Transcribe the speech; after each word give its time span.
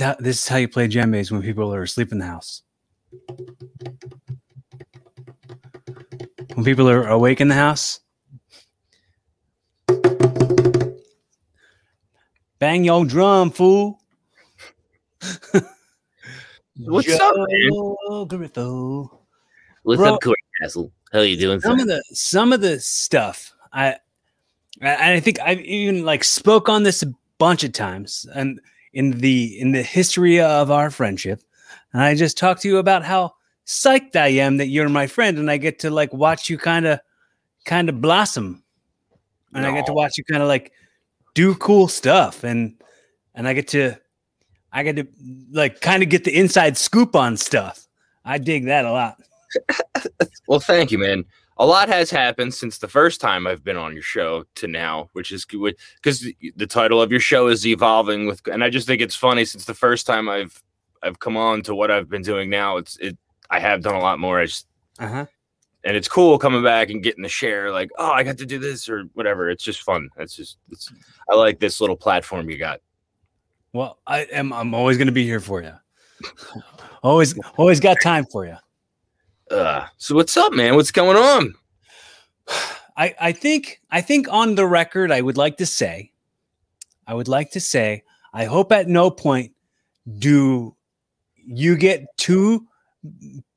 is 0.00 0.06
how 0.06 0.16
this 0.18 0.42
is 0.42 0.48
how 0.48 0.56
you 0.56 0.68
play 0.68 0.88
djembes 0.88 1.30
when 1.30 1.42
people 1.42 1.72
are 1.74 1.82
asleep 1.82 2.12
in 2.12 2.18
the 2.18 2.26
house. 2.26 2.62
When 6.54 6.64
people 6.64 6.88
are 6.88 7.06
awake 7.06 7.40
in 7.40 7.48
the 7.48 7.54
house, 7.54 8.00
bang 12.58 12.84
your 12.84 13.04
drum, 13.04 13.50
fool. 13.50 14.00
What's 16.76 17.20
up, 17.20 17.34
man? 17.36 17.70
Joe 17.70 18.26
Griffo. 18.26 19.18
What's 19.82 20.00
Bro- 20.00 20.14
up, 20.14 20.22
Corey 20.22 20.36
Castle? 20.60 20.92
How 21.12 21.20
you 21.20 21.36
doing? 21.36 21.60
Some 21.60 21.78
sir? 21.78 21.82
of 21.82 21.88
the 21.88 22.02
some 22.12 22.52
of 22.52 22.60
the 22.60 22.80
stuff 22.80 23.52
I 23.72 23.96
I 24.80 25.14
I 25.14 25.20
think 25.20 25.40
I've 25.40 25.60
even 25.60 26.04
like 26.04 26.24
spoke 26.24 26.68
on 26.68 26.84
this 26.84 27.02
a 27.02 27.12
bunch 27.38 27.64
of 27.64 27.72
times 27.72 28.26
and 28.34 28.60
in 28.92 29.12
the 29.12 29.58
in 29.58 29.72
the 29.72 29.82
history 29.82 30.40
of 30.40 30.70
our 30.70 30.90
friendship. 30.90 31.42
And 31.92 32.02
I 32.02 32.14
just 32.14 32.38
talked 32.38 32.62
to 32.62 32.68
you 32.68 32.78
about 32.78 33.04
how 33.04 33.34
psyched 33.66 34.16
I 34.16 34.28
am 34.28 34.56
that 34.56 34.66
you're 34.66 34.88
my 34.88 35.06
friend 35.06 35.38
and 35.38 35.50
I 35.50 35.56
get 35.56 35.78
to 35.80 35.90
like 35.90 36.12
watch 36.12 36.50
you 36.50 36.58
kind 36.58 36.86
of 36.86 37.00
kind 37.64 37.88
of 37.88 38.00
blossom. 38.00 38.62
And 39.52 39.66
I 39.66 39.72
get 39.72 39.86
to 39.86 39.92
watch 39.92 40.16
you 40.16 40.24
kind 40.24 40.42
of 40.42 40.48
like 40.48 40.72
do 41.34 41.54
cool 41.56 41.88
stuff 41.88 42.44
and 42.44 42.80
and 43.34 43.48
I 43.48 43.52
get 43.52 43.68
to 43.68 43.98
I 44.72 44.82
get 44.82 44.96
to 44.96 45.06
like 45.50 45.80
kind 45.80 46.02
of 46.02 46.08
get 46.08 46.24
the 46.24 46.36
inside 46.36 46.76
scoop 46.76 47.16
on 47.16 47.36
stuff. 47.36 47.86
I 48.24 48.38
dig 48.38 48.66
that 48.66 48.84
a 48.84 48.92
lot. 48.92 49.16
Well, 50.46 50.58
thank 50.58 50.90
you, 50.90 50.98
man. 50.98 51.24
A 51.60 51.66
lot 51.66 51.90
has 51.90 52.10
happened 52.10 52.54
since 52.54 52.78
the 52.78 52.88
first 52.88 53.20
time 53.20 53.46
I've 53.46 53.62
been 53.62 53.76
on 53.76 53.92
your 53.92 54.02
show 54.02 54.44
to 54.54 54.66
now, 54.66 55.10
which 55.12 55.30
is 55.30 55.44
good 55.44 55.76
because 56.02 56.26
the 56.56 56.66
title 56.66 57.02
of 57.02 57.10
your 57.10 57.20
show 57.20 57.48
is 57.48 57.66
evolving 57.66 58.26
with, 58.26 58.40
and 58.48 58.64
I 58.64 58.70
just 58.70 58.86
think 58.86 59.02
it's 59.02 59.14
funny 59.14 59.44
since 59.44 59.66
the 59.66 59.74
first 59.74 60.06
time 60.06 60.26
I've 60.26 60.62
I've 61.02 61.18
come 61.18 61.36
on 61.36 61.60
to 61.64 61.74
what 61.74 61.90
I've 61.90 62.08
been 62.08 62.22
doing 62.22 62.48
now. 62.48 62.78
It's 62.78 62.96
it 62.96 63.18
I 63.50 63.60
have 63.60 63.82
done 63.82 63.94
a 63.94 64.00
lot 64.00 64.18
more. 64.18 64.40
I 64.40 64.46
just 64.46 64.68
Uh-huh. 64.98 65.26
and 65.84 65.96
it's 65.98 66.08
cool 66.08 66.38
coming 66.38 66.62
back 66.62 66.88
and 66.88 67.02
getting 67.02 67.24
to 67.24 67.28
share 67.28 67.70
like, 67.70 67.90
oh, 67.98 68.10
I 68.10 68.22
got 68.22 68.38
to 68.38 68.46
do 68.46 68.58
this 68.58 68.88
or 68.88 69.04
whatever. 69.12 69.50
It's 69.50 69.62
just 69.62 69.82
fun. 69.82 70.08
It's 70.16 70.34
just 70.34 70.56
it's 70.70 70.90
I 71.30 71.36
like 71.36 71.60
this 71.60 71.78
little 71.78 71.96
platform 71.96 72.48
you 72.48 72.56
got. 72.56 72.80
Well, 73.74 73.98
I 74.06 74.20
am. 74.32 74.50
I'm 74.54 74.72
always 74.74 74.96
going 74.96 75.08
to 75.08 75.12
be 75.12 75.26
here 75.26 75.40
for 75.40 75.62
you. 75.62 75.74
always, 77.02 77.38
always 77.58 77.80
got 77.80 77.98
time 78.02 78.24
for 78.32 78.46
you. 78.46 78.56
Uh, 79.50 79.86
so 79.96 80.14
what's 80.14 80.36
up, 80.36 80.52
man? 80.52 80.76
What's 80.76 80.92
going 80.92 81.16
on? 81.16 81.54
I, 82.96 83.14
I 83.20 83.32
think, 83.32 83.80
I 83.90 84.00
think 84.00 84.28
on 84.30 84.54
the 84.54 84.66
record, 84.66 85.10
I 85.10 85.20
would 85.20 85.36
like 85.36 85.56
to 85.56 85.66
say, 85.66 86.12
I 87.06 87.14
would 87.14 87.28
like 87.28 87.50
to 87.52 87.60
say, 87.60 88.04
I 88.32 88.44
hope 88.44 88.70
at 88.72 88.88
no 88.88 89.10
point 89.10 89.52
do 90.18 90.76
you 91.36 91.76
get 91.76 92.06
too, 92.16 92.66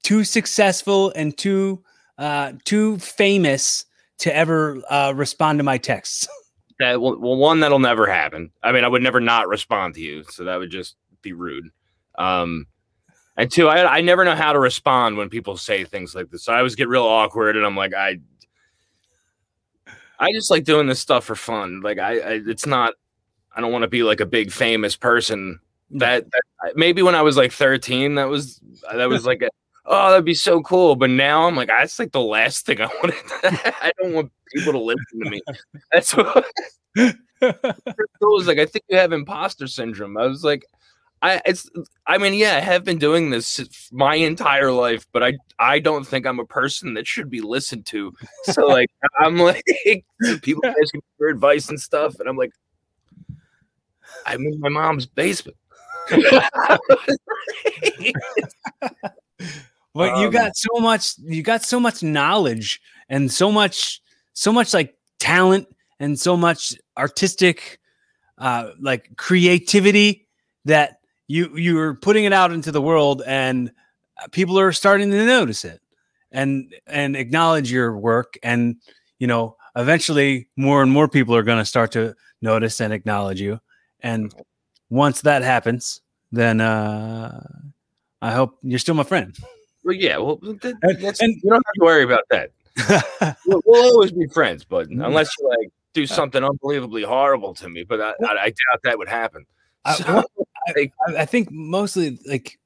too 0.02 0.24
successful 0.24 1.12
and 1.16 1.38
too, 1.38 1.84
uh, 2.18 2.54
too 2.66 2.98
famous 2.98 3.86
to 4.20 4.36
ever 4.36 4.82
uh, 4.90 5.14
respond 5.16 5.60
to 5.60 5.64
my 5.64 5.78
texts. 5.78 6.28
That 6.80 7.00
well, 7.00 7.20
well, 7.20 7.36
one 7.36 7.60
that'll 7.60 7.78
never 7.78 8.08
happen. 8.08 8.50
I 8.64 8.72
mean, 8.72 8.84
I 8.84 8.88
would 8.88 9.04
never 9.04 9.20
not 9.20 9.48
respond 9.48 9.94
to 9.94 10.02
you, 10.02 10.24
so 10.24 10.44
that 10.46 10.58
would 10.58 10.72
just 10.72 10.96
be 11.22 11.32
rude. 11.32 11.70
Um, 12.18 12.66
and 13.38 13.52
two, 13.52 13.68
I 13.68 13.98
I 13.98 14.02
never 14.02 14.24
know 14.24 14.36
how 14.36 14.54
to 14.54 14.60
respond 14.60 15.18
when 15.18 15.30
people 15.30 15.58
say 15.58 15.84
things 15.84 16.14
like 16.14 16.30
this. 16.30 16.44
So 16.44 16.54
I 16.54 16.58
always 16.58 16.76
get 16.76 16.88
real 16.88 17.04
awkward, 17.04 17.58
and 17.58 17.66
I'm 17.66 17.76
like, 17.76 17.94
I, 17.94 18.20
I 20.20 20.32
just 20.34 20.52
like 20.52 20.64
doing 20.64 20.88
this 20.88 21.00
stuff 21.00 21.26
for 21.26 21.36
fun. 21.36 21.82
Like 21.82 22.00
I, 22.00 22.20
I 22.20 22.42
it's 22.46 22.66
not. 22.66 22.94
I 23.56 23.62
don't 23.62 23.72
want 23.72 23.84
to 23.84 23.88
be 23.88 24.04
like 24.04 24.20
a 24.20 24.26
big 24.26 24.52
famous 24.52 24.96
person. 24.96 25.60
That, 25.92 26.26
that 26.32 26.74
maybe 26.76 27.04
when 27.04 27.14
I 27.14 27.22
was 27.22 27.38
like 27.38 27.52
13, 27.52 28.16
that 28.16 28.28
was 28.28 28.60
that 28.92 29.10
was 29.10 29.26
like 29.26 29.42
a, 29.44 29.50
oh 29.86 30.12
that'd 30.12 30.26
be 30.26 30.34
so 30.34 30.62
cool. 30.62 30.96
But 30.96 31.10
now 31.10 31.48
I'm 31.48 31.56
like, 31.56 31.70
that's 31.70 31.98
like 31.98 32.12
the 32.12 32.22
last 32.22 32.66
thing 32.66 32.82
I 32.82 32.86
want. 33.04 33.14
I 33.44 33.92
don't 34.02 34.14
want 34.14 34.32
people 34.54 34.74
to 34.74 34.80
listen 34.80 35.24
to 35.24 35.30
me. 35.30 35.42
That's 35.92 36.16
what 36.16 36.46
it 36.96 37.18
was 38.22 38.48
like. 38.48 38.60
I 38.60 38.66
think 38.68 38.86
you 38.90 38.98
have 38.98 39.12
imposter 39.12 39.68
syndrome. 39.68 40.18
I 40.18 40.28
was 40.28 40.44
like, 40.44 40.66
I 41.24 41.42
it's. 41.46 41.70
I 42.06 42.18
mean, 42.20 42.36
yeah, 42.36 42.58
I 42.58 42.60
have 42.60 42.84
been 42.84 43.00
doing 43.00 43.32
this 43.32 43.90
my 43.92 44.16
entire 44.16 44.72
life, 44.72 45.08
but 45.14 45.24
I 45.24 45.34
I 45.60 45.80
don't 45.80 46.06
think 46.06 46.28
I'm 46.28 46.40
a 46.40 46.46
person 46.46 46.94
that 46.96 47.08
should 47.08 47.30
be 47.32 47.42
listened 47.42 47.86
to. 47.88 48.14
So 48.46 48.68
like, 48.68 48.90
I'm 49.20 49.38
like, 49.38 49.64
people 50.44 50.66
asking 50.66 51.00
me 51.00 51.02
for 51.18 51.30
advice 51.30 51.70
and 51.70 51.80
stuff, 51.80 52.20
and 52.20 52.30
I'm 52.30 52.38
like, 52.38 52.52
I'm 54.26 54.46
in 54.46 54.60
my 54.60 54.70
mom's 54.70 55.06
basement. 55.06 55.58
But 59.94 60.18
you 60.18 60.28
Um, 60.28 60.32
got 60.32 60.58
so 60.58 60.80
much, 60.80 61.18
you 61.20 61.44
got 61.44 61.64
so 61.64 61.80
much 61.80 62.02
knowledge 62.02 62.82
and 63.10 63.32
so 63.32 63.52
much, 63.52 64.02
so 64.34 64.52
much 64.52 64.74
like 64.74 64.96
talent 65.20 65.68
and 66.00 66.20
so 66.20 66.36
much 66.36 66.74
artistic, 66.98 67.80
uh, 68.40 68.72
like 68.80 69.16
creativity 69.18 70.28
that 70.66 70.98
you 71.34 71.58
you're 71.58 71.96
putting 71.96 72.26
it 72.26 72.34
out 72.34 72.52
into 72.52 72.72
the 72.72 72.82
world 72.82 73.22
and 73.26 73.72
uh, 74.22 74.28
people 74.32 74.60
are 74.60 74.72
starting 74.72 75.10
to 75.12 75.26
notice 75.26 75.66
it 75.66 75.82
and 76.32 76.74
and 76.88 77.16
acknowledge 77.16 77.72
your 77.72 77.98
work 77.98 78.38
and 78.44 78.76
you 79.20 79.28
know 79.28 79.56
eventually 79.76 80.48
more 80.56 80.82
and 80.82 80.92
more 80.92 81.08
people 81.08 81.36
are 81.36 81.44
going 81.44 81.58
to 81.58 81.66
start 81.66 81.92
to 81.92 82.16
notice 82.42 82.80
and 82.80 82.94
acknowledge 82.94 83.42
you 83.42 83.60
and 84.02 84.30
mm-hmm. 84.30 84.42
once 84.96 85.22
that 85.22 85.42
happens 85.42 86.02
then 86.32 86.62
uh 86.62 87.42
i 88.22 88.32
hope 88.32 88.58
you're 88.62 88.80
still 88.80 88.96
my 88.96 89.04
friend 89.04 89.38
well, 89.84 89.96
yeah, 89.96 90.18
well, 90.18 90.38
that, 90.38 90.98
that's, 91.02 91.22
and- 91.22 91.36
you 91.44 91.50
don't 91.50 91.64
have 91.66 91.74
to 91.80 91.84
worry 91.84 92.04
about 92.04 92.24
that. 92.30 92.52
We'll, 93.46 93.62
we'll 93.66 93.84
always 93.94 94.12
be 94.12 94.28
friends, 94.28 94.64
but 94.64 94.90
mm-hmm. 94.90 95.02
unless 95.02 95.30
you 95.38 95.50
like 95.50 95.70
do 95.94 96.04
uh, 96.04 96.08
something 96.08 96.44
unbelievably 96.44 97.04
horrible 97.04 97.54
to 97.56 97.70
me, 97.70 97.84
but 97.84 98.02
I, 98.02 98.14
I, 98.26 98.32
I 98.32 98.46
doubt 98.48 98.82
that 98.84 98.98
would 98.98 99.10
happen. 99.10 99.46
So, 99.98 100.04
well, 100.08 100.48
I, 100.68 100.92
I 101.20 101.26
think 101.26 101.50
mostly 101.52 102.20
like 102.28 102.60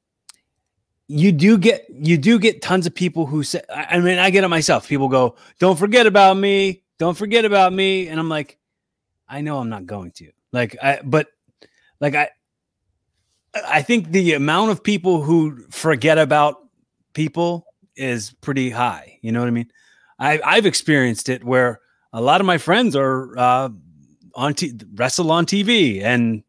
you 1.07 1.31
do 1.31 1.57
get 1.57 1.85
you 1.89 2.17
do 2.17 2.37
get 2.39 2.61
tons 2.61 2.85
of 2.85 2.93
people 2.93 3.25
who 3.25 3.43
say 3.43 3.61
I 3.73 3.97
I 3.97 3.99
mean 3.99 4.19
I 4.19 4.29
get 4.29 4.43
it 4.43 4.49
myself. 4.49 4.87
People 4.87 5.07
go, 5.07 5.35
"Don't 5.59 5.77
forget 5.79 6.05
about 6.05 6.37
me. 6.37 6.83
Don't 6.97 7.17
forget 7.17 7.45
about 7.45 7.73
me." 7.73 8.07
And 8.07 8.19
I'm 8.19 8.29
like, 8.29 8.57
I 9.27 9.41
know 9.41 9.59
I'm 9.59 9.69
not 9.69 9.85
going 9.85 10.11
to. 10.11 10.31
Like 10.51 10.75
I 10.81 10.99
but 11.03 11.27
like 11.99 12.15
I 12.15 12.29
I 13.65 13.81
think 13.81 14.11
the 14.11 14.33
amount 14.33 14.71
of 14.71 14.83
people 14.83 15.23
who 15.23 15.65
forget 15.69 16.17
about 16.17 16.57
people 17.13 17.65
is 17.95 18.33
pretty 18.41 18.69
high. 18.69 19.17
You 19.21 19.31
know 19.31 19.39
what 19.39 19.47
I 19.47 19.51
mean? 19.51 19.71
I 20.19 20.39
I've 20.43 20.65
experienced 20.65 21.29
it 21.29 21.43
where 21.43 21.79
a 22.13 22.21
lot 22.21 22.41
of 22.41 22.47
my 22.47 22.57
friends 22.57 22.95
are 22.95 23.37
uh 23.37 23.69
on 24.35 24.53
t- 24.53 24.79
wrestle 24.93 25.31
on 25.31 25.45
TV 25.45 26.03
and 26.03 26.43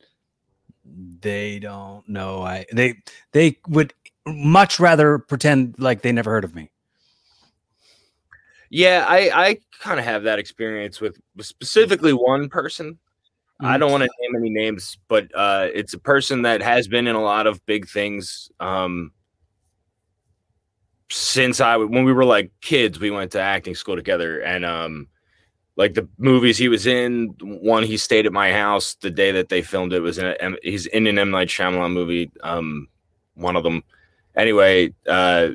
they 1.20 1.58
don't 1.58 2.08
know 2.08 2.42
I 2.42 2.66
they 2.72 2.94
they 3.32 3.58
would 3.68 3.94
much 4.26 4.78
rather 4.78 5.18
pretend 5.18 5.74
like 5.78 6.02
they 6.02 6.12
never 6.12 6.30
heard 6.30 6.44
of 6.44 6.54
me. 6.54 6.70
yeah, 8.70 9.04
I, 9.08 9.30
I 9.48 9.58
kind 9.80 9.98
of 9.98 10.04
have 10.04 10.24
that 10.24 10.38
experience 10.38 11.00
with 11.00 11.18
specifically 11.40 12.12
one 12.12 12.48
person. 12.48 12.98
I 13.60 13.76
Mhm. 13.76 13.80
don't 13.80 13.90
want 13.90 14.02
to 14.04 14.10
name 14.20 14.36
any 14.36 14.50
names, 14.50 14.98
but 15.08 15.28
uh, 15.34 15.68
it's 15.74 15.94
a 15.94 15.98
person 15.98 16.42
that 16.42 16.62
has 16.62 16.86
been 16.86 17.06
in 17.06 17.16
a 17.16 17.22
lot 17.22 17.46
of 17.46 17.64
big 17.66 17.88
things. 17.88 18.50
Um, 18.60 19.12
since 21.10 21.60
I 21.60 21.76
when 21.76 22.04
we 22.04 22.12
were 22.12 22.24
like 22.24 22.52
kids, 22.60 23.00
we 23.00 23.10
went 23.10 23.32
to 23.32 23.40
acting 23.40 23.74
school 23.74 23.96
together, 23.96 24.40
and 24.40 24.64
um, 24.64 25.08
like 25.78 25.94
the 25.94 26.06
movies 26.18 26.58
he 26.58 26.68
was 26.68 26.86
in, 26.86 27.34
one 27.40 27.84
he 27.84 27.96
stayed 27.96 28.26
at 28.26 28.32
my 28.32 28.52
house 28.52 28.96
the 28.96 29.10
day 29.10 29.30
that 29.30 29.48
they 29.48 29.62
filmed 29.62 29.92
it 29.92 30.00
was 30.00 30.18
in 30.18 30.26
a, 30.26 30.56
he's 30.62 30.86
in 30.86 31.06
an 31.06 31.18
M 31.18 31.30
Night 31.30 31.48
Shyamalan 31.48 31.92
movie. 31.92 32.30
Um, 32.42 32.88
one 33.34 33.54
of 33.56 33.62
them. 33.62 33.84
Anyway, 34.36 34.92
uh, 35.08 35.50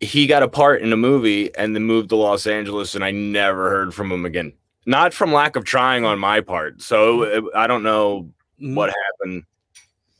he 0.00 0.26
got 0.26 0.42
a 0.42 0.48
part 0.48 0.80
in 0.82 0.92
a 0.92 0.96
movie 0.96 1.54
and 1.56 1.76
then 1.76 1.84
moved 1.84 2.08
to 2.08 2.16
Los 2.16 2.46
Angeles, 2.46 2.94
and 2.94 3.04
I 3.04 3.10
never 3.10 3.68
heard 3.70 3.94
from 3.94 4.10
him 4.10 4.24
again. 4.24 4.52
Not 4.86 5.12
from 5.12 5.32
lack 5.32 5.56
of 5.56 5.64
trying 5.64 6.04
on 6.06 6.18
my 6.18 6.40
part. 6.40 6.80
So 6.80 7.24
uh, 7.24 7.42
I 7.54 7.66
don't 7.66 7.82
know 7.82 8.30
Mhm. 8.60 8.74
what 8.74 8.90
happened. 9.20 9.44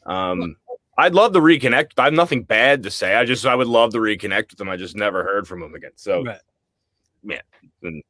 Um, 0.04 0.56
I'd 0.98 1.14
love 1.14 1.32
to 1.32 1.40
reconnect. 1.40 1.92
I 1.98 2.04
have 2.04 2.12
nothing 2.12 2.42
bad 2.42 2.82
to 2.82 2.90
say. 2.90 3.14
I 3.14 3.24
just 3.24 3.46
I 3.46 3.54
would 3.54 3.66
love 3.66 3.92
to 3.92 3.98
reconnect 3.98 4.50
with 4.50 4.60
him. 4.60 4.68
I 4.68 4.76
just 4.76 4.94
never 4.94 5.24
heard 5.24 5.48
from 5.48 5.62
him 5.62 5.74
again. 5.74 5.92
So 5.96 6.22
Right. 6.22 7.42
and- 7.82 8.02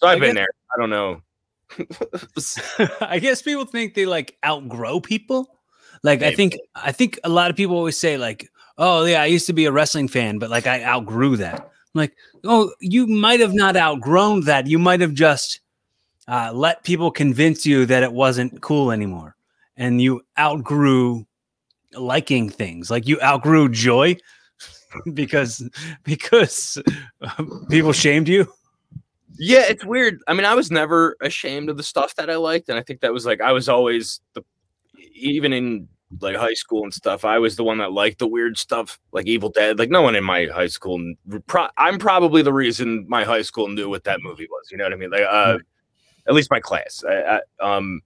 so 0.00 0.08
I've 0.08 0.16
I 0.18 0.20
been 0.20 0.34
guess- 0.34 0.46
there. 0.46 0.48
I 0.74 0.80
don't 0.80 0.90
know. 0.90 1.22
I 3.00 3.18
guess 3.20 3.42
people 3.42 3.64
think 3.64 3.94
they 3.94 4.06
like 4.06 4.36
outgrow 4.44 5.00
people. 5.00 5.58
Like 6.02 6.22
I 6.22 6.34
think 6.34 6.56
I 6.74 6.92
think 6.92 7.18
a 7.24 7.28
lot 7.28 7.50
of 7.50 7.56
people 7.56 7.76
always 7.76 7.98
say 7.98 8.16
like, 8.16 8.50
"Oh 8.78 9.04
yeah, 9.04 9.22
I 9.22 9.26
used 9.26 9.46
to 9.46 9.52
be 9.52 9.66
a 9.66 9.72
wrestling 9.72 10.08
fan, 10.08 10.38
but 10.38 10.50
like 10.50 10.66
I 10.66 10.82
outgrew 10.82 11.36
that." 11.36 11.60
I'm 11.60 11.68
like, 11.94 12.16
"Oh, 12.44 12.72
you 12.80 13.06
might 13.06 13.40
have 13.40 13.52
not 13.54 13.76
outgrown 13.76 14.42
that. 14.46 14.66
You 14.66 14.78
might 14.78 15.00
have 15.00 15.12
just 15.14 15.60
uh, 16.26 16.50
let 16.54 16.82
people 16.84 17.10
convince 17.10 17.66
you 17.66 17.86
that 17.86 18.02
it 18.02 18.12
wasn't 18.12 18.60
cool 18.62 18.90
anymore." 18.90 19.36
and 19.76 20.02
you 20.02 20.20
outgrew 20.38 21.24
liking 21.94 22.50
things. 22.50 22.90
Like 22.90 23.08
you 23.08 23.18
outgrew 23.22 23.70
joy 23.70 24.16
because 25.14 25.66
because 26.04 26.76
uh, 27.22 27.44
people 27.70 27.92
shamed 27.92 28.28
you. 28.28 28.52
Yeah, 29.42 29.62
it's 29.68 29.86
weird. 29.86 30.20
I 30.28 30.34
mean, 30.34 30.44
I 30.44 30.54
was 30.54 30.70
never 30.70 31.16
ashamed 31.22 31.70
of 31.70 31.78
the 31.78 31.82
stuff 31.82 32.14
that 32.16 32.28
I 32.28 32.36
liked, 32.36 32.68
and 32.68 32.78
I 32.78 32.82
think 32.82 33.00
that 33.00 33.12
was 33.12 33.24
like 33.24 33.40
I 33.40 33.52
was 33.52 33.70
always 33.70 34.20
the 34.34 34.44
even 35.14 35.54
in 35.54 35.88
like 36.20 36.36
high 36.36 36.52
school 36.52 36.82
and 36.82 36.92
stuff. 36.92 37.24
I 37.24 37.38
was 37.38 37.56
the 37.56 37.64
one 37.64 37.78
that 37.78 37.90
liked 37.90 38.18
the 38.18 38.26
weird 38.28 38.58
stuff, 38.58 39.00
like 39.12 39.26
Evil 39.26 39.48
Dead. 39.48 39.78
Like 39.78 39.88
no 39.88 40.02
one 40.02 40.14
in 40.14 40.24
my 40.24 40.46
high 40.52 40.66
school. 40.66 41.00
Pro- 41.46 41.70
I'm 41.78 41.98
probably 41.98 42.42
the 42.42 42.52
reason 42.52 43.06
my 43.08 43.24
high 43.24 43.40
school 43.40 43.68
knew 43.68 43.88
what 43.88 44.04
that 44.04 44.20
movie 44.20 44.46
was. 44.50 44.68
You 44.70 44.76
know 44.76 44.84
what 44.84 44.92
I 44.92 44.96
mean? 44.96 45.10
Like, 45.10 45.22
uh, 45.22 45.58
at 46.28 46.34
least 46.34 46.50
my 46.50 46.60
class. 46.60 47.02
I, 47.08 47.40
I, 47.60 47.76
um, 47.76 48.02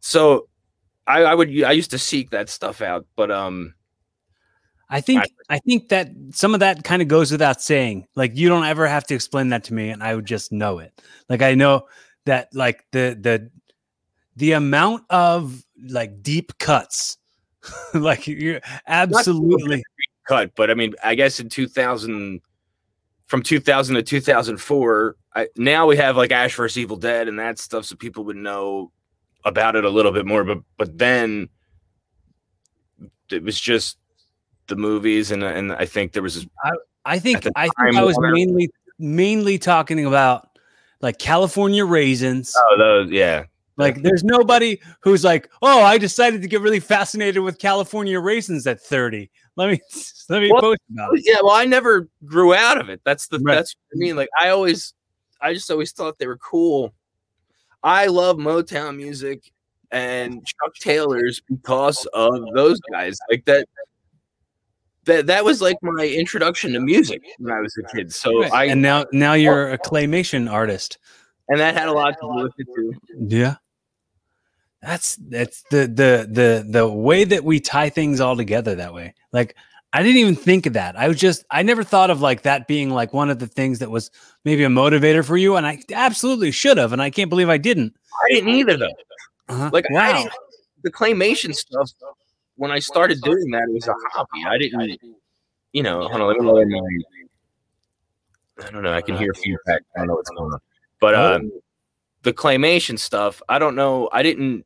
so 0.00 0.48
I, 1.06 1.24
I 1.24 1.34
would 1.34 1.48
I 1.64 1.72
used 1.72 1.90
to 1.90 1.98
seek 1.98 2.30
that 2.30 2.48
stuff 2.48 2.80
out, 2.80 3.06
but 3.14 3.30
um, 3.30 3.74
I 4.92 5.00
think 5.00 5.24
I, 5.48 5.58
think 5.58 5.88
that 5.88 6.10
some 6.32 6.52
of 6.52 6.60
that 6.60 6.84
kind 6.84 7.00
of 7.00 7.08
goes 7.08 7.32
without 7.32 7.62
saying. 7.62 8.06
Like 8.14 8.36
you 8.36 8.50
don't 8.50 8.66
ever 8.66 8.86
have 8.86 9.04
to 9.06 9.14
explain 9.14 9.48
that 9.48 9.64
to 9.64 9.74
me, 9.74 9.88
and 9.88 10.02
I 10.02 10.14
would 10.14 10.26
just 10.26 10.52
know 10.52 10.80
it. 10.80 11.00
Like 11.30 11.40
I 11.40 11.54
know 11.54 11.86
that 12.26 12.54
like 12.54 12.84
the 12.92 13.16
the 13.18 13.50
the 14.36 14.52
amount 14.52 15.04
of 15.08 15.64
like 15.88 16.22
deep 16.22 16.58
cuts, 16.58 17.16
like 17.94 18.26
you're 18.26 18.60
absolutely 18.86 19.82
cut. 20.28 20.54
But 20.54 20.70
I 20.70 20.74
mean, 20.74 20.94
I 21.02 21.14
guess 21.14 21.40
in 21.40 21.48
2000, 21.48 22.42
from 23.26 23.42
2000 23.42 23.94
to 23.96 24.02
2004, 24.02 25.16
I, 25.34 25.48
now 25.56 25.86
we 25.86 25.96
have 25.96 26.18
like 26.18 26.32
Ash 26.32 26.54
vs 26.54 26.76
Evil 26.76 26.98
Dead 26.98 27.28
and 27.28 27.38
that 27.38 27.58
stuff, 27.58 27.86
so 27.86 27.96
people 27.96 28.24
would 28.24 28.36
know 28.36 28.92
about 29.46 29.74
it 29.74 29.86
a 29.86 29.90
little 29.90 30.12
bit 30.12 30.26
more. 30.26 30.44
But 30.44 30.58
but 30.76 30.98
then 30.98 31.48
it 33.30 33.42
was 33.42 33.58
just 33.58 33.96
the 34.68 34.76
movies, 34.76 35.30
and 35.30 35.42
and 35.42 35.72
I 35.72 35.86
think 35.86 36.12
there 36.12 36.22
was. 36.22 36.46
I, 36.64 36.70
I 37.04 37.18
think 37.18 37.46
I 37.56 37.68
think 37.68 37.96
I 37.96 38.02
was 38.02 38.18
mainly 38.18 38.70
mainly 38.98 39.58
talking 39.58 40.04
about 40.04 40.48
like 41.00 41.18
California 41.18 41.84
raisins. 41.84 42.54
Oh, 42.56 42.76
those 42.78 43.10
yeah. 43.10 43.44
Like 43.76 44.02
there's 44.02 44.22
nobody 44.22 44.80
who's 45.00 45.24
like, 45.24 45.50
oh, 45.62 45.82
I 45.82 45.98
decided 45.98 46.42
to 46.42 46.48
get 46.48 46.60
really 46.60 46.80
fascinated 46.80 47.42
with 47.42 47.58
California 47.58 48.20
raisins 48.20 48.66
at 48.66 48.80
30. 48.80 49.30
Let 49.56 49.70
me 49.70 49.80
let 50.28 50.42
me 50.42 50.50
well, 50.52 50.60
post 50.60 50.80
about 50.92 51.16
it. 51.16 51.24
Yeah, 51.26 51.38
well, 51.42 51.54
I 51.54 51.64
never 51.64 52.08
grew 52.24 52.54
out 52.54 52.80
of 52.80 52.88
it. 52.88 53.00
That's 53.04 53.28
the 53.28 53.38
right. 53.40 53.56
that's 53.56 53.74
I 53.92 53.96
mean. 53.96 54.16
Like 54.16 54.28
I 54.38 54.50
always, 54.50 54.94
I 55.40 55.54
just 55.54 55.70
always 55.70 55.92
thought 55.92 56.18
they 56.18 56.26
were 56.26 56.38
cool. 56.38 56.92
I 57.82 58.06
love 58.06 58.36
Motown 58.36 58.96
music 58.96 59.50
and 59.90 60.44
Chuck 60.46 60.74
Taylor's 60.80 61.42
because 61.48 62.06
of 62.14 62.32
those 62.54 62.78
guys. 62.92 63.18
Like 63.30 63.44
that 63.46 63.66
that 65.04 65.26
that 65.26 65.44
was 65.44 65.60
like 65.60 65.76
my 65.82 66.06
introduction 66.06 66.72
to 66.72 66.80
music 66.80 67.22
when 67.38 67.52
I 67.52 67.60
was 67.60 67.76
a 67.76 67.94
kid. 67.94 68.12
So 68.12 68.40
right. 68.40 68.52
I 68.52 68.64
and 68.66 68.82
now 68.82 69.06
now 69.12 69.34
you're 69.34 69.70
a 69.70 69.78
claymation 69.78 70.50
artist, 70.50 70.98
and 71.48 71.60
that 71.60 71.74
had 71.74 71.88
a 71.88 71.92
lot 71.92 72.14
to 72.20 72.28
do 72.28 72.42
with 72.44 72.52
it 72.58 72.66
too. 72.74 72.94
Yeah, 73.28 73.56
that's 74.80 75.16
that's 75.16 75.62
the 75.70 75.86
the 75.86 76.28
the 76.30 76.66
the 76.68 76.88
way 76.88 77.24
that 77.24 77.44
we 77.44 77.60
tie 77.60 77.90
things 77.90 78.20
all 78.20 78.36
together 78.36 78.74
that 78.76 78.94
way. 78.94 79.14
Like 79.32 79.56
I 79.92 80.02
didn't 80.02 80.18
even 80.18 80.36
think 80.36 80.66
of 80.66 80.72
that. 80.72 80.96
I 80.96 81.08
was 81.08 81.18
just 81.18 81.44
I 81.50 81.62
never 81.62 81.84
thought 81.84 82.10
of 82.10 82.20
like 82.20 82.42
that 82.42 82.66
being 82.66 82.90
like 82.90 83.12
one 83.12 83.28
of 83.28 83.38
the 83.38 83.46
things 83.46 83.80
that 83.80 83.90
was 83.90 84.10
maybe 84.44 84.64
a 84.64 84.68
motivator 84.68 85.24
for 85.24 85.36
you, 85.36 85.56
and 85.56 85.66
I 85.66 85.80
absolutely 85.92 86.50
should 86.50 86.78
have, 86.78 86.92
and 86.92 87.02
I 87.02 87.10
can't 87.10 87.28
believe 87.28 87.48
I 87.48 87.58
didn't. 87.58 87.94
I 88.24 88.34
didn't 88.34 88.50
either 88.50 88.76
though. 88.76 88.94
Uh-huh. 89.48 89.70
Like 89.72 89.86
wow. 89.90 90.26
the 90.82 90.90
claymation 90.90 91.54
stuff. 91.54 91.90
When 92.62 92.70
I 92.70 92.78
started 92.78 93.20
doing 93.22 93.50
that, 93.50 93.64
it 93.64 93.72
was 93.72 93.88
a 93.88 93.94
hobby. 94.12 94.44
I 94.46 94.56
didn't, 94.56 95.00
you 95.72 95.82
know. 95.82 96.06
Hold 96.06 96.20
on, 96.20 96.28
let 96.28 96.36
me 96.38 96.46
lower 96.46 96.64
my. 96.64 96.78
I 98.64 98.70
don't 98.70 98.84
know. 98.84 98.92
I 98.92 99.02
can 99.02 99.16
hear 99.16 99.34
feedback. 99.34 99.82
I 99.96 99.98
don't 99.98 100.06
know 100.06 100.14
what's 100.14 100.30
going 100.30 100.52
on, 100.52 100.60
but 101.00 101.16
um, 101.16 101.50
the 102.22 102.32
claymation 102.32 103.00
stuff. 103.00 103.42
I 103.48 103.58
don't 103.58 103.74
know. 103.74 104.08
I 104.12 104.22
didn't 104.22 104.64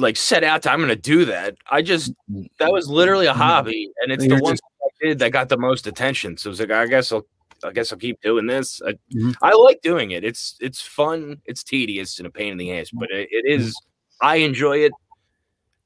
like 0.00 0.16
set 0.16 0.42
out 0.42 0.62
to 0.62 0.72
I'm 0.72 0.80
gonna 0.80 0.96
do 0.96 1.26
that. 1.26 1.54
I 1.70 1.80
just 1.80 2.12
that 2.58 2.72
was 2.72 2.88
literally 2.88 3.26
a 3.26 3.34
hobby, 3.34 3.92
and 4.02 4.10
it's 4.10 4.26
the 4.26 4.38
one 4.38 4.54
just, 4.54 4.64
I 4.82 5.06
did 5.06 5.20
that 5.20 5.30
got 5.30 5.48
the 5.48 5.58
most 5.58 5.86
attention. 5.86 6.36
So 6.36 6.48
it 6.48 6.50
was 6.50 6.60
like 6.60 6.72
I 6.72 6.86
guess 6.86 7.12
I'll 7.12 7.24
I 7.62 7.70
guess 7.70 7.92
I'll 7.92 7.98
keep 8.00 8.20
doing 8.20 8.48
this. 8.48 8.82
I, 8.84 8.94
mm-hmm. 9.14 9.30
I 9.42 9.52
like 9.52 9.80
doing 9.80 10.10
it. 10.10 10.24
It's 10.24 10.56
it's 10.60 10.80
fun. 10.80 11.40
It's 11.44 11.62
tedious 11.62 12.18
and 12.18 12.26
a 12.26 12.30
pain 12.30 12.50
in 12.50 12.58
the 12.58 12.76
ass, 12.76 12.90
but 12.92 13.12
it, 13.12 13.28
it 13.30 13.44
is. 13.46 13.80
I 14.20 14.36
enjoy 14.36 14.78
it, 14.78 14.92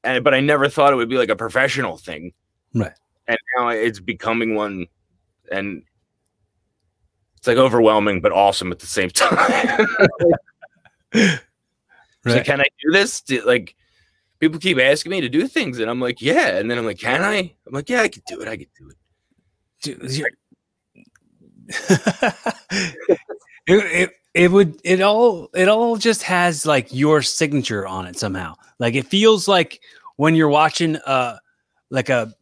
and 0.07 0.23
but 0.23 0.33
I 0.33 0.39
never 0.39 0.69
thought 0.69 0.93
it 0.93 0.95
would 0.95 1.09
be 1.09 1.17
like 1.17 1.29
a 1.29 1.35
professional 1.35 1.97
thing. 1.97 2.31
Right. 2.73 2.93
And 3.27 3.37
now 3.57 3.69
it's 3.69 3.99
becoming 3.99 4.55
one, 4.55 4.87
and 5.51 5.83
it's 7.37 7.47
like 7.47 7.57
overwhelming 7.57 8.21
but 8.21 8.31
awesome 8.31 8.71
at 8.71 8.79
the 8.79 8.87
same 8.87 9.09
time. 9.13 9.87
right. 11.13 11.39
So 12.25 12.43
can 12.43 12.61
I 12.61 12.65
do 12.83 12.91
this? 12.91 13.23
like 13.45 13.75
people 14.39 14.59
keep 14.59 14.79
asking 14.79 15.11
me 15.11 15.21
to 15.21 15.29
do 15.29 15.47
things, 15.47 15.79
and 15.79 15.89
I'm 15.89 15.99
like, 15.99 16.21
yeah. 16.21 16.57
And 16.57 16.71
then 16.71 16.77
I'm 16.77 16.85
like, 16.85 16.99
can 16.99 17.21
I? 17.21 17.53
I'm 17.67 17.73
like, 17.73 17.89
yeah, 17.89 18.01
I 18.01 18.07
can 18.07 18.23
do 18.27 18.41
it. 18.41 18.47
I 18.47 18.57
can 18.57 18.67
do 18.79 18.89
it. 18.89 18.95
Dude, 19.83 20.03
it, 23.67 23.67
it 23.67 24.11
it 24.33 24.51
would 24.51 24.79
it 24.83 25.01
all 25.01 25.49
it 25.53 25.67
all 25.67 25.97
just 25.97 26.23
has 26.23 26.65
like 26.65 26.93
your 26.93 27.21
signature 27.21 27.85
on 27.87 28.05
it 28.05 28.17
somehow. 28.17 28.55
Like 28.79 28.93
it 28.93 29.07
feels 29.07 29.47
like 29.47 29.81
when 30.17 30.35
you're 30.35 30.49
watching 30.49 30.97
uh 30.97 31.37
like 31.89 32.09
a 32.09 32.33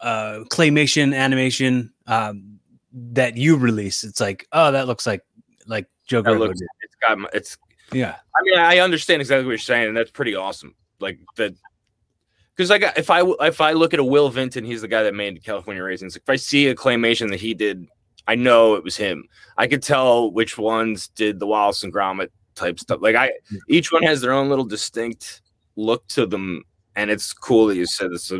uh 0.00 0.40
claymation 0.50 1.14
animation 1.14 1.92
um 2.06 2.58
that 2.92 3.36
you 3.36 3.56
release, 3.56 4.02
it's 4.02 4.20
like, 4.20 4.46
oh, 4.52 4.72
that 4.72 4.86
looks 4.86 5.06
like 5.06 5.22
like 5.66 5.86
Joe 6.06 6.20
looks, 6.20 6.60
It's 6.82 6.96
got 7.00 7.18
my, 7.18 7.28
it's 7.32 7.56
yeah. 7.92 8.16
I 8.36 8.42
mean, 8.42 8.58
I 8.58 8.78
understand 8.78 9.22
exactly 9.22 9.44
what 9.44 9.52
you're 9.52 9.58
saying, 9.58 9.88
and 9.88 9.96
that's 9.96 10.10
pretty 10.10 10.34
awesome 10.34 10.74
like 11.00 11.18
that 11.36 11.54
because 12.54 12.70
like 12.70 12.82
if 12.96 13.10
I 13.10 13.22
if 13.40 13.60
I 13.60 13.72
look 13.72 13.94
at 13.94 14.00
a 14.00 14.04
Will 14.04 14.28
Vinton, 14.28 14.64
he's 14.64 14.82
the 14.82 14.88
guy 14.88 15.02
that 15.02 15.14
made 15.14 15.42
California 15.44 15.82
Raisins. 15.82 16.16
If 16.16 16.28
I 16.28 16.36
see 16.36 16.68
a 16.68 16.74
claymation 16.74 17.30
that 17.30 17.40
he 17.40 17.54
did, 17.54 17.86
I 18.26 18.34
know 18.34 18.74
it 18.74 18.84
was 18.84 18.96
him. 18.96 19.24
I 19.56 19.66
could 19.66 19.82
tell 19.82 20.30
which 20.30 20.58
ones 20.58 21.08
did 21.08 21.40
the 21.40 21.46
Wallace 21.46 21.82
and 21.82 21.92
Gromit 21.92 22.28
type 22.54 22.78
stuff. 22.78 23.00
Like 23.00 23.16
I, 23.16 23.32
each 23.68 23.92
one 23.92 24.02
has 24.02 24.20
their 24.20 24.32
own 24.32 24.48
little 24.48 24.64
distinct 24.64 25.42
look 25.76 26.06
to 26.08 26.26
them, 26.26 26.64
and 26.96 27.10
it's 27.10 27.32
cool 27.32 27.66
that 27.66 27.76
you 27.76 27.86
said 27.86 28.10
this. 28.10 28.32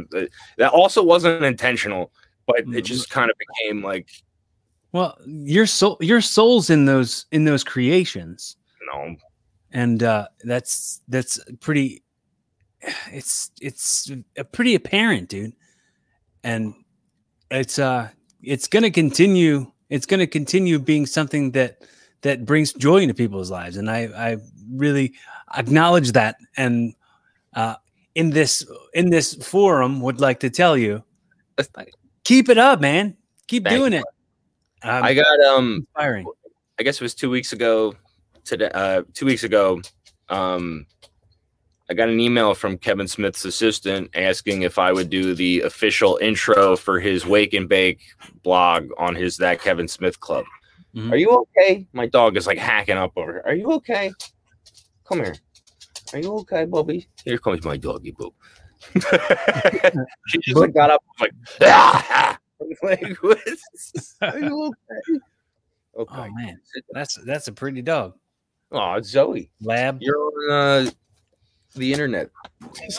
That 0.58 0.72
also 0.72 1.02
wasn't 1.02 1.44
intentional, 1.44 2.12
but 2.46 2.60
it 2.60 2.66
mm-hmm. 2.66 2.80
just 2.80 3.10
kind 3.10 3.30
of 3.30 3.36
became 3.38 3.82
like. 3.82 4.10
Well, 4.92 5.18
your 5.24 5.66
soul, 5.66 5.96
your 6.00 6.20
soul's 6.20 6.68
in 6.68 6.84
those 6.84 7.26
in 7.30 7.44
those 7.44 7.62
creations. 7.62 8.56
No, 8.92 9.14
and 9.72 10.02
uh, 10.02 10.28
that's 10.44 11.00
that's 11.08 11.38
pretty 11.60 12.02
it's 13.12 13.50
it's 13.60 14.10
a 14.36 14.44
pretty 14.44 14.74
apparent, 14.74 15.28
dude. 15.28 15.54
And 16.42 16.74
it's 17.50 17.78
uh 17.78 18.08
it's 18.42 18.66
going 18.66 18.82
to 18.82 18.90
continue 18.90 19.70
it's 19.88 20.06
to 20.06 20.26
continue 20.26 20.78
being 20.78 21.06
something 21.06 21.50
that 21.52 21.82
that 22.22 22.44
brings 22.44 22.72
joy 22.72 22.98
into 22.98 23.14
people's 23.14 23.50
lives 23.50 23.76
and 23.76 23.90
I 23.90 24.08
I 24.16 24.36
really 24.72 25.14
acknowledge 25.56 26.12
that 26.12 26.36
and 26.56 26.94
uh 27.54 27.74
in 28.14 28.30
this 28.30 28.66
in 28.94 29.10
this 29.10 29.34
forum 29.34 30.00
would 30.00 30.20
like 30.20 30.40
to 30.40 30.50
tell 30.50 30.76
you 30.76 31.02
keep 32.24 32.48
it 32.48 32.58
up, 32.58 32.80
man. 32.80 33.16
Keep 33.46 33.64
Thank 33.64 33.76
doing 33.76 33.92
you. 33.92 33.98
it. 34.00 34.04
Um, 34.82 35.04
I 35.04 35.14
got 35.14 35.40
um 35.40 35.86
inspiring. 35.88 36.26
I 36.78 36.82
guess 36.82 36.96
it 36.96 37.02
was 37.02 37.14
2 37.14 37.28
weeks 37.30 37.52
ago 37.52 37.94
today 38.44 38.70
uh 38.72 39.02
2 39.14 39.26
weeks 39.26 39.44
ago 39.44 39.80
um 40.28 40.86
I 41.90 41.94
got 41.94 42.08
an 42.08 42.20
email 42.20 42.54
from 42.54 42.78
Kevin 42.78 43.08
Smith's 43.08 43.44
assistant 43.44 44.10
asking 44.14 44.62
if 44.62 44.78
I 44.78 44.92
would 44.92 45.10
do 45.10 45.34
the 45.34 45.62
official 45.62 46.18
intro 46.22 46.76
for 46.76 47.00
his 47.00 47.26
Wake 47.26 47.52
and 47.52 47.68
Bake 47.68 48.00
blog 48.44 48.88
on 48.96 49.16
his 49.16 49.36
That 49.38 49.60
Kevin 49.60 49.88
Smith 49.88 50.20
Club. 50.20 50.44
Mm-hmm. 50.94 51.12
Are 51.12 51.16
you 51.16 51.46
okay? 51.58 51.88
My 51.92 52.06
dog 52.06 52.36
is 52.36 52.46
like 52.46 52.58
hacking 52.58 52.96
up 52.96 53.12
over 53.16 53.32
here. 53.32 53.42
Are 53.44 53.54
you 53.54 53.72
okay? 53.72 54.12
Come 55.04 55.18
here. 55.18 55.34
Are 56.12 56.18
you 56.18 56.34
okay, 56.38 56.64
Bobby? 56.64 57.08
Here 57.24 57.38
comes 57.38 57.64
my 57.64 57.76
doggy 57.76 58.12
boo. 58.12 58.32
she 58.92 60.38
just 60.40 60.56
like 60.56 60.74
got 60.74 60.90
up 60.90 61.02
like, 61.20 61.32
ah! 61.62 62.38
like 62.82 63.02
are 63.02 64.38
you 64.38 64.64
okay? 64.66 65.20
Okay. 65.98 66.14
Oh 66.16 66.28
man, 66.34 66.60
that's 66.92 67.16
that's 67.26 67.48
a 67.48 67.52
pretty 67.52 67.82
dog. 67.82 68.14
Oh, 68.72 69.00
Zoe. 69.02 69.50
Lab. 69.60 69.98
You're 70.00 70.16
on 70.16 70.86
uh, 70.86 70.90
the 71.74 71.92
internet. 71.92 72.30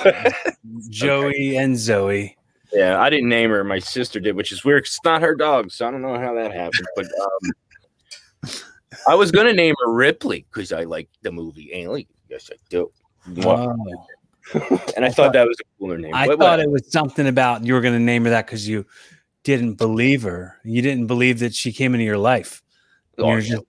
Joey 0.90 1.58
and 1.58 1.78
Zoe. 1.78 2.38
Yeah, 2.74 3.00
I 3.00 3.10
didn't 3.10 3.30
name 3.30 3.50
her. 3.50 3.64
My 3.64 3.80
sister 3.80 4.20
did, 4.20 4.36
which 4.36 4.52
is 4.52 4.64
weird. 4.64 4.84
It's 4.84 5.00
not 5.04 5.22
her 5.22 5.36
dog, 5.36 5.72
so 5.72 5.88
I 5.88 5.92
don't 5.92 6.02
know 6.02 6.18
how 6.18 6.34
that 6.36 6.54
happened. 6.54 6.88
But 6.96 7.06
um, 7.22 8.52
I 9.08 9.16
was 9.16 9.32
gonna 9.32 9.54
name 9.54 9.76
her 9.84 9.92
Ripley 9.92 10.46
because 10.52 10.72
I 10.72 10.84
like 10.84 11.10
the 11.22 11.32
movie 11.32 11.72
Alien. 11.74 12.08
Yes, 12.30 12.50
I 12.52 12.56
do. 12.70 12.92
Oh. 13.46 13.76
and 14.96 15.06
I 15.06 15.10
thought 15.10 15.34
that 15.34 15.48
was 15.48 15.58
a 15.60 15.64
cooler 15.80 15.98
name. 15.98 16.14
I 16.14 16.28
But 16.28 16.40
thought 16.40 16.52
whatever. 16.52 16.70
it 16.70 16.72
was 16.72 16.92
something 16.92 17.28
about 17.28 17.64
you 17.66 17.74
were 17.74 17.82
going 17.82 17.94
to 17.94 18.00
name 18.00 18.24
her 18.26 18.32
that 18.32 18.46
because 18.48 18.68
you 18.68 18.86
didn't 19.44 19.76
believe 19.76 20.24
her. 20.24 20.58
You 20.64 20.82
didn't 20.82 21.08
believe 21.08 21.40
that 21.40 21.54
she 21.54 21.72
came 21.72 21.94
into 21.94 22.06
your 22.06 22.18
life. 22.18 22.62
Oh, 23.18 23.30
You're 23.30 23.42
just, 23.42 23.64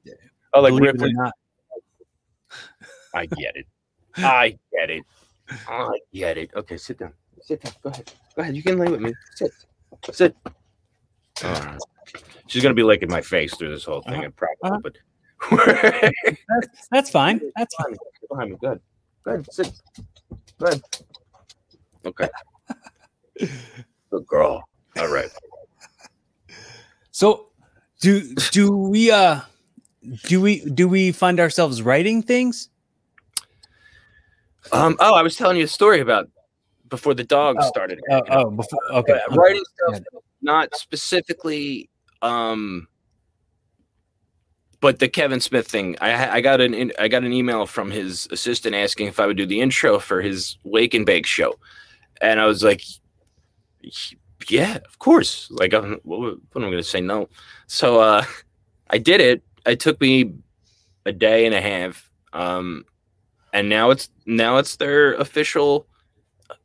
oh, 0.54 0.60
like 0.60 0.70
believe 0.70 0.82
it 0.84 0.88
or 0.88 1.04
Ripley. 1.04 1.12
not. 1.14 1.32
I 3.14 3.26
get 3.26 3.56
it. 3.56 3.66
I 4.16 4.56
get 4.72 4.90
it. 4.90 5.04
I 5.68 5.98
get 6.12 6.38
it. 6.38 6.50
Okay, 6.56 6.76
sit 6.78 6.98
down. 6.98 7.12
Sit 7.42 7.62
down. 7.62 7.72
Go 7.82 7.90
ahead. 7.90 8.12
Go 8.34 8.42
ahead. 8.42 8.56
You 8.56 8.62
can 8.62 8.78
lay 8.78 8.88
with 8.90 9.00
me. 9.00 9.12
Sit. 9.34 9.52
Sit. 10.12 10.34
All 11.44 11.52
right. 11.52 11.78
She's 12.46 12.62
gonna 12.62 12.74
be 12.74 12.82
licking 12.82 13.10
my 13.10 13.20
face 13.20 13.54
through 13.54 13.70
this 13.70 13.84
whole 13.84 14.02
thing, 14.02 14.14
Uh-huh. 14.14 14.24
and 14.24 14.36
probably, 14.36 14.56
Uh-huh. 14.64 14.78
but 14.82 16.12
That's, 16.48 16.88
that's 16.90 17.10
fine. 17.10 17.40
That's 17.56 17.74
fine. 17.74 17.96
behind 18.30 18.50
me. 18.52 18.56
Get 18.60 18.80
behind 19.24 19.40
me. 19.40 19.44
Good. 19.44 19.44
Good. 19.44 19.52
Sit. 19.52 19.82
Good. 20.58 20.82
Okay. 22.06 22.28
Good 24.10 24.26
girl. 24.26 24.68
All 24.98 25.08
right. 25.12 25.30
So, 27.10 27.48
do 28.00 28.34
do 28.50 28.70
we 28.76 29.10
uh 29.10 29.40
do 30.24 30.40
we 30.40 30.64
do 30.64 30.88
we 30.88 31.12
find 31.12 31.40
ourselves 31.40 31.82
writing 31.82 32.22
things? 32.22 32.68
Um. 34.72 34.96
Oh, 35.00 35.14
I 35.14 35.22
was 35.22 35.36
telling 35.36 35.56
you 35.56 35.64
a 35.64 35.68
story 35.68 36.00
about 36.00 36.28
before 36.88 37.14
the 37.14 37.24
dog 37.24 37.56
Oh, 37.58 37.68
started. 37.68 38.00
Oh, 38.10 38.22
oh 38.28 38.50
before 38.50 38.80
okay. 38.92 39.20
Uh, 39.30 39.34
writing 39.34 39.62
stuff, 39.74 40.02
Yeah. 40.12 40.20
not 40.42 40.74
specifically. 40.76 41.88
Um, 42.20 42.86
but 44.82 44.98
the 44.98 45.08
Kevin 45.08 45.40
Smith 45.40 45.68
thing, 45.68 45.96
I 46.00 46.36
I 46.36 46.40
got 46.42 46.60
an 46.60 46.74
in, 46.74 46.92
I 46.98 47.08
got 47.08 47.22
an 47.22 47.32
email 47.32 47.66
from 47.66 47.90
his 47.90 48.28
assistant 48.32 48.74
asking 48.74 49.06
if 49.06 49.20
I 49.20 49.26
would 49.26 49.36
do 49.38 49.46
the 49.46 49.60
intro 49.60 49.98
for 50.00 50.20
his 50.20 50.58
Wake 50.64 50.92
and 50.92 51.06
Bake 51.06 51.24
show, 51.24 51.54
and 52.20 52.40
I 52.40 52.46
was 52.46 52.62
like, 52.64 52.82
yeah, 54.50 54.78
of 54.84 54.98
course. 54.98 55.48
Like, 55.52 55.72
I'm, 55.72 56.00
what, 56.02 56.20
what 56.20 56.62
am 56.62 56.64
I 56.64 56.70
going 56.70 56.72
to 56.72 56.82
say 56.82 57.00
no? 57.00 57.28
So 57.68 58.00
uh, 58.00 58.24
I 58.90 58.98
did 58.98 59.20
it. 59.20 59.44
It 59.64 59.78
took 59.78 60.00
me 60.00 60.34
a 61.06 61.12
day 61.12 61.46
and 61.46 61.54
a 61.54 61.60
half, 61.60 62.10
um, 62.32 62.84
and 63.52 63.68
now 63.68 63.90
it's 63.90 64.10
now 64.26 64.58
it's 64.58 64.76
their 64.76 65.14
official 65.14 65.86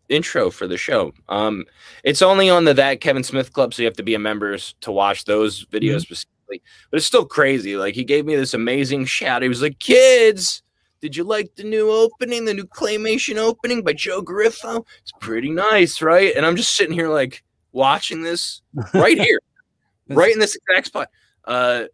intro 0.09 0.49
for 0.49 0.65
the 0.65 0.77
show. 0.77 1.13
Um, 1.29 1.65
it's 2.03 2.23
only 2.23 2.49
on 2.49 2.65
the 2.65 2.73
That 2.73 2.99
Kevin 2.99 3.23
Smith 3.23 3.53
Club, 3.53 3.75
so 3.75 3.83
you 3.83 3.85
have 3.85 3.97
to 3.97 4.03
be 4.03 4.15
a 4.15 4.19
member 4.19 4.57
to 4.57 4.91
watch 4.91 5.25
those 5.25 5.65
videos 5.65 6.01
specifically. 6.01 6.36
But 6.47 6.97
it's 6.97 7.05
still 7.05 7.25
crazy. 7.25 7.75
Like 7.77 7.95
he 7.95 8.03
gave 8.03 8.25
me 8.25 8.35
this 8.35 8.53
amazing 8.53 9.05
shout. 9.05 9.41
He 9.41 9.49
was 9.49 9.61
like, 9.61 9.79
"Kids, 9.79 10.63
did 11.01 11.15
you 11.15 11.23
like 11.23 11.55
the 11.55 11.63
new 11.63 11.91
opening, 11.91 12.45
the 12.45 12.53
new 12.53 12.65
claymation 12.65 13.37
opening 13.37 13.83
by 13.83 13.93
Joe 13.93 14.21
Griffo? 14.21 14.85
It's 15.01 15.11
pretty 15.19 15.49
nice, 15.49 16.01
right?" 16.01 16.35
And 16.35 16.45
I'm 16.45 16.55
just 16.55 16.75
sitting 16.75 16.93
here 16.93 17.09
like 17.09 17.43
watching 17.71 18.23
this 18.23 18.61
right 18.93 19.17
here, 19.19 19.39
right 20.09 20.33
in 20.33 20.39
this 20.39 20.55
exact 20.55 20.87
spot. 20.87 21.09
Uh, 21.45 21.85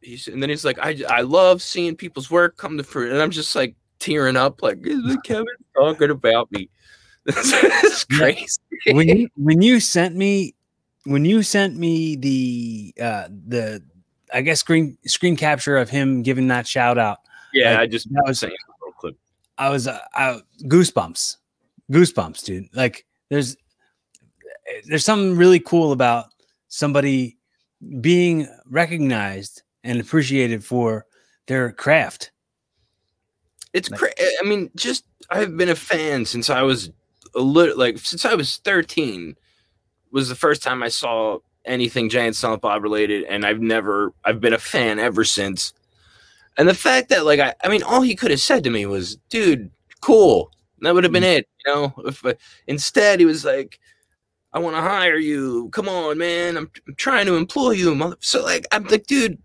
he's 0.00 0.28
and 0.28 0.42
then 0.42 0.50
he's 0.50 0.64
like, 0.64 0.78
"I 0.80 1.02
I 1.08 1.20
love 1.22 1.62
seeing 1.62 1.96
people's 1.96 2.30
work 2.30 2.56
come 2.56 2.76
to 2.76 2.84
fruit," 2.84 3.12
and 3.12 3.20
I'm 3.20 3.30
just 3.30 3.54
like 3.54 3.74
tearing 3.98 4.36
up, 4.36 4.62
like, 4.62 4.78
"Is 4.84 5.16
Kevin 5.24 5.46
talking 5.76 6.10
about 6.10 6.50
me?" 6.52 6.68
This 7.24 7.52
is 7.84 8.04
crazy. 8.04 8.58
when 8.88 9.08
you 9.08 9.28
when 9.36 9.62
you 9.62 9.78
sent 9.78 10.16
me 10.16 10.56
when 11.04 11.24
you 11.24 11.42
sent 11.42 11.76
me 11.76 12.16
the 12.16 12.94
uh 13.02 13.28
the 13.48 13.82
I 14.32 14.40
guess 14.42 14.60
screen 14.60 14.96
screen 15.06 15.36
capture 15.36 15.76
of 15.76 15.90
him 15.90 16.22
giving 16.22 16.48
that 16.48 16.66
shout 16.66 16.98
out, 16.98 17.18
Yeah, 17.52 17.72
Like, 17.72 17.80
I 17.80 17.86
just 17.86 18.08
that 18.12 18.22
was- 18.26 18.38
saying 18.40 18.52
a 18.52 18.72
little 18.84 18.92
clip. 18.98 19.16
I 19.58 19.68
was 19.70 19.86
uh, 19.86 19.98
I, 20.14 20.40
goosebumps, 20.64 21.36
goosebumps, 21.90 22.44
dude. 22.44 22.68
Like 22.74 23.04
there's 23.28 23.56
there's 24.86 25.04
something 25.04 25.36
really 25.36 25.60
cool 25.60 25.92
about 25.92 26.26
somebody 26.68 27.36
being 28.00 28.48
recognized 28.66 29.62
and 29.84 30.00
appreciated 30.00 30.64
for 30.64 31.04
their 31.46 31.72
craft. 31.72 32.30
It's 33.72 33.90
Like- 33.90 34.00
crazy. 34.00 34.32
I 34.40 34.44
mean, 34.48 34.70
just 34.76 35.04
I've 35.30 35.56
been 35.56 35.68
a 35.68 35.74
fan 35.76 36.24
since 36.24 36.48
I 36.48 36.62
was 36.62 36.90
a 37.34 37.40
little 37.40 37.76
like 37.76 37.98
since 37.98 38.24
I 38.24 38.34
was 38.34 38.58
13 38.58 39.36
was 40.12 40.28
the 40.28 40.34
first 40.34 40.62
time 40.62 40.82
I 40.82 40.88
saw 40.88 41.38
anything 41.64 42.08
Jay 42.08 42.26
and 42.26 42.36
Silent 42.36 42.62
Bob 42.62 42.82
related, 42.82 43.24
and 43.24 43.44
I've 43.46 43.60
never 43.60 44.12
I've 44.24 44.40
been 44.40 44.52
a 44.52 44.58
fan 44.58 44.98
ever 44.98 45.24
since. 45.24 45.72
And 46.58 46.68
the 46.68 46.74
fact 46.74 47.08
that 47.08 47.24
like 47.24 47.40
I 47.40 47.54
I 47.64 47.68
mean, 47.68 47.82
all 47.82 48.02
he 48.02 48.14
could 48.14 48.30
have 48.30 48.40
said 48.40 48.64
to 48.64 48.70
me 48.70 48.86
was, 48.86 49.16
"Dude, 49.30 49.70
cool." 50.00 50.50
That 50.80 50.94
would 50.94 51.04
have 51.04 51.12
been 51.12 51.24
it, 51.24 51.48
you 51.64 51.72
know. 51.72 51.94
If 52.06 52.22
instead 52.66 53.20
he 53.20 53.26
was 53.26 53.44
like, 53.44 53.78
"I 54.52 54.58
want 54.58 54.76
to 54.76 54.82
hire 54.82 55.16
you. 55.18 55.70
Come 55.70 55.88
on, 55.88 56.18
man. 56.18 56.56
I'm, 56.56 56.70
I'm 56.88 56.94
trying 56.96 57.26
to 57.26 57.36
employ 57.36 57.72
you." 57.72 58.16
So 58.20 58.42
like 58.42 58.66
I'm 58.72 58.84
like, 58.84 59.06
dude. 59.06 59.38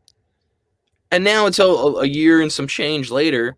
And 1.12 1.24
now 1.24 1.46
it's 1.46 1.60
a, 1.60 1.64
a 1.66 2.06
year 2.06 2.42
and 2.42 2.52
some 2.52 2.68
change 2.68 3.10
later, 3.12 3.56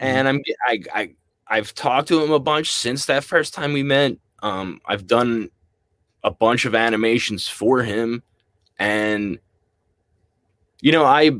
and 0.00 0.28
I'm 0.28 0.40
I 0.66 0.80
I 0.94 1.14
I've 1.48 1.74
talked 1.74 2.08
to 2.08 2.22
him 2.22 2.32
a 2.32 2.38
bunch 2.40 2.70
since 2.72 3.06
that 3.06 3.24
first 3.24 3.54
time 3.54 3.72
we 3.74 3.82
met. 3.82 4.16
Um, 4.42 4.80
I've 4.86 5.06
done 5.06 5.50
a 6.24 6.30
bunch 6.30 6.64
of 6.64 6.74
animations 6.74 7.46
for 7.46 7.82
him, 7.82 8.22
and 8.78 9.38
you 10.80 10.90
know 10.90 11.04
I 11.04 11.32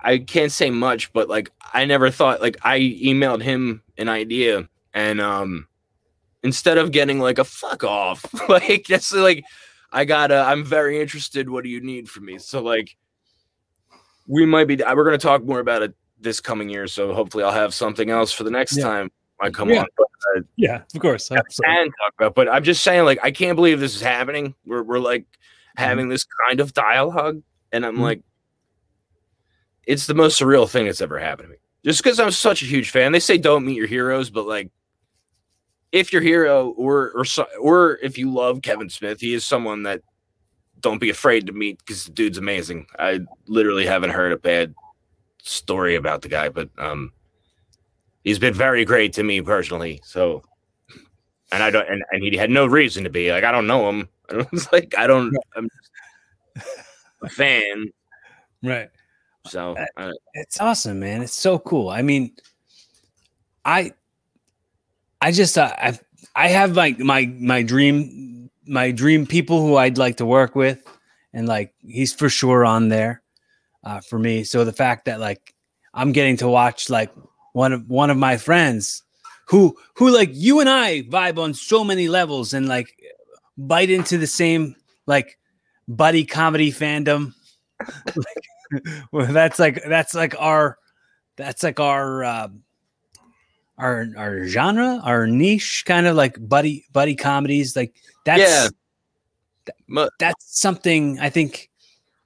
I 0.00 0.18
can't 0.18 0.52
say 0.52 0.70
much, 0.70 1.12
but 1.12 1.28
like 1.28 1.50
I 1.74 1.84
never 1.84 2.10
thought 2.10 2.40
like 2.40 2.56
I 2.62 2.78
emailed 2.78 3.42
him 3.42 3.82
an 3.98 4.08
idea, 4.08 4.68
and 4.94 5.20
um, 5.20 5.66
instead 6.42 6.78
of 6.78 6.92
getting 6.92 7.18
like 7.18 7.38
a 7.38 7.44
fuck 7.44 7.84
off, 7.84 8.24
like 8.48 8.86
that's 8.86 9.12
like 9.12 9.44
I 9.92 10.04
gotta 10.04 10.36
i'm 10.46 10.64
very 10.64 11.00
interested. 11.00 11.50
What 11.50 11.64
do 11.64 11.70
you 11.70 11.80
need 11.80 12.08
from 12.08 12.24
me? 12.24 12.38
So 12.38 12.62
like 12.62 12.96
we 14.26 14.46
might 14.46 14.68
be 14.68 14.76
we're 14.76 15.04
gonna 15.04 15.18
talk 15.18 15.44
more 15.44 15.58
about 15.58 15.82
it 15.82 15.94
this 16.20 16.40
coming 16.40 16.68
year. 16.68 16.86
So 16.86 17.12
hopefully 17.12 17.42
I'll 17.44 17.52
have 17.52 17.74
something 17.74 18.08
else 18.08 18.30
for 18.32 18.44
the 18.44 18.50
next 18.50 18.76
Yeah. 18.76 18.84
time 18.84 19.10
I 19.40 19.50
come 19.50 19.70
Yeah. 19.70 19.80
on. 19.80 19.86
But 19.96 20.44
Yeah, 20.56 20.82
of 20.94 21.00
course. 21.00 21.30
and 21.30 21.40
talk 21.40 22.14
about. 22.18 22.34
But 22.34 22.48
I'm 22.48 22.62
just 22.64 22.82
saying, 22.82 23.04
like, 23.04 23.18
I 23.22 23.30
can't 23.30 23.56
believe 23.56 23.80
this 23.80 23.94
is 23.96 24.02
happening. 24.02 24.54
We're 24.66 24.82
we're 24.82 24.98
like 24.98 25.22
Mm-hmm. 25.78 25.84
having 25.84 26.08
this 26.08 26.26
kind 26.46 26.58
of 26.60 26.74
dialogue, 26.74 27.42
and 27.72 27.86
I'm 27.86 27.96
Mhm. 27.96 28.00
like, 28.00 28.22
it's 29.86 30.06
the 30.06 30.14
most 30.14 30.40
surreal 30.40 30.68
thing 30.68 30.86
that's 30.86 31.00
ever 31.00 31.18
happened 31.18 31.46
to 31.48 31.52
me. 31.52 31.58
Just 31.84 32.02
because 32.02 32.18
I'm 32.20 32.30
such 32.32 32.62
a 32.62 32.66
huge 32.66 32.90
fan. 32.90 33.12
They 33.12 33.20
say 33.20 33.38
don't 33.38 33.64
meet 33.64 33.76
your 33.76 33.86
heroes, 33.86 34.30
but 34.30 34.46
like, 34.46 34.70
if 35.92 36.12
your 36.12 36.22
hero 36.22 36.70
or 36.70 37.10
or 37.12 37.24
or 37.60 37.98
if 38.02 38.18
you 38.18 38.32
love 38.32 38.62
Kevin 38.62 38.90
Smith, 38.90 39.20
he 39.20 39.32
is 39.32 39.44
someone 39.44 39.84
that 39.84 40.02
don't 40.80 41.00
be 41.00 41.10
afraid 41.10 41.46
to 41.46 41.52
meet 41.52 41.78
because 41.78 42.04
the 42.04 42.12
dude's 42.12 42.38
amazing. 42.38 42.86
I 42.98 43.20
literally 43.46 43.86
haven't 43.86 44.10
heard 44.10 44.32
a 44.32 44.36
bad 44.38 44.74
story 45.42 45.94
about 45.94 46.22
the 46.22 46.28
guy, 46.28 46.48
but 46.48 46.68
um, 46.78 47.12
he's 48.24 48.38
been 48.38 48.54
very 48.54 48.84
great 48.84 49.12
to 49.14 49.22
me 49.22 49.40
personally. 49.40 50.00
So, 50.04 50.42
and 51.52 51.62
I 51.62 51.70
don't, 51.70 51.88
and, 51.88 52.02
and 52.12 52.22
he 52.22 52.36
had 52.36 52.50
no 52.50 52.66
reason 52.66 53.04
to 53.04 53.10
be 53.10 53.30
like, 53.32 53.44
I 53.44 53.52
don't 53.52 53.66
know 53.66 53.88
him. 53.88 54.08
I 54.30 54.46
was 54.52 54.70
like, 54.72 54.94
I 54.96 55.06
don't, 55.06 55.34
I'm 55.56 55.68
just 56.56 56.66
a 57.22 57.28
fan. 57.28 57.86
Right. 58.62 58.90
So, 59.46 59.76
uh, 59.96 60.12
It's 60.34 60.60
awesome, 60.60 61.00
man. 61.00 61.22
It's 61.22 61.34
so 61.34 61.58
cool. 61.58 61.88
I 61.88 62.02
mean, 62.02 62.32
I, 63.64 63.92
I 65.20 65.32
just, 65.32 65.58
uh, 65.58 65.74
I, 65.76 65.98
I 66.34 66.48
have 66.48 66.76
like 66.76 66.98
my 66.98 67.26
my 67.38 67.62
dream, 67.62 68.50
my 68.66 68.92
dream 68.92 69.26
people 69.26 69.60
who 69.60 69.76
I'd 69.76 69.98
like 69.98 70.18
to 70.18 70.26
work 70.26 70.54
with, 70.54 70.82
and 71.32 71.48
like 71.48 71.74
he's 71.86 72.12
for 72.14 72.28
sure 72.28 72.64
on 72.64 72.88
there, 72.88 73.22
uh, 73.84 74.00
for 74.00 74.18
me. 74.18 74.44
So 74.44 74.64
the 74.64 74.72
fact 74.72 75.06
that 75.06 75.20
like 75.20 75.54
I'm 75.92 76.12
getting 76.12 76.36
to 76.38 76.48
watch 76.48 76.88
like 76.88 77.10
one 77.52 77.72
of 77.72 77.88
one 77.88 78.10
of 78.10 78.16
my 78.16 78.36
friends, 78.36 79.02
who 79.46 79.76
who 79.94 80.10
like 80.10 80.30
you 80.32 80.60
and 80.60 80.68
I 80.68 81.02
vibe 81.02 81.38
on 81.38 81.54
so 81.54 81.84
many 81.84 82.08
levels 82.08 82.54
and 82.54 82.68
like 82.68 82.94
bite 83.58 83.90
into 83.90 84.18
the 84.18 84.26
same 84.26 84.76
like 85.06 85.38
buddy 85.88 86.24
comedy 86.24 86.72
fandom. 86.72 87.34
like, 88.16 88.84
well, 89.12 89.26
that's 89.26 89.58
like 89.58 89.82
that's 89.84 90.14
like 90.14 90.34
our 90.38 90.78
that's 91.36 91.62
like 91.62 91.80
our 91.80 92.24
uh, 92.24 92.48
our 93.78 94.06
our 94.16 94.44
genre, 94.46 95.00
our 95.02 95.26
niche, 95.26 95.84
kind 95.86 96.06
of 96.06 96.16
like 96.16 96.36
buddy 96.48 96.84
buddy 96.92 97.16
comedies. 97.16 97.74
Like 97.74 97.94
that's 98.24 98.70
Yeah. 99.88 100.06
that's 100.18 100.60
something 100.60 101.18
I 101.18 101.30
think 101.30 101.70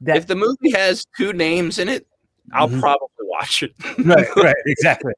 that 0.01 0.17
if 0.17 0.27
the 0.27 0.37
movie 0.37 0.73
has 0.73 1.07
two 1.17 1.33
names 1.33 1.79
in 1.79 1.89
it, 1.89 2.07
I'll 2.53 2.69
Mhm. 2.69 2.81
probably 2.81 3.09
watch 3.21 3.63
it. 3.63 3.73
right, 4.07 4.29
right, 4.37 4.55
exactly. 4.67 5.13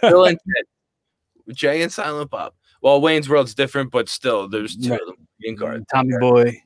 Bill 0.00 0.24
and 0.24 0.38
Ted, 0.38 1.54
Jay 1.56 1.82
and 1.82 1.92
Silent 1.92 2.30
Bob. 2.30 2.54
Well, 2.80 3.00
Wayne's 3.00 3.28
World's 3.28 3.54
different, 3.54 3.90
but 3.92 4.08
still, 4.08 4.48
there's 4.48 4.76
two 4.76 4.90
Right. 4.90 5.00
of 5.00 5.06
them. 5.06 5.28
In 5.42 5.56
card. 5.56 5.84
Tommy 5.92 6.16
Boy. 6.18 6.62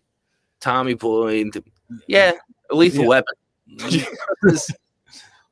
Tommy 0.60 0.94
Boy. 0.94 1.44
Yeah, 2.06 2.32
lethal 2.70 3.02
Yeah. 3.02 3.08
weapon. 3.08 3.34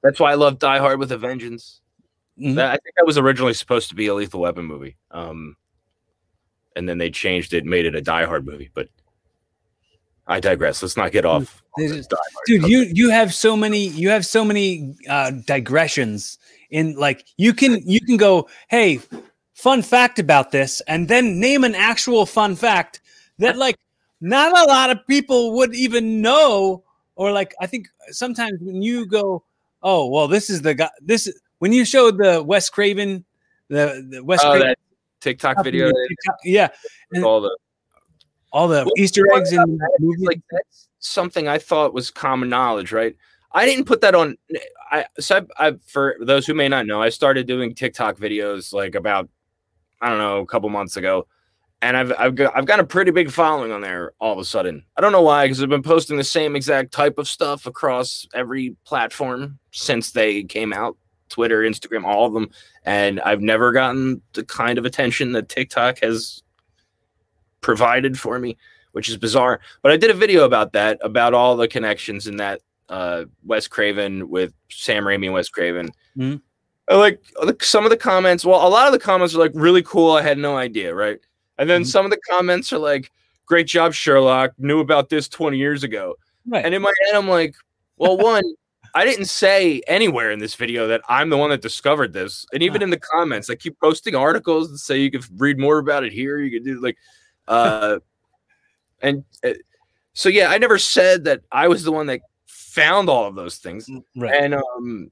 That's 0.02 0.20
why 0.20 0.30
I 0.32 0.34
love 0.34 0.58
Die 0.58 0.78
Hard 0.78 0.98
with 0.98 1.12
a 1.12 1.18
Vengeance. 1.18 1.80
Mhm. 2.38 2.54
That, 2.56 2.66
I 2.70 2.76
think 2.76 2.94
that 2.96 3.06
was 3.06 3.16
originally 3.18 3.54
supposed 3.54 3.88
to 3.90 3.94
be 3.94 4.06
a 4.06 4.14
Lethal 4.14 4.40
Weapon 4.40 4.64
movie. 4.66 4.96
Um, 5.10 5.56
and 6.76 6.88
then 6.88 6.98
they 6.98 7.10
changed 7.10 7.54
it, 7.54 7.64
made 7.64 7.86
it 7.86 7.94
a 7.94 8.00
Die 8.02 8.24
Hard 8.24 8.44
movie. 8.46 8.70
But 8.74 8.88
I 10.26 10.40
digress. 10.40 10.82
Let's 10.82 10.96
not 10.96 11.12
get 11.12 11.24
off. 11.24 11.62
This 11.76 11.90
is- 11.90 12.06
Die 12.06 12.16
Hard. 12.16 12.44
dude 12.46 12.68
you 12.68 12.78
you 12.94 13.10
have 13.10 13.34
so 13.34 13.56
many 13.56 13.88
you 13.88 14.08
have 14.08 14.24
so 14.24 14.44
many 14.44 14.94
uh 15.08 15.32
digressions 15.46 16.38
in 16.70 16.94
like 16.94 17.24
you 17.36 17.52
can 17.52 17.82
you 17.88 18.00
can 18.00 18.16
go 18.16 18.48
hey 18.68 19.00
fun 19.54 19.82
fact 19.82 20.18
about 20.18 20.50
this 20.52 20.80
and 20.86 21.08
then 21.08 21.40
name 21.40 21.64
an 21.64 21.74
actual 21.74 22.26
fun 22.26 22.54
fact 22.54 23.00
that 23.38 23.56
like 23.56 23.76
not 24.20 24.52
a 24.56 24.68
lot 24.68 24.90
of 24.90 25.04
people 25.08 25.52
would 25.54 25.74
even 25.74 26.20
know 26.22 26.82
or 27.16 27.32
like 27.32 27.54
i 27.60 27.66
think 27.66 27.88
sometimes 28.10 28.58
when 28.60 28.82
you 28.82 29.04
go 29.06 29.42
oh 29.82 30.06
well 30.08 30.28
this 30.28 30.48
is 30.50 30.62
the 30.62 30.74
guy 30.74 30.90
this 31.00 31.28
when 31.58 31.72
you 31.72 31.84
showed 31.84 32.18
the 32.18 32.42
wes 32.42 32.70
craven 32.70 33.24
the, 33.68 34.06
the 34.10 34.22
wes 34.22 34.40
Oh, 34.44 34.50
craven 34.52 34.68
that 34.68 34.78
TikTok 35.20 35.64
video, 35.64 35.90
yeah 36.44 36.68
with 37.10 37.22
all 37.24 37.40
the 37.40 37.56
all 38.54 38.68
the 38.68 38.84
Well, 38.84 38.92
easter 38.96 39.24
eggs 39.34 39.52
in 39.52 39.78
movies 39.98 40.26
like 40.26 40.40
that's 40.50 40.88
something 41.00 41.48
I 41.48 41.58
thought 41.58 41.92
was 41.92 42.10
common 42.10 42.48
knowledge, 42.48 42.92
right? 42.92 43.16
I 43.52 43.66
didn't 43.66 43.84
put 43.84 44.00
that 44.00 44.14
on. 44.14 44.36
I 44.90 45.06
so 45.18 45.44
I, 45.58 45.68
I 45.68 45.72
for 45.86 46.16
those 46.20 46.46
who 46.46 46.54
may 46.54 46.68
not 46.68 46.86
know, 46.86 47.02
I 47.02 47.08
started 47.08 47.46
doing 47.46 47.74
TikTok 47.74 48.16
videos 48.16 48.72
like 48.72 48.94
about 48.94 49.28
I 50.00 50.08
don't 50.08 50.18
know 50.18 50.38
a 50.38 50.46
couple 50.46 50.68
months 50.70 50.96
ago, 50.96 51.26
and 51.82 51.96
I've 51.96 52.12
I've 52.16 52.36
got 52.36 52.56
I've 52.56 52.66
got 52.66 52.78
a 52.78 52.84
pretty 52.84 53.10
big 53.10 53.30
following 53.30 53.72
on 53.72 53.80
there 53.80 54.12
all 54.20 54.32
of 54.32 54.38
a 54.38 54.44
sudden. 54.44 54.84
I 54.96 55.00
don't 55.00 55.12
know 55.12 55.22
why 55.22 55.46
because 55.46 55.60
I've 55.60 55.68
been 55.68 55.82
posting 55.82 56.16
the 56.16 56.24
same 56.24 56.54
exact 56.54 56.92
type 56.92 57.18
of 57.18 57.26
stuff 57.26 57.66
across 57.66 58.24
every 58.34 58.76
platform 58.84 59.58
since 59.72 60.12
they 60.12 60.44
came 60.44 60.72
out, 60.72 60.96
Twitter, 61.28 61.62
Instagram, 61.62 62.04
all 62.04 62.26
of 62.26 62.32
them, 62.34 62.50
and 62.84 63.20
I've 63.22 63.40
never 63.40 63.72
gotten 63.72 64.22
the 64.34 64.44
kind 64.44 64.78
of 64.78 64.84
attention 64.84 65.32
that 65.32 65.48
TikTok 65.48 65.98
has 65.98 66.43
provided 67.64 68.18
for 68.20 68.38
me 68.38 68.56
which 68.92 69.08
is 69.08 69.16
bizarre. 69.16 69.58
But 69.82 69.90
I 69.90 69.96
did 69.96 70.10
a 70.12 70.14
video 70.14 70.44
about 70.44 70.72
that, 70.74 71.00
about 71.02 71.34
all 71.34 71.56
the 71.56 71.66
connections 71.66 72.28
in 72.28 72.36
that 72.36 72.60
uh, 72.88 73.24
Wes 73.44 73.66
Craven 73.66 74.28
with 74.28 74.52
Sam 74.70 75.02
Raimi 75.02 75.24
and 75.24 75.32
Wes 75.34 75.48
Craven. 75.48 75.90
Mhm. 76.16 76.40
I 76.88 76.94
like 76.94 77.20
some 77.60 77.82
of 77.82 77.90
the 77.90 77.96
comments. 77.96 78.44
Well, 78.44 78.64
a 78.64 78.70
lot 78.70 78.86
of 78.86 78.92
the 78.92 79.00
comments 79.00 79.34
are 79.34 79.38
like 79.38 79.50
really 79.52 79.82
cool. 79.82 80.12
I 80.12 80.22
had 80.22 80.38
no 80.38 80.56
idea, 80.56 80.94
right? 80.94 81.18
And 81.58 81.68
then 81.68 81.82
Mhm. 81.82 81.86
some 81.86 82.04
of 82.04 82.12
the 82.12 82.20
comments 82.30 82.72
are 82.72 82.78
like, 82.78 83.10
"Great 83.46 83.66
job, 83.66 83.94
Sherlock. 83.94 84.52
Knew 84.58 84.78
about 84.78 85.08
this 85.08 85.28
20 85.28 85.58
years 85.58 85.82
ago." 85.82 86.14
right 86.46 86.64
And 86.64 86.72
in 86.72 86.80
my 86.80 86.92
head, 87.06 87.16
I'm 87.16 87.28
like, 87.28 87.56
"Well, 87.96 88.16
one." 88.32 88.44
I 88.94 89.04
didn't 89.04 89.24
say 89.24 89.80
anywhere 89.88 90.30
in 90.30 90.38
this 90.38 90.54
video 90.54 90.86
that 90.86 91.00
I'm 91.08 91.30
the 91.30 91.36
one 91.36 91.50
that 91.50 91.62
discovered 91.62 92.12
this. 92.12 92.46
And 92.52 92.62
even 92.62 92.80
in 92.80 92.90
the 92.90 93.00
comments, 93.00 93.50
I 93.50 93.56
keep 93.56 93.76
posting 93.80 94.14
articles 94.14 94.70
that 94.70 94.78
say 94.78 94.98
you 94.98 95.10
can 95.10 95.22
read 95.36 95.58
more 95.58 95.78
about 95.78 96.04
it 96.04 96.12
here. 96.12 96.38
You 96.38 96.52
can 96.52 96.62
do 96.62 96.80
like, 96.80 96.96
uh, 97.48 97.98
and 99.02 99.24
uh, 99.44 99.50
so 100.12 100.28
yeah, 100.28 100.48
I 100.48 100.58
never 100.58 100.78
said 100.78 101.24
that 101.24 101.42
I 101.52 101.68
was 101.68 101.82
the 101.84 101.92
one 101.92 102.06
that 102.06 102.20
found 102.46 103.08
all 103.08 103.26
of 103.26 103.34
those 103.34 103.58
things. 103.58 103.88
right 104.16 104.42
And 104.42 104.54
um, 104.54 105.10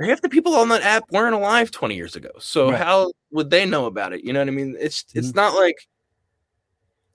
half 0.00 0.20
the 0.20 0.28
people 0.28 0.54
on 0.54 0.68
that 0.68 0.82
app 0.82 1.04
weren't 1.10 1.34
alive 1.34 1.70
20 1.70 1.94
years 1.94 2.16
ago. 2.16 2.30
So 2.38 2.70
Right. 2.70 2.80
how 2.80 3.12
would 3.30 3.50
they 3.50 3.64
know 3.64 3.86
about 3.86 4.12
it? 4.12 4.22
You 4.24 4.32
know 4.32 4.40
what 4.40 4.48
I 4.48 4.52
mean? 4.52 4.76
It's 4.78 5.04
it's 5.14 5.32
Mhm. 5.32 5.36
not 5.36 5.54
like 5.54 5.88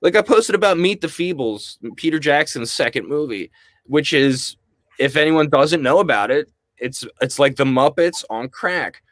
like 0.02 0.16
I 0.16 0.22
posted 0.24 0.56
about 0.56 0.80
Meet 0.80 1.02
the 1.02 1.08
Feebles, 1.08 1.78
Peter 1.96 2.18
Jackson's 2.18 2.72
second 2.72 3.08
movie, 3.08 3.52
which 3.86 4.14
is 4.14 4.56
if 4.98 5.16
anyone 5.16 5.48
doesn't 5.50 5.84
know 5.84 6.00
about 6.00 6.32
it, 6.32 6.50
it's 6.78 7.06
it's 7.22 7.38
like 7.38 7.56
the 7.56 7.66
Muppets 7.66 8.24
on 8.30 8.50
crack 8.50 9.04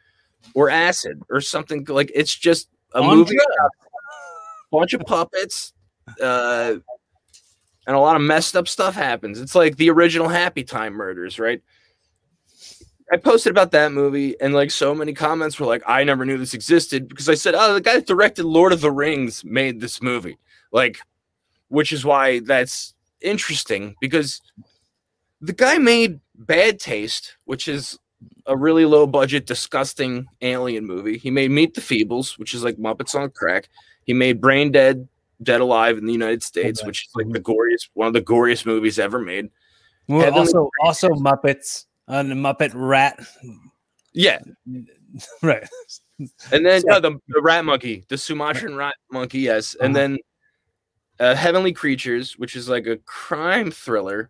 or 0.54 0.68
acid 0.68 1.22
or 1.30 1.40
something 1.40 1.84
like 1.88 2.10
it's 2.14 2.34
just 2.34 2.68
a 2.94 3.00
On 3.00 3.18
movie 3.18 3.36
drugs. 3.36 3.74
Bunch 4.70 4.94
of 4.94 5.00
puppets 5.02 5.72
uh 6.20 6.74
and 7.86 7.96
a 7.96 8.00
lot 8.00 8.16
of 8.16 8.22
messed 8.22 8.56
up 8.56 8.68
stuff 8.68 8.94
happens. 8.94 9.40
It's 9.40 9.54
like 9.54 9.76
the 9.76 9.90
original 9.90 10.28
Happy 10.28 10.62
Time 10.62 10.92
murders, 10.92 11.38
right? 11.38 11.60
I 13.12 13.16
posted 13.16 13.50
about 13.50 13.72
that 13.72 13.90
movie, 13.90 14.40
and 14.40 14.54
like 14.54 14.70
so 14.70 14.94
many 14.94 15.12
comments 15.12 15.58
were 15.58 15.66
like, 15.66 15.82
"I 15.86 16.04
never 16.04 16.24
knew 16.24 16.38
this 16.38 16.54
existed," 16.54 17.08
because 17.08 17.28
I 17.28 17.34
said, 17.34 17.54
"Oh, 17.56 17.74
the 17.74 17.80
guy 17.80 17.94
that 17.94 18.06
directed 18.06 18.44
Lord 18.44 18.72
of 18.72 18.80
the 18.80 18.92
Rings 18.92 19.44
made 19.44 19.80
this 19.80 20.00
movie," 20.00 20.38
like, 20.70 20.98
which 21.68 21.90
is 21.90 22.04
why 22.04 22.40
that's 22.40 22.94
interesting 23.20 23.96
because 24.00 24.40
the 25.40 25.52
guy 25.52 25.78
made 25.78 26.20
Bad 26.36 26.78
Taste, 26.78 27.36
which 27.44 27.66
is 27.66 27.98
a 28.46 28.56
really 28.56 28.84
low 28.84 29.06
budget, 29.06 29.46
disgusting 29.46 30.26
alien 30.42 30.86
movie. 30.86 31.18
He 31.18 31.30
made 31.30 31.50
Meet 31.50 31.74
the 31.74 31.80
Feebles, 31.80 32.38
which 32.38 32.54
is 32.54 32.62
like 32.62 32.76
Muppets 32.76 33.14
on 33.14 33.30
crack. 33.30 33.68
He 34.10 34.14
made 34.14 34.40
Brain 34.40 34.72
Dead, 34.72 35.06
Dead 35.40 35.60
Alive 35.60 35.96
in 35.96 36.04
the 36.04 36.12
United 36.12 36.42
States, 36.42 36.80
Okay. 36.80 36.86
which 36.88 37.06
is 37.06 37.12
like 37.14 37.28
the 37.30 37.38
goriest, 37.38 37.90
one 37.94 38.08
of 38.08 38.12
the 38.12 38.20
goriest 38.20 38.66
movies 38.66 38.98
ever 38.98 39.20
made. 39.20 39.50
Well, 40.08 40.22
Heavenly 40.22 40.52
also 40.52 40.70
also 40.82 41.08
Muppets 41.10 41.84
uh, 42.08 42.24
the 42.24 42.34
Muppet 42.34 42.72
Rat. 42.74 43.24
Yeah, 44.12 44.40
Right. 45.44 45.62
and 46.50 46.66
then 46.66 46.80
So- 46.80 46.90
uh, 46.94 46.98
the, 46.98 47.12
the 47.28 47.40
rat 47.40 47.64
monkey, 47.64 48.04
the 48.08 48.18
Sumatran 48.18 48.74
rat 48.74 48.96
monkey, 49.12 49.38
yes, 49.42 49.76
and 49.80 49.94
Uh-huh. 49.96 50.08
then 50.08 50.18
uh, 51.20 51.36
Heavenly 51.36 51.72
Creatures, 51.72 52.36
which 52.36 52.56
is 52.56 52.68
like 52.68 52.88
a 52.88 52.96
crime 52.96 53.70
thriller. 53.70 54.28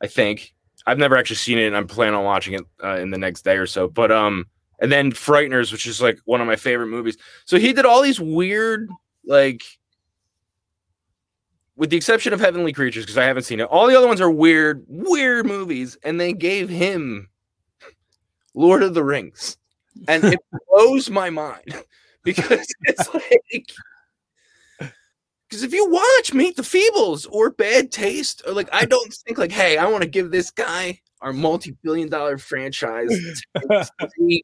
I 0.00 0.06
think 0.06 0.54
I've 0.86 0.96
never 0.96 1.18
actually 1.18 1.36
seen 1.36 1.58
it, 1.58 1.66
and 1.66 1.76
I'm 1.76 1.86
planning 1.86 2.14
on 2.14 2.24
watching 2.24 2.54
it 2.54 2.62
uh, 2.82 2.96
in 2.96 3.10
the 3.10 3.18
next 3.18 3.42
day 3.42 3.58
or 3.58 3.66
so. 3.66 3.86
But 3.86 4.10
um, 4.10 4.46
and 4.82 4.90
then 4.90 5.12
Frighteners, 5.12 5.70
which 5.70 5.86
is 5.86 6.02
like 6.02 6.18
one 6.24 6.40
of 6.40 6.46
my 6.48 6.56
favorite 6.56 6.88
movies. 6.88 7.16
So 7.44 7.56
he 7.56 7.72
did 7.72 7.86
all 7.86 8.02
these 8.02 8.18
weird, 8.18 8.90
like, 9.24 9.62
with 11.76 11.90
the 11.90 11.96
exception 11.96 12.32
of 12.32 12.40
Heavenly 12.40 12.72
Creatures, 12.72 13.04
because 13.04 13.16
I 13.16 13.24
haven't 13.24 13.44
seen 13.44 13.60
it. 13.60 13.64
All 13.64 13.86
the 13.86 13.96
other 13.96 14.08
ones 14.08 14.20
are 14.20 14.30
weird, 14.30 14.84
weird 14.88 15.46
movies, 15.46 15.96
and 16.02 16.20
they 16.20 16.32
gave 16.32 16.68
him 16.68 17.30
Lord 18.54 18.82
of 18.82 18.94
the 18.94 19.04
Rings, 19.04 19.56
and 20.08 20.24
it 20.24 20.40
blows 20.68 21.08
my 21.08 21.30
mind 21.30 21.80
because 22.24 22.66
it's 22.82 23.14
like. 23.14 23.70
Because 25.48 25.64
if 25.64 25.74
you 25.74 25.86
watch 25.90 26.32
Meet 26.32 26.56
the 26.56 26.62
Feebles 26.62 27.26
or 27.30 27.50
Bad 27.50 27.92
Taste, 27.92 28.42
or 28.46 28.54
like, 28.54 28.70
I 28.72 28.86
don't 28.86 29.12
think 29.12 29.36
like, 29.36 29.52
hey, 29.52 29.76
I 29.76 29.86
want 29.86 30.02
to 30.02 30.08
give 30.08 30.30
this 30.30 30.50
guy 30.50 30.98
our 31.20 31.32
multi-billion-dollar 31.32 32.38
franchise 32.38 33.42
to 33.54 34.42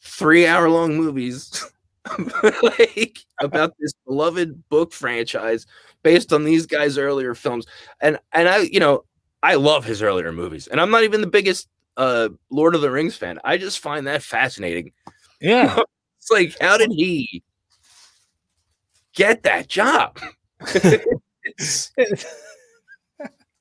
three, 0.00 0.42
three-hour-long 0.42 0.96
movies 0.96 1.64
like 2.62 3.18
about 3.40 3.72
this 3.78 3.92
beloved 4.06 4.68
book 4.68 4.92
franchise 4.92 5.66
based 6.02 6.32
on 6.32 6.44
these 6.44 6.66
guys' 6.66 6.98
earlier 6.98 7.34
films. 7.34 7.66
And 8.00 8.18
and 8.32 8.48
I, 8.48 8.58
you 8.60 8.80
know, 8.80 9.04
I 9.42 9.54
love 9.56 9.84
his 9.84 10.02
earlier 10.02 10.32
movies, 10.32 10.66
and 10.68 10.80
I'm 10.80 10.90
not 10.90 11.04
even 11.04 11.20
the 11.20 11.26
biggest 11.26 11.68
uh 11.96 12.28
Lord 12.50 12.74
of 12.74 12.80
the 12.80 12.90
Rings 12.90 13.16
fan. 13.16 13.38
I 13.44 13.56
just 13.58 13.80
find 13.80 14.06
that 14.06 14.22
fascinating. 14.22 14.92
Yeah. 15.40 15.80
It's 16.20 16.32
like, 16.32 16.56
how 16.60 16.76
did 16.76 16.90
he 16.90 17.42
get 19.14 19.42
that 19.44 19.68
job? 19.68 20.18
It's- 21.44 21.92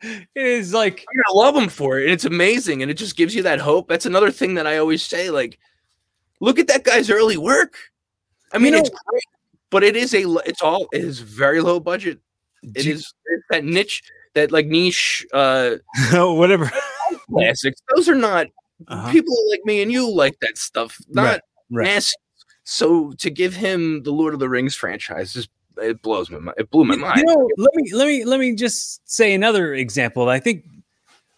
it 0.02 0.26
is 0.36 0.74
like 0.74 1.06
I 1.28 1.34
love 1.34 1.56
him 1.56 1.70
for 1.70 2.00
it. 2.00 2.04
And 2.04 2.12
it's 2.14 2.26
amazing. 2.26 2.82
And 2.82 2.92
it 2.92 2.96
just 2.96 3.16
gives 3.18 3.34
you 3.36 3.44
that 3.44 3.60
hope. 3.60 3.88
That's 3.88 4.06
another 4.06 4.32
thing 4.32 4.56
that 4.56 4.68
I 4.68 4.78
always 4.78 5.04
say. 5.04 5.30
Like, 5.30 5.60
look 6.40 6.60
at 6.60 6.68
that 6.68 6.84
guy's 6.84 7.10
early 7.10 7.38
work. 7.38 7.76
I 8.54 8.58
mean, 8.58 8.74
know- 8.74 8.80
it's 8.80 8.90
great, 8.90 9.24
but 9.70 9.84
it 9.84 9.96
is 9.96 10.14
a, 10.14 10.24
it's 10.46 10.62
all, 10.62 10.88
it 10.94 11.04
is 11.04 11.20
very 11.20 11.62
low 11.62 11.80
budget. 11.80 12.20
It 12.64 12.86
is 12.86 13.14
that 13.52 13.64
niche, 13.64 14.02
that 14.34 14.52
like 14.52 14.66
niche 14.68 15.26
uh 15.34 15.76
whatever. 16.14 16.72
classics. 17.30 17.82
Those 17.96 18.10
are 18.10 18.16
not 18.16 18.48
Uh-huh. 18.88 19.12
people 19.12 19.36
like 19.50 19.62
me 19.66 19.82
and 19.82 19.92
you 19.92 20.10
like 20.10 20.38
that 20.42 20.58
stuff, 20.58 20.98
not 21.10 21.24
Right, 21.24 21.42
right. 21.72 21.84
mass. 21.86 22.14
So 22.64 23.12
to 23.20 23.30
give 23.30 23.56
him 23.56 24.04
the 24.04 24.12
Lord 24.12 24.34
of 24.34 24.40
the 24.40 24.50
Rings 24.50 24.76
franchise 24.76 25.34
just 25.34 25.50
it 25.78 26.02
blows 26.02 26.30
my 26.30 26.40
mind. 26.40 26.56
It 26.58 26.70
blew 26.72 26.84
my 26.86 26.96
mind. 26.96 27.20
You 27.20 27.26
know, 27.26 27.50
let 27.58 27.70
me 27.76 27.94
let 27.94 28.08
me 28.08 28.26
let 28.26 28.40
me 28.40 28.56
just 28.56 29.08
say 29.10 29.34
another 29.34 29.74
example. 29.76 30.28
I 30.28 30.40
think 30.40 30.66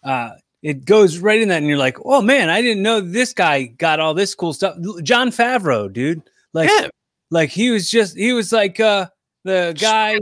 uh, 0.04 0.32
it 0.62 0.86
goes 0.86 1.20
right 1.20 1.42
in 1.42 1.50
that, 1.50 1.58
and 1.58 1.68
you're 1.68 1.78
like, 1.78 1.98
"Oh 2.04 2.22
man, 2.22 2.50
I 2.50 2.62
didn't 2.62 2.84
know 2.84 3.00
this 3.00 3.34
guy 3.34 3.64
got 3.66 4.00
all 4.00 4.14
this 4.14 4.36
cool 4.36 4.54
stuff." 4.54 4.78
Jon 5.04 5.30
Favreau, 5.30 5.92
dude, 5.92 6.22
like, 6.54 6.70
yeah, 6.70 6.90
like 7.30 7.50
he 7.50 7.70
was 7.70 7.90
just 7.90 8.18
he 8.18 8.34
was 8.34 8.52
like 8.52 8.80
uh, 8.80 9.08
the 9.44 9.76
guy. 9.80 10.20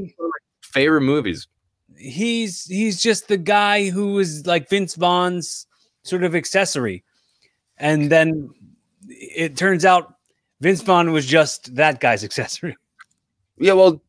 favorite 0.62 1.02
movies. 1.02 1.48
He's 1.96 2.66
he's 2.66 3.02
just 3.02 3.28
the 3.28 3.38
guy 3.38 3.90
who 3.90 4.14
was 4.14 4.46
like 4.46 4.70
Vince 4.70 4.96
Vaughn's 4.96 5.66
sort 6.04 6.24
of 6.24 6.36
accessory, 6.36 7.04
and 7.78 8.12
then 8.12 8.52
it 9.08 9.58
turns 9.58 9.86
out 9.86 10.16
Vince 10.62 10.82
Vaughn 10.82 11.12
was 11.12 11.26
just 11.26 11.76
that 11.76 12.00
guy's 12.00 12.24
accessory. 12.24 12.78
Yeah, 13.58 13.74
well, 13.74 14.02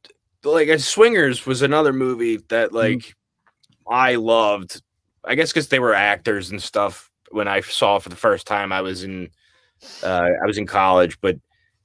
like 0.44 0.68
Swingers 0.78 1.46
was 1.46 1.62
another 1.62 1.92
movie 1.92 2.38
that 2.48 2.72
like 2.72 3.16
I 3.88 4.16
loved. 4.16 4.82
I 5.24 5.34
guess 5.34 5.50
because 5.50 5.68
they 5.68 5.78
were 5.78 5.94
actors 5.94 6.50
and 6.50 6.62
stuff. 6.62 7.10
when 7.30 7.48
I 7.48 7.60
saw 7.60 7.96
it 7.96 8.02
for 8.02 8.08
the 8.08 8.16
first 8.16 8.46
time. 8.46 8.72
I 8.72 8.80
was 8.80 9.04
in 9.04 9.30
uh, 10.02 10.30
I 10.42 10.46
was 10.46 10.58
in 10.58 10.66
college, 10.66 11.20
but 11.20 11.36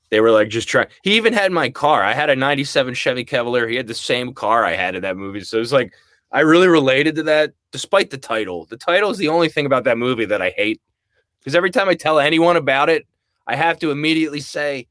they 0.09 0.19
were 0.19 0.31
like 0.31 0.49
just 0.49 0.67
trying. 0.67 0.87
He 1.03 1.15
even 1.15 1.33
had 1.33 1.51
my 1.51 1.69
car. 1.69 2.03
I 2.03 2.13
had 2.13 2.29
a 2.29 2.35
'97 2.35 2.93
Chevy 2.93 3.25
Cavalier. 3.25 3.67
He 3.67 3.75
had 3.75 3.87
the 3.87 3.93
same 3.93 4.33
car 4.33 4.65
I 4.65 4.75
had 4.75 4.95
in 4.95 5.01
that 5.01 5.17
movie. 5.17 5.41
So 5.41 5.57
it 5.57 5.61
was 5.61 5.73
like 5.73 5.93
I 6.31 6.41
really 6.41 6.67
related 6.67 7.15
to 7.15 7.23
that, 7.23 7.53
despite 7.71 8.09
the 8.09 8.17
title. 8.17 8.65
The 8.65 8.77
title 8.77 9.09
is 9.09 9.17
the 9.17 9.29
only 9.29 9.49
thing 9.49 9.65
about 9.65 9.83
that 9.85 9.97
movie 9.97 10.25
that 10.25 10.41
I 10.41 10.51
hate 10.51 10.81
because 11.39 11.55
every 11.55 11.71
time 11.71 11.89
I 11.89 11.95
tell 11.95 12.19
anyone 12.19 12.55
about 12.55 12.89
it, 12.89 13.05
I 13.47 13.55
have 13.55 13.77
to 13.79 13.91
immediately 13.91 14.39
say 14.39 14.87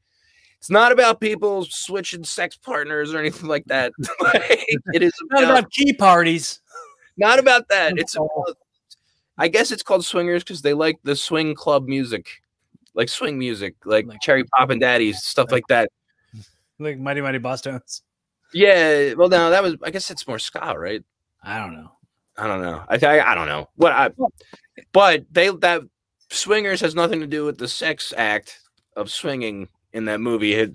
it's 0.59 0.69
not 0.69 0.91
about 0.91 1.19
people 1.19 1.65
switching 1.65 2.23
sex 2.23 2.55
partners 2.55 3.13
or 3.13 3.19
anything 3.19 3.49
like 3.49 3.65
that. 3.65 3.91
like, 4.21 4.65
it 4.93 5.03
is 5.03 5.11
Not 5.31 5.43
about 5.43 5.71
key 5.71 5.93
parties. 5.93 6.61
Not 7.17 7.39
about 7.39 7.67
that. 7.69 7.93
It's 7.97 8.15
I 9.37 9.47
guess 9.47 9.71
it's 9.71 9.83
called 9.83 10.05
swingers 10.05 10.43
because 10.43 10.61
they 10.61 10.73
like 10.73 10.99
the 11.03 11.15
swing 11.15 11.55
club 11.55 11.87
music, 11.87 12.27
like 12.93 13.09
swing 13.09 13.39
music, 13.39 13.75
like, 13.85 14.05
Like- 14.05 14.21
Cherry 14.21 14.43
Poppin' 14.43 14.79
Daddies, 14.79 15.23
stuff 15.23 15.51
like 15.51 15.67
that. 15.67 15.89
Like 16.79 16.99
Mighty 16.99 17.21
Mighty 17.21 17.39
Bosstones. 17.39 18.01
Yeah, 18.53 19.13
well, 19.13 19.29
no, 19.29 19.49
that 19.49 19.63
was. 19.63 19.75
I 19.83 19.89
guess 19.89 20.11
it's 20.11 20.27
more 20.27 20.37
ska, 20.39 20.75
right? 20.77 21.03
I 21.41 21.59
don't 21.59 21.73
know. 21.73 21.91
I 22.37 22.47
don't 22.47 22.61
know. 22.61 22.83
I 22.87 22.95
I, 23.03 23.31
I 23.31 23.35
don't 23.35 23.47
know 23.47 23.69
what 23.75 23.91
I. 23.91 24.11
But 24.91 25.25
they 25.31 25.49
that 25.49 25.81
swingers 26.29 26.81
has 26.81 26.93
nothing 26.95 27.19
to 27.21 27.27
do 27.27 27.45
with 27.45 27.57
the 27.57 27.67
sex 27.67 28.13
act 28.15 28.59
of 28.95 29.09
swinging 29.09 29.69
in 29.93 30.05
that 30.05 30.19
movie 30.19 30.55
at, 30.59 30.69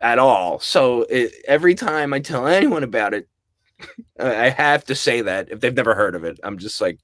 at 0.00 0.18
all. 0.18 0.58
So 0.60 1.02
it, 1.08 1.32
every 1.46 1.74
time 1.74 2.12
I 2.12 2.20
tell 2.20 2.46
anyone 2.46 2.82
about 2.84 3.14
it, 3.14 3.28
I 4.18 4.48
have 4.50 4.84
to 4.86 4.94
say 4.94 5.20
that 5.22 5.50
if 5.50 5.60
they've 5.60 5.74
never 5.74 5.94
heard 5.94 6.14
of 6.14 6.24
it, 6.24 6.40
I'm 6.42 6.58
just 6.58 6.80
like, 6.80 6.98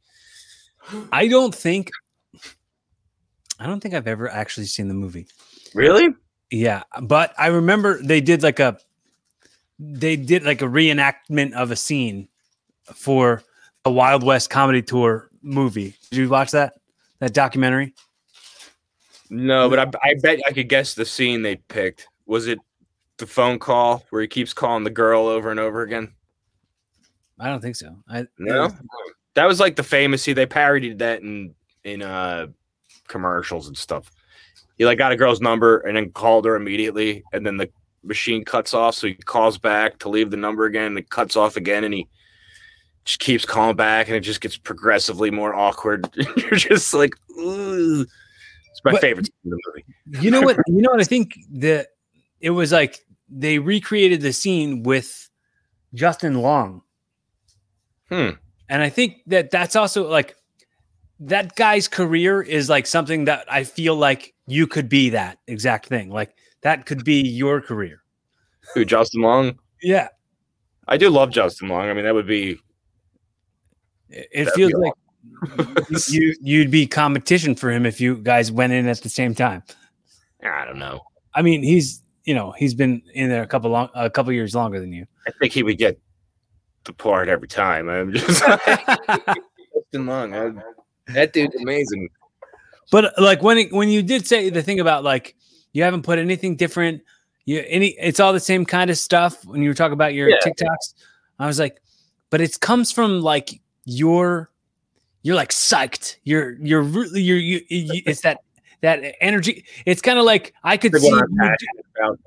I 1.12 1.28
don't 1.28 1.54
think 1.54 1.90
I 3.58 3.66
don't 3.66 3.80
think 3.80 3.94
I've 3.94 4.08
ever 4.08 4.28
actually 4.28 4.66
seen 4.66 4.88
the 4.88 4.94
movie. 4.94 5.26
really? 5.74 6.14
Yeah, 6.50 6.82
but 7.00 7.32
I 7.38 7.46
remember 7.46 8.02
they 8.02 8.20
did 8.20 8.42
like 8.42 8.60
a 8.60 8.78
they 9.78 10.16
did 10.16 10.44
like 10.44 10.62
a 10.62 10.66
reenactment 10.66 11.52
of 11.52 11.70
a 11.70 11.76
scene 11.76 12.28
for 12.94 13.42
a 13.84 13.90
Wild 13.90 14.22
West 14.22 14.50
comedy 14.50 14.82
tour 14.82 15.30
movie. 15.42 15.94
Did 16.10 16.18
you 16.18 16.28
watch 16.28 16.50
that? 16.50 16.74
That 17.20 17.34
documentary? 17.34 17.94
No, 19.30 19.70
but 19.70 19.78
I, 19.78 20.10
I 20.10 20.14
bet 20.20 20.40
I 20.46 20.52
could 20.52 20.68
guess 20.68 20.94
the 20.94 21.04
scene 21.04 21.42
they 21.42 21.56
picked. 21.56 22.06
Was 22.26 22.48
it 22.48 22.58
the 23.16 23.26
phone 23.26 23.58
call 23.58 24.04
where 24.10 24.22
he 24.22 24.28
keeps 24.28 24.52
calling 24.52 24.84
the 24.84 24.90
girl 24.90 25.26
over 25.26 25.50
and 25.50 25.58
over 25.58 25.82
again? 25.82 26.12
I 27.38 27.48
don't 27.48 27.60
think 27.60 27.76
so. 27.76 27.96
I 28.08 28.26
No, 28.38 28.70
that 29.34 29.46
was 29.46 29.60
like 29.60 29.76
the 29.76 29.82
famous. 29.82 30.22
See, 30.22 30.32
they 30.32 30.46
parodied 30.46 30.98
that 31.00 31.22
in 31.22 31.54
in 31.84 32.02
uh 32.02 32.46
commercials 33.08 33.68
and 33.68 33.76
stuff. 33.76 34.10
He 34.78 34.84
like 34.86 34.98
got 34.98 35.12
a 35.12 35.16
girl's 35.16 35.40
number 35.40 35.78
and 35.80 35.96
then 35.96 36.10
called 36.12 36.44
her 36.44 36.56
immediately, 36.56 37.24
and 37.32 37.44
then 37.46 37.56
the 37.56 37.68
machine 38.04 38.44
cuts 38.44 38.74
off. 38.74 38.94
So 38.94 39.08
he 39.08 39.14
calls 39.14 39.58
back 39.58 39.98
to 40.00 40.08
leave 40.08 40.30
the 40.30 40.36
number 40.36 40.64
again, 40.64 40.86
and 40.86 40.98
it 40.98 41.10
cuts 41.10 41.36
off 41.36 41.56
again, 41.56 41.84
and 41.84 41.92
he 41.94 42.08
just 43.04 43.18
keeps 43.20 43.44
calling 43.44 43.76
back, 43.76 44.08
and 44.08 44.16
it 44.16 44.20
just 44.20 44.40
gets 44.40 44.56
progressively 44.56 45.30
more 45.30 45.54
awkward. 45.54 46.08
You're 46.36 46.52
just 46.52 46.94
like, 46.94 47.14
Ooh. 47.38 48.02
it's 48.70 48.84
my 48.84 48.92
But- 48.92 49.00
favorite 49.00 49.26
scene 49.26 49.34
in 49.44 49.50
the 49.50 49.58
movie. 49.66 50.24
You 50.24 50.30
know 50.30 50.40
what? 50.42 50.56
You 50.66 50.82
know 50.82 50.90
what? 50.90 51.00
I 51.00 51.04
think 51.04 51.34
that 51.54 51.88
it 52.40 52.50
was 52.50 52.72
like 52.72 52.98
they 53.28 53.58
recreated 53.58 54.20
the 54.20 54.32
scene 54.32 54.82
with 54.82 55.28
Justin 55.94 56.40
Long, 56.40 56.82
Hmm. 58.12 58.30
and 58.68 58.82
I 58.82 58.90
think 58.90 59.22
that 59.28 59.50
that's 59.50 59.74
also 59.74 60.06
like 60.08 60.36
that 61.20 61.54
guy's 61.56 61.88
career 61.88 62.42
is 62.42 62.68
like 62.68 62.86
something 62.86 63.24
that 63.24 63.50
I 63.50 63.64
feel 63.64 63.94
like 63.94 64.34
you 64.46 64.66
could 64.66 64.88
be 64.88 65.10
that 65.10 65.38
exact 65.46 65.86
thing. 65.86 66.10
Like 66.10 66.34
that 66.62 66.84
could 66.84 67.04
be 67.04 67.22
your 67.22 67.60
career. 67.60 68.02
Who 68.74 68.84
Justin 68.84 69.22
Long? 69.22 69.58
Yeah, 69.82 70.08
I 70.88 70.96
do 70.96 71.08
love 71.08 71.30
Justin 71.30 71.68
Long. 71.68 71.88
I 71.88 71.94
mean, 71.94 72.04
that 72.04 72.14
would 72.14 72.26
be 72.26 72.58
it, 74.10 74.50
feels 74.50 74.72
be 74.72 74.78
like 74.78 76.08
you 76.08 76.34
you'd 76.40 76.70
be 76.70 76.86
competition 76.86 77.54
for 77.54 77.70
him 77.70 77.86
if 77.86 78.00
you 78.00 78.16
guys 78.16 78.52
went 78.52 78.72
in 78.72 78.86
at 78.88 79.00
the 79.00 79.08
same 79.08 79.34
time. 79.34 79.62
I 80.44 80.64
don't 80.64 80.78
know. 80.78 81.00
I 81.34 81.42
mean, 81.42 81.62
he's 81.62 82.02
you 82.24 82.34
know 82.34 82.52
he's 82.58 82.74
been 82.74 83.02
in 83.14 83.28
there 83.28 83.42
a 83.42 83.46
couple 83.46 83.70
long 83.70 83.88
a 83.94 84.10
couple 84.10 84.32
years 84.32 84.54
longer 84.54 84.80
than 84.80 84.92
you. 84.92 85.06
I 85.26 85.30
think 85.40 85.52
he 85.52 85.62
would 85.62 85.78
get 85.78 85.98
the 86.84 86.92
part 86.92 87.28
every 87.28 87.48
time. 87.48 87.88
I'm 87.88 88.12
just 88.12 88.40
Justin 89.74 90.06
Long. 90.06 90.34
I, 90.34 90.52
that 91.14 91.32
dude's 91.32 91.54
amazing. 91.56 92.08
But 92.90 93.12
like 93.18 93.42
when 93.42 93.58
it, 93.58 93.72
when 93.72 93.88
you 93.88 94.02
did 94.02 94.26
say 94.26 94.50
the 94.50 94.62
thing 94.62 94.80
about 94.80 95.04
like 95.04 95.34
you 95.72 95.82
haven't 95.82 96.02
put 96.02 96.18
anything 96.18 96.56
different, 96.56 97.02
you 97.44 97.64
any 97.66 97.88
it's 97.98 98.20
all 98.20 98.32
the 98.32 98.40
same 98.40 98.64
kind 98.64 98.90
of 98.90 98.98
stuff. 98.98 99.44
When 99.44 99.62
you 99.62 99.70
were 99.70 99.74
talking 99.74 99.94
about 99.94 100.14
your 100.14 100.28
Yeah. 100.28 100.36
TikToks, 100.44 100.94
I 101.38 101.46
was 101.46 101.58
like, 101.58 101.80
but 102.30 102.40
it 102.40 102.60
comes 102.60 102.92
from 102.92 103.20
like 103.22 103.60
your 103.84 104.50
you're 105.22 105.36
like 105.36 105.50
psyched. 105.50 106.16
You're 106.24 106.52
you're 106.60 106.82
really 106.82 107.22
you're 107.22 107.38
you, 107.38 107.60
you 107.68 108.02
it's 108.06 108.22
that 108.22 108.40
that 108.80 109.00
energy. 109.20 109.64
It's 109.86 110.02
kind 110.02 110.18
of 110.18 110.24
like 110.24 110.52
I 110.64 110.76
could 110.76 110.92
Like 110.92 111.02
see. 111.02 111.10
what 111.12 111.30
you 111.30 111.36
passionate 111.38 111.86
about. 111.96 112.18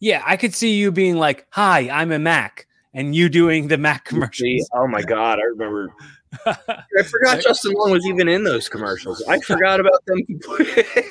Yeah, 0.00 0.22
I 0.24 0.36
could 0.36 0.54
see 0.54 0.74
you 0.76 0.92
being 0.92 1.16
like, 1.16 1.44
"Hi, 1.50 1.90
I'm 1.90 2.12
a 2.12 2.20
Mac," 2.20 2.67
and 2.98 3.14
you 3.14 3.28
doing 3.28 3.68
the 3.68 3.78
Mac 3.78 4.08
See, 4.08 4.14
commercials. 4.14 4.68
oh 4.74 4.86
my 4.86 5.02
god, 5.02 5.38
I 5.38 5.42
remember. 5.44 5.92
I 6.46 7.02
forgot 7.04 7.40
Justin 7.42 7.72
Long 7.72 7.90
was 7.90 8.04
even 8.06 8.28
in 8.28 8.44
those 8.44 8.68
commercials. 8.68 9.22
I 9.28 9.38
forgot 9.40 9.80
about 9.80 10.04
them. 10.06 10.20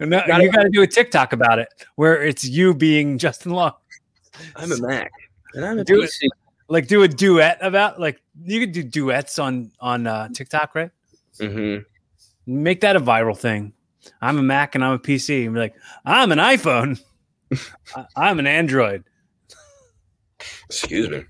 No, 0.00 0.22
Gotta- 0.26 0.44
you 0.44 0.50
got 0.52 0.62
to 0.62 0.70
do 0.70 0.80
a 0.82 0.86
TikTok 0.86 1.32
about 1.32 1.58
it, 1.58 1.68
where 1.96 2.22
it's 2.22 2.44
you 2.44 2.74
being 2.74 3.18
Justin 3.18 3.52
Long. 3.52 3.72
I'm 4.56 4.72
a 4.72 4.76
Mac, 4.78 5.10
and 5.54 5.64
I'm 5.64 5.78
a 5.78 5.84
Do 5.84 6.00
it. 6.02 6.10
PC. 6.10 6.28
Like 6.68 6.86
do 6.86 7.02
a 7.02 7.08
duet 7.08 7.58
about 7.60 7.98
like 8.00 8.20
you 8.44 8.60
could 8.60 8.72
do 8.72 8.82
duets 8.82 9.38
on 9.38 9.72
on 9.80 10.06
uh, 10.06 10.28
TikTok, 10.28 10.74
right? 10.74 10.90
Mhm. 11.38 11.84
Make 12.46 12.80
that 12.82 12.96
a 12.96 13.00
viral 13.00 13.36
thing. 13.36 13.72
I'm 14.22 14.38
a 14.38 14.42
Mac 14.42 14.74
and 14.74 14.84
I'm 14.84 14.92
a 14.92 14.98
PC, 14.98 15.44
and 15.46 15.54
be 15.54 15.60
like, 15.60 15.74
I'm 16.04 16.32
an 16.32 16.38
iPhone. 16.38 17.00
I- 17.96 18.06
I'm 18.16 18.38
an 18.38 18.46
Android. 18.46 19.04
Excuse 20.66 21.10
me. 21.10 21.24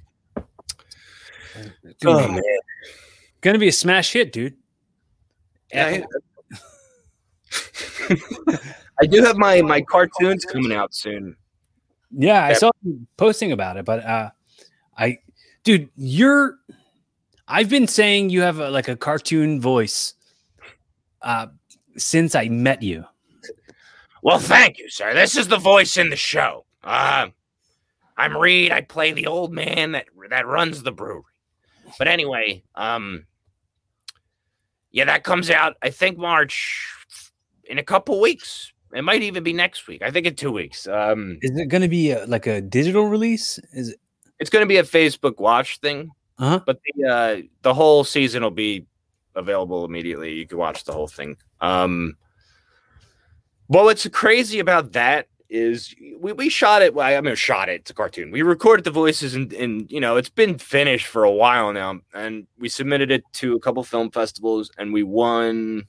Oh 2.05 2.29
man, 2.29 2.43
Gonna 3.41 3.59
be 3.59 3.69
a 3.69 3.73
smash 3.73 4.13
hit, 4.13 4.33
dude. 4.33 4.57
Yeah, 5.73 5.87
I, 5.87 6.05
I 9.01 9.07
do 9.07 9.23
have 9.23 9.37
my 9.37 9.63
my 9.63 9.81
cartoons 9.81 10.45
coming 10.45 10.73
out 10.73 10.95
soon. 10.95 11.37
Yeah, 12.11 12.45
I 12.45 12.53
saw 12.55 12.71
you 12.83 13.07
posting 13.17 13.53
about 13.53 13.77
it, 13.77 13.85
but 13.85 14.05
uh 14.05 14.31
I 14.97 15.19
dude, 15.65 15.89
you're 15.97 16.57
I've 17.49 17.69
been 17.69 17.87
saying 17.89 18.31
you 18.31 18.43
have 18.43 18.59
a, 18.59 18.71
like 18.71 18.89
a 18.89 18.97
cartoon 18.97 19.61
voice 19.61 20.15
uh 21.23 21.47
since 21.97 22.35
I 22.35 22.49
met 22.49 22.83
you. 22.83 23.05
Well, 24.23 24.39
thank 24.39 24.79
you, 24.79 24.89
sir. 24.91 25.15
This 25.15 25.37
is 25.37 25.49
the 25.49 25.57
voice 25.57 25.97
in 25.97 26.11
the 26.11 26.17
show. 26.17 26.67
Uh, 26.85 27.29
I'm 28.17 28.37
Reed. 28.37 28.71
I 28.71 28.83
play 28.83 29.13
the 29.13 29.27
old 29.27 29.53
man 29.53 29.93
that 29.93 30.07
that 30.29 30.47
runs 30.47 30.83
the 30.83 30.93
brewery. 30.93 31.23
But 31.99 32.09
anyway, 32.09 32.63
um, 32.75 33.27
yeah, 34.93 35.05
that 35.05 35.25
comes 35.25 35.51
out. 35.51 35.77
I 35.83 35.91
think 35.91 36.19
March 36.19 36.89
in 37.65 37.79
a 37.79 37.83
couple 37.85 38.21
weeks. 38.21 38.73
It 38.93 39.03
might 39.03 39.23
even 39.23 39.45
be 39.45 39.53
next 39.53 39.87
week. 39.87 40.03
I 40.03 40.11
think 40.11 40.27
in 40.27 40.35
two 40.35 40.51
weeks. 40.51 40.89
Um, 40.89 41.39
Is 41.43 41.57
it 41.57 41.67
going 41.69 41.83
to 41.83 41.89
be 41.89 42.11
a, 42.11 42.27
like 42.27 42.49
a 42.49 42.61
digital 42.61 43.07
release? 43.07 43.59
Is 43.73 43.91
it 43.91 44.01
it's 44.41 44.51
going 44.51 44.65
to 44.65 44.69
be 44.69 44.79
a 44.79 44.83
Facebook 44.83 45.39
Watch 45.39 45.79
thing, 45.79 46.11
Uh-huh. 46.39 46.61
but 46.67 46.81
the 46.85 47.05
uh, 47.09 47.37
the 47.63 47.73
whole 47.75 48.03
season 48.03 48.43
will 48.43 48.51
be 48.51 48.87
available 49.37 49.85
immediately. 49.85 50.33
You 50.33 50.47
can 50.47 50.59
watch 50.59 50.83
the 50.85 50.93
whole 50.93 51.07
thing. 51.07 51.37
Um, 51.61 52.17
well, 53.69 53.85
what's 53.85 54.09
crazy 54.09 54.59
about 54.59 54.91
that 54.93 55.29
is 55.51 55.95
we, 56.19 56.33
we 56.33 56.49
shot 56.49 56.81
it. 56.81 56.95
Well, 56.95 57.07
I 57.07 57.21
mean, 57.21 57.35
shot 57.35 57.69
it. 57.69 57.81
It's 57.81 57.91
a 57.91 57.95
cartoon. 57.95 58.31
We 58.31 58.43
recorded 58.43 58.85
the 58.85 58.91
voices, 58.91 59.35
and, 59.35 59.53
and 59.53 59.91
you 59.91 60.01
know, 60.01 60.17
it's 60.17 60.31
been 60.31 60.59
finished 60.59 61.07
for 61.07 61.25
a 61.25 61.31
while 61.31 61.73
now. 61.73 62.01
And 62.15 62.47
we 62.59 62.69
submitted 62.69 63.11
it 63.11 63.25
to 63.35 63.57
a 63.57 63.61
couple 63.61 63.83
film 63.83 64.11
festivals, 64.11 64.71
and 64.79 64.93
we 64.93 65.03
won 65.03 65.85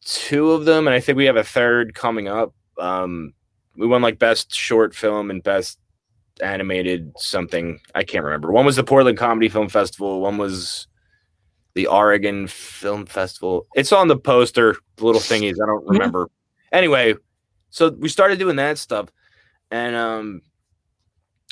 two 0.00 0.52
of 0.52 0.64
them. 0.64 0.88
And 0.88 0.94
I 0.94 1.00
think 1.00 1.16
we 1.16 1.26
have 1.26 1.36
a 1.36 1.44
third 1.44 1.94
coming 1.94 2.28
up. 2.28 2.54
Um, 2.78 3.34
we 3.76 3.86
won 3.86 4.02
like 4.02 4.18
best 4.18 4.54
short 4.54 4.94
film 4.94 5.30
and 5.30 5.42
best 5.42 5.78
animated 6.40 7.12
something. 7.18 7.78
I 7.94 8.04
can't 8.04 8.24
remember. 8.24 8.50
One 8.50 8.66
was 8.66 8.76
the 8.76 8.84
Portland 8.84 9.18
Comedy 9.18 9.48
Film 9.48 9.68
Festival. 9.68 10.20
One 10.20 10.38
was 10.38 10.86
the 11.74 11.86
Oregon 11.86 12.46
Film 12.46 13.06
Festival. 13.06 13.66
It's 13.74 13.92
on 13.92 14.08
the 14.08 14.16
poster, 14.16 14.76
the 14.96 15.04
little 15.04 15.20
thingies. 15.20 15.56
I 15.62 15.66
don't 15.66 15.86
remember. 15.86 16.28
Anyway, 16.72 17.14
so 17.70 17.90
we 17.90 18.08
started 18.08 18.38
doing 18.38 18.56
that 18.56 18.78
stuff, 18.78 19.08
and 19.70 19.94
um, 19.94 20.42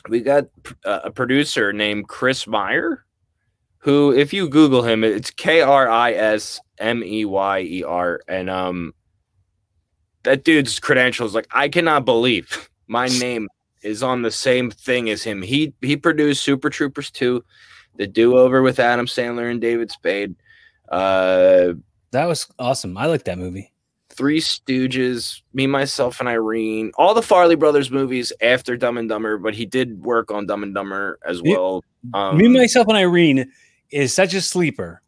we 0.08 0.20
got 0.20 0.46
a 0.84 1.10
producer 1.10 1.72
named 1.72 2.08
Kris 2.08 2.46
Meyer, 2.46 3.04
who, 3.78 4.12
if 4.12 4.32
you 4.32 4.48
Google 4.48 4.82
him, 4.82 5.04
it's 5.04 5.30
K 5.30 5.60
R 5.60 5.88
I 5.88 6.12
S 6.12 6.60
M 6.78 7.02
E 7.04 7.24
Y 7.24 7.60
E 7.60 7.84
R, 7.84 8.20
and 8.28 8.50
um, 8.50 8.92
that 10.26 10.44
dude's 10.44 10.78
credentials 10.78 11.34
like 11.34 11.46
I 11.52 11.68
cannot 11.68 12.04
believe 12.04 12.68
my 12.86 13.06
name 13.20 13.48
is 13.82 14.02
on 14.02 14.22
the 14.22 14.30
same 14.30 14.70
thing 14.70 15.08
as 15.08 15.22
him. 15.22 15.40
He 15.40 15.72
he 15.80 15.96
produced 15.96 16.42
Super 16.42 16.68
Troopers 16.68 17.10
2, 17.10 17.42
The 17.96 18.06
Do 18.06 18.36
Over 18.36 18.60
with 18.60 18.78
Adam 18.78 19.06
Sandler 19.06 19.50
and 19.50 19.60
David 19.60 19.90
Spade. 19.90 20.34
Uh 20.88 21.74
that 22.10 22.26
was 22.26 22.46
awesome. 22.58 22.96
I 22.98 23.06
like 23.06 23.24
that 23.24 23.38
movie. 23.38 23.72
Three 24.16 24.40
Stooges, 24.40 25.42
Me, 25.52 25.66
Myself, 25.66 26.20
and 26.20 26.28
Irene, 26.28 26.90
all 26.96 27.12
the 27.12 27.20
Farrelly 27.20 27.58
Brothers 27.58 27.90
movies 27.90 28.32
after 28.40 28.76
Dumb 28.76 28.96
and 28.96 29.08
Dumber, 29.08 29.36
but 29.36 29.54
he 29.54 29.66
did 29.66 30.02
work 30.02 30.30
on 30.30 30.46
Dumb 30.46 30.62
and 30.62 30.74
Dumber 30.74 31.18
as 31.26 31.42
well. 31.42 31.84
Um, 32.14 32.38
Me, 32.38 32.48
Myself, 32.48 32.88
and 32.88 32.96
Irene 32.96 33.52
is 33.90 34.14
such 34.14 34.32
a 34.32 34.40
sleeper. 34.40 35.02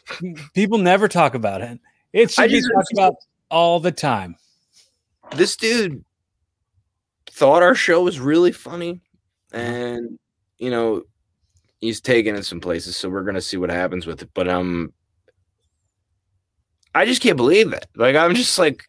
People 0.54 0.78
never 0.78 1.08
talk 1.08 1.34
about 1.34 1.60
it. 1.60 1.80
It 2.12 2.30
should 2.30 2.50
be 2.50 2.60
talked 2.60 2.92
about 2.92 3.14
all 3.50 3.80
the 3.80 3.92
time. 3.92 4.36
This 5.34 5.56
dude 5.56 6.04
thought 7.30 7.62
our 7.62 7.74
show 7.74 8.02
was 8.02 8.20
really 8.20 8.52
funny, 8.52 9.00
and 9.52 10.18
you 10.58 10.70
know, 10.70 11.02
he's 11.80 12.00
taken 12.00 12.36
it 12.36 12.44
some 12.44 12.60
places, 12.60 12.96
so 12.96 13.08
we're 13.08 13.24
gonna 13.24 13.40
see 13.40 13.56
what 13.56 13.70
happens 13.70 14.06
with 14.06 14.22
it. 14.22 14.30
But 14.34 14.48
um, 14.48 14.92
I 16.94 17.04
just 17.04 17.22
can't 17.22 17.36
believe 17.36 17.72
it. 17.72 17.86
Like 17.96 18.16
I'm 18.16 18.34
just 18.34 18.58
like, 18.58 18.88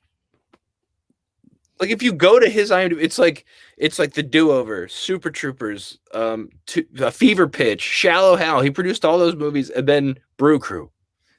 like 1.80 1.90
if 1.90 2.04
you 2.04 2.14
go 2.14 2.40
to 2.40 2.50
his 2.50 2.72
IMDb, 2.72 3.02
it's 3.02 3.18
like 3.18 3.46
it's 3.78 4.00
like 4.00 4.14
the 4.14 4.24
Do 4.24 4.52
Over, 4.52 4.88
Super 4.88 5.30
Troopers, 5.30 6.00
um, 6.14 6.50
to, 6.68 6.86
uh, 7.02 7.12
Fever 7.12 7.48
Pitch, 7.48 7.82
Shallow 7.82 8.36
Hal. 8.36 8.62
He 8.62 8.70
produced 8.70 9.06
all 9.06 9.18
those 9.18 9.36
movies, 9.36 9.70
and 9.70 9.88
then 9.88 10.18
Brew 10.38 10.60
Crew. 10.60 10.92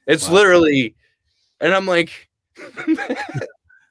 It's 0.07 0.27
wow. 0.27 0.35
literally, 0.35 0.95
and 1.61 1.73
I'm 1.73 1.85
like, 1.85 2.29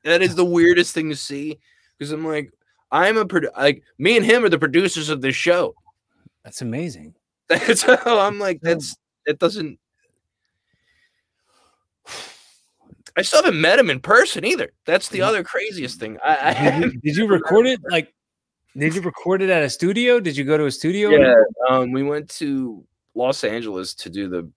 that 0.05 0.23
is 0.23 0.35
the 0.35 0.45
weirdest 0.45 0.95
thing 0.95 1.11
to 1.11 1.17
see 1.17 1.59
because 1.99 2.13
I'm 2.13 2.27
like, 2.27 2.53
I'm 2.91 3.17
a 3.17 3.25
produ- 3.25 3.57
like 3.57 3.83
me 3.99 4.17
and 4.17 4.25
him 4.25 4.45
are 4.45 4.49
the 4.49 4.59
producers 4.59 5.09
of 5.09 5.21
this 5.21 5.37
show. 5.37 5.75
That's 6.45 6.63
amazing. 6.63 7.15
That's 7.49 7.83
how 7.83 8.21
I'm 8.21 8.39
like, 8.39 8.61
that's 8.63 8.97
it 9.27 9.39
doesn't 9.39 9.79
I 13.17 13.23
still 13.23 13.43
haven't 13.43 13.61
met 13.61 13.79
him 13.79 13.91
in 13.91 14.01
person 14.01 14.45
either. 14.45 14.73
That's 14.87 15.09
the 15.09 15.23
other 15.23 15.45
craziest 15.45 16.01
thing. 16.01 16.19
I, 16.25 16.51
I 16.51 16.71
did, 16.71 16.83
you, 16.83 17.01
did 17.01 17.17
you 17.17 17.29
record 17.29 17.67
it 17.67 17.81
like? 17.91 18.13
Did 18.77 18.95
you 18.95 19.03
record 19.03 19.41
it 19.41 19.51
at 19.51 19.63
a 19.63 19.71
studio? 19.71 20.19
Did 20.19 20.37
you 20.37 20.45
go 20.45 20.59
to 20.59 20.67
a 20.67 20.71
studio? 20.71 21.11
Yeah, 21.11 21.35
um, 21.71 21.93
we 21.93 22.03
went 22.03 22.29
to 22.31 22.85
Los 23.15 23.45
Angeles 23.45 23.95
to 23.95 24.11
do 24.11 24.29
the. 24.29 24.51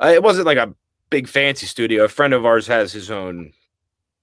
Uh, 0.00 0.08
it 0.08 0.22
wasn't 0.22 0.46
like 0.46 0.58
a 0.58 0.74
big 1.10 1.28
fancy 1.28 1.66
studio. 1.66 2.04
A 2.04 2.08
friend 2.08 2.34
of 2.34 2.44
ours 2.44 2.66
has 2.66 2.92
his 2.92 3.10
own, 3.10 3.52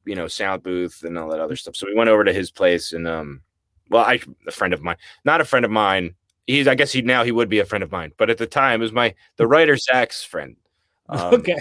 you 0.05 0.15
know, 0.15 0.27
sound 0.27 0.61
booth 0.61 1.03
and 1.03 1.17
all 1.17 1.29
that 1.29 1.39
other 1.39 1.55
stuff. 1.55 1.75
So 1.75 1.87
we 1.87 1.95
went 1.95 2.09
over 2.09 2.23
to 2.23 2.33
his 2.33 2.51
place 2.51 2.93
and 2.93 3.07
um, 3.07 3.41
well, 3.89 4.03
I 4.03 4.19
a 4.47 4.51
friend 4.51 4.73
of 4.73 4.81
mine, 4.81 4.97
not 5.23 5.41
a 5.41 5.45
friend 5.45 5.65
of 5.65 5.71
mine. 5.71 6.15
He's 6.47 6.67
I 6.67 6.75
guess 6.75 6.91
he 6.91 7.01
now 7.01 7.23
he 7.23 7.31
would 7.31 7.49
be 7.49 7.59
a 7.59 7.65
friend 7.65 7.83
of 7.83 7.91
mine, 7.91 8.11
but 8.17 8.29
at 8.29 8.37
the 8.37 8.45
time 8.45 8.81
it 8.81 8.83
was 8.83 8.91
my 8.91 9.15
the 9.37 9.47
writer 9.47 9.77
Zach's 9.77 10.23
friend. 10.23 10.55
Um, 11.07 11.35
okay. 11.35 11.59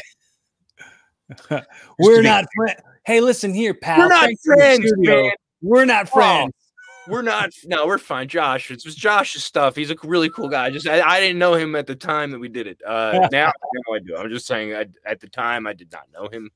We're 1.99 2.23
not 2.23 2.45
friends. 2.55 2.81
Hey, 3.05 3.21
listen 3.21 3.53
here, 3.55 3.75
pal. 3.75 3.99
We're 3.99 4.09
not 4.09 4.31
friends, 4.45 4.93
man. 4.97 5.33
We're 5.63 5.85
not 5.85 6.09
friends. 6.09 6.53
Oh, 6.57 6.65
we're 7.07 7.23
not. 7.23 7.51
No, 7.65 7.87
we're 7.87 7.99
fine. 7.99 8.29
Josh, 8.29 8.71
it 8.71 8.83
was 8.85 8.95
Josh's 8.95 9.45
stuff. 9.45 9.77
He's 9.77 9.91
a 9.91 9.97
really 10.05 10.31
cool 10.31 10.49
guy. 10.49 10.71
Just 10.71 10.89
I, 10.89 11.01
I 11.03 11.21
didn't 11.21 11.39
know 11.39 11.55
him 11.55 11.75
at 11.75 11.87
the 11.87 11.95
time 11.95 12.31
that 12.31 12.39
we 12.39 12.49
did 12.49 12.67
it. 12.67 12.81
Uh, 12.87 13.29
now 13.33 13.53
I 13.93 13.99
do. 13.99 14.17
I'm 14.17 14.31
just 14.31 14.47
saying. 14.47 14.75
I, 14.75 14.87
at 15.05 15.21
the 15.21 15.29
time, 15.29 15.67
I 15.67 15.75
did 15.75 15.93
not 15.93 16.05
know 16.13 16.29
him. 16.29 16.51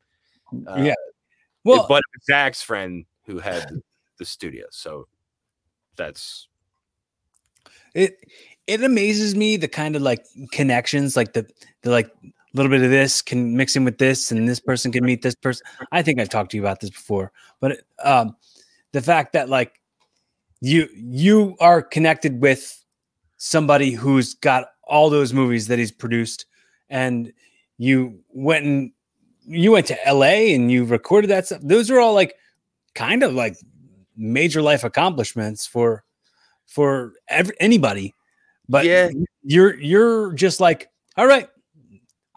Uh, 0.67 0.77
yeah. 0.77 0.95
Well, 1.65 1.87
but 1.89 2.03
Zach's 2.25 2.63
friend 2.63 3.05
who 3.27 3.39
had 3.39 3.71
the 4.19 4.25
studio. 4.25 4.67
So 4.71 5.07
that's 5.97 6.49
it. 7.95 8.19
It 8.67 8.83
amazes 8.83 9.35
me 9.35 9.57
the 9.57 9.69
kind 9.69 9.97
of 9.97 10.03
like 10.03 10.25
connections, 10.53 11.17
like 11.17 11.35
the 11.35 11.47
the 11.83 11.91
like 11.91 12.11
little 12.55 12.71
bit 12.71 12.83
of 12.83 12.91
this 12.91 13.23
can 13.23 13.57
mix 13.57 13.77
in 13.77 13.85
with 13.85 13.99
this, 13.99 14.31
and 14.31 14.49
this 14.49 14.61
person 14.61 14.93
can 14.93 15.05
meet 15.05 15.23
this 15.23 15.35
person. 15.35 15.67
I 15.93 16.03
think 16.03 16.21
I've 16.21 16.29
talked 16.29 16.51
to 16.53 16.57
you 16.57 16.63
about 16.63 16.81
this 16.81 16.91
before, 16.91 17.33
but 17.61 17.81
um, 18.03 18.37
the 18.93 19.03
fact 19.03 19.33
that 19.35 19.49
like 19.49 19.81
you 20.61 20.89
you 20.95 21.57
are 21.61 21.83
connected 21.83 22.41
with 22.41 22.85
somebody 23.37 23.93
who's 23.93 24.35
got 24.35 24.69
all 24.85 25.11
those 25.11 25.33
movies 25.33 25.69
that 25.69 25.79
he's 25.79 25.93
produced, 25.93 26.47
and 26.89 27.33
you 27.77 28.19
went 28.31 28.65
and 28.65 28.93
you 29.47 29.73
went 29.73 29.87
to 29.87 29.99
LA 30.07 30.53
and 30.55 30.71
you 30.71 30.85
recorded 30.85 31.29
that 31.29 31.47
stuff. 31.47 31.61
Those 31.63 31.91
are 31.91 32.01
all 32.01 32.15
like 32.15 32.35
kind 32.95 33.23
of 33.23 33.35
like 33.35 33.57
major 34.17 34.61
life 34.61 34.85
accomplishments 34.85 35.67
for 35.67 36.05
for 36.67 37.15
every, 37.29 37.55
anybody. 37.61 38.15
But 38.69 38.85
yeah, 38.85 39.11
you're 39.43 39.79
you're 39.81 40.33
just 40.35 40.61
like, 40.61 40.91
all 41.17 41.27
right, 41.27 41.49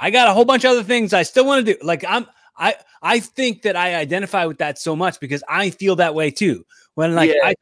I 0.01 0.09
got 0.09 0.27
a 0.27 0.33
whole 0.33 0.45
bunch 0.45 0.65
of 0.65 0.71
other 0.71 0.83
things 0.83 1.13
I 1.13 1.23
still 1.23 1.45
want 1.45 1.65
to 1.65 1.73
do. 1.73 1.79
Like 1.85 2.03
I'm 2.07 2.25
I 2.57 2.75
I 3.01 3.19
think 3.19 3.61
that 3.61 3.75
I 3.75 3.95
identify 3.95 4.45
with 4.45 4.57
that 4.57 4.79
so 4.79 4.95
much 4.95 5.19
because 5.19 5.43
I 5.47 5.69
feel 5.69 5.95
that 5.97 6.15
way 6.15 6.31
too. 6.31 6.65
When 6.95 7.15
like 7.15 7.29
yeah. 7.29 7.45
I 7.45 7.53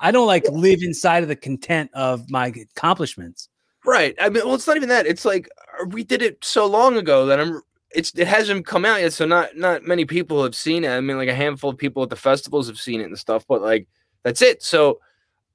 I 0.00 0.10
don't 0.10 0.26
like 0.26 0.44
live 0.50 0.82
inside 0.82 1.22
of 1.22 1.28
the 1.28 1.36
content 1.36 1.90
of 1.94 2.28
my 2.28 2.48
accomplishments. 2.48 3.48
Right. 3.86 4.14
I 4.20 4.28
mean, 4.28 4.44
well, 4.44 4.54
it's 4.54 4.66
not 4.66 4.76
even 4.76 4.88
that. 4.88 5.06
It's 5.06 5.24
like 5.24 5.48
uh, 5.80 5.86
we 5.86 6.04
did 6.04 6.22
it 6.22 6.44
so 6.44 6.66
long 6.66 6.96
ago 6.96 7.26
that 7.26 7.40
I'm. 7.40 7.62
It's 7.92 8.16
it 8.16 8.28
hasn't 8.28 8.66
come 8.66 8.84
out 8.84 9.00
yet, 9.00 9.12
so 9.12 9.26
not 9.26 9.56
not 9.56 9.84
many 9.84 10.04
people 10.04 10.42
have 10.42 10.54
seen 10.54 10.84
it. 10.84 10.90
I 10.90 11.00
mean, 11.00 11.16
like 11.16 11.28
a 11.28 11.34
handful 11.34 11.70
of 11.70 11.78
people 11.78 12.02
at 12.02 12.10
the 12.10 12.16
festivals 12.16 12.68
have 12.68 12.78
seen 12.78 13.00
it 13.00 13.04
and 13.04 13.18
stuff, 13.18 13.44
but 13.48 13.62
like 13.62 13.88
that's 14.22 14.42
it. 14.42 14.62
So 14.62 15.00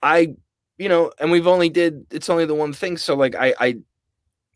I, 0.01 0.35
you 0.77 0.89
know, 0.89 1.11
and 1.19 1.31
we've 1.31 1.47
only 1.47 1.69
did 1.69 2.05
it's 2.11 2.29
only 2.29 2.45
the 2.45 2.55
one 2.55 2.73
thing. 2.73 2.97
So 2.97 3.15
like 3.15 3.35
I 3.35 3.53
I 3.59 3.77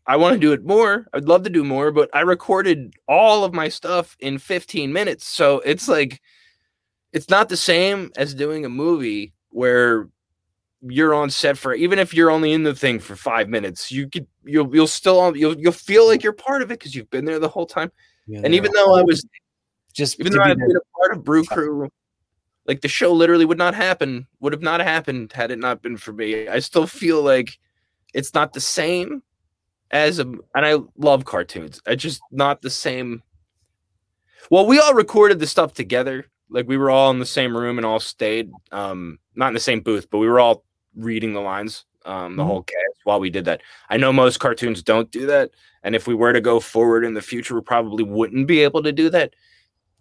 I 0.06 0.16
want 0.16 0.34
to 0.34 0.40
do 0.40 0.52
it 0.52 0.64
more. 0.64 1.06
I'd 1.12 1.26
love 1.26 1.44
to 1.44 1.50
do 1.50 1.64
more, 1.64 1.92
but 1.92 2.10
I 2.12 2.20
recorded 2.20 2.94
all 3.06 3.44
of 3.44 3.54
my 3.54 3.68
stuff 3.68 4.16
in 4.20 4.38
15 4.38 4.92
minutes. 4.92 5.26
So 5.26 5.60
it's 5.60 5.88
like 5.88 6.20
it's 7.12 7.28
not 7.28 7.48
the 7.48 7.56
same 7.56 8.10
as 8.16 8.34
doing 8.34 8.64
a 8.64 8.68
movie 8.68 9.32
where 9.50 10.08
you're 10.82 11.14
on 11.14 11.28
set 11.28 11.58
for 11.58 11.74
even 11.74 11.98
if 11.98 12.14
you're 12.14 12.30
only 12.30 12.52
in 12.52 12.62
the 12.62 12.74
thing 12.74 12.98
for 12.98 13.14
5 13.14 13.48
minutes, 13.48 13.92
you 13.92 14.08
could 14.08 14.26
you'll 14.44 14.74
you'll 14.74 14.86
still 14.86 15.36
you'll 15.36 15.58
you'll 15.58 15.72
feel 15.72 16.06
like 16.06 16.22
you're 16.22 16.32
part 16.32 16.62
of 16.62 16.70
it 16.70 16.80
cuz 16.80 16.94
you've 16.94 17.10
been 17.10 17.24
there 17.24 17.38
the 17.38 17.48
whole 17.48 17.66
time. 17.66 17.92
Yeah, 18.26 18.40
and 18.44 18.54
even 18.54 18.72
though 18.72 18.94
I 18.94 19.02
was 19.02 19.24
just 19.92 20.18
even 20.20 20.32
though 20.32 20.42
I've 20.42 20.56
been 20.56 20.76
a 20.76 20.98
part 20.98 21.16
of 21.16 21.24
Brew 21.24 21.44
Crew 21.44 21.90
like 22.66 22.80
the 22.80 22.88
show 22.88 23.12
literally 23.12 23.44
would 23.44 23.58
not 23.58 23.74
happen 23.74 24.26
would 24.40 24.52
have 24.52 24.62
not 24.62 24.80
happened 24.80 25.32
had 25.32 25.50
it 25.50 25.58
not 25.58 25.82
been 25.82 25.96
for 25.96 26.12
me. 26.12 26.48
I 26.48 26.60
still 26.60 26.86
feel 26.86 27.22
like 27.22 27.58
it's 28.14 28.34
not 28.34 28.52
the 28.52 28.60
same 28.60 29.22
as 29.90 30.18
a 30.18 30.22
and 30.22 30.42
I 30.54 30.76
love 30.96 31.24
cartoons. 31.24 31.80
It's 31.86 32.02
just 32.02 32.20
not 32.30 32.62
the 32.62 32.70
same. 32.70 33.22
Well, 34.50 34.66
we 34.66 34.78
all 34.78 34.94
recorded 34.94 35.38
the 35.38 35.46
stuff 35.46 35.74
together. 35.74 36.26
Like 36.48 36.66
we 36.66 36.76
were 36.76 36.90
all 36.90 37.10
in 37.10 37.18
the 37.18 37.26
same 37.26 37.56
room 37.56 37.78
and 37.78 37.86
all 37.86 38.00
stayed. 38.00 38.50
Um, 38.72 39.18
not 39.34 39.48
in 39.48 39.54
the 39.54 39.60
same 39.60 39.80
booth, 39.80 40.08
but 40.10 40.18
we 40.18 40.28
were 40.28 40.40
all 40.40 40.64
reading 40.96 41.32
the 41.32 41.40
lines, 41.40 41.84
um, 42.04 42.36
the 42.36 42.42
mm-hmm. 42.42 42.50
whole 42.50 42.62
cast 42.62 43.00
while 43.04 43.20
we 43.20 43.30
did 43.30 43.44
that. 43.44 43.62
I 43.88 43.96
know 43.96 44.12
most 44.12 44.40
cartoons 44.40 44.82
don't 44.82 45.10
do 45.10 45.26
that. 45.26 45.50
And 45.82 45.94
if 45.94 46.06
we 46.06 46.14
were 46.14 46.32
to 46.32 46.40
go 46.40 46.60
forward 46.60 47.04
in 47.04 47.14
the 47.14 47.22
future, 47.22 47.54
we 47.54 47.60
probably 47.60 48.04
wouldn't 48.04 48.46
be 48.46 48.60
able 48.60 48.82
to 48.82 48.92
do 48.92 49.08
that 49.10 49.34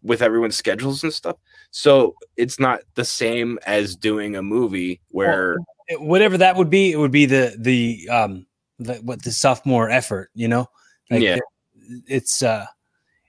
with 0.01 0.21
everyone's 0.21 0.55
schedules 0.55 1.03
and 1.03 1.13
stuff. 1.13 1.37
So 1.71 2.15
it's 2.35 2.59
not 2.59 2.81
the 2.95 3.05
same 3.05 3.59
as 3.65 3.95
doing 3.95 4.35
a 4.35 4.41
movie 4.41 5.01
where 5.09 5.57
well, 5.89 6.07
whatever 6.07 6.37
that 6.37 6.55
would 6.55 6.69
be, 6.69 6.91
it 6.91 6.97
would 6.97 7.11
be 7.11 7.25
the 7.25 7.55
the 7.57 8.09
um 8.09 8.45
the, 8.79 8.95
what 8.95 9.23
the 9.23 9.31
sophomore 9.31 9.89
effort, 9.89 10.29
you 10.33 10.47
know? 10.47 10.67
Like 11.09 11.21
yeah. 11.21 11.35
It, 11.35 11.43
it's 12.07 12.43
uh 12.43 12.65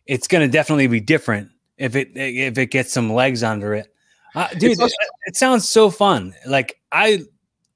it's 0.06 0.28
going 0.28 0.46
to 0.46 0.52
definitely 0.52 0.86
be 0.86 1.00
different 1.00 1.50
if 1.78 1.96
it 1.96 2.10
if 2.14 2.58
it 2.58 2.66
gets 2.66 2.92
some 2.92 3.12
legs 3.12 3.42
under 3.42 3.74
it. 3.74 3.92
Uh, 4.34 4.48
dude, 4.58 4.80
also- 4.80 4.86
it, 4.86 5.10
it 5.26 5.36
sounds 5.36 5.68
so 5.68 5.90
fun. 5.90 6.34
Like 6.46 6.80
I 6.92 7.24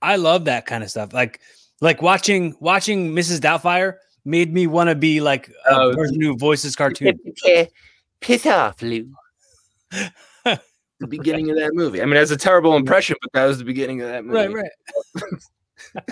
I 0.02 0.16
love 0.16 0.46
that 0.46 0.66
kind 0.66 0.84
of 0.84 0.90
stuff. 0.90 1.12
Like 1.12 1.40
like 1.80 2.02
watching 2.02 2.54
watching 2.60 3.12
Mrs. 3.12 3.40
Doubtfire 3.40 3.94
made 4.24 4.52
me 4.52 4.66
want 4.66 4.88
to 4.88 4.94
be 4.94 5.20
like 5.20 5.48
a 5.68 5.74
oh, 5.74 5.94
person 5.94 6.20
who 6.20 6.36
voices 6.36 6.76
cartoon. 6.76 7.18
Piss 8.20 8.46
off, 8.46 8.80
Lou. 8.80 9.10
the 9.90 11.06
beginning 11.06 11.50
of 11.50 11.56
that 11.56 11.74
movie. 11.74 12.00
I 12.00 12.06
mean, 12.06 12.14
that's 12.14 12.30
a 12.30 12.36
terrible 12.36 12.74
impression, 12.76 13.16
but 13.20 13.32
that 13.34 13.44
was 13.44 13.58
the 13.58 13.64
beginning 13.64 14.00
of 14.00 14.08
that 14.08 14.24
movie. 14.24 14.54
Right, 14.54 14.70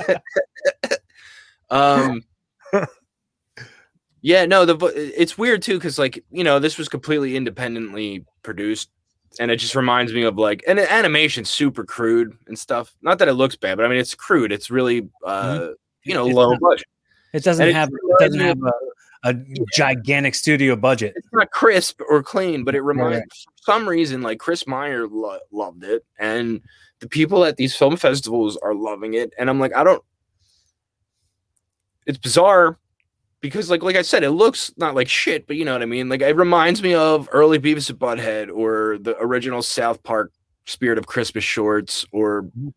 right. 0.00 0.18
Um, 1.72 2.22
yeah, 4.22 4.44
no, 4.44 4.64
the 4.64 4.76
it's 4.94 5.38
weird 5.38 5.62
too 5.62 5.78
because 5.78 5.98
like 5.98 6.22
you 6.30 6.44
know 6.44 6.58
this 6.58 6.78
was 6.78 6.88
completely 6.88 7.36
independently 7.36 8.24
produced, 8.42 8.90
and 9.40 9.50
it 9.50 9.56
just 9.56 9.74
reminds 9.74 10.12
me 10.12 10.22
of 10.22 10.36
like 10.36 10.62
and 10.68 10.78
animation 10.78 11.44
super 11.44 11.84
crude 11.84 12.36
and 12.46 12.58
stuff. 12.58 12.94
Not 13.02 13.18
that 13.18 13.28
it 13.28 13.34
looks 13.34 13.56
bad, 13.56 13.76
but 13.76 13.86
I 13.86 13.88
mean 13.88 13.98
it's 13.98 14.14
crude. 14.14 14.52
It's 14.52 14.70
really 14.70 15.08
uh 15.24 15.42
mm-hmm. 15.42 15.72
you 16.04 16.14
know 16.14 16.26
it's 16.26 16.36
low 16.36 16.50
not, 16.50 16.60
budget. 16.60 16.86
It 17.32 17.42
doesn't 17.42 17.66
and 17.66 17.74
have 17.74 17.88
it, 17.88 18.18
doesn't 18.18 18.40
have 18.40 18.58
a, 19.24 19.30
a 19.30 19.34
gigantic 19.74 20.34
studio 20.34 20.76
budget. 20.76 21.14
It's 21.16 21.28
not 21.32 21.50
crisp 21.50 22.02
or 22.08 22.22
clean, 22.22 22.64
but 22.64 22.74
it 22.74 22.82
reminds 22.82 23.18
Right. 23.18 23.32
for 23.32 23.72
some 23.72 23.88
reason 23.88 24.20
like 24.20 24.38
Kris 24.38 24.66
Meyer 24.66 25.08
lo- 25.08 25.38
loved 25.50 25.84
it, 25.84 26.04
and 26.18 26.60
the 27.00 27.08
people 27.08 27.44
at 27.46 27.56
these 27.56 27.74
film 27.74 27.96
festivals 27.96 28.58
are 28.58 28.74
loving 28.74 29.14
it, 29.14 29.32
and 29.38 29.48
I'm 29.48 29.58
like, 29.58 29.74
I 29.74 29.82
don't. 29.82 30.04
It's 32.06 32.18
bizarre 32.18 32.78
because, 33.40 33.70
like, 33.70 33.82
like 33.82 33.96
I 33.96 34.02
said, 34.02 34.22
it 34.24 34.30
looks 34.30 34.72
not 34.76 34.94
like 34.94 35.08
shit, 35.08 35.46
but 35.46 35.56
you 35.56 35.64
know 35.64 35.72
what 35.72 35.82
I 35.82 35.86
mean. 35.86 36.08
Like, 36.08 36.20
it 36.22 36.36
reminds 36.36 36.82
me 36.82 36.94
of 36.94 37.28
early 37.32 37.58
Beavis 37.58 37.90
and 37.90 37.98
Butthead 37.98 38.50
or 38.54 38.98
the 38.98 39.16
original 39.18 39.62
South 39.62 40.02
Park 40.02 40.32
Spirit 40.64 40.98
of 40.98 41.06
Christmas 41.06 41.44
shorts, 41.44 42.04
or 42.12 42.44
Mhm. 42.44 42.72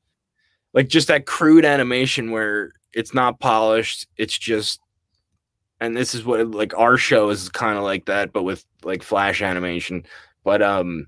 like 0.74 0.88
just 0.88 1.08
that 1.08 1.26
crude 1.26 1.66
animation 1.66 2.32
where 2.32 2.74
it's 2.94 3.14
not 3.14 3.40
polished. 3.40 4.08
It's 4.18 4.38
just 4.38 4.80
and 5.82 5.96
this 5.96 6.16
is 6.16 6.24
what 6.26 6.50
like 6.52 6.74
our 6.78 6.98
show 6.98 7.30
is 7.30 7.50
kind 7.50 7.78
of 7.78 7.84
like 7.84 8.06
that 8.06 8.32
but 8.32 8.44
with 8.44 8.64
like 8.84 9.04
flash 9.04 9.42
animation 9.42 10.04
but 10.46 10.62
um 10.62 11.06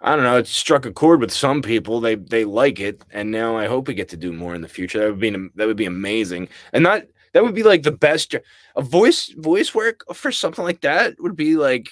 i 0.00 0.14
don't 0.14 0.24
know 0.24 0.36
it 0.36 0.46
struck 0.46 0.86
a 0.86 0.92
chord 0.92 1.20
with 1.20 1.32
some 1.32 1.60
people 1.62 2.00
they 2.00 2.14
they 2.14 2.44
like 2.44 2.80
it 2.80 3.04
and 3.10 3.30
now 3.30 3.56
i 3.56 3.66
hope 3.66 3.88
we 3.88 3.94
get 3.94 4.08
to 4.08 4.16
do 4.16 4.32
more 4.32 4.54
in 4.54 4.60
the 4.62 4.68
future 4.68 4.98
that 5.00 5.10
would 5.10 5.20
be 5.20 5.30
that 5.56 5.66
would 5.66 5.76
be 5.76 5.86
amazing 5.86 6.48
and 6.72 6.82
not 6.82 7.02
that 7.32 7.42
would 7.42 7.54
be 7.54 7.62
like 7.62 7.82
the 7.82 7.92
best 7.92 8.34
a 8.76 8.82
voice 8.82 9.28
voice 9.36 9.74
work 9.74 10.02
for 10.14 10.30
something 10.32 10.64
like 10.64 10.80
that 10.80 11.14
would 11.20 11.36
be 11.36 11.56
like 11.56 11.88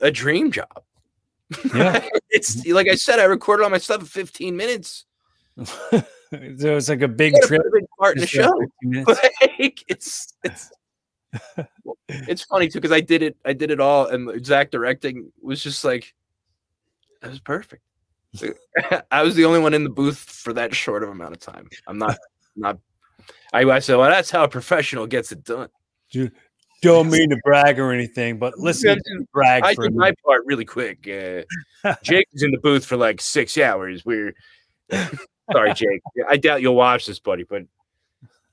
a 0.00 0.10
dream 0.10 0.50
job 0.50 0.82
Yeah. 1.74 2.06
it's 2.30 2.66
like 2.66 2.88
i 2.88 2.94
said 2.94 3.18
i 3.18 3.24
recorded 3.24 3.62
all 3.64 3.70
my 3.70 3.78
stuff 3.78 4.00
in 4.00 4.06
15 4.06 4.56
minutes 4.56 5.04
so 5.64 6.02
it's 6.30 6.88
like 6.88 7.02
a 7.02 7.08
big 7.08 7.34
a 7.36 7.46
trip. 7.46 7.62
big 7.72 7.84
part 7.98 8.16
in 8.16 8.20
the 8.22 8.26
show 8.26 8.50
like 9.06 9.84
it's 9.88 10.32
it's 10.44 10.70
it's 12.08 12.42
funny 12.44 12.68
too 12.68 12.78
because 12.80 12.92
I 12.92 13.00
did 13.00 13.22
it 13.22 13.36
I 13.44 13.52
did 13.52 13.70
it 13.70 13.80
all 13.80 14.06
and 14.06 14.44
Zach 14.44 14.70
directing 14.70 15.32
was 15.42 15.62
just 15.62 15.84
like 15.84 16.14
that 17.22 17.30
was 17.30 17.40
perfect. 17.40 17.82
I 19.10 19.22
was 19.22 19.34
the 19.34 19.44
only 19.44 19.60
one 19.60 19.74
in 19.74 19.84
the 19.84 19.90
booth 19.90 20.18
for 20.18 20.52
that 20.54 20.74
short 20.74 21.02
of 21.02 21.10
amount 21.10 21.32
of 21.32 21.40
time. 21.40 21.68
I'm 21.86 21.98
not 21.98 22.18
not 22.56 22.78
I, 23.52 23.64
I 23.64 23.78
said 23.78 23.96
well 23.96 24.10
that's 24.10 24.30
how 24.30 24.44
a 24.44 24.48
professional 24.48 25.06
gets 25.06 25.32
it 25.32 25.44
done. 25.44 25.68
Don't 26.82 27.10
mean 27.10 27.30
to 27.30 27.36
brag 27.44 27.78
or 27.78 27.92
anything, 27.92 28.38
but 28.38 28.58
listen, 28.58 28.98
Yeah, 29.06 29.18
brag 29.32 29.62
I 29.62 29.74
did 29.74 29.94
my 29.94 30.12
part 30.26 30.42
really 30.46 30.64
quick. 30.64 31.06
Uh, 31.06 31.94
Jake 32.02 32.26
was 32.32 32.42
in 32.42 32.50
the 32.50 32.58
booth 32.58 32.84
for 32.84 32.96
like 32.96 33.20
six 33.20 33.56
hours. 33.56 34.04
We're 34.04 34.34
sorry, 35.52 35.74
Jake. 35.74 36.00
I 36.28 36.36
doubt 36.36 36.60
you'll 36.60 36.74
watch 36.74 37.06
this, 37.06 37.20
buddy, 37.20 37.44
but 37.44 37.62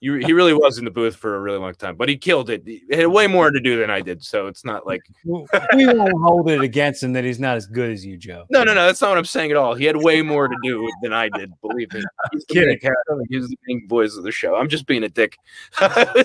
you, 0.01 0.13
he 0.15 0.31
really 0.33 0.53
was 0.53 0.77
in 0.77 0.85
the 0.85 0.91
booth 0.91 1.15
for 1.15 1.35
a 1.35 1.39
really 1.41 1.57
long 1.57 1.73
time. 1.73 1.95
But 1.95 2.07
he 2.09 2.17
killed 2.17 2.49
it. 2.49 2.63
He 2.65 2.81
had 2.91 3.07
way 3.07 3.27
more 3.27 3.51
to 3.51 3.59
do 3.59 3.77
than 3.79 3.89
I 3.89 3.99
did, 4.01 4.23
so 4.23 4.47
it's 4.47 4.63
not 4.63 4.87
like 4.87 5.01
we 5.25 5.85
won't 5.85 6.13
hold 6.21 6.49
it 6.49 6.61
against 6.61 7.03
him 7.03 7.13
that 7.13 7.23
he's 7.25 7.39
not 7.39 7.57
as 7.57 7.65
good 7.67 7.91
as 7.91 8.05
you, 8.05 8.15
Joe. 8.17 8.45
no, 8.49 8.63
no, 8.63 8.73
no. 8.73 8.85
That's 8.85 9.01
not 9.01 9.09
what 9.09 9.17
I'm 9.17 9.25
saying 9.25 9.51
at 9.51 9.57
all. 9.57 9.73
He 9.75 9.83
had 9.85 9.97
way 9.97 10.21
more 10.21 10.47
to 10.47 10.55
do 10.63 10.89
than 11.01 11.11
I 11.13 11.27
did. 11.29 11.51
Believe 11.61 11.91
me. 11.93 12.01
He's 12.31 12.45
the 12.45 12.53
Kidding. 12.53 12.69
main 12.69 12.79
character. 12.79 13.17
He 13.29 13.37
was 13.37 13.49
the 13.49 13.57
main 13.67 13.87
voice 13.87 14.15
of 14.15 14.23
the 14.23 14.31
show. 14.31 14.55
I'm 14.55 14.69
just 14.69 14.85
being 14.87 15.03
a 15.03 15.09
dick. 15.09 15.37
Uh, 15.81 16.23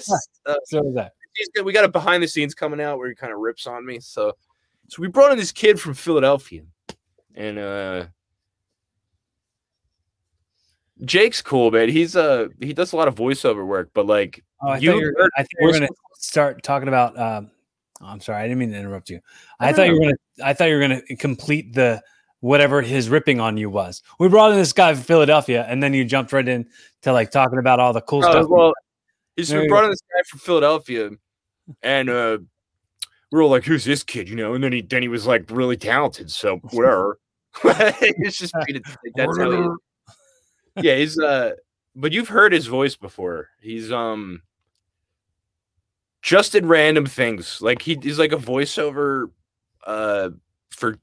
So 0.65 0.87
is 0.87 0.95
that. 0.95 1.13
he's 1.35 1.49
good. 1.55 1.65
We 1.65 1.73
got 1.73 1.85
a 1.85 1.89
behind 1.89 2.23
the 2.23 2.29
scenes 2.29 2.55
coming 2.55 2.81
out 2.81 2.99
where 2.99 3.09
he 3.09 3.15
kind 3.15 3.33
of 3.33 3.39
rips 3.41 3.67
on 3.67 3.85
me. 3.87 3.99
So, 4.01 4.35
so 4.89 5.01
we 5.03 5.09
brought 5.09 5.33
in 5.33 5.39
this 5.39 5.53
kid 5.53 5.81
from 5.81 5.95
Philadelphia, 5.95 6.63
and 7.35 7.59
uh, 7.59 8.07
Jake's 11.05 11.43
cool, 11.43 11.71
man. 11.71 11.89
He's 11.89 12.17
uh 12.17 12.49
he 12.61 12.73
does 12.73 12.93
a 12.93 12.97
lot 12.97 13.09
of 13.09 13.15
voiceover 13.15 13.67
work, 13.67 13.91
but 13.95 14.07
like 14.07 14.43
Oh, 14.63 14.69
I 14.71 14.79
You 14.79 14.95
were, 14.95 15.31
I 15.37 15.43
think 15.43 15.61
we 15.61 15.67
we're 15.67 15.73
gonna 15.75 15.89
start 16.19 16.63
talking 16.63 16.89
about. 16.89 17.19
Um, 17.19 17.51
oh, 18.01 18.07
I'm 18.07 18.21
sorry, 18.21 18.43
I 18.43 18.45
didn't 18.45 18.59
mean 18.59 18.71
to 18.71 18.79
interrupt 18.79 19.11
you. 19.11 19.21
I 19.61 19.73
thought 19.73 19.87
you 19.89 19.93
were 19.95 20.01
gonna. 20.01 20.17
I 20.43 20.55
thought 20.55 20.69
you 20.69 20.75
were 20.75 20.81
gonna 20.81 21.03
complete 21.19 21.75
the 21.75 22.03
whatever 22.41 22.81
his 22.83 23.09
ripping 23.09 23.41
on 23.41 23.57
you 23.57 23.69
was. 23.69 24.03
We 24.19 24.29
brought 24.29 24.53
in 24.53 24.57
this 24.59 24.73
guy 24.73 24.95
from 24.95 25.03
Philadelphia, 25.03 25.67
and 25.69 25.83
then 25.83 25.93
you 25.93 26.05
jumped 26.05 26.33
right 26.33 26.47
in 26.47 26.67
to 27.03 27.13
like 27.13 27.31
talking 27.31 27.59
about 27.59 27.79
all 27.81 27.93
the 27.93 28.01
cool 28.01 28.25
Oh, 28.25 28.31
stuff. 28.31 28.47
well, 28.49 28.73
we 29.37 29.69
brought 29.69 29.85
in 29.85 29.91
this 29.91 30.01
guy 30.01 30.23
from 30.29 30.39
Philadelphia, 30.41 31.11
and 31.83 32.09
uh, 32.09 32.39
we 33.33 33.39
were 33.39 33.45
like, 33.45 33.65
"Who's 33.65 33.85
this 33.85 34.03
kid?" 34.03 34.29
You 34.31 34.37
know, 34.37 34.55
and 34.55 34.65
then 34.65 34.73
he 34.73 34.81
then 34.81 35.03
he 35.03 35.09
was 35.09 35.27
like 35.27 35.51
really 35.51 35.77
talented, 35.77 36.31
so 36.31 36.57
whatever. 36.71 37.19
it's 37.65 38.39
just 38.39 38.55
that's 39.15 39.39
how. 39.39 39.77
Yeah, 40.77 40.97
he's 40.97 41.19
uh, 41.19 41.53
but 41.95 42.13
you've 42.13 42.29
heard 42.29 42.53
his 42.53 42.67
voice 42.67 42.97
before. 42.97 43.51
He's 43.61 43.93
um, 43.93 44.43
just 46.23 46.55
in 46.55 46.67
random 46.67 47.07
things. 47.07 47.61
Like 47.61 47.83
he, 47.83 47.99
he's 48.03 48.19
like 48.19 48.33
a 48.33 48.37
voiceover, 48.37 49.31
uh, 49.87 50.31
for 50.71 50.99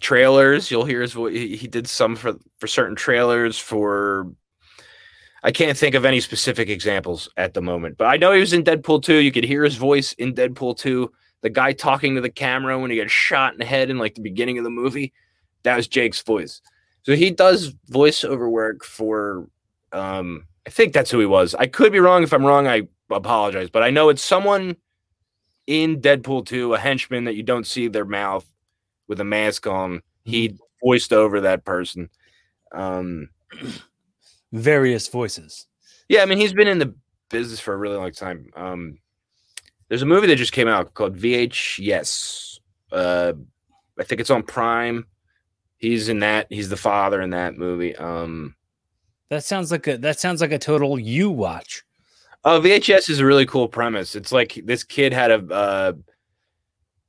trailers. 0.00 0.70
You'll 0.70 0.84
hear 0.84 1.02
his 1.02 1.12
voice. 1.12 1.34
He, 1.34 1.66
did 1.68 1.86
some 1.88 2.16
for 2.16 2.34
for 2.58 2.66
certain 2.66 2.96
trailers 2.96 3.58
for 3.58 4.32
I 5.42 5.52
can't 5.52 5.78
think 5.78 5.94
of 5.94 6.04
any 6.04 6.20
specific 6.20 6.68
examples 6.68 7.28
at 7.36 7.54
the 7.54 7.62
moment, 7.62 7.98
but 7.98 8.06
I 8.06 8.16
know 8.16 8.32
he 8.32 8.40
was 8.40 8.52
in 8.52 8.64
Deadpool 8.64 9.02
2. 9.02 9.16
You 9.16 9.30
could 9.30 9.44
hear 9.44 9.62
his 9.62 9.76
voice 9.76 10.12
in 10.14 10.34
Deadpool 10.34 10.76
2. 10.78 11.12
The 11.42 11.50
guy 11.50 11.72
talking 11.72 12.14
to 12.16 12.20
the 12.20 12.30
camera 12.30 12.78
when 12.78 12.90
he 12.90 12.96
gets 12.96 13.12
shot 13.12 13.52
in 13.52 13.58
the 13.58 13.64
head 13.64 13.90
in 13.90 13.98
like 13.98 14.14
the 14.14 14.22
beginning 14.22 14.58
of 14.58 14.64
the 14.64 14.70
movie, 14.70 15.12
that 15.62 15.76
was 15.76 15.86
Jake's 15.86 16.22
voice. 16.22 16.60
So 17.06 17.14
he 17.14 17.30
does 17.30 17.72
voiceover 17.88 18.50
work 18.50 18.84
for 18.84 19.48
um 19.92 20.46
I 20.66 20.70
think 20.70 20.92
that's 20.92 21.12
who 21.12 21.20
he 21.20 21.26
was. 21.26 21.54
I 21.54 21.66
could 21.66 21.92
be 21.92 22.00
wrong. 22.00 22.24
If 22.24 22.32
I'm 22.32 22.44
wrong, 22.44 22.66
I 22.66 22.82
apologize, 23.08 23.70
but 23.70 23.84
I 23.84 23.90
know 23.90 24.08
it's 24.08 24.24
someone 24.24 24.76
in 25.68 26.00
Deadpool 26.00 26.46
2, 26.46 26.74
a 26.74 26.78
henchman 26.78 27.22
that 27.24 27.36
you 27.36 27.44
don't 27.44 27.66
see 27.66 27.86
their 27.86 28.04
mouth 28.04 28.44
with 29.06 29.20
a 29.20 29.24
mask 29.24 29.68
on. 29.68 30.02
He 30.24 30.58
voiced 30.84 31.12
over 31.12 31.40
that 31.42 31.64
person. 31.64 32.10
Um 32.72 33.28
Various 34.52 35.06
voices. 35.06 35.66
Yeah, 36.08 36.22
I 36.22 36.26
mean 36.26 36.38
he's 36.38 36.54
been 36.54 36.68
in 36.68 36.80
the 36.80 36.92
business 37.30 37.60
for 37.60 37.72
a 37.72 37.76
really 37.76 37.96
long 37.96 38.12
time. 38.12 38.50
Um, 38.56 38.98
there's 39.88 40.02
a 40.02 40.06
movie 40.06 40.26
that 40.26 40.36
just 40.36 40.52
came 40.52 40.68
out 40.68 40.94
called 40.94 41.16
VHS. 41.16 42.58
Uh, 42.90 43.32
I 43.98 44.04
think 44.04 44.20
it's 44.20 44.30
on 44.30 44.42
Prime. 44.42 45.06
He's 45.78 46.08
in 46.08 46.20
that. 46.20 46.46
He's 46.50 46.68
the 46.68 46.76
father 46.76 47.20
in 47.20 47.30
that 47.30 47.56
movie. 47.56 47.94
Um, 47.96 48.54
That 49.28 49.44
sounds 49.44 49.70
like 49.70 49.86
a. 49.86 49.98
That 49.98 50.18
sounds 50.18 50.40
like 50.40 50.52
a 50.52 50.58
total 50.58 50.98
you 50.98 51.30
watch. 51.30 51.84
oh, 52.44 52.60
VHS 52.60 53.10
is 53.10 53.20
a 53.20 53.26
really 53.26 53.46
cool 53.46 53.68
premise. 53.68 54.14
It's 54.16 54.32
like 54.32 54.60
this 54.64 54.82
kid 54.84 55.12
had 55.12 55.30
a. 55.30 55.44
Uh, 55.52 55.92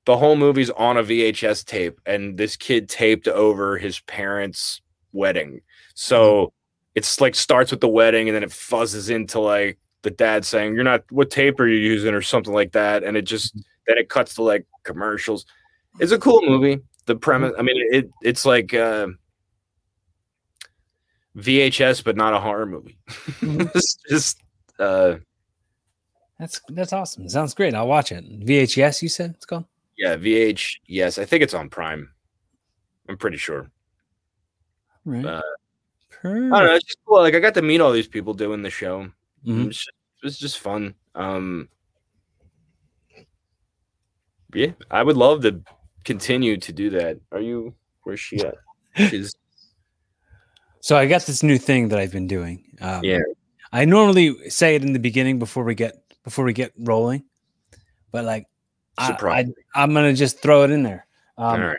the 0.06 0.18
whole 0.18 0.38
movie's 0.38 0.70
on 0.70 0.98
a 0.98 1.04
VHS 1.04 1.66
tape, 1.66 2.00
and 2.06 2.38
this 2.38 2.56
kid 2.56 2.88
taped 2.88 3.28
over 3.28 3.78
his 3.78 4.00
parents' 4.02 4.82
wedding. 5.12 5.62
So 5.96 6.54
it's 6.96 7.20
like 7.20 7.36
starts 7.36 7.72
with 7.72 7.82
the 7.82 7.90
wedding, 7.90 8.30
and 8.30 8.36
then 8.36 8.44
it 8.44 8.50
fuzzes 8.50 9.10
into 9.14 9.40
like 9.40 9.78
the 10.04 10.12
dad 10.12 10.46
saying, 10.46 10.76
"You're 10.76 10.84
not 10.84 11.04
what 11.12 11.30
tape 11.30 11.60
are 11.60 11.68
you 11.68 11.78
using?" 11.80 12.14
or 12.14 12.22
something 12.22 12.54
like 12.54 12.72
that, 12.74 13.04
and 13.04 13.16
it 13.18 13.24
just 13.24 13.54
then 13.88 13.98
it 13.98 14.10
cuts 14.10 14.36
to 14.36 14.44
like 14.44 14.66
commercials. 14.84 15.46
It's 16.00 16.12
a 16.12 16.20
cool 16.20 16.42
movie. 16.42 16.82
The 17.08 17.16
premise, 17.16 17.54
I 17.58 17.62
mean, 17.64 17.76
it 17.92 18.10
it's 18.22 18.46
like 18.46 18.74
uh, 18.74 19.08
VHS, 21.38 22.04
but 22.04 22.16
not 22.16 22.34
a 22.34 22.40
horror 22.40 22.66
movie. 22.66 22.98
it's 23.42 23.98
just 24.10 24.44
uh, 24.80 25.16
That's 26.40 26.62
that's 26.70 26.94
awesome. 26.94 27.30
Sounds 27.30 27.54
great. 27.54 27.74
I'll 27.74 27.88
watch 27.88 28.12
it. 28.12 28.26
VHS, 28.46 29.02
you 29.02 29.10
said 29.10 29.32
it's 29.32 29.46
called. 29.46 29.66
yeah, 29.98 30.16
VH. 30.16 30.78
Yes, 30.86 31.18
I 31.18 31.26
think 31.26 31.44
it's 31.44 31.54
on 31.54 31.70
Prime. 31.70 32.12
I'm 33.10 33.18
pretty 33.18 33.38
sure. 33.38 33.72
Right. 35.06 35.26
Uh, 35.26 35.42
I 36.24 36.28
don't 36.28 36.50
know. 36.52 36.76
It's 36.76 36.86
just 36.86 37.00
cool. 37.08 37.20
Like 37.22 37.36
I 37.36 37.40
got 37.40 37.54
to 37.54 37.62
meet 37.62 37.80
all 37.80 37.92
these 37.94 38.08
people 38.08 38.34
doing 38.34 38.62
the 38.64 38.70
show. 38.70 39.04
It 39.46 39.50
Mhm. 39.52 39.68
was 39.68 39.78
just, 39.78 39.90
it 39.90 40.26
was 40.26 40.38
just 40.38 40.60
fun. 40.60 40.94
Um, 41.16 41.70
yeah, 44.54 44.72
I 44.92 45.04
would 45.04 45.16
love 45.18 45.42
to 45.44 45.62
continue 46.08 46.56
to 46.58 46.72
do 46.72 46.90
that. 46.92 47.20
Are 47.34 47.42
you? 47.42 47.76
Where's 48.04 48.20
she 48.20 48.40
at? 48.40 48.56
She's 48.96 49.36
So 50.80 50.96
I 50.96 51.06
got 51.06 51.24
this 51.24 51.44
new 51.44 51.58
thing 51.58 51.90
that 51.90 52.00
I've 52.00 52.14
been 52.14 52.28
doing. 52.28 52.64
Um, 52.82 53.04
Yeah. 53.04 53.20
I 53.74 53.84
normally 53.84 54.50
say 54.50 54.76
it 54.76 54.84
in 54.84 54.94
the 54.94 55.00
beginning 55.00 55.40
before 55.40 55.66
we 55.66 55.76
get 55.76 56.02
before 56.24 56.46
we 56.46 56.54
get 56.54 56.72
rolling, 56.80 57.26
but 58.14 58.24
like 58.24 58.48
I, 58.98 59.12
I, 59.22 59.46
I'm 59.76 59.94
gonna 59.94 60.14
just 60.14 60.42
throw 60.42 60.64
it 60.64 60.72
in 60.72 60.84
there. 60.84 61.06
Um, 61.38 61.62
right. 61.62 61.78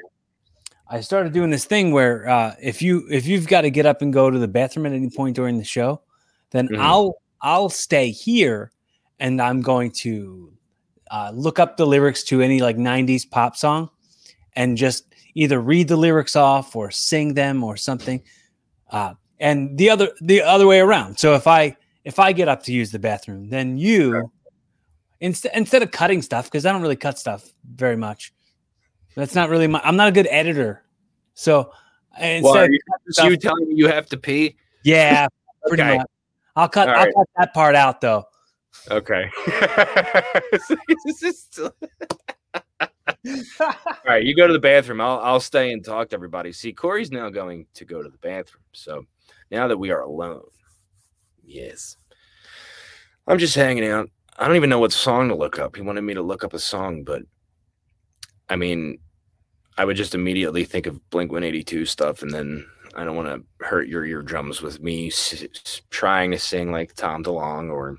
I 0.90 1.00
started 1.00 1.32
doing 1.32 1.50
this 1.50 1.64
thing 1.64 1.90
where 1.92 2.28
uh, 2.28 2.54
if 2.60 2.82
you 2.82 3.06
if 3.10 3.26
you've 3.26 3.48
got 3.48 3.62
to 3.62 3.70
get 3.70 3.86
up 3.86 4.02
and 4.02 4.12
go 4.12 4.30
to 4.30 4.38
the 4.38 4.46
bathroom 4.48 4.84
at 4.84 4.92
any 4.92 5.08
point 5.08 5.34
during 5.34 5.56
the 5.56 5.64
show, 5.64 6.02
then 6.50 6.68
Mhm. 6.68 6.78
I'll 6.78 7.14
I'll 7.40 7.70
stay 7.70 8.10
here 8.10 8.70
and 9.18 9.40
I'm 9.40 9.62
going 9.62 9.90
to 10.04 10.52
uh, 11.10 11.30
look 11.34 11.58
up 11.58 11.78
the 11.78 11.86
lyrics 11.86 12.22
to 12.24 12.42
any 12.42 12.60
like 12.60 12.76
90s 12.76 13.28
pop 13.30 13.56
song 13.56 13.88
and 14.56 14.76
just 14.76 15.04
either 15.34 15.60
read 15.60 15.88
the 15.88 15.96
lyrics 15.96 16.36
off 16.36 16.74
or 16.76 16.90
sing 16.90 17.34
them 17.34 17.62
or 17.62 17.76
something. 17.76 18.22
Uh, 18.90 19.14
and 19.40 19.76
the 19.78 19.90
other 19.90 20.10
the 20.20 20.42
other 20.42 20.66
way 20.66 20.80
around. 20.80 21.18
So 21.18 21.34
if 21.34 21.46
I 21.46 21.76
if 22.04 22.18
I 22.18 22.32
get 22.32 22.48
up 22.48 22.62
to 22.64 22.72
use 22.72 22.90
the 22.90 22.98
bathroom, 22.98 23.48
then 23.48 23.78
you 23.78 24.30
instead 25.20 25.52
instead 25.54 25.82
of 25.82 25.90
cutting 25.90 26.22
stuff 26.22 26.46
because 26.46 26.66
I 26.66 26.72
don't 26.72 26.82
really 26.82 26.96
cut 26.96 27.18
stuff 27.18 27.48
very 27.74 27.96
much. 27.96 28.32
That's 29.14 29.34
not 29.34 29.50
really 29.50 29.66
my. 29.66 29.80
I'm 29.84 29.96
not 29.96 30.08
a 30.08 30.12
good 30.12 30.28
editor, 30.30 30.82
so 31.34 31.72
instead, 32.20 32.42
Well, 32.44 32.56
are 32.56 32.70
you, 32.70 32.78
cutting 32.90 33.04
is 33.06 33.14
stuff- 33.14 33.30
you 33.30 33.36
telling 33.36 33.68
me 33.68 33.74
you 33.76 33.88
have 33.88 34.06
to 34.10 34.16
pee? 34.16 34.56
yeah, 34.84 35.26
pretty 35.66 35.82
Okay. 35.82 35.98
much. 35.98 36.06
I'll 36.56 36.68
cut. 36.68 36.88
All 36.88 36.94
I'll 36.94 37.04
right. 37.04 37.14
cut 37.14 37.26
that 37.36 37.54
part 37.54 37.74
out 37.74 38.00
though. 38.00 38.24
Okay. 38.90 39.30
All 43.60 43.72
right, 44.06 44.24
you 44.24 44.34
go 44.34 44.46
to 44.46 44.52
the 44.52 44.58
bathroom. 44.58 45.00
I'll 45.00 45.18
I'll 45.20 45.40
stay 45.40 45.72
and 45.72 45.84
talk 45.84 46.10
to 46.10 46.14
everybody. 46.16 46.52
See, 46.52 46.72
Corey's 46.72 47.10
now 47.10 47.30
going 47.30 47.66
to 47.74 47.84
go 47.84 48.02
to 48.02 48.08
the 48.08 48.18
bathroom. 48.18 48.64
So 48.72 49.04
now 49.50 49.68
that 49.68 49.76
we 49.78 49.90
are 49.90 50.02
alone, 50.02 50.42
yes, 51.44 51.96
I'm 53.26 53.38
just 53.38 53.54
hanging 53.54 53.86
out. 53.86 54.08
I 54.38 54.46
don't 54.46 54.56
even 54.56 54.70
know 54.70 54.78
what 54.78 54.92
song 54.92 55.28
to 55.28 55.34
look 55.34 55.58
up. 55.58 55.76
He 55.76 55.82
wanted 55.82 56.02
me 56.02 56.14
to 56.14 56.22
look 56.22 56.44
up 56.44 56.54
a 56.54 56.58
song, 56.58 57.02
but 57.04 57.22
I 58.48 58.56
mean, 58.56 58.98
I 59.76 59.84
would 59.84 59.96
just 59.96 60.14
immediately 60.14 60.64
think 60.64 60.86
of 60.86 61.08
Blink 61.10 61.30
182 61.32 61.86
stuff, 61.86 62.22
and 62.22 62.32
then 62.32 62.66
I 62.94 63.04
don't 63.04 63.16
want 63.16 63.28
to 63.28 63.64
hurt 63.66 63.88
your 63.88 64.04
eardrums 64.04 64.62
with 64.62 64.80
me 64.80 65.08
s- 65.08 65.44
s- 65.44 65.82
trying 65.90 66.30
to 66.32 66.38
sing 66.38 66.72
like 66.72 66.94
Tom 66.94 67.22
DeLonge 67.24 67.70
or 67.70 67.98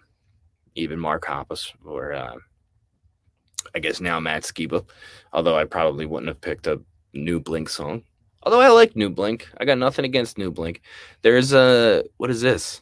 even 0.75 0.99
Mark 0.99 1.25
Hoppus 1.25 1.71
or 1.85 2.13
uh, 2.13 2.35
I 3.75 3.79
guess 3.79 4.01
now 4.01 4.19
Matt 4.19 4.43
Skiba. 4.43 4.85
Although 5.33 5.57
I 5.57 5.65
probably 5.65 6.05
wouldn't 6.05 6.27
have 6.27 6.41
picked 6.41 6.67
a 6.67 6.81
new 7.13 7.39
Blink 7.39 7.69
song. 7.69 8.03
Although 8.43 8.61
I 8.61 8.69
like 8.69 8.95
New 8.95 9.09
Blink, 9.09 9.47
I 9.57 9.65
got 9.65 9.77
nothing 9.77 10.05
against 10.05 10.37
New 10.37 10.51
Blink. 10.51 10.81
There's 11.21 11.53
a 11.53 12.03
what 12.17 12.29
is 12.29 12.41
this? 12.41 12.81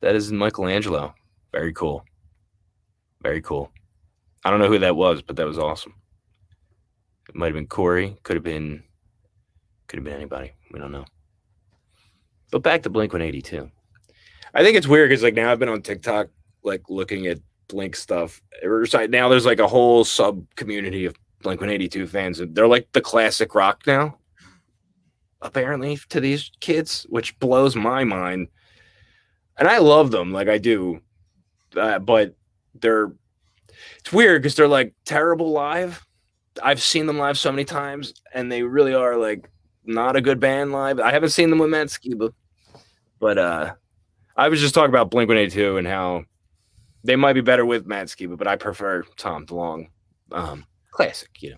That 0.00 0.14
is 0.14 0.32
Michelangelo. 0.32 1.14
Very 1.52 1.72
cool. 1.72 2.04
Very 3.22 3.40
cool. 3.40 3.70
I 4.44 4.50
don't 4.50 4.60
know 4.60 4.68
who 4.68 4.78
that 4.78 4.96
was, 4.96 5.22
but 5.22 5.36
that 5.36 5.46
was 5.46 5.58
awesome. 5.58 5.94
It 7.28 7.34
might 7.34 7.46
have 7.46 7.54
been 7.54 7.66
Corey. 7.66 8.16
Could 8.22 8.36
have 8.36 8.44
been. 8.44 8.82
Could 9.86 9.98
have 9.98 10.04
been 10.04 10.14
anybody. 10.14 10.52
We 10.72 10.78
don't 10.78 10.92
know. 10.92 11.04
But 12.50 12.62
back 12.62 12.82
to 12.82 12.90
Blink 12.90 13.12
182. 13.12 13.70
I 14.54 14.62
think 14.62 14.76
it's 14.76 14.88
weird 14.88 15.10
because 15.10 15.22
like 15.22 15.34
now 15.34 15.52
I've 15.52 15.58
been 15.58 15.68
on 15.68 15.82
TikTok 15.82 16.28
like 16.62 16.82
looking 16.88 17.26
at 17.26 17.38
Blink 17.68 17.96
stuff. 17.96 18.40
Now 18.62 19.28
there's 19.28 19.46
like 19.46 19.60
a 19.60 19.68
whole 19.68 20.04
sub 20.04 20.44
community 20.56 21.04
of 21.04 21.14
Blink 21.42 21.60
182 21.60 22.06
fans. 22.06 22.40
and 22.40 22.54
They're 22.54 22.66
like 22.66 22.88
the 22.92 23.00
classic 23.00 23.54
rock 23.54 23.82
now, 23.86 24.18
apparently, 25.40 25.96
to 26.08 26.20
these 26.20 26.50
kids, 26.60 27.06
which 27.08 27.38
blows 27.38 27.76
my 27.76 28.04
mind. 28.04 28.48
And 29.58 29.68
I 29.68 29.78
love 29.78 30.10
them, 30.10 30.32
like 30.32 30.48
I 30.48 30.58
do. 30.58 31.00
Uh, 31.76 31.98
but 31.98 32.34
they're, 32.74 33.12
it's 33.98 34.12
weird 34.12 34.42
because 34.42 34.54
they're 34.54 34.68
like 34.68 34.94
terrible 35.04 35.50
live. 35.50 36.04
I've 36.62 36.82
seen 36.82 37.06
them 37.06 37.18
live 37.18 37.38
so 37.38 37.52
many 37.52 37.64
times, 37.64 38.14
and 38.34 38.50
they 38.50 38.62
really 38.62 38.94
are 38.94 39.16
like 39.16 39.48
not 39.84 40.16
a 40.16 40.20
good 40.20 40.40
band 40.40 40.72
live. 40.72 40.98
I 40.98 41.12
haven't 41.12 41.30
seen 41.30 41.50
them 41.50 41.58
with 41.58 41.70
Matt 41.70 41.88
Skiba, 41.88 42.32
but 43.20 43.38
uh, 43.38 43.74
I 44.36 44.48
was 44.48 44.60
just 44.60 44.74
talking 44.74 44.90
about 44.90 45.10
Blink 45.10 45.28
182 45.28 45.76
and 45.76 45.86
how 45.86 46.24
they 47.08 47.16
might 47.16 47.32
be 47.32 47.40
better 47.40 47.64
with 47.64 47.86
Matt 47.86 48.08
Skiba, 48.08 48.36
but 48.36 48.46
I 48.46 48.56
prefer 48.56 49.02
Tom 49.16 49.46
DeLonge. 49.46 49.88
Um, 50.30 50.66
classic, 50.90 51.42
you 51.42 51.52
know. 51.52 51.56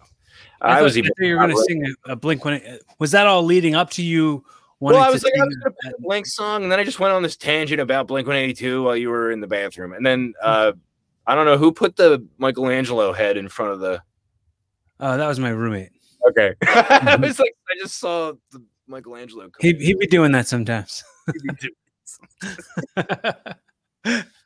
I, 0.61 0.77
thought- 0.77 0.85
was 0.85 0.97
even. 0.97 1.11
you 1.19 1.35
were 1.35 1.41
going 1.41 1.51
to 1.51 1.65
sing 1.65 1.85
a, 2.07 2.13
a 2.13 2.17
Blink 2.17 2.45
One. 2.45 2.63
Was 3.01 3.11
that 3.11 3.27
all 3.27 3.43
leading 3.43 3.75
up 3.75 3.91
to 3.91 4.03
you? 4.03 4.45
Well, 4.79 4.97
I 4.97 5.11
was 5.11 5.25
like, 5.25 5.33
I 5.37 5.45
was 5.45 5.57
gonna 5.57 5.75
that- 5.83 5.95
a 5.99 6.01
Blink 6.01 6.27
song, 6.27 6.63
and 6.63 6.71
then 6.71 6.79
I 6.79 6.85
just 6.85 7.01
went 7.01 7.13
on 7.13 7.25
this 7.25 7.37
tangent 7.37 7.81
about 7.81 8.07
Blink 8.07 8.29
182 8.29 8.85
while 8.85 8.97
you 8.97 9.11
were 9.11 9.33
in 9.33 9.41
the 9.41 9.49
bathroom, 9.49 9.93
and 9.93 10.07
then 10.07 10.35
uh, 10.41 10.71
I 11.27 11.35
don't 11.35 11.47
know 11.47 11.59
who 11.59 11.73
put 11.73 11.97
the 11.97 12.25
Michelangelo 12.39 13.13
head 13.13 13.37
in 13.37 13.49
front 13.49 13.73
of 13.73 13.81
the. 13.81 14.01
Oh, 15.01 15.17
that 15.17 15.27
was 15.27 15.41
my 15.41 15.51
roommate. 15.51 15.91
Okay, 16.29 16.55
I 16.63 17.17
was 17.21 17.41
like, 17.41 17.57
I 17.69 17.75
just 17.81 17.99
saw 17.99 18.35
the 18.53 18.63
Michelangelo. 18.87 19.51
He 19.59 19.73
he'd 19.75 19.99
be 19.99 20.07
doing 20.07 20.31
that 20.33 20.47
sometimes. 20.47 21.03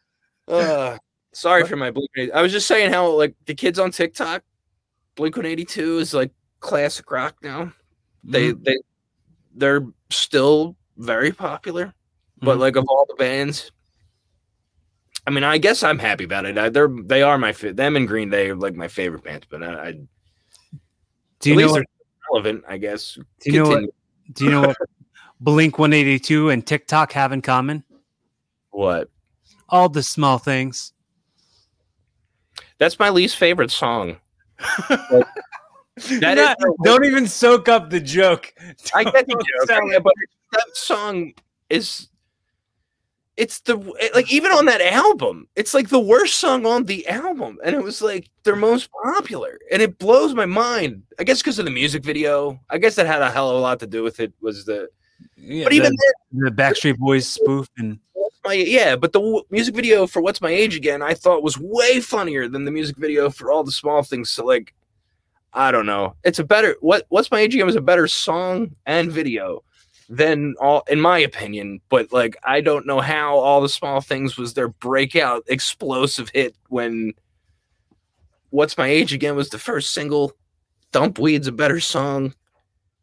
Uh, 0.48 0.98
sorry 1.32 1.66
for 1.66 1.76
my 1.76 1.90
Blink. 1.90 2.10
182. 2.16 2.32
I 2.38 2.42
was 2.42 2.52
just 2.52 2.66
saying 2.68 2.92
how 2.92 3.08
like 3.10 3.34
the 3.46 3.54
kids 3.54 3.78
on 3.78 3.90
TikTok, 3.90 4.42
Blink 5.16 5.36
182 5.36 5.98
is 5.98 6.14
like 6.14 6.30
classic 6.60 7.10
rock 7.10 7.36
now. 7.42 7.72
They 8.24 8.52
Mhm. 8.52 8.64
they 8.64 8.78
they're 9.56 9.86
still 10.10 10.76
very 10.96 11.32
popular, 11.32 11.94
but 12.40 12.56
Mhm. 12.56 12.60
like 12.60 12.76
of 12.76 12.84
all 12.88 13.06
the 13.08 13.14
bands, 13.14 13.70
I 15.26 15.30
mean, 15.30 15.44
I 15.44 15.58
guess 15.58 15.82
I'm 15.82 15.98
happy 15.98 16.24
about 16.24 16.44
it. 16.46 16.58
I, 16.58 16.68
they're 16.68 16.88
they 16.88 17.22
are 17.22 17.38
my 17.38 17.52
fa- 17.52 17.72
them 17.72 17.96
and 17.96 18.06
Green 18.08 18.30
Day 18.30 18.50
are 18.50 18.56
like 18.56 18.74
my 18.74 18.88
favorite 18.88 19.24
bands, 19.24 19.46
but 19.48 19.62
I, 19.62 19.88
I 19.88 19.92
do 19.92 19.98
at 21.40 21.46
you 21.46 21.54
know 21.56 21.62
least 21.62 21.72
what, 21.74 21.84
relevant, 22.32 22.64
I 22.68 22.76
guess. 22.78 23.14
do 23.40 23.50
you 23.52 23.62
know 23.62 23.68
what 23.70 23.84
do 24.32 24.44
you 24.44 24.50
know 24.50 24.60
what 24.62 24.76
Blink 25.40 25.78
182 25.78 26.50
and 26.50 26.66
TikTok 26.66 27.12
have 27.12 27.32
in 27.32 27.42
common? 27.42 27.84
what? 28.70 29.08
All 29.68 29.88
the 29.88 30.02
small 30.02 30.38
things. 30.38 30.92
That's 32.78 32.98
my 32.98 33.10
least 33.10 33.36
favorite 33.36 33.70
song. 33.70 34.16
The- 35.96 36.74
don't 36.82 37.04
even 37.04 37.28
soak 37.28 37.68
up 37.68 37.88
the 37.88 38.00
joke. 38.00 38.52
I 38.94 39.04
get 39.04 39.26
the 39.28 39.44
joke, 39.68 40.02
but 40.02 40.12
that 40.50 40.76
song 40.76 41.34
is 41.70 42.08
it's 43.36 43.60
the 43.60 43.76
like 44.14 44.32
even 44.32 44.52
on 44.52 44.66
that 44.66 44.80
album, 44.80 45.48
it's 45.56 45.74
like 45.74 45.88
the 45.88 46.00
worst 46.00 46.36
song 46.36 46.66
on 46.66 46.84
the 46.84 47.06
album, 47.08 47.58
and 47.64 47.74
it 47.74 47.82
was 47.82 48.00
like 48.00 48.28
their 48.44 48.56
most 48.56 48.90
popular, 49.04 49.58
and 49.72 49.82
it 49.82 49.98
blows 49.98 50.34
my 50.34 50.46
mind. 50.46 51.02
I 51.18 51.24
guess 51.24 51.42
because 51.42 51.58
of 51.58 51.64
the 51.64 51.70
music 51.70 52.04
video. 52.04 52.60
I 52.70 52.78
guess 52.78 52.94
that 52.96 53.06
had 53.06 53.22
a 53.22 53.30
hell 53.30 53.50
of 53.50 53.56
a 53.56 53.60
lot 53.60 53.80
to 53.80 53.86
do 53.86 54.02
with 54.02 54.20
it. 54.20 54.32
Was 54.40 54.64
the 54.64 54.88
Yeah, 55.36 55.64
but 55.64 55.72
even 55.72 55.92
the, 55.92 56.14
the 56.44 56.50
Backstreet 56.50 56.98
Boys 56.98 57.26
spoof 57.26 57.68
and 57.78 57.98
my 58.44 58.54
yeah, 58.54 58.96
but 58.96 59.12
the 59.12 59.20
w- 59.20 59.44
music 59.50 59.74
video 59.74 60.06
for 60.06 60.22
"What's 60.22 60.40
My 60.40 60.50
Age 60.50 60.76
Again" 60.76 61.02
I 61.02 61.14
thought 61.14 61.42
was 61.42 61.58
way 61.58 62.00
funnier 62.00 62.48
than 62.48 62.64
the 62.64 62.70
music 62.70 62.96
video 62.96 63.30
for 63.30 63.50
all 63.50 63.64
the 63.64 63.72
small 63.72 64.02
things. 64.02 64.30
So 64.30 64.44
like, 64.44 64.74
I 65.52 65.70
don't 65.70 65.86
know. 65.86 66.14
It's 66.24 66.38
a 66.38 66.44
better 66.44 66.76
what 66.80 67.06
"What's 67.08 67.30
My 67.30 67.40
Age 67.40 67.54
Again" 67.54 67.66
was 67.66 67.76
a 67.76 67.80
better 67.80 68.06
song 68.06 68.74
and 68.86 69.10
video 69.10 69.64
than 70.08 70.54
all, 70.60 70.84
in 70.88 71.00
my 71.00 71.18
opinion. 71.18 71.80
But 71.88 72.12
like, 72.12 72.36
I 72.44 72.60
don't 72.60 72.86
know 72.86 73.00
how 73.00 73.36
all 73.36 73.60
the 73.60 73.68
small 73.68 74.00
things 74.00 74.36
was 74.36 74.54
their 74.54 74.68
breakout 74.68 75.44
explosive 75.48 76.30
hit 76.34 76.54
when 76.68 77.14
"What's 78.50 78.78
My 78.78 78.86
Age 78.86 79.12
Again" 79.12 79.36
was 79.36 79.50
the 79.50 79.58
first 79.58 79.94
single. 79.94 80.32
Dumpweed's 80.92 81.48
a 81.48 81.52
better 81.52 81.80
song. 81.80 82.34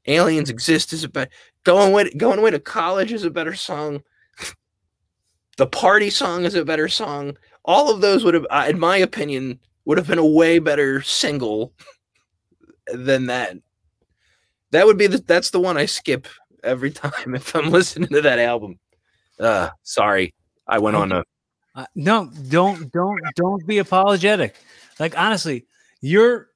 Aliens 0.07 0.49
Exist 0.49 0.93
is 0.93 1.03
a 1.03 1.09
better. 1.09 1.31
Going 1.63 1.91
away, 1.91 2.09
going 2.11 2.39
away 2.39 2.51
to 2.51 2.59
college 2.59 3.11
is 3.11 3.23
a 3.23 3.29
better 3.29 3.53
song 3.53 4.01
the 5.57 5.67
party 5.67 6.09
song 6.09 6.43
is 6.45 6.55
a 6.55 6.65
better 6.65 6.87
song 6.87 7.37
all 7.65 7.91
of 7.93 8.01
those 8.01 8.23
would 8.23 8.33
have 8.33 8.45
in 8.67 8.79
my 8.79 8.97
opinion 8.97 9.59
would 9.85 9.97
have 9.97 10.07
been 10.07 10.17
a 10.17 10.25
way 10.25 10.59
better 10.59 11.01
single 11.01 11.73
than 12.93 13.27
that 13.27 13.55
that 14.71 14.85
would 14.85 14.97
be 14.97 15.07
the 15.07 15.17
that's 15.19 15.51
the 15.51 15.59
one 15.59 15.77
i 15.77 15.85
skip 15.85 16.27
every 16.63 16.91
time 17.03 17.35
if 17.35 17.55
i'm 17.55 17.69
listening 17.69 18.09
to 18.09 18.21
that 18.21 18.39
album 18.39 18.79
uh 19.39 19.69
sorry 19.83 20.33
i 20.67 20.77
went 20.79 20.95
on 20.95 21.11
a 21.11 21.23
Uh, 21.73 21.85
no, 21.95 22.29
don't 22.49 22.91
don't 22.91 23.19
don't 23.35 23.65
be 23.65 23.77
apologetic. 23.77 24.57
Like 24.99 25.17
honestly, 25.17 25.65
your 26.01 26.49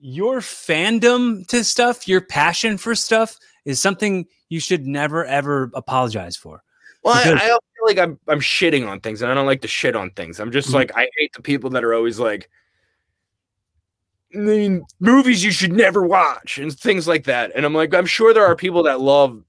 your 0.00 0.40
fandom 0.40 1.46
to 1.48 1.64
stuff, 1.64 2.06
your 2.06 2.20
passion 2.20 2.76
for 2.76 2.94
stuff 2.94 3.38
is 3.64 3.80
something 3.80 4.26
you 4.50 4.60
should 4.60 4.86
never 4.86 5.24
ever 5.24 5.70
apologize 5.74 6.36
for. 6.36 6.62
well 7.02 7.14
I, 7.14 7.48
I 7.48 7.58
feel 7.80 7.86
like 7.86 7.98
i'm 7.98 8.18
i'm 8.28 8.40
shitting 8.40 8.86
on 8.88 9.00
things 9.00 9.22
and 9.22 9.30
i 9.30 9.34
don't 9.34 9.46
like 9.46 9.62
to 9.62 9.68
shit 9.68 9.96
on 9.96 10.10
things 10.12 10.38
i'm 10.38 10.52
just 10.52 10.68
Mhm. 10.68 10.74
like 10.74 10.96
i 10.96 11.08
hate 11.18 11.32
the 11.32 11.42
people 11.42 11.70
that 11.70 11.82
are 11.84 11.94
always 11.94 12.18
like 12.20 12.48
I 14.32 14.38
mean, 14.38 14.84
movies 15.00 15.42
you 15.42 15.50
should 15.50 15.72
never 15.72 16.06
watch 16.06 16.58
and 16.58 16.72
things 16.72 17.08
like 17.08 17.24
that. 17.24 17.50
And 17.56 17.66
I'm 17.66 17.74
like, 17.74 17.92
I'm 17.92 18.06
sure 18.06 18.32
there 18.32 18.46
are 18.46 18.54
people 18.54 18.84
that 18.84 19.00
love 19.00 19.42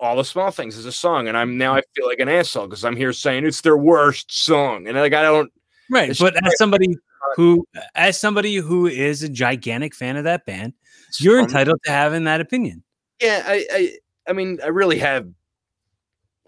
all 0.00 0.16
the 0.16 0.24
small 0.24 0.50
things 0.50 0.78
as 0.78 0.86
a 0.86 0.92
song, 0.92 1.28
and 1.28 1.36
I'm 1.36 1.58
now 1.58 1.74
I 1.74 1.82
feel 1.94 2.06
like 2.06 2.20
an 2.20 2.28
asshole 2.30 2.66
because 2.68 2.86
I'm 2.86 2.96
here 2.96 3.12
saying 3.12 3.44
it's 3.44 3.60
their 3.60 3.76
worst 3.76 4.32
song, 4.32 4.86
and 4.88 4.96
like 4.96 5.12
I 5.12 5.20
don't. 5.20 5.52
Right. 5.90 6.16
But 6.18 6.42
as 6.42 6.56
somebody 6.56 6.96
who 7.36 7.66
as 7.96 8.18
somebody 8.18 8.54
who 8.56 8.86
is 8.86 9.22
a 9.22 9.28
gigantic 9.28 9.94
fan 9.94 10.16
of 10.16 10.24
that 10.24 10.46
band, 10.46 10.72
you're 11.20 11.38
entitled 11.38 11.80
to 11.84 11.90
having 11.90 12.24
that 12.24 12.40
opinion. 12.40 12.82
Yeah, 13.20 13.42
I, 13.46 13.66
I, 13.70 13.96
I 14.28 14.32
mean, 14.32 14.58
I 14.64 14.68
really 14.68 14.98
have. 15.00 15.28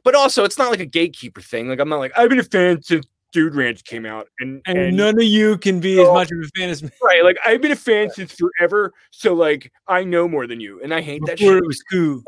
But 0.06 0.14
also, 0.14 0.44
it's 0.44 0.56
not 0.56 0.70
like 0.70 0.78
a 0.78 0.86
gatekeeper 0.86 1.40
thing. 1.40 1.68
Like 1.68 1.80
I'm 1.80 1.88
not 1.88 1.98
like 1.98 2.12
I've 2.16 2.28
been 2.28 2.38
a 2.38 2.44
fan 2.44 2.80
since 2.80 3.04
Dude 3.32 3.56
Ranch 3.56 3.82
came 3.82 4.06
out, 4.06 4.28
and 4.38 4.62
And, 4.64 4.78
and 4.78 4.96
none 4.96 5.18
of 5.18 5.24
you 5.24 5.58
can 5.58 5.80
be 5.80 6.00
as 6.00 6.06
much 6.12 6.30
of 6.30 6.38
a 6.38 6.48
fan 6.56 6.70
as 6.70 6.80
me. 6.80 6.90
right, 7.02 7.24
like 7.24 7.36
I've 7.44 7.60
been 7.60 7.72
a 7.72 7.76
fan 7.76 8.08
since 8.10 8.32
forever. 8.32 8.92
So 9.10 9.34
like 9.34 9.72
I 9.88 10.04
know 10.04 10.28
more 10.28 10.46
than 10.46 10.60
you, 10.60 10.80
and 10.80 10.94
I 10.94 11.00
hate 11.00 11.22
that 11.26 11.38
Before 11.38 11.54
shit. 11.54 11.64
it 11.64 11.66
was 11.66 11.82
cool. 11.90 12.22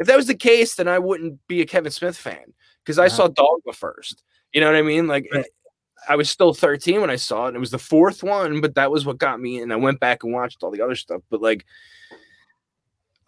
If 0.00 0.08
that 0.08 0.16
was 0.16 0.26
the 0.26 0.34
case, 0.34 0.74
then 0.74 0.88
I 0.88 0.98
wouldn't 0.98 1.38
be 1.46 1.60
a 1.60 1.64
Kevin 1.64 1.92
Smith 1.92 2.16
fan 2.16 2.52
because 2.84 2.98
I 2.98 3.06
Uh-huh. 3.06 3.14
saw 3.16 3.28
Dogma 3.28 3.72
first. 3.72 4.24
You 4.52 4.60
know 4.60 4.66
what 4.66 4.74
I 4.76 4.82
mean? 4.82 5.06
Like, 5.06 5.28
Right. 5.32 5.46
I 6.08 6.16
was 6.16 6.28
still 6.28 6.52
13 6.54 7.00
when 7.00 7.08
I 7.08 7.14
saw 7.16 7.44
it. 7.44 7.48
And 7.50 7.56
it 7.56 7.60
was 7.60 7.70
the 7.70 7.78
fourth 7.78 8.24
one, 8.24 8.60
but 8.60 8.74
that 8.74 8.90
was 8.90 9.06
what 9.06 9.18
got 9.18 9.40
me. 9.40 9.60
And 9.60 9.72
I 9.72 9.76
went 9.76 10.00
back 10.00 10.24
and 10.24 10.32
watched 10.32 10.64
all 10.64 10.72
the 10.72 10.82
other 10.82 10.96
stuff. 10.96 11.22
But 11.30 11.40
like, 11.40 11.64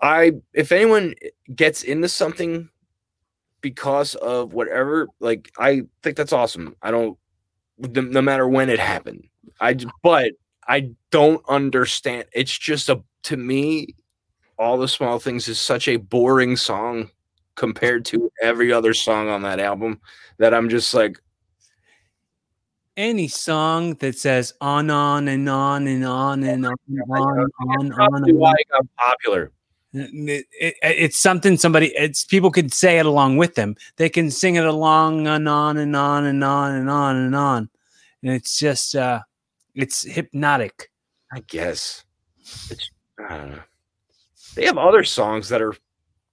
I, 0.01 0.33
if 0.53 0.73
anyone 0.73 1.15
gets 1.55 1.85
into 1.85 2.09
something 2.09 2.69
because 3.61 4.15
of 4.17 4.53
whatever, 4.53 5.09
like, 5.21 5.51
I 5.59 5.83
think 6.03 6.17
that's 6.17 6.33
awesome. 6.33 6.77
I 6.83 6.91
don't, 6.91 7.19
no 7.79 8.23
matter 8.23 8.49
when 8.49 8.71
it 8.71 8.79
happened. 8.79 9.29
I, 9.61 9.77
but 10.03 10.33
I 10.67 10.91
don't 11.11 11.43
understand. 11.49 12.27
It's 12.33 12.57
just 12.57 12.89
a, 12.89 13.03
to 13.25 13.37
me, 13.37 13.95
all 14.59 14.79
the 14.79 14.89
small 14.89 15.19
things 15.19 15.49
is 15.49 15.61
such 15.61 15.89
a 15.89 15.97
boring 15.97 16.57
song 16.57 17.11
compared 17.55 18.05
to 18.07 18.31
every 18.43 18.73
other 18.73 18.95
song 18.95 19.29
on 19.29 19.43
that 19.43 19.61
album 19.61 20.01
that 20.39 20.55
I'm 20.55 20.69
just 20.69 20.95
like, 20.95 21.19
any 22.97 23.29
song 23.29 23.95
that 23.95 24.19
says 24.19 24.53
on 24.61 24.91
on 24.91 25.29
and 25.29 25.49
on 25.49 25.87
and 25.87 26.05
on 26.05 26.43
and 26.43 26.67
on 26.67 26.75
and 26.89 27.03
on 27.11 27.49
on 27.61 27.93
on 27.93 28.29
and 28.29 28.37
why 28.37 28.53
it 28.59 28.67
got 28.71 28.85
popular. 28.97 29.53
It, 30.01 30.47
it, 30.61 30.75
it's 30.83 31.19
something 31.19 31.57
somebody 31.57 31.89
it's 31.97 32.25
people 32.25 32.51
could 32.51 32.73
say 32.73 32.99
it 32.99 33.07
along 33.07 33.37
with 33.37 33.55
them. 33.55 33.77
They 33.97 34.09
can 34.09 34.31
sing 34.31 34.57
it 34.57 34.65
along 34.65 35.27
and 35.27 35.49
on 35.49 35.77
and 35.77 35.95
on 35.95 36.25
and 36.25 36.43
on 36.45 36.75
and 36.75 36.91
on 36.91 37.17
and 37.17 37.35
on. 37.35 37.71
And 38.23 38.33
it's 38.33 38.59
just 38.59 38.95
uh 38.95 39.21
it's 39.75 40.03
hypnotic. 40.03 40.91
I 41.33 41.41
guess. 41.41 42.05
It's 42.71 42.91
I 43.29 43.37
don't 43.37 43.51
know. 43.53 43.63
They 44.55 44.65
have 44.67 44.79
other 44.79 45.05
songs 45.05 45.49
that 45.51 45.63
are 45.63 45.75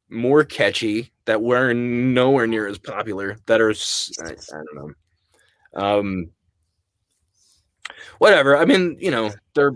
more 0.09 0.43
catchy 0.43 1.11
that 1.25 1.41
were 1.41 1.73
nowhere 1.73 2.47
near 2.47 2.67
as 2.67 2.77
popular 2.77 3.37
that 3.47 3.61
are 3.61 3.71
I, 4.23 4.31
I 4.31 4.61
don't 4.63 4.75
know. 4.75 4.93
Um 5.73 6.29
whatever. 8.19 8.57
I 8.57 8.65
mean, 8.65 8.97
you 8.99 9.11
know, 9.11 9.31
they're. 9.53 9.73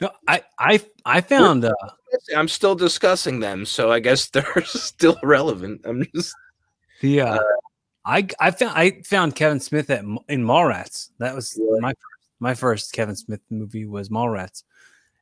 No, 0.00 0.10
I 0.26 0.42
I 0.58 0.80
I 1.04 1.20
found. 1.20 1.64
Uh, 1.64 1.74
I'm 2.36 2.48
still 2.48 2.74
discussing 2.74 3.40
them, 3.40 3.66
so 3.66 3.90
I 3.92 4.00
guess 4.00 4.28
they're 4.30 4.64
still 4.64 5.18
relevant. 5.22 5.82
I'm 5.84 6.06
just. 6.14 6.34
The 7.00 7.22
uh, 7.22 7.34
uh, 7.36 7.40
I 8.04 8.26
I 8.38 8.50
found 8.50 8.72
I 8.76 9.02
found 9.04 9.36
Kevin 9.36 9.60
Smith 9.60 9.90
at 9.90 10.00
in 10.00 10.44
Mallrats. 10.44 11.10
That 11.18 11.34
was 11.34 11.58
really? 11.58 11.80
my 11.80 11.94
my 12.38 12.54
first 12.54 12.92
Kevin 12.92 13.16
Smith 13.16 13.40
movie 13.50 13.86
was 13.86 14.08
Mallrats, 14.08 14.64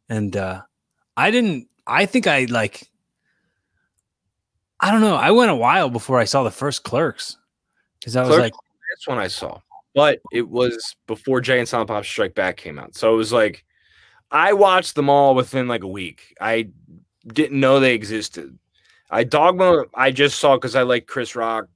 and 0.08 0.36
uh, 0.36 0.62
I 1.16 1.30
didn't. 1.30 1.68
I 1.86 2.06
think 2.06 2.26
I 2.26 2.44
like. 2.44 2.88
I 4.80 4.92
don't 4.92 5.00
know. 5.00 5.16
I 5.16 5.32
went 5.32 5.50
a 5.50 5.56
while 5.56 5.90
before 5.90 6.20
I 6.20 6.24
saw 6.24 6.44
the 6.44 6.52
first 6.52 6.84
Clerks 6.84 7.36
because 7.98 8.14
I 8.14 8.20
was 8.20 8.28
Clerks, 8.28 8.42
like, 8.42 8.52
"That's 8.90 9.08
when 9.08 9.18
I 9.18 9.26
saw." 9.26 9.60
but 9.98 10.20
it 10.30 10.48
was 10.48 10.94
before 11.08 11.40
Jay 11.40 11.58
and 11.58 11.68
Silent 11.68 11.88
Bob 11.88 12.04
Strike 12.04 12.32
Back 12.36 12.56
came 12.56 12.78
out. 12.78 12.94
So 12.94 13.12
it 13.12 13.16
was 13.16 13.32
like 13.32 13.64
I 14.30 14.52
watched 14.52 14.94
them 14.94 15.08
all 15.08 15.34
within 15.34 15.68
like 15.68 15.82
a 15.82 15.88
week. 15.88 16.34
I 16.40 16.68
didn't 17.26 17.60
know 17.60 17.80
they 17.80 17.94
existed. 17.94 18.58
I 19.10 19.24
Dogma 19.24 19.84
I 19.94 20.10
just 20.10 20.38
saw 20.38 20.56
because 20.56 20.76
I 20.76 20.82
like 20.82 21.06
Chris 21.06 21.34
Rock. 21.34 21.66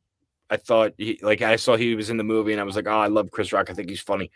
I 0.50 0.57
thought 0.57 0.92
he 0.98 1.18
like 1.22 1.40
I 1.42 1.57
saw 1.57 1.76
he 1.76 1.94
was 1.94 2.11
in 2.11 2.18
the 2.18 2.24
movie 2.24 2.53
and 2.53 2.61
I 2.61 2.64
was 2.64 2.76
like, 2.76 2.86
oh, 2.86 2.90
I 2.98 3.07
love 3.07 3.30
Chris 3.30 3.53
Rock. 3.53 3.70
I 3.70 3.74
think 3.74 3.88
he's 3.88 4.00
funny. 4.00 4.30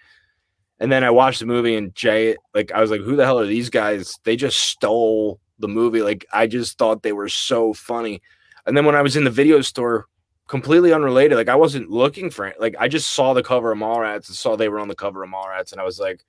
And 0.78 0.90
then 0.90 1.04
I 1.04 1.10
watched 1.10 1.40
the 1.40 1.46
movie 1.46 1.76
and 1.76 1.94
Jay, 1.94 2.36
like 2.54 2.72
I 2.72 2.80
was 2.80 2.90
like, 2.90 3.00
who 3.00 3.16
the 3.16 3.24
hell 3.24 3.38
are 3.38 3.46
these 3.46 3.70
guys? 3.70 4.18
They 4.24 4.36
just 4.36 4.58
stole 4.58 5.40
the 5.58 5.68
movie. 5.68 6.02
Like 6.02 6.26
I 6.32 6.46
just 6.46 6.78
thought 6.78 7.02
they 7.02 7.12
were 7.12 7.28
so 7.28 7.72
funny. 7.72 8.22
And 8.66 8.76
then 8.76 8.84
when 8.84 8.96
I 8.96 9.02
was 9.02 9.16
in 9.16 9.24
the 9.24 9.30
video 9.30 9.60
store 9.60 10.06
completely 10.48 10.92
unrelated. 10.92 11.36
Like 11.36 11.48
I 11.48 11.56
wasn't 11.56 11.90
looking 11.90 12.30
for 12.30 12.46
it. 12.46 12.60
Like 12.60 12.76
I 12.78 12.88
just 12.88 13.10
saw 13.10 13.34
the 13.34 13.42
cover 13.42 13.72
of 13.72 13.78
Mallrats 13.78 14.28
and 14.28 14.36
saw 14.36 14.56
they 14.56 14.68
were 14.68 14.80
on 14.80 14.88
the 14.88 14.94
cover 14.94 15.22
of 15.22 15.30
Mallrats, 15.30 15.72
and 15.72 15.80
I 15.80 15.84
was 15.84 15.98
like, 15.98 16.24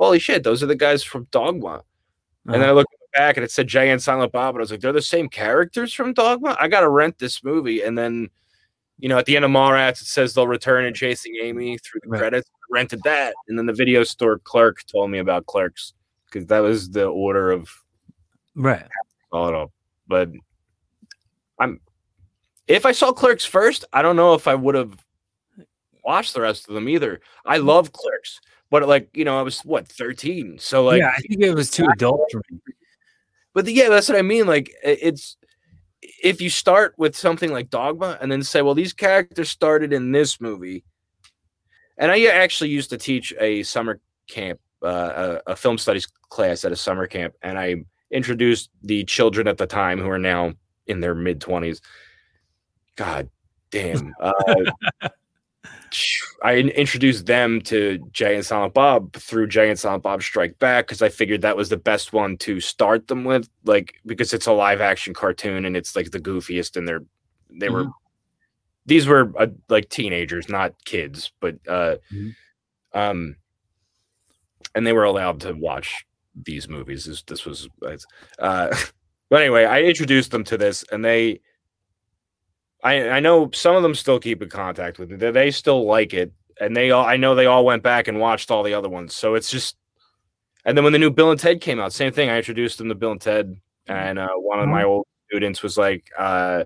"Holy 0.00 0.18
shit, 0.18 0.42
those 0.42 0.62
are 0.62 0.66
the 0.66 0.74
guys 0.74 1.04
from 1.04 1.28
Dogma." 1.30 1.68
Uh-huh. 1.68 1.82
And 2.46 2.54
then 2.54 2.62
I 2.62 2.64
uh-huh. 2.66 2.74
looked 2.74 2.94
back 3.12 3.36
and 3.36 3.44
it 3.44 3.50
said 3.50 3.68
Jay 3.68 3.90
and 3.90 4.02
Silent 4.02 4.32
Bob, 4.32 4.54
and 4.54 4.60
I 4.60 4.62
was 4.62 4.70
like, 4.70 4.80
"They're 4.80 4.92
the 4.92 5.02
same 5.02 5.28
characters 5.28 5.92
from 5.92 6.12
Dogma." 6.12 6.56
I 6.58 6.68
gotta 6.68 6.88
rent 6.88 7.18
this 7.18 7.44
movie, 7.44 7.82
and 7.82 7.96
then. 7.96 8.30
You 9.02 9.08
know, 9.08 9.16
at 9.16 9.24
the 9.24 9.34
end 9.34 9.46
of 9.46 9.50
Mallrats, 9.50 10.02
it 10.02 10.08
says 10.08 10.34
they'll 10.34 10.46
return 10.46 10.84
and 10.84 10.94
chasing 10.94 11.34
Amy 11.42 11.78
through 11.78 12.02
the 12.02 12.10
right. 12.10 12.18
credits. 12.18 12.50
I 12.54 12.66
rented 12.70 13.02
that, 13.04 13.32
and 13.48 13.58
then 13.58 13.64
the 13.64 13.72
video 13.72 14.04
store 14.04 14.38
clerk 14.40 14.84
told 14.84 15.10
me 15.10 15.20
about 15.20 15.46
Clerks 15.46 15.94
because 16.26 16.46
that 16.48 16.58
was 16.58 16.90
the 16.90 17.06
order 17.06 17.50
of 17.50 17.70
right. 18.54 18.86
All 19.32 19.48
it 19.48 19.54
up, 19.54 19.72
but 20.06 20.28
I'm 21.58 21.80
if 22.66 22.86
I 22.86 22.92
saw 22.92 23.12
Clerks 23.12 23.44
first, 23.44 23.84
I 23.92 24.00
don't 24.00 24.16
know 24.16 24.34
if 24.34 24.46
I 24.46 24.54
would 24.54 24.74
have 24.76 25.04
watched 26.04 26.34
the 26.34 26.40
rest 26.40 26.68
of 26.68 26.74
them 26.74 26.88
either. 26.88 27.20
I 27.44 27.58
love 27.58 27.92
Clerks, 27.92 28.40
but 28.70 28.86
like 28.88 29.08
you 29.14 29.24
know, 29.24 29.38
I 29.38 29.42
was 29.42 29.60
what 29.60 29.88
thirteen, 29.88 30.58
so 30.58 30.84
like 30.84 31.00
yeah, 31.00 31.12
I 31.16 31.20
think 31.20 31.42
it 31.42 31.54
was 31.54 31.70
too 31.70 31.86
adult 31.92 32.22
for 32.30 32.42
me. 32.50 32.60
But 33.52 33.64
the, 33.64 33.72
yeah, 33.72 33.88
that's 33.88 34.08
what 34.08 34.18
I 34.18 34.22
mean. 34.22 34.46
Like 34.46 34.72
it's 34.82 35.36
if 36.02 36.40
you 36.40 36.50
start 36.50 36.94
with 36.96 37.16
something 37.16 37.52
like 37.52 37.70
Dogma 37.70 38.18
and 38.20 38.30
then 38.30 38.42
say, 38.42 38.62
well, 38.62 38.74
these 38.74 38.92
characters 38.92 39.50
started 39.50 39.92
in 39.92 40.12
this 40.12 40.40
movie, 40.40 40.84
and 41.98 42.10
I 42.10 42.24
actually 42.26 42.70
used 42.70 42.90
to 42.90 42.98
teach 42.98 43.34
a 43.40 43.62
summer 43.64 44.00
camp, 44.28 44.60
uh, 44.82 45.38
a, 45.46 45.52
a 45.52 45.56
film 45.56 45.78
studies 45.78 46.06
class 46.28 46.64
at 46.64 46.72
a 46.72 46.76
summer 46.76 47.06
camp, 47.06 47.34
and 47.42 47.58
I 47.58 47.84
introduced 48.10 48.70
the 48.82 49.04
children 49.04 49.46
at 49.48 49.58
the 49.58 49.66
time 49.66 49.98
who 50.00 50.08
are 50.08 50.18
now 50.18 50.52
in 50.86 51.00
their 51.00 51.14
mid 51.14 51.40
twenties 51.40 51.80
God 53.00 53.30
damn. 53.70 54.14
Uh, 54.20 54.32
I 56.42 56.56
introduced 56.56 57.26
them 57.26 57.60
to 57.62 57.98
Jay 58.12 58.34
and 58.34 58.44
Silent 58.46 58.74
Bob 58.74 59.12
through 59.14 59.48
Jay 59.48 59.68
and 59.68 59.78
Silent 59.78 60.02
Bob 60.02 60.22
Strike 60.22 60.58
Back 60.58 60.86
because 60.86 61.02
I 61.02 61.08
figured 61.08 61.42
that 61.42 61.56
was 61.56 61.68
the 61.68 61.76
best 61.76 62.12
one 62.12 62.36
to 62.38 62.60
start 62.60 63.08
them 63.08 63.24
with, 63.24 63.48
like 63.64 63.94
because 64.06 64.32
it's 64.32 64.46
a 64.46 64.52
live 64.52 64.80
action 64.80 65.14
cartoon 65.14 65.64
and 65.64 65.76
it's 65.76 65.96
like 65.96 66.10
the 66.10 66.20
goofiest, 66.20 66.76
and 66.76 66.86
they're 66.86 67.04
they 67.50 67.66
mm-hmm. 67.66 67.74
were 67.74 67.86
these 68.86 69.06
were 69.06 69.32
uh, 69.38 69.46
like 69.68 69.88
teenagers, 69.88 70.48
not 70.48 70.74
kids, 70.84 71.32
but 71.40 71.54
uh, 71.68 71.96
mm-hmm. 72.12 72.30
um, 72.92 73.36
and 74.74 74.86
they 74.86 74.92
were 74.92 75.04
allowed 75.04 75.40
to 75.40 75.52
watch 75.52 76.06
these 76.34 76.68
movies. 76.68 77.04
This, 77.04 77.22
this 77.22 77.44
was, 77.44 77.68
uh, 77.82 77.96
but 79.30 79.42
anyway, 79.42 79.64
I 79.64 79.82
introduced 79.82 80.30
them 80.30 80.44
to 80.44 80.58
this, 80.58 80.84
and 80.90 81.04
they 81.04 81.40
I 82.82 83.10
I 83.10 83.20
know 83.20 83.50
some 83.52 83.76
of 83.76 83.82
them 83.82 83.94
still 83.94 84.18
keep 84.18 84.42
in 84.42 84.48
contact 84.48 84.98
with 84.98 85.10
me. 85.10 85.16
They 85.16 85.50
still 85.50 85.84
like 85.86 86.14
it, 86.14 86.32
and 86.60 86.76
they 86.76 86.90
all 86.90 87.04
I 87.04 87.16
know 87.16 87.34
they 87.34 87.46
all 87.46 87.64
went 87.64 87.82
back 87.82 88.08
and 88.08 88.18
watched 88.18 88.50
all 88.50 88.62
the 88.62 88.74
other 88.74 88.88
ones. 88.88 89.14
So 89.14 89.34
it's 89.34 89.50
just, 89.50 89.76
and 90.64 90.76
then 90.76 90.84
when 90.84 90.92
the 90.92 90.98
new 90.98 91.10
Bill 91.10 91.30
and 91.30 91.40
Ted 91.40 91.60
came 91.60 91.80
out, 91.80 91.92
same 91.92 92.12
thing. 92.12 92.30
I 92.30 92.36
introduced 92.36 92.78
them 92.78 92.88
to 92.88 92.94
Bill 92.94 93.12
and 93.12 93.20
Ted, 93.20 93.48
mm-hmm. 93.48 93.92
and 93.92 94.18
uh, 94.18 94.28
one 94.36 94.60
of 94.60 94.68
my 94.68 94.82
mm-hmm. 94.82 94.90
old 94.90 95.06
students 95.28 95.62
was 95.62 95.76
like, 95.76 96.10
uh, 96.18 96.64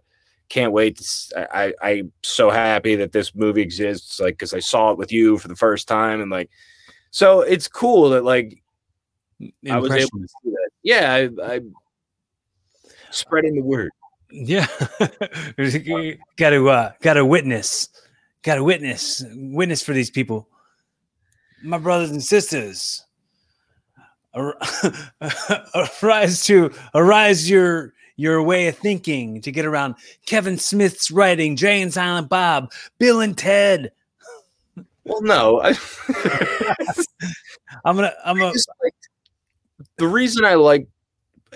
"Can't 0.49 0.73
wait! 0.73 0.99
To, 0.99 1.57
I 1.57 1.75
I'm 1.83 2.13
so 2.23 2.51
happy 2.51 2.97
that 2.97 3.13
this 3.13 3.35
movie 3.35 3.63
exists, 3.63 4.21
like 4.21 4.35
because 4.35 4.55
I 4.55 4.61
saw 4.61 4.93
it 4.93 4.99
with 4.99 5.13
you 5.13 5.39
for 5.39 5.49
the 5.49 5.57
first 5.57 5.89
time, 5.89 6.21
and 6.21 6.31
like, 6.31 6.51
so 7.11 7.41
it's 7.41 7.69
cool 7.69 8.11
that 8.11 8.25
like 8.25 8.63
I 9.69 9.79
was 9.79 9.91
able 9.91 10.21
to 10.21 10.29
see 10.29 10.51
that. 10.51 10.71
Yeah, 10.83 11.29
I, 11.43 11.55
I 11.55 11.61
spreading 13.11 13.55
the 13.55 13.63
word. 13.63 13.91
Yeah, 14.37 14.67
got 16.37 16.51
to 16.51 16.69
uh, 16.69 16.93
got 17.01 17.15
to 17.15 17.25
witness, 17.25 17.89
got 18.43 18.57
to 18.57 18.65
witness, 18.65 19.23
witness 19.33 19.81
for 19.81 19.93
these 19.93 20.11
people, 20.11 20.49
my 21.63 21.79
brothers 21.79 22.11
and 22.11 22.23
sisters. 22.23 23.05
arise 26.03 26.45
to 26.47 26.73
arise 26.97 27.49
your 27.49 27.95
your 28.17 28.43
way 28.43 28.67
of 28.67 28.77
thinking 28.77 29.41
to 29.41 29.53
get 29.53 29.65
around 29.67 29.95
Kevin 30.27 30.59
Smith's 30.59 31.13
writing, 31.13 31.55
Jay 31.55 31.81
and 31.81 31.95
Silent 31.95 32.29
Bob, 32.29 32.73
Bill 32.99 33.21
and 33.21 33.39
Ted. 33.39 33.93
Well, 35.05 35.23
no, 35.23 35.61
I, 35.61 35.69
am 37.85 37.95
gonna 37.95 38.13
I'm 38.25 38.37
gonna. 38.37 38.53
Like, 38.83 38.95
the 39.97 40.09
reason 40.09 40.45
I 40.45 40.55
like 40.55 40.89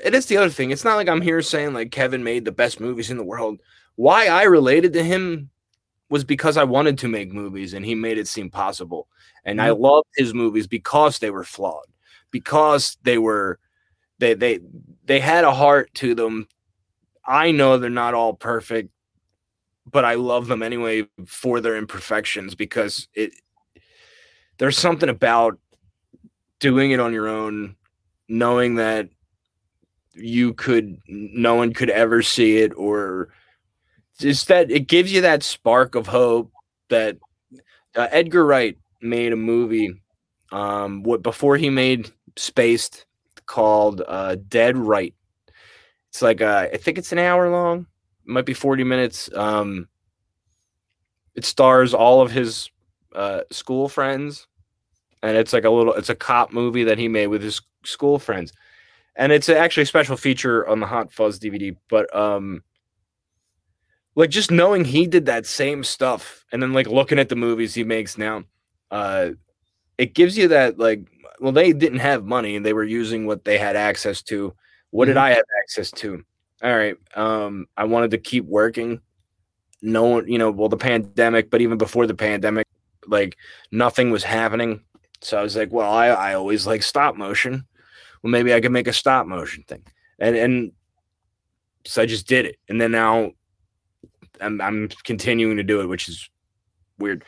it 0.04 0.14
is 0.14 0.26
the 0.26 0.36
other 0.36 0.50
thing. 0.50 0.70
It's 0.70 0.84
not 0.84 0.96
like 0.96 1.08
I'm 1.08 1.22
here 1.22 1.42
saying 1.42 1.72
like 1.72 1.90
Kevin 1.90 2.24
made 2.24 2.44
the 2.44 2.52
best 2.52 2.80
movies 2.80 3.10
in 3.10 3.16
the 3.16 3.24
world. 3.24 3.60
Why 3.96 4.26
I 4.26 4.44
related 4.44 4.92
to 4.94 5.02
him 5.02 5.50
was 6.10 6.24
because 6.24 6.56
I 6.56 6.64
wanted 6.64 6.98
to 6.98 7.08
make 7.08 7.32
movies 7.32 7.74
and 7.74 7.84
he 7.84 7.94
made 7.94 8.18
it 8.18 8.28
seem 8.28 8.50
possible. 8.50 9.08
And 9.44 9.58
mm-hmm. 9.58 9.66
I 9.66 9.70
loved 9.70 10.08
his 10.16 10.34
movies 10.34 10.66
because 10.66 11.18
they 11.18 11.30
were 11.30 11.44
flawed, 11.44 11.86
because 12.30 12.96
they 13.02 13.18
were 13.18 13.58
they 14.18 14.34
they 14.34 14.60
they 15.04 15.20
had 15.20 15.44
a 15.44 15.52
heart 15.52 15.92
to 15.94 16.14
them. 16.14 16.48
I 17.26 17.50
know 17.50 17.78
they're 17.78 17.90
not 17.90 18.14
all 18.14 18.34
perfect, 18.34 18.90
but 19.90 20.04
I 20.04 20.14
love 20.14 20.46
them 20.46 20.62
anyway 20.62 21.06
for 21.26 21.60
their 21.60 21.76
imperfections 21.76 22.54
because 22.54 23.08
it 23.14 23.32
there's 24.58 24.78
something 24.78 25.08
about 25.08 25.58
doing 26.58 26.90
it 26.90 27.00
on 27.00 27.12
your 27.12 27.28
own, 27.28 27.76
knowing 28.28 28.76
that 28.76 29.08
you 30.18 30.54
could 30.54 30.98
no 31.08 31.54
one 31.54 31.72
could 31.72 31.90
ever 31.90 32.22
see 32.22 32.58
it 32.58 32.72
or 32.76 33.28
just 34.18 34.48
that 34.48 34.70
it 34.70 34.88
gives 34.88 35.12
you 35.12 35.20
that 35.20 35.42
spark 35.42 35.94
of 35.94 36.06
hope 36.06 36.50
that 36.88 37.16
uh, 37.96 38.08
Edgar 38.10 38.44
Wright 38.44 38.76
made 39.00 39.32
a 39.32 39.36
movie 39.36 39.92
um 40.50 41.02
what 41.02 41.22
before 41.22 41.56
he 41.56 41.70
made 41.70 42.10
Spaced 42.36 43.06
called 43.46 44.02
uh 44.06 44.36
Dead 44.48 44.76
Right. 44.76 45.14
It's 46.10 46.22
like 46.22 46.40
uh 46.40 46.68
I 46.72 46.76
think 46.76 46.98
it's 46.98 47.12
an 47.12 47.18
hour 47.18 47.50
long. 47.50 47.86
It 48.26 48.30
might 48.30 48.46
be 48.46 48.54
40 48.54 48.84
minutes. 48.84 49.30
Um 49.34 49.88
it 51.34 51.44
stars 51.44 51.94
all 51.94 52.20
of 52.20 52.30
his 52.30 52.70
uh 53.14 53.42
school 53.50 53.88
friends 53.88 54.46
and 55.22 55.36
it's 55.36 55.52
like 55.52 55.64
a 55.64 55.70
little 55.70 55.94
it's 55.94 56.10
a 56.10 56.14
cop 56.14 56.52
movie 56.52 56.84
that 56.84 56.98
he 56.98 57.08
made 57.08 57.28
with 57.28 57.42
his 57.42 57.60
school 57.84 58.18
friends. 58.18 58.52
And 59.18 59.32
it's 59.32 59.48
actually 59.48 59.82
a 59.82 59.86
special 59.86 60.16
feature 60.16 60.66
on 60.68 60.78
the 60.80 60.86
Hot 60.86 61.12
Fuzz 61.12 61.38
DVD, 61.38 61.76
but 61.90 62.14
um 62.16 62.62
like 64.14 64.30
just 64.30 64.50
knowing 64.50 64.84
he 64.84 65.06
did 65.06 65.26
that 65.26 65.46
same 65.46 65.84
stuff 65.84 66.44
and 66.52 66.62
then 66.62 66.72
like 66.72 66.86
looking 66.88 67.18
at 67.18 67.28
the 67.28 67.36
movies 67.36 67.74
he 67.74 67.84
makes 67.84 68.18
now 68.18 68.42
uh 68.90 69.30
it 69.96 70.14
gives 70.14 70.36
you 70.36 70.48
that 70.48 70.78
like 70.78 71.00
well 71.40 71.52
they 71.52 71.72
didn't 71.72 71.98
have 72.00 72.24
money 72.24 72.56
and 72.56 72.64
they 72.66 72.72
were 72.72 72.84
using 72.84 73.26
what 73.26 73.44
they 73.44 73.58
had 73.58 73.76
access 73.76 74.22
to. 74.22 74.54
What 74.90 75.04
did 75.06 75.16
Mhm. 75.16 75.20
i 75.20 75.28
have 75.30 75.44
access 75.62 75.90
to? 75.92 76.24
All 76.62 76.76
right 76.76 76.96
um 77.16 77.66
i 77.76 77.84
wanted 77.84 78.10
to 78.12 78.18
keep 78.18 78.44
working. 78.44 79.00
No 79.82 80.04
one 80.04 80.28
you 80.28 80.38
know 80.38 80.50
well 80.50 80.68
the 80.68 80.76
pandemic 80.76 81.50
but 81.50 81.60
even 81.60 81.78
before 81.78 82.06
the 82.06 82.14
pandemic 82.14 82.66
like 83.06 83.36
nothing 83.72 84.10
was 84.10 84.24
happening. 84.24 84.82
So 85.20 85.38
i 85.38 85.42
was 85.42 85.56
like 85.56 85.72
well 85.72 85.90
i 85.92 86.06
i 86.08 86.34
always 86.34 86.66
like 86.66 86.82
stop 86.82 87.16
motion 87.16 87.64
well 88.28 88.42
maybe 88.42 88.54
i 88.54 88.60
could 88.60 88.72
make 88.72 88.88
a 88.88 88.92
stop 88.92 89.26
motion 89.26 89.64
thing. 89.64 89.82
And 90.18 90.36
and 90.36 90.72
so 91.84 92.02
i 92.02 92.06
just 92.06 92.26
did 92.26 92.46
it. 92.46 92.56
And 92.68 92.80
then 92.80 92.92
now 92.92 93.32
i'm 94.40 94.60
i'm 94.60 94.88
continuing 95.04 95.56
to 95.56 95.62
do 95.62 95.80
it 95.80 95.86
which 95.86 96.08
is 96.08 96.28
weird. 96.98 97.24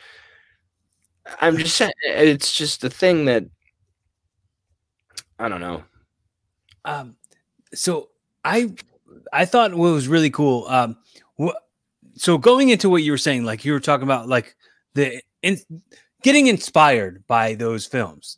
I'm 1.39 1.57
just 1.57 1.75
saying 1.77 1.93
it's 2.03 2.53
just 2.53 2.83
a 2.83 2.89
thing 2.89 3.25
that 3.25 3.45
i 5.39 5.49
don't 5.49 5.61
know. 5.61 5.83
Um, 6.85 7.15
so 7.73 8.09
I 8.43 8.73
I 9.31 9.45
thought 9.45 9.73
what 9.73 9.91
was 9.91 10.07
really 10.07 10.29
cool. 10.29 10.65
Um, 10.67 10.97
so 12.15 12.37
going 12.37 12.69
into 12.69 12.89
what 12.89 13.03
you 13.03 13.11
were 13.11 13.17
saying, 13.17 13.45
like 13.45 13.65
you 13.65 13.73
were 13.73 13.79
talking 13.79 14.03
about, 14.03 14.27
like 14.27 14.55
the 14.93 15.21
in, 15.41 15.57
getting 16.23 16.47
inspired 16.47 17.23
by 17.27 17.55
those 17.55 17.85
films, 17.85 18.37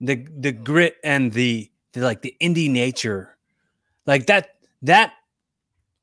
the 0.00 0.26
the 0.38 0.52
grit 0.52 0.96
and 1.02 1.32
the, 1.32 1.70
the 1.94 2.00
like 2.00 2.20
the 2.20 2.36
indie 2.40 2.70
nature, 2.70 3.36
like 4.06 4.26
that 4.26 4.56
that 4.82 5.14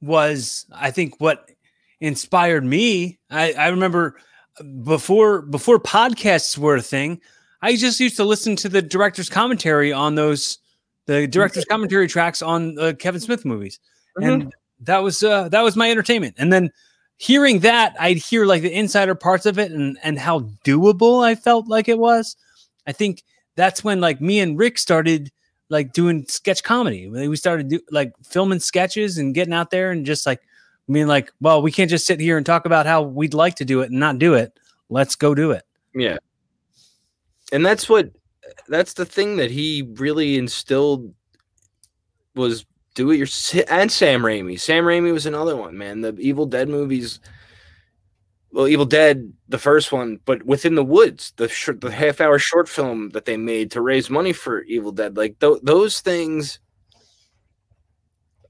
was 0.02 0.66
I 0.74 0.92
think 0.92 1.22
what 1.22 1.52
inspired 2.00 2.66
me. 2.66 3.20
I 3.30 3.54
I 3.54 3.68
remember 3.68 4.18
before 4.84 5.44
before 5.44 5.80
podcasts 5.80 6.58
were 6.58 6.76
a 6.76 6.82
thing. 6.82 7.22
I 7.62 7.76
just 7.76 8.00
used 8.00 8.18
to 8.18 8.24
listen 8.24 8.56
to 8.58 8.70
the 8.70 8.82
director's 8.82 9.30
commentary 9.30 9.94
on 9.94 10.16
those 10.16 10.58
the 11.06 11.28
director's 11.28 11.66
commentary 11.66 12.08
tracks 12.08 12.42
on 12.42 12.78
uh, 12.80 12.94
Kevin 12.98 13.22
Smith 13.22 13.46
movies, 13.46 13.80
and 14.18 14.54
that 14.82 15.00
was 15.00 15.24
uh, 15.24 15.50
that 15.50 15.62
was 15.62 15.76
my 15.76 15.92
entertainment. 15.92 16.36
And 16.38 16.52
then 16.52 16.72
hearing 17.18 17.60
that, 17.60 17.96
I'd 18.00 18.18
hear 18.18 18.46
like 18.46 18.64
the 18.64 18.74
insider 18.74 19.16
parts 19.16 19.46
of 19.46 19.60
it 19.60 19.72
and 19.72 19.98
and 20.04 20.18
how 20.18 20.42
doable 20.66 21.24
I 21.24 21.36
felt 21.36 21.68
like 21.68 21.88
it 21.88 22.00
was. 22.00 22.36
I 22.88 22.92
think 22.92 23.24
that's 23.56 23.84
when 23.84 24.02
like 24.02 24.22
me 24.22 24.40
and 24.40 24.58
Rick 24.58 24.80
started 24.80 25.32
like 25.72 25.94
doing 25.94 26.26
sketch 26.28 26.62
comedy. 26.64 27.08
We 27.08 27.36
started 27.36 27.70
do, 27.70 27.80
like 27.90 28.14
filming 28.24 28.60
sketches 28.60 29.18
and 29.18 29.34
getting 29.34 29.54
out 29.54 29.72
there 29.72 29.90
and 29.92 30.06
just 30.06 30.26
like 30.26 30.42
I 30.90 30.92
mean, 30.92 31.08
like, 31.08 31.32
well, 31.40 31.62
we 31.62 31.72
can't 31.72 31.90
just 31.90 32.06
sit 32.06 32.20
here 32.20 32.36
and 32.36 32.46
talk 32.46 32.66
about 32.66 32.86
how 32.86 33.02
we'd 33.02 33.34
like 33.34 33.56
to 33.56 33.66
do 33.66 33.82
it 33.82 33.92
and 33.92 34.00
not 34.00 34.20
do 34.20 34.34
it. 34.34 34.60
Let's 34.90 35.16
go 35.16 35.34
do 35.34 35.52
it. 35.52 35.64
Yeah. 35.96 36.18
And 37.54 37.66
that's 37.66 37.88
what 37.88 38.12
that's 38.68 38.94
the 38.94 39.06
thing 39.06 39.38
that 39.38 39.52
he 39.52 39.90
really 39.94 40.38
instilled 40.38 41.14
was 42.36 42.66
do 42.94 43.12
it 43.12 43.18
your 43.18 43.28
and 43.70 43.90
Sam 43.90 44.22
Raimi. 44.22 44.60
Sam 44.60 44.84
Raimi 44.84 45.14
was 45.14 45.26
another 45.26 45.56
one, 45.56 45.78
man. 45.78 46.02
The 46.02 46.14
Evil 46.20 46.46
Dead 46.46 46.68
movies 46.68 47.22
well, 48.52 48.68
Evil 48.68 48.86
Dead, 48.86 49.32
the 49.50 49.58
first 49.58 49.92
one, 49.92 50.20
but 50.26 50.44
within 50.44 50.76
the 50.76 50.84
woods, 50.84 51.34
the 51.38 51.48
sh- 51.48 51.70
the 51.80 51.92
half 51.92 52.20
hour 52.20 52.38
short 52.38 52.68
film 52.68 53.10
that 53.12 53.26
they 53.26 53.38
made 53.38 53.72
to 53.72 53.82
raise 53.82 54.10
money 54.10 54.34
for 54.34 54.64
Evil 54.64 54.92
Dead, 54.92 55.16
like 55.18 55.40
th- 55.40 55.60
those 55.64 56.02
things. 56.02 56.60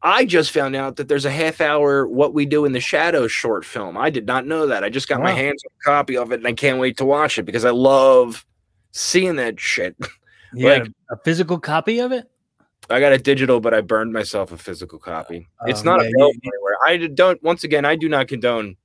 I 0.03 0.25
just 0.25 0.49
found 0.51 0.75
out 0.75 0.95
that 0.95 1.07
there's 1.07 1.25
a 1.25 1.31
half 1.31 1.61
hour 1.61 2.07
What 2.07 2.33
We 2.33 2.47
Do 2.47 2.65
in 2.65 2.71
the 2.71 2.79
Shadows 2.79 3.31
short 3.31 3.63
film. 3.63 3.97
I 3.97 4.09
did 4.09 4.25
not 4.25 4.47
know 4.47 4.65
that. 4.67 4.83
I 4.83 4.89
just 4.89 5.07
got 5.07 5.21
my 5.21 5.29
hands 5.31 5.61
on 5.63 5.71
a 5.79 5.83
copy 5.97 6.17
of 6.17 6.31
it 6.31 6.39
and 6.39 6.47
I 6.47 6.53
can't 6.53 6.79
wait 6.79 6.97
to 6.97 7.05
watch 7.05 7.37
it 7.37 7.43
because 7.43 7.65
I 7.65 7.69
love 7.69 8.43
seeing 8.91 9.35
that 9.37 9.59
shit. 9.59 9.95
You 10.53 10.67
Like- 10.67 10.87
a, 11.09 11.15
physical 11.23 11.57
copy 11.59 11.99
of 11.99 12.11
it. 12.11 12.25
I 12.89 12.99
got 12.99 13.13
a 13.13 13.17
digital, 13.17 13.61
but 13.61 13.73
I 13.73 13.79
burned 13.79 14.11
myself 14.11 14.51
a 14.51 14.57
physical 14.57 14.99
copy. 14.99 15.47
Uh, 15.61 15.67
it's 15.69 15.79
Oh, 15.79 15.83
not 15.85 16.01
yeah, 16.01 16.07
available 16.09 16.33
you- 16.43 16.51
anywhere. 16.51 16.75
I 16.85 17.07
don't. 17.07 17.41
Once 17.41 17.63
again, 17.63 17.85
I 17.85 17.95
do 17.95 18.09
not 18.09 18.27
condone 18.27 18.75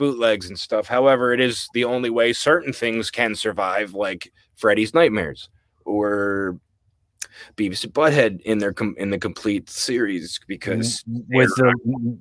bootlegs 0.00 0.48
and 0.48 0.58
stuff. 0.58 0.88
However, 0.88 1.34
it 1.34 1.40
is 1.40 1.68
the 1.74 1.84
only 1.84 2.08
way 2.08 2.32
certain 2.32 2.72
things 2.72 3.10
can 3.10 3.34
survive, 3.34 3.92
like 3.92 4.32
Freddy's 4.56 4.94
Nightmares 4.94 5.50
or 5.84 6.58
Beavis 7.58 7.84
and 7.84 7.92
Butthead 7.92 8.40
in 8.40 8.58
their 8.58 8.72
com- 8.72 8.94
in 8.96 9.10
the 9.10 9.18
complete 9.18 9.68
series 9.68 10.40
because 10.48 11.04
with 11.28 11.50
the 11.56 12.18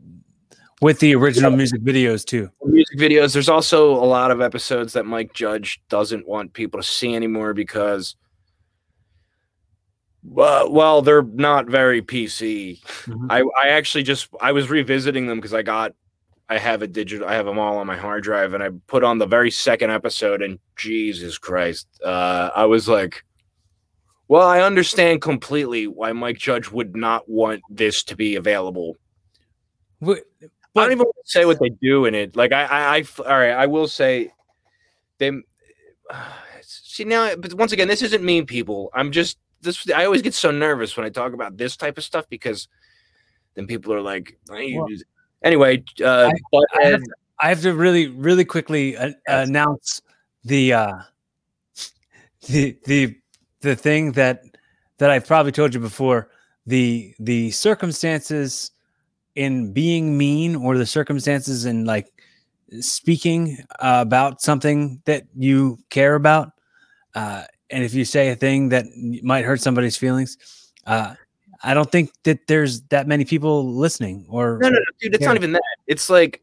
with 0.81 0.99
the 0.99 1.15
original 1.15 1.51
music 1.51 1.81
videos 1.81 2.25
too. 2.25 2.49
music 2.65 2.99
videos. 2.99 3.31
There's 3.31 3.47
also 3.47 3.93
a 3.93 4.03
lot 4.05 4.29
of 4.29 4.41
episodes 4.41 4.91
that 4.93 5.05
Mike 5.05 5.33
Judge 5.33 5.81
doesn't 5.87 6.27
want 6.27 6.51
people 6.51 6.81
to 6.81 6.85
see 6.85 7.15
anymore 7.15 7.53
because, 7.53 8.17
well, 10.21 10.69
well, 10.69 11.01
they're 11.01 11.23
not 11.23 11.67
very 11.67 12.01
PC. 12.01 12.81
Mhm. 13.05 13.27
I 13.29 13.39
I 13.63 13.69
actually 13.69 14.03
just 14.03 14.27
I 14.41 14.51
was 14.51 14.69
revisiting 14.69 15.27
them 15.27 15.37
because 15.37 15.53
I 15.53 15.61
got 15.61 15.93
I 16.49 16.57
have 16.57 16.81
a 16.81 16.87
digital 16.87 17.27
I 17.27 17.35
have 17.35 17.45
them 17.45 17.59
all 17.59 17.77
on 17.77 17.87
my 17.87 17.95
hard 17.95 18.23
drive 18.23 18.53
and 18.53 18.63
I 18.63 18.69
put 18.87 19.03
on 19.03 19.17
the 19.19 19.27
very 19.27 19.51
second 19.51 19.91
episode 19.91 20.41
and 20.41 20.57
Jesus 20.75 21.37
Christ, 21.37 21.87
uh, 22.03 22.49
I 22.55 22.65
was 22.65 22.87
like. 22.87 23.23
Well, 24.27 24.47
I 24.47 24.61
understand 24.61 25.23
completely 25.23 25.87
why 25.87 26.11
Mike 26.11 26.37
Judge 26.37 26.69
would 26.69 26.95
not 26.95 27.27
want 27.27 27.61
this 27.71 28.03
to 28.03 28.15
be 28.15 28.35
available 28.35 28.95
Wh- 30.01 30.11
I 30.11 30.13
don't 30.15 30.51
But- 30.73 30.91
even 30.91 30.99
want 30.99 31.15
to 31.25 31.31
say 31.31 31.45
what 31.45 31.59
they 31.59 31.69
do 31.69 32.05
in 32.05 32.13
it. 32.15 32.35
Like 32.35 32.51
I, 32.51 32.63
I, 32.65 32.97
I 32.97 33.05
all 33.25 33.39
right. 33.39 33.51
I 33.51 33.65
will 33.65 33.87
say, 33.87 34.31
they. 35.17 35.31
see 36.61 37.03
now, 37.03 37.35
but 37.35 37.53
once 37.55 37.71
again, 37.71 37.87
this 37.87 38.01
isn't 38.01 38.23
mean 38.23 38.45
people. 38.45 38.89
I'm 38.93 39.11
just 39.11 39.37
this. 39.61 39.89
I 39.89 40.05
always 40.05 40.21
get 40.21 40.33
so 40.33 40.51
nervous 40.51 40.95
when 40.95 41.05
I 41.05 41.09
talk 41.09 41.33
about 41.33 41.57
this 41.57 41.75
type 41.75 41.97
of 41.97 42.03
stuff 42.03 42.25
because 42.29 42.67
then 43.55 43.67
people 43.67 43.93
are 43.93 44.01
like, 44.01 44.37
"Why 44.47 44.71
Well, 44.75 44.89
use-" 44.89 45.03
anyway. 45.43 45.83
Uh, 46.03 46.05
I 46.05 46.85
have 46.85 47.01
Butthead, 47.01 47.03
I 47.41 47.49
have 47.49 47.61
to 47.61 47.73
really, 47.73 48.07
really 48.07 48.45
quickly 48.45 48.97
uh, 48.97 49.11
Yes. 49.27 49.47
announce 49.47 50.01
the 50.43 50.73
uh, 50.73 50.93
the 52.47 52.77
the 52.85 53.15
the 53.61 53.75
thing 53.75 54.13
that 54.13 54.41
that 54.97 55.09
I've 55.09 55.27
probably 55.27 55.51
told 55.51 55.73
you 55.73 55.79
before. 55.79 56.29
The 56.65 57.13
the 57.19 57.51
circumstances 57.51 58.71
in 59.35 59.71
being 59.73 60.17
mean, 60.17 60.55
or 60.55 60.77
the 60.77 60.85
circumstances 60.85 61.65
in 61.65 61.85
like 61.85 62.07
speaking 62.81 63.57
uh, 63.79 64.03
about 64.05 64.41
something 64.41 65.01
that 65.05 65.23
you 65.35 65.79
care 65.89 66.15
about, 66.15 66.51
uh, 67.15 67.43
and 67.69 67.83
if 67.83 67.93
you 67.93 68.05
say 68.05 68.29
a 68.29 68.35
thing 68.35 68.69
that 68.69 68.85
might 69.23 69.45
hurt 69.45 69.61
somebody's 69.61 69.97
feelings, 69.97 70.37
uh, 70.85 71.15
I 71.63 71.73
don't 71.73 71.91
think 71.91 72.11
that 72.23 72.47
there's 72.47 72.81
that 72.83 73.07
many 73.07 73.25
people 73.25 73.73
listening. 73.73 74.25
Or 74.29 74.59
no, 74.61 74.69
no, 74.69 74.75
no, 74.75 74.85
dude. 75.01 75.15
It's 75.15 75.25
not 75.25 75.35
even 75.35 75.51
that. 75.53 75.61
It's 75.87 76.09
like 76.09 76.41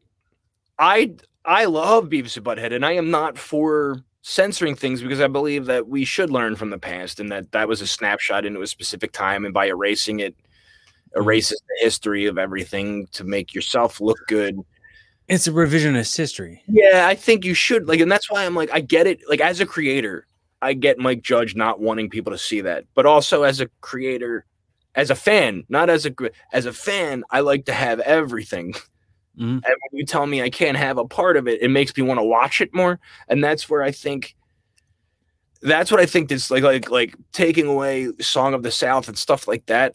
I, 0.79 1.15
I 1.45 1.65
love 1.67 2.07
Beavis 2.07 2.37
and 2.37 2.45
Butthead, 2.45 2.75
and 2.75 2.85
I 2.85 2.93
am 2.93 3.11
not 3.11 3.39
for 3.39 4.03
censoring 4.23 4.75
things 4.75 5.01
because 5.01 5.21
I 5.21 5.29
believe 5.29 5.67
that 5.67 5.89
we 5.89 6.05
should 6.05 6.31
learn 6.31 6.57
from 6.57 6.71
the 6.71 6.79
past, 6.79 7.21
and 7.21 7.31
that 7.33 7.53
that 7.53 7.69
was 7.69 7.81
a 7.81 7.87
snapshot 7.87 8.45
into 8.45 8.63
a 8.63 8.67
specific 8.67 9.13
time, 9.13 9.45
and 9.45 9.55
by 9.55 9.67
erasing 9.67 10.21
it, 10.21 10.37
mm-hmm. 10.37 11.23
erases 11.23 11.63
the 11.69 11.85
history 11.85 12.27
of 12.27 12.37
everything 12.37 13.07
to 13.13 13.25
make 13.25 13.55
yourself 13.55 14.01
look 14.01 14.19
good. 14.27 14.59
it's 15.29 15.47
a 15.47 15.53
revisionist 15.53 16.17
history. 16.17 16.63
Yeah, 16.69 17.07
I 17.07 17.15
think 17.15 17.45
you 17.45 17.55
should 17.55 17.89
like, 17.89 18.01
and 18.01 18.11
that's 18.13 18.31
why 18.31 18.45
I'm 18.45 18.55
like, 18.55 18.71
I 18.73 18.81
get 18.81 19.07
it. 19.07 19.21
Like 19.29 19.41
as 19.41 19.61
a 19.61 19.67
creator, 19.67 20.27
I 20.61 20.73
get 20.73 20.99
Mike 20.99 21.23
Judge 21.23 21.55
not 21.55 21.81
wanting 21.81 22.11
people 22.11 22.33
to 22.33 22.39
see 22.39 22.61
that, 22.63 22.85
but 22.95 23.07
also 23.07 23.43
as 23.43 23.61
a 23.61 23.69
creator, 23.81 24.45
as 24.97 25.11
a 25.11 25.15
fan, 25.15 25.65
not 25.69 25.89
as 25.89 26.07
a 26.07 26.13
as 26.53 26.67
a 26.67 26.73
fan, 26.73 27.23
I 27.31 27.41
like 27.41 27.67
to 27.67 27.73
have 27.73 28.01
everything. 28.01 28.75
Mhm. 29.39 29.63
And 29.63 29.63
when 29.65 29.93
you 29.93 30.07
tell 30.07 30.27
me 30.27 30.43
I 30.43 30.49
can't 30.49 30.79
have 30.79 30.97
a 30.97 31.05
part 31.05 31.37
of 31.37 31.47
it, 31.47 31.61
it 31.61 31.69
makes 31.69 31.95
me 31.95 32.03
want 32.03 32.19
to 32.19 32.25
watch 32.25 32.63
it 32.63 32.75
more, 32.75 32.99
and 33.29 33.45
that's 33.45 33.69
where 33.69 33.83
I 33.83 33.91
think. 33.93 34.35
That's 35.61 35.91
what 35.91 36.01
I 36.01 36.07
think. 36.07 36.29
This 36.29 36.51
like 36.51 36.63
like 36.63 36.91
like 36.91 37.15
taking 37.33 37.67
away 37.67 38.09
Song 38.21 38.55
of 38.55 38.63
the 38.63 38.71
South 38.71 39.09
and 39.09 39.19
stuff 39.19 39.47
like 39.47 39.67
that. 39.67 39.95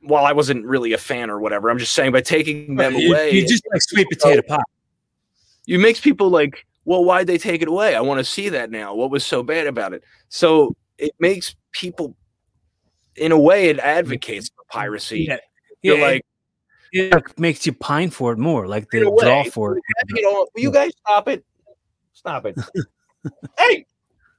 While 0.00 0.24
I 0.24 0.32
wasn't 0.32 0.64
really 0.64 0.92
a 0.92 0.98
fan 0.98 1.30
or 1.30 1.40
whatever, 1.40 1.68
I'm 1.68 1.78
just 1.78 1.92
saying 1.92 2.12
by 2.12 2.20
taking 2.20 2.76
them 2.76 2.94
you, 2.94 3.10
away, 3.10 3.32
you 3.32 3.46
just 3.46 3.64
like 3.72 3.82
sweet 3.82 4.08
potato 4.08 4.42
pie. 4.42 4.62
You 5.66 5.80
makes 5.80 6.00
people 6.00 6.30
like 6.30 6.64
well, 6.84 7.04
why'd 7.04 7.26
they 7.26 7.36
take 7.36 7.60
it 7.60 7.68
away? 7.68 7.94
I 7.94 8.00
want 8.00 8.18
to 8.18 8.24
see 8.24 8.48
that 8.48 8.70
now. 8.70 8.94
What 8.94 9.10
was 9.10 9.26
so 9.26 9.42
bad 9.42 9.66
about 9.66 9.92
it? 9.92 10.02
So 10.30 10.74
it 10.96 11.12
makes 11.18 11.54
people, 11.72 12.16
in 13.18 13.32
a 13.32 13.38
way, 13.38 13.68
it 13.68 13.78
advocates 13.78 14.48
for 14.48 14.64
piracy. 14.68 15.26
Yeah, 15.28 15.38
You're 15.82 15.98
yeah, 15.98 16.04
like, 16.04 16.26
it, 16.92 17.14
it 17.14 17.38
makes 17.38 17.66
you 17.66 17.72
pine 17.72 18.10
for 18.10 18.32
it 18.32 18.38
more, 18.38 18.66
like 18.66 18.90
the 18.90 19.10
way, 19.10 19.24
draw 19.24 19.44
for 19.44 19.76
it. 19.76 19.82
you 20.08 20.22
know, 20.22 20.48
will 20.54 20.62
you 20.62 20.70
guys 20.70 20.92
stop 20.98 21.28
it? 21.28 21.44
Stop 22.12 22.46
it. 22.46 22.56
hey, 23.58 23.86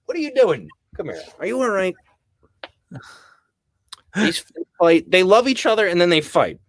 what 0.05 0.17
are 0.17 0.21
you 0.21 0.33
doing? 0.33 0.67
Come 0.95 1.07
here. 1.07 1.21
Are 1.39 1.45
you 1.45 1.61
all 1.61 1.69
right? 1.69 1.95
These 4.15 4.43
fight. 4.79 5.09
They 5.09 5.23
love 5.23 5.47
each 5.47 5.65
other 5.65 5.87
and 5.87 5.99
then 6.01 6.09
they 6.09 6.21
fight. 6.21 6.59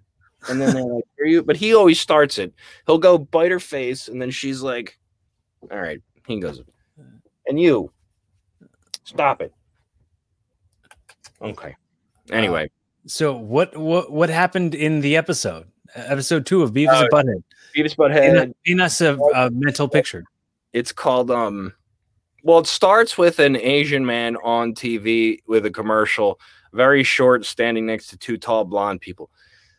And 0.48 0.60
then 0.60 0.74
they're 0.74 0.84
like, 0.84 1.04
are 1.20 1.26
you? 1.26 1.42
But 1.42 1.56
he 1.56 1.74
always 1.74 2.00
starts 2.00 2.38
it. 2.38 2.54
He'll 2.86 2.98
go 2.98 3.18
bite 3.18 3.50
her 3.50 3.60
face, 3.60 4.08
and 4.08 4.20
then 4.22 4.30
she's 4.30 4.62
like, 4.62 4.98
all 5.70 5.78
right. 5.78 6.00
He 6.26 6.40
goes, 6.40 6.62
and 7.46 7.60
you 7.60 7.92
stop 9.04 9.42
it. 9.42 9.52
Okay. 11.42 11.76
Anyway, 12.32 12.70
So 13.06 13.34
what 13.36 13.76
what 13.76 14.10
what 14.12 14.30
happened 14.30 14.74
in 14.74 15.00
the 15.00 15.16
episode? 15.16 15.66
Uh, 15.96 16.00
Episode 16.06 16.46
two 16.46 16.62
of 16.62 16.72
Beavis 16.72 16.88
Uh, 17.00 17.00
and 17.02 17.10
Butthead. 17.12 17.42
Beavis 17.76 17.96
Butthead. 17.96 18.52
paint 18.64 18.80
us 18.80 19.00
a, 19.00 19.16
a 19.34 19.50
mental 19.50 19.88
picture. 19.88 20.24
it's 20.72 20.92
called 20.92 21.30
um 21.30 21.72
well 22.44 22.60
it 22.60 22.66
starts 22.66 23.18
with 23.18 23.38
an 23.40 23.56
asian 23.56 24.06
man 24.06 24.36
on 24.44 24.72
tv 24.72 25.38
with 25.48 25.66
a 25.66 25.70
commercial 25.70 26.38
very 26.72 27.02
short 27.02 27.44
standing 27.44 27.86
next 27.86 28.06
to 28.06 28.16
two 28.16 28.36
tall 28.38 28.64
blonde 28.64 29.00
people 29.00 29.30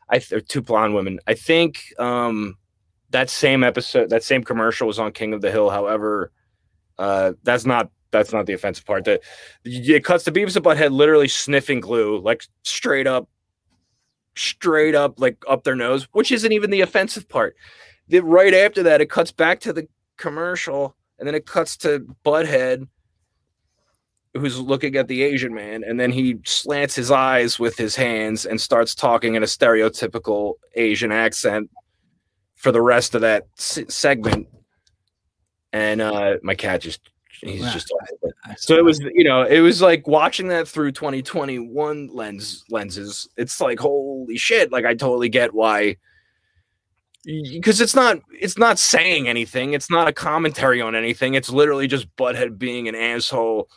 i 0.10 0.20
th- 0.20 0.32
or 0.34 0.42
two 0.42 0.62
blonde 0.62 0.94
women 0.94 1.18
i 1.28 1.34
think 1.34 1.94
um 1.98 2.56
that 3.12 3.30
same 3.30 3.64
episode 3.64 4.10
that 4.10 4.22
same 4.24 4.44
commercial 4.44 4.86
was 4.86 5.00
on 5.00 5.12
king 5.14 5.34
of 5.34 5.40
the 5.42 5.50
hill 5.52 5.70
however 5.70 6.32
uh 7.00 7.32
that's 7.44 7.66
not 7.66 7.90
that's 8.12 8.34
not 8.34 8.46
the 8.46 8.54
offensive 8.54 8.86
part. 8.86 9.06
That 9.06 9.22
it 9.64 10.04
cuts 10.04 10.24
to 10.26 10.32
beavis 10.32 10.56
and 10.56 10.66
butthead 10.66 10.92
literally 10.92 11.28
sniffing 11.28 11.80
glue 11.80 12.20
like 12.20 12.44
straight 12.64 13.08
up 13.08 13.30
straight 14.36 14.96
up 14.96 15.20
like 15.20 15.38
up 15.50 15.64
their 15.64 15.76
nose 15.76 16.08
which 16.14 16.32
isn't 16.32 16.52
even 16.52 16.70
the 16.70 16.82
offensive 16.82 17.28
part. 17.28 17.56
Then 18.08 18.26
right 18.26 18.54
after 18.54 18.84
that 18.84 19.02
it 19.02 19.10
cuts 19.10 19.32
back 19.32 19.60
to 19.62 19.74
the 19.74 19.88
commercial 20.18 20.96
and 21.20 21.28
then 21.28 21.36
it 21.36 21.46
cuts 21.46 21.78
to 21.78 22.06
Butthead 22.26 22.88
who's 24.34 24.58
looking 24.60 24.96
at 24.96 25.08
the 25.08 25.24
Asian 25.24 25.54
man 25.54 25.84
and 25.84 26.00
then 26.00 26.12
he 26.12 26.38
slants 26.46 26.96
his 26.96 27.12
eyes 27.12 27.60
with 27.60 27.78
his 27.78 27.96
hands 27.96 28.46
and 28.46 28.62
starts 28.62 28.96
talking 28.96 29.36
in 29.36 29.44
a 29.44 29.48
stereotypical 29.48 30.54
Asian 30.76 31.12
accent 31.12 31.70
for 32.56 32.72
the 32.72 32.82
rest 32.82 33.16
of 33.16 33.22
that 33.22 33.48
segment. 33.58 34.48
And 35.74 36.02
uh 36.02 36.38
my 36.44 36.56
cat 36.56 36.82
just 36.82 37.02
he's 37.42 37.62
Wow. 37.62 37.72
just 37.72 37.92
so 38.58 38.76
it 38.78 38.84
was 38.84 39.00
you 39.00 39.24
know 39.24 39.44
it 39.44 39.60
was 39.62 39.82
like 39.82 40.08
watching 40.08 40.48
that 40.50 40.68
through 40.68 40.92
2021 40.92 42.08
lens 42.14 42.64
lenses 42.70 43.28
it's 43.38 43.60
like 43.60 43.80
holy 43.80 44.38
shit 44.38 44.72
like 44.72 44.86
I 44.86 44.94
totally 44.94 45.30
get 45.30 45.54
why 45.54 45.98
because 47.24 47.82
it's 47.82 47.96
not 47.96 48.20
it's 48.40 48.58
not 48.58 48.80
saying 48.80 49.28
anything. 49.28 49.74
It's 49.74 49.92
not 49.92 50.08
a 50.08 50.14
commentary 50.14 50.82
on 50.82 50.96
anything. 50.96 51.36
It's 51.36 51.52
literally 51.52 51.88
just 51.88 52.14
butthead 52.16 52.58
being 52.58 52.88
an 52.88 52.96
asshole 52.96 53.70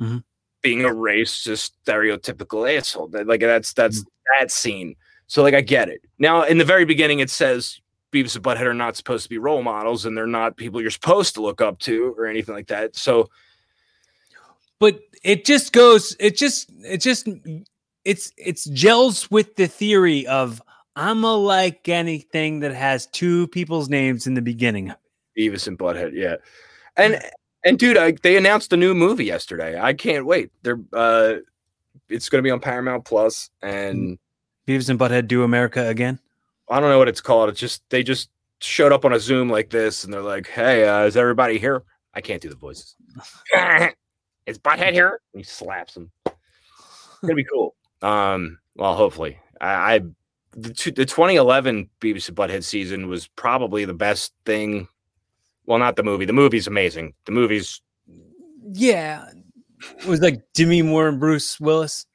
Mhm. 0.00 0.22
being 0.62 0.84
a 0.84 0.88
racist 0.90 1.72
stereotypical 1.86 2.72
asshole. 2.78 3.10
Like 3.12 3.40
that's 3.40 3.72
that's 3.72 4.04
that 4.38 4.50
scene. 4.52 4.94
So 5.26 5.42
like 5.42 5.54
i 5.54 5.60
get 5.60 5.88
it. 5.88 6.02
Now 6.18 6.42
in 6.44 6.58
the 6.58 6.64
very 6.64 6.84
beginning 6.84 7.18
it 7.18 7.30
says 7.30 7.80
beavis 8.14 8.36
and 8.36 8.44
butthead 8.44 8.62
are 8.62 8.74
not 8.74 8.96
supposed 8.96 9.24
to 9.24 9.28
be 9.28 9.38
role 9.38 9.62
models 9.62 10.06
and 10.06 10.16
they're 10.16 10.26
not 10.26 10.56
people 10.56 10.80
you're 10.80 10.90
supposed 10.90 11.34
to 11.34 11.42
look 11.42 11.60
up 11.60 11.78
to 11.80 12.14
or 12.16 12.26
anything 12.26 12.54
like 12.54 12.68
that. 12.68 12.96
So 12.96 13.28
but 14.78 15.00
it 15.22 15.44
just 15.44 15.72
goes 15.72 16.16
it 16.20 16.36
just 16.36 16.70
it 16.84 16.98
just 16.98 17.28
it's 18.04 18.32
it's 18.36 18.64
gels 18.66 19.30
with 19.30 19.56
the 19.56 19.66
theory 19.66 20.26
of 20.26 20.60
i'm 20.96 21.24
a 21.24 21.34
like 21.34 21.88
anything 21.88 22.60
that 22.60 22.74
has 22.74 23.06
two 23.06 23.48
people's 23.48 23.88
names 23.88 24.26
in 24.26 24.34
the 24.34 24.42
beginning. 24.42 24.92
Beavis 25.36 25.66
and 25.66 25.78
butthead 25.78 26.12
yeah. 26.14 26.36
And 26.96 27.20
and 27.64 27.78
dude 27.78 27.96
I, 27.96 28.12
they 28.22 28.36
announced 28.36 28.72
a 28.72 28.76
new 28.76 28.94
movie 28.94 29.24
yesterday. 29.24 29.80
I 29.80 29.94
can't 29.94 30.26
wait. 30.26 30.52
They're 30.62 30.80
uh 30.92 31.34
it's 32.08 32.28
going 32.28 32.40
to 32.42 32.46
be 32.46 32.50
on 32.50 32.60
paramount 32.60 33.04
plus 33.04 33.50
and 33.62 34.18
beavis 34.68 34.90
and 34.90 34.98
butthead 34.98 35.26
do 35.26 35.42
america 35.42 35.88
again 35.88 36.18
I 36.70 36.80
don't 36.80 36.88
know 36.90 36.98
what 36.98 37.08
it's 37.08 37.20
called. 37.20 37.48
It's 37.50 37.60
just 37.60 37.82
they 37.90 38.02
just 38.02 38.30
showed 38.60 38.92
up 38.92 39.04
on 39.04 39.12
a 39.12 39.20
Zoom 39.20 39.50
like 39.50 39.70
this, 39.70 40.04
and 40.04 40.12
they're 40.12 40.22
like, 40.22 40.46
"Hey, 40.48 40.86
uh, 40.86 41.04
is 41.04 41.16
everybody 41.16 41.58
here?" 41.58 41.82
I 42.14 42.20
can't 42.20 42.40
do 42.40 42.48
the 42.48 42.56
voices. 42.56 42.94
is 44.46 44.58
Butthead 44.58 44.92
here? 44.92 45.20
And 45.32 45.40
he 45.40 45.44
slaps 45.44 45.96
him. 45.96 46.10
It's 46.26 46.34
gonna 47.22 47.34
be 47.34 47.44
cool. 47.44 47.74
Um, 48.02 48.58
well, 48.76 48.94
hopefully, 48.94 49.38
I, 49.60 49.94
I 49.96 50.00
the, 50.56 50.72
two, 50.72 50.92
the 50.92 51.04
2011 51.04 51.90
Beavis 52.00 52.28
and 52.28 52.36
Butthead 52.36 52.62
season 52.62 53.08
was 53.08 53.26
probably 53.28 53.84
the 53.84 53.94
best 53.94 54.32
thing. 54.46 54.88
Well, 55.66 55.78
not 55.78 55.96
the 55.96 56.02
movie. 56.02 56.24
The 56.26 56.32
movie's 56.32 56.66
amazing. 56.66 57.14
The 57.24 57.32
movie's 57.32 57.80
yeah 58.72 59.26
it 60.00 60.06
was 60.06 60.20
like 60.20 60.40
Demi 60.54 60.82
Moore 60.82 61.08
and 61.08 61.20
Bruce 61.20 61.58
Willis. 61.60 62.06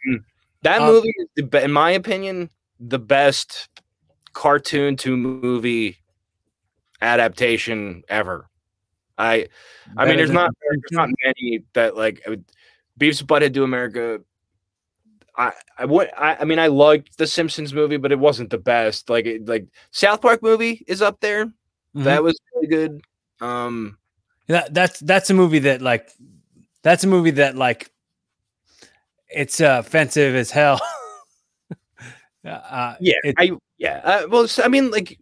that 0.64 0.82
Uh, 0.82 0.88
movie 0.88 1.14
is, 1.18 1.28
the, 1.50 1.64
in 1.64 1.72
my 1.72 1.92
opinion, 1.92 2.50
the 2.80 3.00
best 3.00 3.70
cartoon 4.40 4.96
to 4.96 5.18
movie 5.18 5.98
adaptation 7.02 8.04
ever. 8.08 8.48
I 9.18 9.50
I 9.98 10.06
mean, 10.06 10.16
there's 10.16 10.32
not 10.32 10.52
there's 10.62 10.82
not 10.92 11.10
many 11.26 11.64
that 11.74 11.98
like 11.98 12.22
I 12.26 12.30
would- 12.32 12.46
Beavis 12.98 13.20
and 13.20 13.28
Butthead 13.30 13.52
do 13.52 13.64
America. 13.66 14.22
I 15.38 15.52
I 15.78 15.84
would 15.86 16.10
I, 16.18 16.38
I 16.40 16.46
mean 16.46 16.58
I 16.58 16.68
liked 16.68 17.18
the 17.18 17.28
Simpsons 17.28 17.74
movie, 17.74 17.98
but 17.98 18.14
it 18.14 18.20
wasn't 18.20 18.50
the 18.50 18.58
best. 18.58 19.10
Like 19.10 19.26
it, 19.26 19.46
like 19.46 19.68
South 19.92 20.22
Park 20.22 20.42
movie 20.42 20.86
is 20.88 21.02
up 21.02 21.20
there. 21.20 21.46
Mhm. 21.96 22.04
That 22.06 22.24
was 22.24 22.40
really 22.56 22.68
good. 22.68 23.02
Um, 23.42 23.98
That 24.48 24.74
that's 24.74 25.00
that's 25.02 25.30
a 25.30 25.34
movie 25.34 25.60
that 25.60 25.82
like 25.82 26.10
that's 26.82 27.04
a 27.04 27.08
movie 27.08 27.32
that 27.32 27.56
like 27.58 27.92
it's 29.30 29.60
uh, 29.62 29.78
offensive 29.86 30.34
as 30.36 30.50
hell. 30.52 30.80
uh, 32.46 32.96
yeah, 33.02 33.16
it- 33.24 33.36
I 33.38 33.52
yeah. 33.80 34.02
Uh, 34.04 34.28
well, 34.30 34.48
I 34.64 34.68
mean 34.68 34.92
like, 34.92 35.20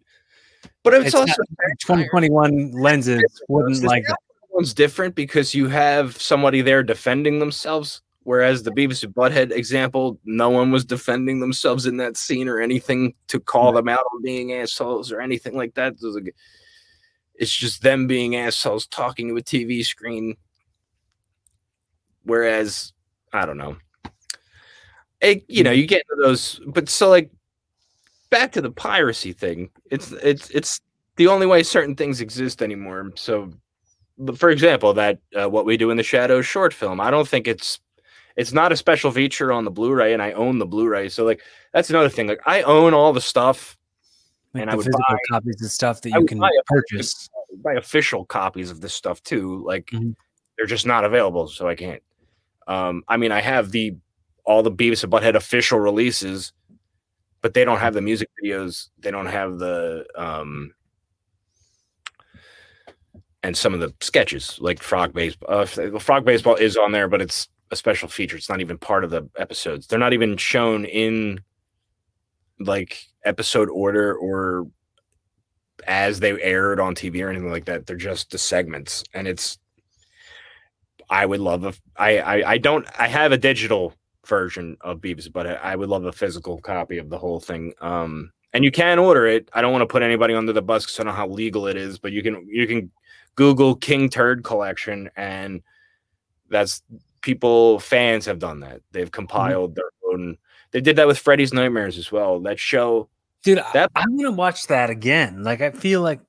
but 0.84 0.94
it's, 0.94 1.08
It's 1.08 1.16
also 1.16 1.32
not- 1.50 1.80
2021 1.80 2.72
lenses 2.72 3.24
wouldn't 3.48 3.84
like 3.84 4.06
Park 4.06 4.20
one's 4.58 4.74
different 4.74 5.14
because 5.14 5.54
you 5.54 5.68
have 5.68 6.20
somebody 6.20 6.62
there 6.62 6.82
defending 6.82 7.40
themselves. 7.40 8.02
Whereas 8.24 8.64
the 8.64 8.72
Beavis 8.72 9.04
and 9.04 9.16
Butthead 9.16 9.52
example, 9.52 10.20
no 10.26 10.50
one 10.50 10.72
was 10.72 10.84
defending 10.84 11.40
themselves 11.40 11.86
in 11.86 11.96
that 11.98 12.18
scene 12.18 12.50
or 12.50 12.60
anything 12.60 13.14
to 13.28 13.40
call 13.40 13.72
them 13.72 13.88
out 13.88 14.04
on 14.14 14.22
being 14.22 14.52
assholes 14.52 15.14
or 15.14 15.22
anything 15.22 15.56
like 15.56 15.76
that. 15.76 15.94
It's 17.36 17.56
just 17.56 17.84
them 17.84 18.06
being 18.08 18.36
assholes 18.36 18.88
talking 18.88 19.30
to 19.30 19.38
a 19.38 19.42
TV 19.42 19.86
screen. 19.86 20.36
Whereas, 22.24 22.92
I 23.32 23.46
don't 23.46 23.58
know. 23.58 23.78
It, 25.22 25.46
you 25.48 25.64
know, 25.64 25.72
you 25.72 25.88
get 25.88 26.04
into 26.10 26.22
those, 26.22 26.60
but 26.68 26.90
so 26.90 27.10
like 27.10 27.32
back 28.30 28.52
to 28.54 28.62
the 28.62 28.72
piracy 28.72 29.34
thing. 29.34 29.70
It's 29.92 30.12
it's 30.12 30.50
it's 30.52 30.82
the 31.16 31.28
only 31.28 31.46
way 31.48 31.64
certain 31.64 31.96
things 31.96 32.22
exist 32.22 32.62
anymore. 32.62 33.12
So, 33.16 33.52
for 34.36 34.50
example, 34.50 34.94
that 34.94 35.20
uh, 35.40 35.50
what 35.50 35.66
we 35.66 35.78
do 35.78 35.90
in 35.90 35.98
the 35.98 36.04
shadows 36.04 36.46
short 36.46 36.74
film, 36.74 37.00
I 37.00 37.12
don't 37.12 37.28
think 37.28 37.48
it's 37.48 37.80
it's 38.36 38.54
not 38.54 38.72
a 38.72 38.78
special 38.78 39.12
feature 39.12 39.52
on 39.52 39.66
the 39.66 39.72
Blu-ray, 39.72 40.14
and 40.14 40.22
I 40.22 40.32
own 40.34 40.60
the 40.60 40.66
Blu-ray. 40.66 41.10
So 41.10 41.26
like 41.26 41.42
that's 41.74 41.90
another 41.90 42.10
thing. 42.10 42.28
Like 42.28 42.42
I 42.46 42.62
own 42.64 42.94
all 42.94 43.14
the 43.14 43.22
stuff, 43.22 43.78
like 44.54 44.62
and 44.62 44.70
I 44.70 44.74
the 44.74 44.78
would 44.78 44.86
physical 44.86 45.04
buy- 45.10 45.18
copies 45.30 45.62
of 45.64 45.72
stuff 45.72 46.02
that 46.02 46.14
I 46.14 46.20
you 46.20 46.26
can 46.26 46.40
buy 46.40 46.52
purchase. 46.68 47.30
buy 47.64 47.74
official 47.74 48.26
copies 48.26 48.70
of 48.70 48.82
this 48.82 48.94
stuff 48.94 49.24
too. 49.24 49.64
Like 49.66 49.88
Mhm. 49.88 50.16
they're 50.58 50.68
just 50.68 50.86
not 50.86 51.04
available, 51.04 51.48
so 51.48 51.68
I 51.68 51.76
can't. 51.76 52.04
Um, 52.68 53.04
I 53.08 53.18
mean, 53.18 53.32
I 53.32 53.42
have 53.42 53.72
the 53.72 53.96
all 54.46 54.62
the 54.64 54.72
Beavis 54.72 55.04
and 55.04 55.12
Butthead 55.12 55.36
official 55.36 55.80
releases, 55.80 56.54
but 57.42 57.54
they 57.54 57.66
don't 57.66 57.80
have 57.80 57.94
the 57.94 58.02
music 58.02 58.30
videos. 58.44 58.90
They 59.00 59.12
don't 59.12 59.28
have 59.28 59.60
the 59.60 60.06
um, 60.16 60.74
and 63.44 63.56
some 63.56 63.74
of 63.74 63.80
the 63.80 63.94
sketches 64.02 64.58
like 64.60 64.82
Frog 64.82 65.14
Baseball. 65.14 65.50
Uh, 65.50 66.00
Frog 66.00 66.26
Baseball 66.26 66.56
is 66.56 66.78
on 66.78 66.92
there, 66.92 67.08
but 67.08 67.22
it's 67.22 67.48
a 67.72 67.76
special 67.76 68.08
feature. 68.08 68.38
It's 68.38 68.50
not 68.50 68.62
even 68.62 68.78
part 68.78 69.04
of 69.04 69.10
the 69.10 69.30
episodes. 69.38 69.88
They're 69.88 70.00
not 70.00 70.14
even 70.14 70.38
shown 70.38 70.86
in 70.86 71.40
like 72.60 73.00
episode 73.24 73.70
order 73.70 74.16
or 74.16 74.68
as 75.86 76.20
they 76.20 76.32
aired 76.42 76.80
on 76.80 76.96
TV 76.96 77.24
or 77.24 77.30
anything 77.30 77.52
like 77.52 77.66
that. 77.66 77.86
They're 77.86 77.96
just 77.96 78.32
the 78.32 78.38
segments, 78.38 79.04
and 79.14 79.28
it's. 79.28 79.58
I 81.10 81.26
would 81.26 81.40
love 81.40 81.64
a. 81.64 81.74
I 81.96 82.18
I, 82.18 82.52
I 82.52 82.58
don't. 82.58 82.88
I 83.00 83.08
have 83.08 83.32
a 83.32 83.38
digital 83.38 83.94
version 84.28 84.78
of 84.82 85.00
Beavis, 85.00 85.32
but 85.32 85.48
I, 85.48 85.76
would 85.76 85.90
love 85.90 86.06
a 86.06 86.12
physical 86.12 86.60
copy 86.60 86.98
of 86.98 87.10
the 87.10 87.18
whole 87.18 87.40
thing. 87.40 87.74
Um, 87.82 88.32
and 88.54 88.64
you 88.64 88.72
can 88.72 89.00
order 89.00 89.26
it. 89.28 89.50
I 89.54 89.62
don't 89.62 89.72
want 89.72 89.82
to 89.84 89.88
put 89.88 90.02
anybody 90.02 90.34
under 90.34 90.54
the 90.54 90.62
bus 90.62 90.86
because 90.86 91.00
I 91.00 91.04
don't 91.04 91.14
know 91.14 91.18
how 91.18 91.28
legal 91.28 91.68
it 91.68 91.78
is, 91.78 92.00
but 92.00 92.12
you 92.12 92.24
can 92.24 92.48
you 92.50 92.66
can 92.68 92.92
Google 93.36 93.76
King 93.76 94.10
Turd 94.10 94.44
collection, 94.44 95.10
and 95.16 95.62
that's 96.50 96.82
people 97.22 97.80
fans 97.80 98.26
have 98.26 98.40
done 98.40 98.62
that. 98.62 98.82
They've 98.92 99.12
compiled 99.12 99.76
their 99.76 99.90
own. 100.12 100.38
They 100.72 100.82
did 100.82 100.96
that 100.96 101.08
with 101.08 101.20
Freddy's 101.20 101.54
Nightmares 101.54 101.98
as 101.98 102.12
well. 102.12 102.40
That 102.40 102.60
show, 102.60 103.10
Dude, 103.44 103.60
That- 103.74 103.92
I, 103.96 104.02
I'm 104.02 104.18
gonna 104.18 104.32
watch 104.32 104.68
that 104.68 104.90
again. 104.90 105.44
Like 105.44 105.62
I 105.62 105.72
feel 105.72 106.02
like 106.02 106.20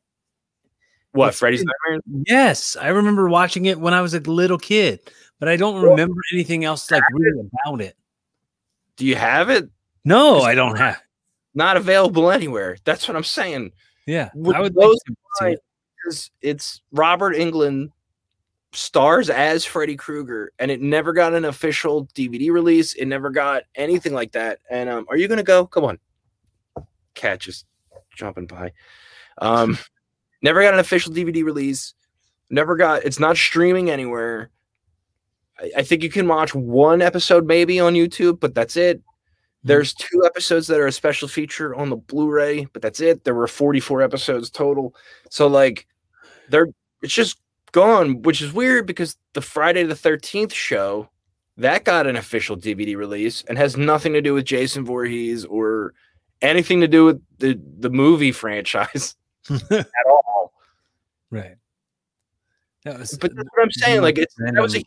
what 1.12 1.28
It's 1.28 1.42
Nightmares? 1.42 2.02
yes, 2.26 2.76
I 2.76 2.88
remember 2.88 3.28
watching 3.28 3.64
it 3.66 3.80
when 3.80 3.94
I 3.94 4.02
was 4.02 4.12
a 4.14 4.20
little 4.20 4.58
kid, 4.58 5.00
but 5.38 5.48
I 5.48 5.56
don't 5.56 5.82
remember 5.82 6.20
anything 6.32 6.64
else 6.64 6.90
like 6.90 7.02
really 7.12 7.48
about 7.64 7.80
it. 7.80 7.96
Do 8.96 9.06
you 9.06 9.16
have 9.16 9.50
it? 9.50 9.68
No, 10.04 10.40
I 10.40 10.54
don't 10.54 10.76
have. 10.76 11.00
Not 11.54 11.76
available 11.76 12.30
anywhere. 12.30 12.76
That's 12.84 13.06
what 13.08 13.16
I'm 13.16 13.24
saying. 13.24 13.72
Yeah, 14.06 14.30
I 14.34 14.60
would 14.60 14.74
those 14.74 14.96
like 15.06 15.06
to 15.06 15.16
see 15.38 15.46
it. 15.52 15.60
It's, 16.06 16.30
it's 16.40 16.82
Robert 16.92 17.34
Englund 17.34 17.90
stars 18.72 19.30
as 19.30 19.64
Freddy 19.64 19.96
Krueger, 19.96 20.52
and 20.58 20.70
it 20.70 20.80
never 20.80 21.12
got 21.12 21.34
an 21.34 21.44
official 21.44 22.06
DVD 22.14 22.50
release. 22.50 22.94
It 22.94 23.06
never 23.06 23.30
got 23.30 23.64
anything 23.74 24.14
like 24.14 24.32
that. 24.32 24.60
And 24.70 24.88
um, 24.88 25.06
are 25.08 25.16
you 25.16 25.28
gonna 25.28 25.42
go? 25.42 25.66
Come 25.66 25.84
on, 25.84 25.98
cat 27.14 27.40
just 27.40 27.66
jumping 28.14 28.46
by. 28.46 28.72
Um, 29.38 29.78
never 30.42 30.62
got 30.62 30.74
an 30.74 30.80
official 30.80 31.12
DVD 31.12 31.44
release. 31.44 31.94
Never 32.50 32.76
got. 32.76 33.04
It's 33.04 33.20
not 33.20 33.36
streaming 33.36 33.90
anywhere. 33.90 34.50
I, 35.58 35.70
I 35.78 35.82
think 35.82 36.02
you 36.02 36.10
can 36.10 36.28
watch 36.28 36.54
one 36.54 37.02
episode 37.02 37.46
maybe 37.46 37.80
on 37.80 37.94
YouTube, 37.94 38.40
but 38.40 38.54
that's 38.54 38.76
it. 38.76 38.98
Hmm. 39.62 39.68
There's 39.68 39.94
two 39.94 40.22
episodes 40.24 40.66
that 40.68 40.80
are 40.80 40.86
a 40.86 40.92
special 40.92 41.28
feature 41.28 41.74
on 41.74 41.90
the 41.90 41.96
Blu-ray, 41.96 42.66
but 42.72 42.82
that's 42.82 43.00
it. 43.00 43.24
There 43.24 43.34
were 43.34 43.48
44 43.48 44.02
episodes 44.02 44.50
total. 44.50 44.94
So 45.30 45.46
like 45.46 45.86
they're 46.48 46.68
it's 47.02 47.14
just 47.14 47.38
gone, 47.72 48.22
which 48.22 48.40
is 48.40 48.52
weird 48.52 48.86
because 48.86 49.16
the 49.34 49.40
Friday 49.40 49.84
the 49.84 49.94
13th 49.94 50.52
show 50.52 51.08
that 51.56 51.84
got 51.84 52.06
an 52.06 52.16
official 52.16 52.56
DVD 52.56 52.96
release 52.96 53.44
and 53.48 53.58
has 53.58 53.76
nothing 53.76 54.12
to 54.12 54.22
do 54.22 54.32
with 54.32 54.44
Jason 54.44 54.84
Voorhees 54.84 55.44
or 55.44 55.92
anything 56.40 56.80
to 56.80 56.88
do 56.88 57.04
with 57.04 57.22
the 57.38 57.60
the 57.78 57.90
movie 57.90 58.32
franchise 58.42 59.16
at 59.70 59.86
all. 60.08 60.52
right. 61.30 61.56
That 62.84 63.00
was, 63.00 63.18
But 63.18 63.34
that's 63.34 63.48
what 63.54 63.62
I'm 63.62 63.70
saying. 63.72 64.02
Like 64.02 64.18
it's 64.18 64.34
that 64.38 64.54
was 64.62 64.76
a 64.76 64.82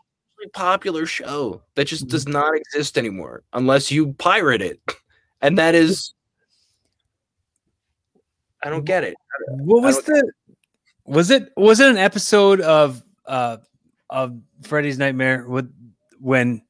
popular 0.50 1.06
show 1.06 1.62
that 1.76 1.86
just 1.86 2.08
does 2.08 2.28
not 2.28 2.56
exist 2.56 2.98
anymore 2.98 3.44
unless 3.54 3.92
you 3.92 4.14
pirate 4.14 4.62
it. 4.62 4.80
And 5.44 5.58
that 5.58 5.74
is 5.74 6.14
I 8.64 8.70
don't 8.70 8.86
get 8.86 9.04
it. 9.04 9.16
what 9.48 9.82
was 9.82 10.04
the 10.04 10.32
was 11.04 11.32
it 11.32 11.52
was 11.58 11.80
it 11.80 11.90
an 11.90 11.98
episode 11.98 12.62
of 12.62 13.02
uh 13.26 13.58
of 14.12 14.38
Freddy's 14.62 15.00
Nightmare 15.00 15.48
with 15.48 15.74
when 16.20 16.62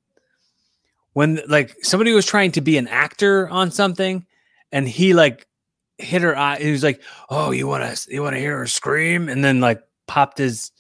when 1.14 1.42
like 1.48 1.76
somebody 1.84 2.14
was 2.14 2.26
trying 2.26 2.54
to 2.54 2.62
be 2.62 2.78
an 2.78 2.88
actor 2.88 3.50
on 3.50 3.72
something 3.72 4.26
and 4.72 4.88
he 4.88 5.14
like 5.14 5.48
hit 5.98 6.22
her 6.22 6.38
eye 6.38 6.58
he 6.58 6.72
was 6.72 6.84
like 6.84 7.02
oh 7.30 7.52
you 7.52 7.68
want 7.68 7.84
to 7.84 8.14
you 8.14 8.24
want 8.24 8.36
to 8.36 8.40
hear 8.40 8.58
her 8.58 8.68
scream 8.68 9.28
and 9.28 9.44
then 9.44 9.60
like 9.60 9.84
popped 10.08 10.38
his 10.38 10.72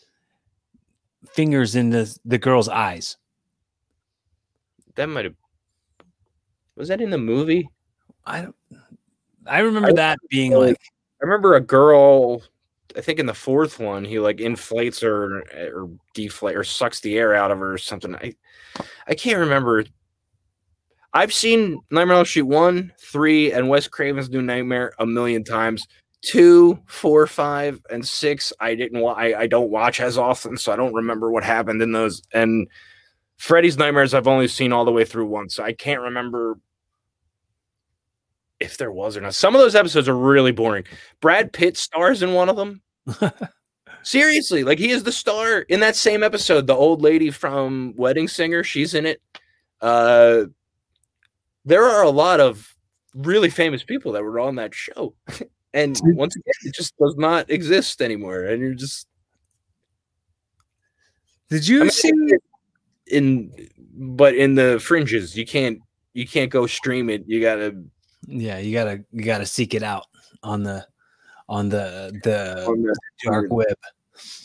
fingers 1.29 1.75
in 1.75 1.89
the 1.89 2.17
the 2.25 2.37
girl's 2.37 2.67
eyes 2.69 3.17
That 4.95 5.07
might 5.07 5.25
have 5.25 5.35
was 6.75 6.87
that 6.87 7.01
in 7.01 7.09
the 7.09 7.17
movie? 7.17 7.69
i 8.25 8.41
don't 8.41 8.55
i 9.45 9.59
remember 9.59 9.89
I- 9.89 9.93
that 9.93 10.19
being 10.29 10.53
Oh, 10.53 10.59
like 10.59 10.77
I 11.21 11.25
remember 11.25 11.53
a 11.53 11.61
girl. 11.61 12.41
I 12.97 13.01
think 13.01 13.19
in 13.19 13.27
the 13.27 13.33
fourth 13.35 13.79
one, 13.79 14.03
he 14.03 14.17
like 14.17 14.41
inflates 14.41 14.99
her 15.01 15.43
eh, 15.53 15.67
or 15.67 15.87
deflate 16.15 16.55
or 16.57 16.63
sucks 16.63 16.99
the 16.99 17.15
air 17.19 17.35
out 17.35 17.51
of 17.51 17.59
her 17.59 17.71
or 17.73 17.77
something. 17.77 18.15
I 18.15 18.33
I 19.07 19.13
can't 19.13 19.37
remember. 19.37 19.85
I've 21.13 21.31
seen 21.31 21.79
Nightmare 21.91 22.15
on 22.15 22.19
Elm 22.21 22.25
Street 22.25 22.41
one, 22.41 22.91
three, 22.99 23.53
and 23.53 23.69
Wes 23.69 23.87
Craven's 23.87 24.31
New 24.31 24.41
Nightmare 24.41 24.93
a 24.97 25.05
million 25.05 25.43
times. 25.43 25.87
Two, 26.21 26.79
four, 26.85 27.25
five, 27.25 27.81
and 27.89 28.07
six. 28.07 28.53
I 28.59 28.75
didn't. 28.75 29.01
Wa- 29.01 29.13
I 29.13 29.41
I 29.41 29.47
don't 29.47 29.71
watch 29.71 29.99
as 29.99 30.17
often, 30.17 30.55
so 30.57 30.71
I 30.71 30.75
don't 30.75 30.93
remember 30.93 31.31
what 31.31 31.43
happened 31.43 31.81
in 31.81 31.91
those. 31.93 32.21
And 32.33 32.67
Freddy's 33.37 33.77
Nightmares, 33.77 34.13
I've 34.13 34.27
only 34.27 34.47
seen 34.47 34.71
all 34.71 34.85
the 34.85 34.91
way 34.91 35.03
through 35.03 35.25
once, 35.25 35.55
so 35.55 35.63
I 35.63 35.73
can't 35.73 36.01
remember 36.01 36.59
if 38.59 38.77
there 38.77 38.91
was 38.91 39.17
or 39.17 39.21
not. 39.21 39.33
Some 39.33 39.55
of 39.55 39.61
those 39.61 39.75
episodes 39.75 40.07
are 40.07 40.15
really 40.15 40.51
boring. 40.51 40.83
Brad 41.19 41.51
Pitt 41.51 41.75
stars 41.75 42.21
in 42.21 42.33
one 42.33 42.49
of 42.49 42.55
them. 42.55 42.81
Seriously, 44.03 44.63
like 44.63 44.77
he 44.79 44.91
is 44.91 45.03
the 45.03 45.11
star 45.11 45.59
in 45.61 45.79
that 45.79 45.95
same 45.95 46.21
episode. 46.23 46.67
The 46.67 46.75
old 46.75 47.01
lady 47.01 47.31
from 47.31 47.93
Wedding 47.97 48.27
Singer, 48.27 48.63
she's 48.63 48.93
in 48.93 49.05
it. 49.07 49.21
Uh, 49.81 50.43
there 51.65 51.83
are 51.83 52.03
a 52.03 52.09
lot 52.09 52.39
of 52.39 52.75
really 53.15 53.49
famous 53.49 53.83
people 53.83 54.11
that 54.13 54.23
were 54.23 54.39
on 54.39 54.55
that 54.55 54.73
show, 54.73 55.15
and 55.73 55.99
once 56.03 56.35
again, 56.35 56.53
it 56.63 56.73
just 56.73 56.97
does 56.97 57.15
not 57.17 57.49
exist 57.49 58.01
anymore. 58.01 58.41
And 58.43 58.61
you're 58.61 58.73
just 58.73 59.07
did 61.49 61.67
you 61.67 61.81
I 61.81 61.83
mean, 61.83 61.91
see 61.91 62.33
in, 63.07 63.69
but 63.93 64.35
in 64.35 64.55
the 64.55 64.79
fringes, 64.79 65.35
you 65.35 65.45
can't 65.45 65.79
you 66.13 66.27
can't 66.27 66.49
go 66.49 66.65
stream 66.65 67.09
it. 67.09 67.23
You 67.27 67.41
gotta 67.41 67.75
yeah 68.27 68.57
you 68.57 68.73
gotta 68.73 69.03
you 69.11 69.23
gotta 69.23 69.45
seek 69.45 69.73
it 69.73 69.83
out 69.83 70.05
on 70.43 70.63
the 70.63 70.85
on 71.49 71.69
the 71.69 72.17
the 72.23 72.65
on 72.65 72.81
the 72.81 72.95
dark 73.23 73.51
web 73.51 73.75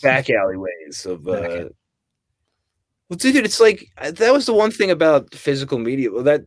back 0.02 0.30
alleyways 0.30 1.06
of 1.06 1.26
uh 1.28 1.68
well 3.08 3.16
dude 3.16 3.36
it's 3.36 3.60
like 3.60 3.88
uh, 3.98 4.10
that 4.10 4.32
was 4.32 4.46
the 4.46 4.52
one 4.54 4.70
thing 4.70 4.90
about 4.90 5.32
physical 5.34 5.78
media 5.78 6.10
well 6.10 6.22
that 6.22 6.42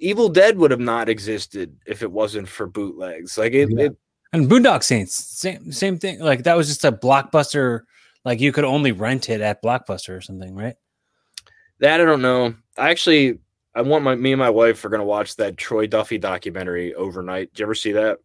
evil 0.00 0.28
dead 0.28 0.58
would 0.58 0.70
have 0.70 0.80
not 0.80 1.08
existed 1.08 1.76
if 1.86 2.02
it 2.02 2.10
wasn't 2.10 2.48
for 2.48 2.66
bootlegs 2.66 3.38
like 3.38 3.52
it, 3.52 3.68
Yeah. 3.70 3.86
it 3.86 3.96
And 4.32 4.48
Boondock 4.50 4.82
Saints, 4.82 5.14
same 5.14 5.70
same 5.72 5.98
thing. 5.98 6.20
Like 6.20 6.42
that 6.44 6.56
was 6.56 6.68
just 6.68 6.84
a 6.84 6.92
blockbuster. 6.92 7.82
Like 8.24 8.40
you 8.40 8.52
could 8.52 8.64
only 8.64 8.92
rent 8.92 9.28
it 9.30 9.40
at 9.40 9.62
Blockbuster 9.62 10.16
or 10.16 10.20
something, 10.20 10.54
right? 10.54 10.74
that 11.80 11.98
i 11.98 12.04
don't 12.04 12.20
know 12.20 12.54
i 12.76 12.90
actually 12.90 13.38
i 13.74 13.80
want 13.80 14.04
my 14.04 14.14
me 14.14 14.32
and 14.32 14.38
my 14.38 14.50
wife 14.50 14.84
are 14.84 14.90
going 14.90 15.00
to 15.00 15.04
watch 15.06 15.34
that 15.36 15.56
troy 15.56 15.86
duffy 15.86 16.18
documentary 16.18 16.92
overnight 16.94 17.50
did 17.54 17.60
you 17.60 17.64
ever 17.64 17.74
see 17.74 17.92
that 17.92 18.18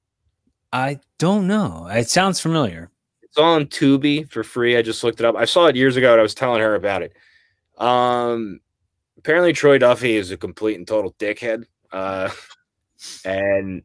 I 0.74 1.00
don't 1.20 1.48
know. 1.48 1.88
It 1.88 2.10
sounds 2.10 2.42
familiar. 2.42 2.92
It's 3.22 3.38
on 3.38 3.68
Tubi 3.68 4.30
for 4.30 4.44
free. 4.44 4.76
I 4.76 4.82
just 4.82 5.06
looked 5.06 5.22
it 5.22 5.26
up. 5.26 5.38
I 5.38 5.46
saw 5.46 5.68
it 5.68 5.78
years 5.78 5.96
ago 5.96 6.12
and 6.12 6.20
I 6.20 6.24
was 6.24 6.36
telling 6.36 6.60
her 6.60 6.76
about 6.76 7.02
it. 7.02 7.14
Um 7.78 8.60
apparently 9.18 9.54
Troy 9.54 9.78
Duffy 9.78 10.16
is 10.16 10.32
a 10.32 10.38
complete 10.38 10.78
and 10.78 10.88
total 10.88 11.14
dickhead. 11.14 11.66
Uh 11.92 12.30
and 13.24 13.84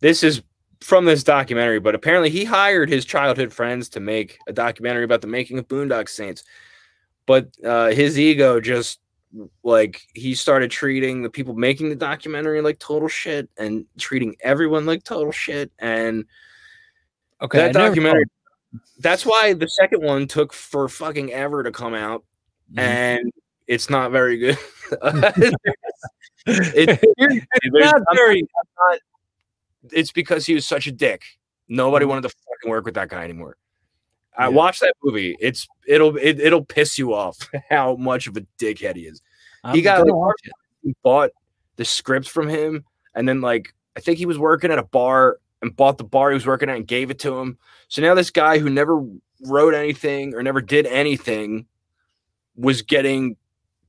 this 0.00 0.22
is 0.22 0.42
from 0.80 1.04
this 1.04 1.24
documentary, 1.24 1.80
but 1.80 1.94
apparently 1.94 2.30
he 2.30 2.44
hired 2.44 2.88
his 2.88 3.04
childhood 3.04 3.52
friends 3.52 3.88
to 3.90 4.00
make 4.00 4.38
a 4.46 4.52
documentary 4.52 5.04
about 5.04 5.20
the 5.22 5.26
making 5.26 5.58
of 5.58 5.68
Boondock 5.68 6.08
Saints. 6.08 6.44
But 7.26 7.48
uh 7.64 7.88
his 7.88 8.18
ego 8.18 8.60
just 8.60 9.00
like 9.64 10.00
he 10.14 10.34
started 10.34 10.70
treating 10.70 11.22
the 11.22 11.30
people 11.30 11.54
making 11.54 11.88
the 11.88 11.96
documentary 11.96 12.60
like 12.60 12.78
total 12.78 13.08
shit 13.08 13.48
and 13.56 13.84
treating 13.98 14.36
everyone 14.40 14.86
like 14.86 15.02
total 15.02 15.32
shit 15.32 15.72
and 15.78 16.24
Okay, 17.42 17.58
that 17.58 17.76
I 17.76 17.88
documentary. 17.88 18.24
That's 18.98 19.26
why 19.26 19.52
the 19.52 19.68
second 19.68 20.02
one 20.02 20.26
took 20.26 20.52
for 20.52 20.88
fucking 20.88 21.32
ever 21.32 21.62
to 21.62 21.70
come 21.70 21.94
out, 21.94 22.24
it. 22.74 22.80
and 22.80 23.32
it's 23.66 23.88
not 23.90 24.10
very 24.12 24.38
good. 24.38 24.58
it's, 26.46 27.02
It's 27.16 27.74
not 27.74 28.02
very. 28.14 28.46
it's 29.92 30.12
because 30.12 30.46
he 30.46 30.54
was 30.54 30.66
such 30.66 30.86
a 30.86 30.92
dick. 30.92 31.22
Nobody 31.68 32.04
mm. 32.04 32.10
wanted 32.10 32.22
to 32.22 32.28
fucking 32.28 32.70
work 32.70 32.84
with 32.84 32.94
that 32.94 33.08
guy 33.08 33.24
anymore. 33.24 33.56
I 34.36 34.44
Yeah. 34.44 34.48
watched 34.48 34.80
that 34.80 34.94
movie. 35.02 35.36
It's 35.40 35.66
it'll 35.86 36.16
it, 36.16 36.40
it'll 36.40 36.64
piss 36.64 36.98
you 36.98 37.14
off 37.14 37.36
how 37.70 37.96
much 37.96 38.26
of 38.26 38.36
a 38.36 38.46
dickhead 38.58 38.96
he 38.96 39.02
is. 39.02 39.22
I'm 39.62 39.74
he 39.74 39.82
got, 39.82 40.06
like, 40.06 40.34
it. 40.44 40.96
Bought 41.02 41.30
the 41.76 41.84
script 41.84 42.28
from 42.28 42.48
him, 42.48 42.84
and 43.14 43.28
then 43.28 43.40
like 43.40 43.74
I 43.96 44.00
think 44.00 44.18
he 44.18 44.26
was 44.26 44.38
working 44.38 44.70
at 44.70 44.78
a 44.78 44.82
bar 44.82 45.38
and 45.62 45.74
bought 45.74 45.96
the 45.96 46.04
bar 46.04 46.30
he 46.30 46.34
was 46.34 46.46
working 46.46 46.68
at 46.68 46.76
and 46.76 46.86
gave 46.86 47.10
it 47.10 47.18
to 47.20 47.38
him. 47.38 47.58
So 47.88 48.02
now 48.02 48.14
this 48.14 48.30
guy 48.30 48.58
who 48.58 48.68
never 48.68 49.02
wrote 49.46 49.72
anything 49.72 50.34
or 50.34 50.42
never 50.42 50.60
did 50.60 50.86
anything 50.86 51.66
was 52.56 52.82
getting 52.82 53.36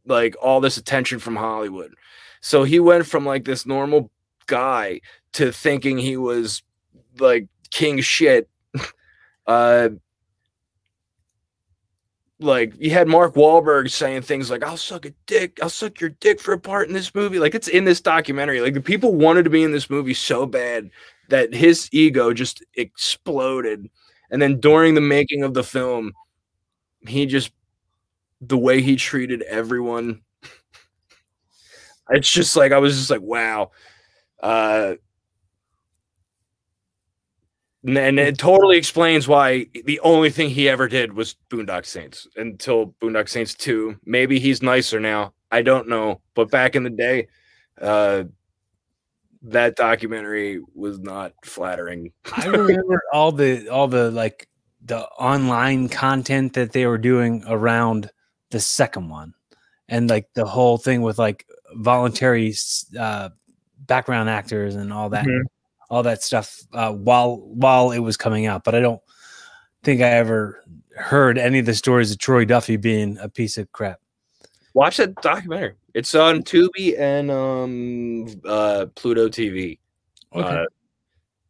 like 0.06 0.36
all 0.42 0.62
this 0.62 0.78
attention 0.78 1.20
from 1.20 1.36
Hollywood. 1.36 1.94
So 2.42 2.64
he 2.64 2.80
went 2.80 3.06
from 3.08 3.26
like 3.26 3.46
this 3.46 3.66
normal 3.66 4.12
guy 4.48 5.02
to 5.34 5.52
thinking 5.52 5.98
he 5.98 6.18
was 6.18 6.62
like 7.20 7.48
king 7.72 8.02
shit. 8.02 8.50
uh 9.48 9.90
like 12.40 12.74
you 12.78 12.92
had 12.92 13.08
Mark 13.08 13.36
Wahlberg 13.36 13.90
saying 13.90 14.24
things 14.24 14.50
like 14.50 14.64
"I'll 14.64 14.78
suck 14.78 15.06
a 15.06 15.14
dick, 15.26 15.60
I'll 15.62 15.70
suck 15.70 16.02
your 16.02 16.10
dick 16.10 16.40
for 16.42 16.54
a 16.54 16.60
part 16.60 16.88
in 16.88 16.94
this 16.94 17.16
movie." 17.16 17.40
Like 17.40 17.56
it's 17.56 17.68
in 17.68 17.86
this 17.86 18.02
documentary. 18.02 18.60
Like 18.62 18.74
the 18.74 18.82
people 18.82 19.16
wanted 19.16 19.44
to 19.44 19.50
be 19.50 19.64
in 19.64 19.72
this 19.72 19.90
movie 19.90 20.14
so 20.14 20.46
bad 20.46 20.90
that 21.30 21.54
his 21.54 21.90
ego 21.92 22.34
just 22.34 22.64
exploded. 22.76 23.90
And 24.32 24.42
then 24.42 24.60
during 24.60 24.96
the 24.96 25.02
making 25.02 25.44
of 25.44 25.54
the 25.54 25.64
film, 25.64 26.12
he 27.08 27.26
just 27.26 27.52
the 28.42 28.58
way 28.58 28.82
he 28.82 28.96
treated 28.96 29.42
everyone. 29.44 30.22
It's 32.10 32.32
just 32.32 32.56
like 32.56 32.72
I 32.72 32.78
was 32.78 32.96
just 32.98 33.10
like, 33.10 33.22
wow. 33.22 33.72
Uh 34.42 34.96
and- 37.88 38.20
it 38.20 38.38
totally 38.38 38.78
explains 38.78 39.28
why 39.28 39.68
the 39.86 40.00
only 40.02 40.30
thing 40.30 40.50
he 40.50 40.68
ever 40.70 40.88
did 40.88 41.14
was 41.14 41.36
Boondock 41.50 41.86
Saints 41.86 42.28
until 42.36 42.96
Boondock 43.02 43.30
Saints 43.30 43.54
2. 43.56 43.98
Maybe 44.06 44.40
he's 44.40 44.62
nicer 44.62 45.00
now. 45.00 45.34
I 45.52 45.62
don't 45.62 45.88
know. 45.88 46.22
But 46.34 46.50
back 46.52 46.76
in 46.76 46.84
the 46.84 46.90
day, 46.90 47.28
uh 47.82 48.24
that 49.48 49.76
documentary 49.76 50.60
was 50.74 50.98
not 51.00 51.34
flattering. 51.44 52.12
I 52.36 52.48
remember 52.48 53.02
all 53.14 53.32
the 53.32 53.70
all 53.70 53.88
the 53.88 54.10
like 54.10 54.48
the 54.84 55.06
online 55.20 55.90
content 55.90 56.54
that 56.54 56.72
they 56.72 56.86
were 56.88 56.98
doing 56.98 57.44
around 57.48 58.10
the 58.52 58.60
second 58.60 59.10
one, 59.10 59.34
and 59.90 60.10
like 60.10 60.28
the 60.34 60.46
whole 60.46 60.78
thing 60.78 61.02
with 61.02 61.18
like 61.20 61.46
voluntary 61.74 62.54
uh, 63.00 63.30
background 63.88 64.30
actors 64.30 64.76
and 64.76 64.92
all 64.94 65.10
that, 65.10 65.26
Mhm. 65.26 65.42
all 65.90 66.04
that 66.04 66.24
stuff 66.24 66.60
uh, 66.74 66.92
while 66.92 67.38
while 67.38 67.92
it 67.92 68.00
was 68.00 68.18
coming 68.18 68.46
out. 68.46 68.64
But 68.64 68.76
I 68.76 68.80
don't 68.80 69.02
think 69.84 70.02
I 70.02 70.10
ever 70.10 70.64
heard 70.96 71.38
any 71.38 71.60
of 71.60 71.66
the 71.66 71.74
stories 71.76 72.12
of 72.12 72.18
Troy 72.18 72.46
Duffy 72.46 72.78
being 72.78 73.18
a 73.20 73.28
piece 73.30 73.58
of 73.58 73.72
crap. 73.72 74.00
Watch 74.74 74.98
that 74.98 75.16
documentary. 75.22 75.76
It's 75.94 76.14
on 76.16 76.42
Tubi 76.44 77.00
and 77.00 77.32
um 77.32 78.28
uh 78.46 78.88
Pluto 78.96 79.28
TV. 79.30 79.80
Uh, 80.34 80.66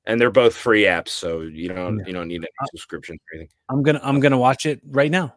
and 0.05 0.21
they're 0.21 0.29
both 0.29 0.55
free 0.55 0.83
apps, 0.83 1.09
so 1.09 1.41
you 1.41 1.69
don't 1.69 1.97
Yeah. 1.99 2.03
you 2.07 2.13
don't 2.13 2.27
need 2.27 2.41
any 2.41 2.47
subscriptions 2.71 3.19
or 3.31 3.37
anything. 3.37 3.55
I'm 3.69 3.81
gonna 3.81 3.99
I'm 4.03 4.19
gonna 4.19 4.37
watch 4.37 4.65
it 4.67 4.79
right 4.85 5.09
now. 5.09 5.35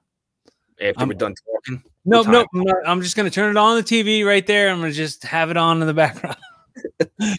After 0.80 1.00
I'm- 1.00 1.08
we're 1.08 1.14
done 1.14 1.34
talking. 1.34 1.82
No, 2.04 2.22
time? 2.22 2.32
no, 2.32 2.46
I'm, 2.54 2.60
not- 2.62 2.76
I'm 2.86 3.02
just 3.02 3.16
gonna 3.16 3.30
turn 3.30 3.50
it 3.50 3.58
on 3.58 3.76
the 3.76 3.82
TV 3.82 4.24
right 4.24 4.46
there. 4.46 4.70
I'm 4.70 4.80
gonna 4.80 4.92
just 4.92 5.24
have 5.24 5.50
it 5.50 5.56
on 5.56 5.80
in 5.80 5.86
the 5.86 5.94
background. 5.94 6.36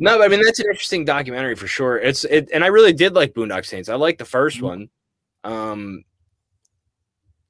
No, 0.00 0.20
I 0.20 0.26
mean 0.26 0.42
that's 0.42 0.58
an 0.58 0.66
interesting 0.66 1.04
documentary 1.04 1.54
for 1.54 1.68
sure. 1.68 1.98
It's 1.98 2.24
it, 2.24 2.50
and 2.52 2.64
I 2.64 2.66
really 2.66 2.92
did 2.92 3.14
like 3.14 3.32
Boondock 3.32 3.64
Saints. 3.64 3.88
I 3.88 3.94
like 3.94 4.18
the 4.18 4.24
1st 4.24 4.58
Mhm. 4.58 4.62
one. 4.62 4.88
Um, 5.44 6.04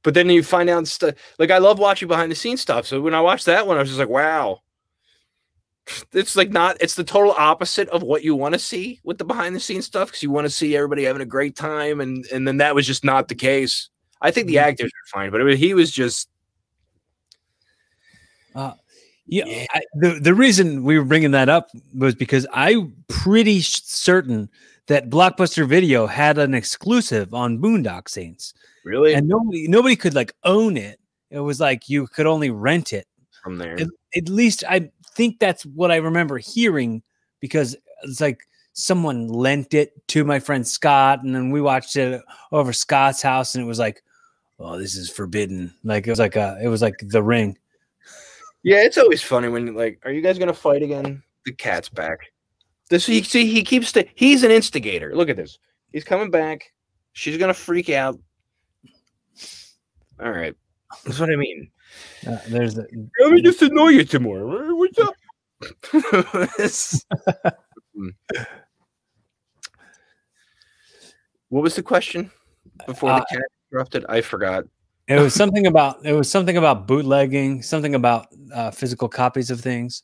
but 0.02 0.12
then 0.12 0.28
you 0.28 0.42
find 0.42 0.68
out 0.68 0.86
stuff 0.86 1.14
like 1.38 1.50
I 1.50 1.56
love 1.56 1.78
watching 1.78 2.06
behind 2.06 2.30
the 2.30 2.34
scenes 2.36 2.60
stuff. 2.60 2.86
So 2.86 3.00
when 3.00 3.14
I 3.14 3.22
watched 3.22 3.46
that 3.46 3.66
one, 3.66 3.78
I 3.78 3.80
was 3.80 3.88
just 3.88 3.98
like, 3.98 4.10
wow. 4.10 4.60
It's 6.12 6.36
like 6.36 6.50
not. 6.50 6.76
It's 6.82 6.94
the 6.96 7.02
total 7.04 7.32
opposite 7.32 7.88
of 7.88 8.02
what 8.02 8.22
you 8.24 8.34
want 8.34 8.52
to 8.52 8.58
see 8.58 9.00
with 9.04 9.16
the 9.16 9.24
behind 9.24 9.56
the 9.56 9.60
scenes 9.60 9.86
stuff 9.86 10.08
because 10.08 10.22
you 10.22 10.30
want 10.30 10.44
to 10.44 10.50
see 10.50 10.76
everybody 10.76 11.04
having 11.04 11.22
a 11.22 11.26
great 11.26 11.56
time, 11.56 12.00
and 12.02 12.26
and 12.26 12.46
then 12.46 12.58
that 12.58 12.74
was 12.74 12.86
just 12.86 13.04
not 13.04 13.28
the 13.28 13.34
case. 13.34 13.88
I 14.24 14.30
think 14.32 14.48
the 14.48 14.56
Mhm. 14.56 14.62
actors 14.62 14.90
are 14.90 15.06
fine, 15.12 15.30
but 15.30 15.40
it 15.40 15.44
was, 15.44 15.58
he 15.58 15.74
was 15.74 15.90
just 15.92 16.28
Yeah, 18.56 18.72
Yeah. 19.46 19.66
I, 19.72 19.80
the 19.94 20.18
the 20.20 20.34
reason 20.34 20.82
we 20.84 20.98
were 20.98 21.04
bringing 21.04 21.30
that 21.32 21.48
up 21.48 21.70
was 21.96 22.14
because 22.14 22.46
I'm 22.52 22.94
pretty 23.08 23.60
certain 23.62 24.50
that 24.86 25.08
Blockbuster 25.08 25.66
Video 25.66 26.06
had 26.06 26.36
an 26.38 26.52
exclusive 26.54 27.32
on 27.32 27.58
Boondock 27.58 28.08
Saints, 28.08 28.52
really 28.84 29.14
and 29.14 29.26
nobody 29.26 29.66
nobody 29.66 29.96
could 29.96 30.14
like 30.14 30.34
own 30.44 30.76
it. 30.76 31.00
It 31.30 31.40
was 31.40 31.58
like 31.58 31.88
you 31.88 32.06
could 32.06 32.26
only 32.26 32.50
rent 32.50 32.92
it. 32.92 33.06
from 33.42 33.58
there. 33.58 33.80
At, 33.80 33.88
at 34.16 34.28
least 34.28 34.62
I 34.68 34.90
think 35.14 35.38
that's 35.38 35.64
what 35.66 35.90
I 35.90 35.96
remember 35.96 36.38
hearing 36.38 37.02
because 37.40 37.76
it's 38.02 38.20
like 38.20 38.46
someone 38.74 39.28
lent 39.28 39.72
it 39.72 40.06
to 40.08 40.24
my 40.24 40.38
friend 40.38 40.66
Scott, 40.68 41.22
and 41.22 41.34
then 41.34 41.50
we 41.50 41.60
watched 41.62 41.96
it 41.96 42.22
over 42.52 42.72
Scott's 42.74 43.22
house, 43.22 43.54
and 43.54 43.64
it 43.64 43.66
was 43.68 43.78
like, 43.78 44.02
oh, 44.58 44.78
this 44.78 44.94
is 44.96 45.10
forbidden. 45.10 45.74
Like 45.84 46.06
it 46.06 46.10
was 46.10 46.18
like 46.18 46.36
a 46.36 46.58
it 46.62 46.68
was 46.68 46.82
like 46.82 46.94
The 47.00 47.22
Ring. 47.22 47.58
Yeah, 48.62 48.82
it's 48.82 48.98
always 48.98 49.22
funny 49.22 49.48
when 49.48 49.74
like, 49.74 50.00
are 50.04 50.12
you 50.12 50.22
guys 50.22 50.38
gonna 50.38 50.54
fight 50.54 50.82
again? 50.82 51.22
The 51.44 51.52
cat's 51.52 51.88
back. 51.88 52.18
This 52.90 53.06
he 53.06 53.22
see 53.22 53.46
he 53.46 53.62
keeps 53.62 53.92
the 53.92 54.06
he's 54.14 54.42
an 54.42 54.50
instigator. 54.50 55.14
Look 55.14 55.28
at 55.28 55.36
this. 55.36 55.58
He's 55.92 56.04
coming 56.04 56.30
back. 56.30 56.72
She's 57.12 57.36
gonna 57.36 57.54
freak 57.54 57.90
out. 57.90 58.18
All 60.20 60.30
right, 60.30 60.54
that's 61.04 61.18
what 61.18 61.30
I 61.30 61.36
mean. 61.36 61.70
Uh, 62.26 62.38
there's 62.48 62.74
the, 62.74 62.86
Let 63.20 63.32
me 63.32 63.42
just 63.42 63.62
annoy 63.62 63.88
you 63.88 64.04
tomorrow. 64.04 64.74
What's 64.74 64.98
up? 64.98 65.14
What 71.54 71.62
was 71.62 71.76
the 71.76 71.84
question 71.84 72.32
before 72.84 73.10
Uh, 73.10 73.20
the 73.20 73.26
cat 73.30 73.44
interrupted? 73.74 74.04
I 74.08 74.20
forgot. 74.20 74.64
It 75.06 75.20
was 75.20 75.34
something 75.34 75.66
about 75.66 76.04
it 76.06 76.12
was 76.14 76.30
something 76.30 76.56
about 76.56 76.86
bootlegging, 76.86 77.62
something 77.62 77.94
about 77.94 78.28
uh, 78.54 78.70
physical 78.70 79.08
copies 79.08 79.50
of 79.50 79.60
things. 79.60 80.02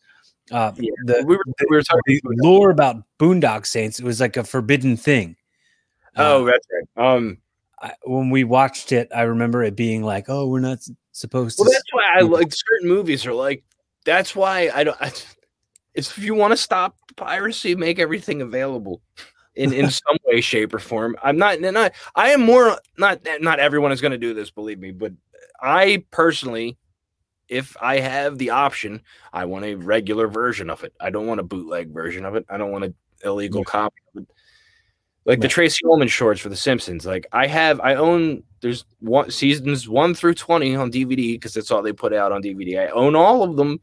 Uh, 0.50 0.72
Yeah, 0.76 0.90
the, 1.06 1.24
we 1.26 1.36
were 1.36 1.44
we 1.70 1.76
were 1.76 1.82
talking. 1.82 2.02
the 2.06 2.20
lore 2.42 2.70
about 2.70 2.96
Boondock 3.18 3.64
Saints. 3.64 3.98
It 3.98 4.04
was 4.04 4.20
like 4.20 4.36
a 4.36 4.44
forbidden 4.44 4.96
thing. 4.96 5.36
oh, 6.16 6.42
Uh, 6.42 6.50
that's 6.50 6.66
right. 6.96 7.14
Um, 7.14 7.38
I, 7.80 7.92
when 8.04 8.28
we 8.28 8.44
watched 8.44 8.92
it, 8.92 9.08
I 9.14 9.22
remember 9.22 9.62
it 9.62 9.74
being 9.74 10.02
like, 10.02 10.26
"Oh, 10.28 10.48
we're 10.48 10.60
not 10.60 10.80
supposed 11.12 11.58
Well, 11.58 11.66
to." 11.66 11.72
that's 11.72 11.92
why 11.92 12.06
I 12.18 12.20
like 12.20 12.52
certain 12.52 12.88
movies 12.88 13.24
are 13.26 13.34
like. 13.34 13.64
That's 14.04 14.34
why 14.34 14.70
I 14.74 14.84
don't. 14.84 15.00
I, 15.00 15.12
it's 15.94 16.10
if 16.10 16.18
you 16.18 16.34
want 16.34 16.50
to 16.52 16.56
stop 16.58 16.96
piracy, 17.16 17.74
make 17.74 17.98
everything 17.98 18.42
available 18.42 19.00
in 19.54 19.72
in 19.72 19.90
some 19.90 20.16
way, 20.26 20.40
shape, 20.40 20.74
or 20.74 20.78
form. 20.78 21.16
I'm 21.22 21.38
not. 21.38 21.60
Not. 21.60 21.92
I 22.14 22.30
am 22.30 22.42
more. 22.42 22.78
Not. 22.98 23.26
Not 23.40 23.60
everyone 23.60 23.92
is 23.92 24.00
going 24.00 24.12
to 24.12 24.18
do 24.18 24.34
this. 24.34 24.50
Believe 24.50 24.78
me, 24.78 24.92
but 24.92 25.12
I 25.60 26.04
personally, 26.10 26.78
if 27.48 27.76
I 27.80 27.98
have 28.00 28.38
the 28.38 28.50
option, 28.50 29.02
I 29.32 29.44
want 29.44 29.64
a 29.64 29.74
regular 29.74 30.28
version 30.28 30.70
of 30.70 30.84
it. 30.84 30.94
I 31.00 31.10
don't 31.10 31.26
want 31.26 31.40
a 31.40 31.44
bootleg 31.44 31.92
version 31.92 32.24
of 32.24 32.34
it. 32.34 32.46
I 32.48 32.56
don't 32.56 32.70
want 32.70 32.84
an 32.84 32.94
illegal 33.24 33.64
copy 33.64 34.00
of 34.14 34.22
it. 34.22 34.28
Like 35.26 35.40
the 35.40 35.48
Tracey 35.48 35.84
Ullman 35.84 36.08
shorts 36.08 36.40
for 36.40 36.48
The 36.48 36.56
Simpsons. 36.56 37.04
Like 37.04 37.26
I 37.32 37.46
have, 37.46 37.80
I 37.80 37.94
own. 37.94 38.42
There's 38.62 38.84
one 39.00 39.30
seasons 39.30 39.88
one 39.88 40.14
through 40.14 40.34
twenty 40.34 40.74
on 40.74 40.90
DVD 40.90 41.34
because 41.34 41.54
that's 41.54 41.70
all 41.70 41.82
they 41.82 41.92
put 41.92 42.12
out 42.12 42.32
on 42.32 42.42
DVD. 42.42 42.80
I 42.80 42.88
own 42.88 43.14
all 43.14 43.42
of 43.42 43.56
them, 43.56 43.80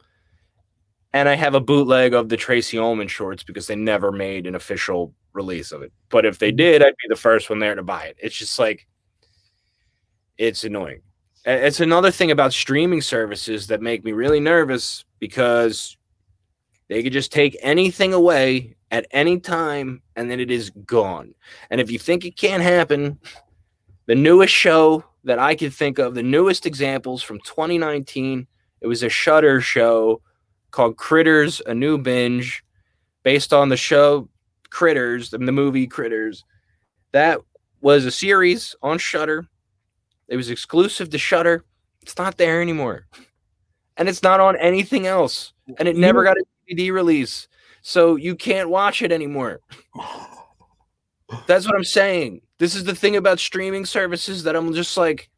and 1.14 1.30
I 1.30 1.36
have 1.36 1.54
a 1.54 1.60
bootleg 1.60 2.14
of 2.14 2.30
the 2.30 2.38
Tracey 2.38 2.78
Ullman 2.78 3.08
shorts 3.08 3.44
because 3.44 3.68
they 3.68 3.76
never 3.76 4.12
made 4.12 4.48
an 4.48 4.56
official 4.56 5.14
release 5.38 5.72
of 5.72 5.82
it. 5.84 5.94
But 6.10 6.26
if 6.26 6.40
they 6.40 6.52
did, 6.52 6.82
I'd 6.82 6.96
be 7.02 7.08
the 7.08 7.16
first 7.16 7.50
one 7.50 7.60
there 7.60 7.76
to 7.76 7.84
buy 7.84 8.04
it. 8.06 8.18
It's 8.20 8.36
just 8.36 8.60
like 8.60 8.86
it's 10.38 10.66
annoying. 10.66 11.02
It's 11.46 11.80
another 11.80 12.12
thing 12.12 12.32
about 12.32 12.52
streaming 12.52 13.02
services 13.02 13.68
that 13.68 13.82
make 13.82 14.04
me 14.04 14.12
really 14.12 14.42
nervous 14.42 15.06
because 15.20 15.96
they 16.90 17.02
could 17.02 17.14
just 17.14 17.32
take 17.32 17.56
anything 17.62 18.14
away 18.14 18.76
at 18.92 19.08
any 19.12 19.40
time 19.40 20.02
and 20.16 20.30
then 20.30 20.40
it 20.40 20.52
is 20.52 20.70
gone. 20.70 21.34
And 21.70 21.80
if 21.80 21.90
you 21.90 22.00
think 22.00 22.26
it 22.26 22.38
can't 22.38 22.64
happen, 22.64 23.20
the 24.08 24.16
newest 24.16 24.54
show 24.54 25.06
that 25.24 25.40
I 25.40 25.56
could 25.56 25.74
think 25.74 26.00
of, 26.00 26.16
the 26.16 26.24
newest 26.24 26.66
examples 26.66 27.22
from 27.24 27.40
2019, 27.40 28.48
it 28.82 28.88
was 28.88 29.04
a 29.04 29.10
Shudder 29.10 29.62
show 29.62 30.22
called 30.72 30.98
Critters: 30.98 31.62
A 31.66 31.74
New 31.74 31.98
Binge, 31.98 32.64
based 33.24 33.54
on 33.54 33.70
the 33.70 33.78
show 33.78 34.30
Critters, 34.70 35.30
the 35.30 35.38
the 35.38 35.52
movie 35.52 35.88
Critters. 35.88 36.44
That 37.12 37.40
was 37.82 38.06
a 38.06 38.12
series 38.12 38.76
on 38.82 38.98
Shudder. 38.98 39.46
It 40.28 40.36
was 40.36 40.50
exclusive 40.50 41.10
to 41.12 41.18
Shudder. 41.18 41.64
It's 42.02 42.18
not 42.18 42.38
there 42.38 42.62
anymore, 42.62 43.08
and 43.98 44.08
it's 44.08 44.24
not 44.24 44.40
on 44.40 44.56
anything 44.58 45.08
else. 45.08 45.54
And 45.78 45.88
it 45.88 45.98
never 45.98 46.24
got 46.24 46.38
a 46.38 46.44
DVD 46.70 46.92
release, 46.92 47.48
so 47.82 48.16
you 48.16 48.36
can't 48.36 48.70
watch 48.70 49.02
it 49.02 49.12
anymore. 49.12 49.60
That's 51.48 51.66
what 51.66 51.76
I'm 51.76 51.84
saying. 51.84 52.42
This 52.58 52.76
is 52.76 52.86
the 52.86 52.96
thing 52.96 53.16
about 53.16 53.40
streaming 53.40 53.86
services 53.86 54.44
that 54.44 54.56
I'm 54.56 54.74
just 54.74 54.96
like, 54.98 55.30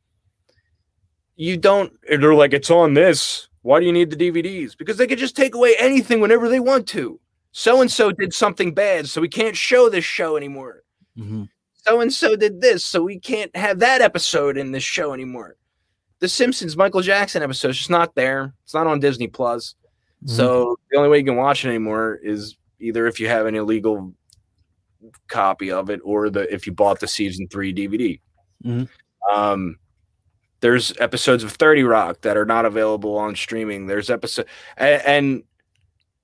you 1.35 1.57
don't. 1.57 1.91
They're 2.07 2.35
like, 2.35 2.53
it's 2.53 2.69
on 2.69 2.93
this. 2.93 3.47
Why 3.61 3.79
do 3.79 3.85
you 3.85 3.91
need 3.91 4.09
the 4.09 4.15
DVDs? 4.31 4.77
Because 4.77 4.97
they 4.97 5.07
could 5.07 5.19
just 5.19 5.35
take 5.35 5.55
away 5.55 5.75
anything 5.79 6.21
whenever 6.21 6.47
they 6.47 6.59
want 6.59 6.87
to. 6.89 7.19
So 7.51 7.81
and 7.81 7.91
so 7.91 8.11
did 8.11 8.33
something 8.33 8.73
bad, 8.73 9.07
so 9.09 9.21
we 9.21 9.27
can't 9.27 9.55
show 9.55 9.89
this 9.89 10.05
show 10.05 10.37
anymore. 10.37 10.83
So 11.83 12.01
and 12.01 12.13
so 12.13 12.35
did 12.35 12.61
this, 12.61 12.85
so 12.85 13.03
we 13.03 13.19
can't 13.19 13.55
have 13.55 13.79
that 13.79 14.01
episode 14.01 14.57
in 14.57 14.71
this 14.71 14.83
show 14.83 15.13
anymore. 15.13 15.55
The 16.19 16.27
Simpsons 16.27 16.77
Michael 16.77 17.01
Jackson 17.01 17.41
episode 17.41 17.69
is 17.69 17.77
just 17.77 17.89
not 17.89 18.13
there. 18.15 18.53
It's 18.63 18.73
not 18.73 18.87
on 18.87 18.99
Disney 18.99 19.27
Plus. 19.27 19.75
So 20.25 20.75
the 20.91 20.97
only 20.97 21.09
way 21.09 21.19
you 21.19 21.23
can 21.23 21.37
watch 21.37 21.63
it 21.63 21.69
anymore 21.69 22.19
is 22.21 22.57
either 22.79 23.07
if 23.07 23.19
you 23.21 23.29
have 23.29 23.45
an 23.45 23.55
illegal 23.55 24.13
copy 25.29 25.71
of 25.71 25.89
it 25.89 26.01
or 26.03 26.29
the 26.29 26.51
if 26.53 26.67
you 26.67 26.73
bought 26.73 26.99
the 26.99 27.07
season 27.07 27.47
three 27.47 27.73
DVD. 27.73 28.19
Mhm. 28.65 28.89
Um, 29.33 29.79
there's 30.61 30.93
episodes 30.99 31.43
of 31.43 31.53
30 31.53 31.83
Rock 31.83 32.21
that 32.21 32.35
are 32.35 32.45
not 32.45 32.65
available 32.65 33.17
on 33.17 33.35
streaming. 33.35 33.87
There's 33.87 34.09
episode 34.09 34.47
and, 34.75 35.01
and 35.05 35.43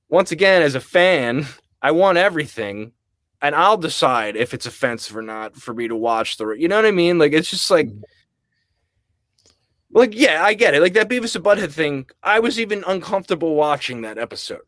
once 0.09 0.31
again, 0.31 0.61
as 0.61 0.75
a 0.75 0.79
fan, 0.79 1.45
I 1.81 1.91
want 1.91 2.17
everything, 2.17 2.91
and 3.41 3.55
I'll 3.55 3.77
decide 3.77 4.35
if 4.35 4.53
it's 4.53 4.65
offensive 4.65 5.15
or 5.17 5.21
not 5.21 5.55
for 5.55 5.73
me 5.73 5.87
to 5.87 5.95
watch 5.95 6.37
the. 6.37 6.47
You 6.49 6.67
know 6.67 6.75
what 6.75 6.85
I 6.85 6.91
mean? 6.91 7.17
Like 7.19 7.33
it's 7.33 7.49
just 7.49 7.69
like 7.71 7.89
Like, 9.91 10.13
yeah, 10.13 10.43
I 10.43 10.53
get 10.55 10.73
it. 10.73 10.81
Like 10.81 10.93
that 10.93 11.09
Beavis 11.09 11.35
and 11.35 11.45
Butthead 11.45 11.71
thing, 11.71 12.05
I 12.21 12.39
was 12.39 12.59
even 12.59 12.83
uncomfortable 12.85 13.55
watching 13.55 14.01
that 14.01 14.17
episode. 14.17 14.61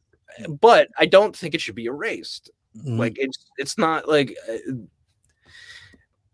But 0.62 0.88
I 0.98 1.06
don't 1.06 1.36
think 1.36 1.54
it 1.54 1.62
should 1.62 1.76
be 1.76 1.86
erased. 1.86 2.50
Mhm. 2.78 2.98
Like 3.00 3.16
it's 3.18 3.38
it's 3.58 3.78
not 3.78 4.08
like 4.08 4.36
uh, 4.48 4.54
and 4.54 4.88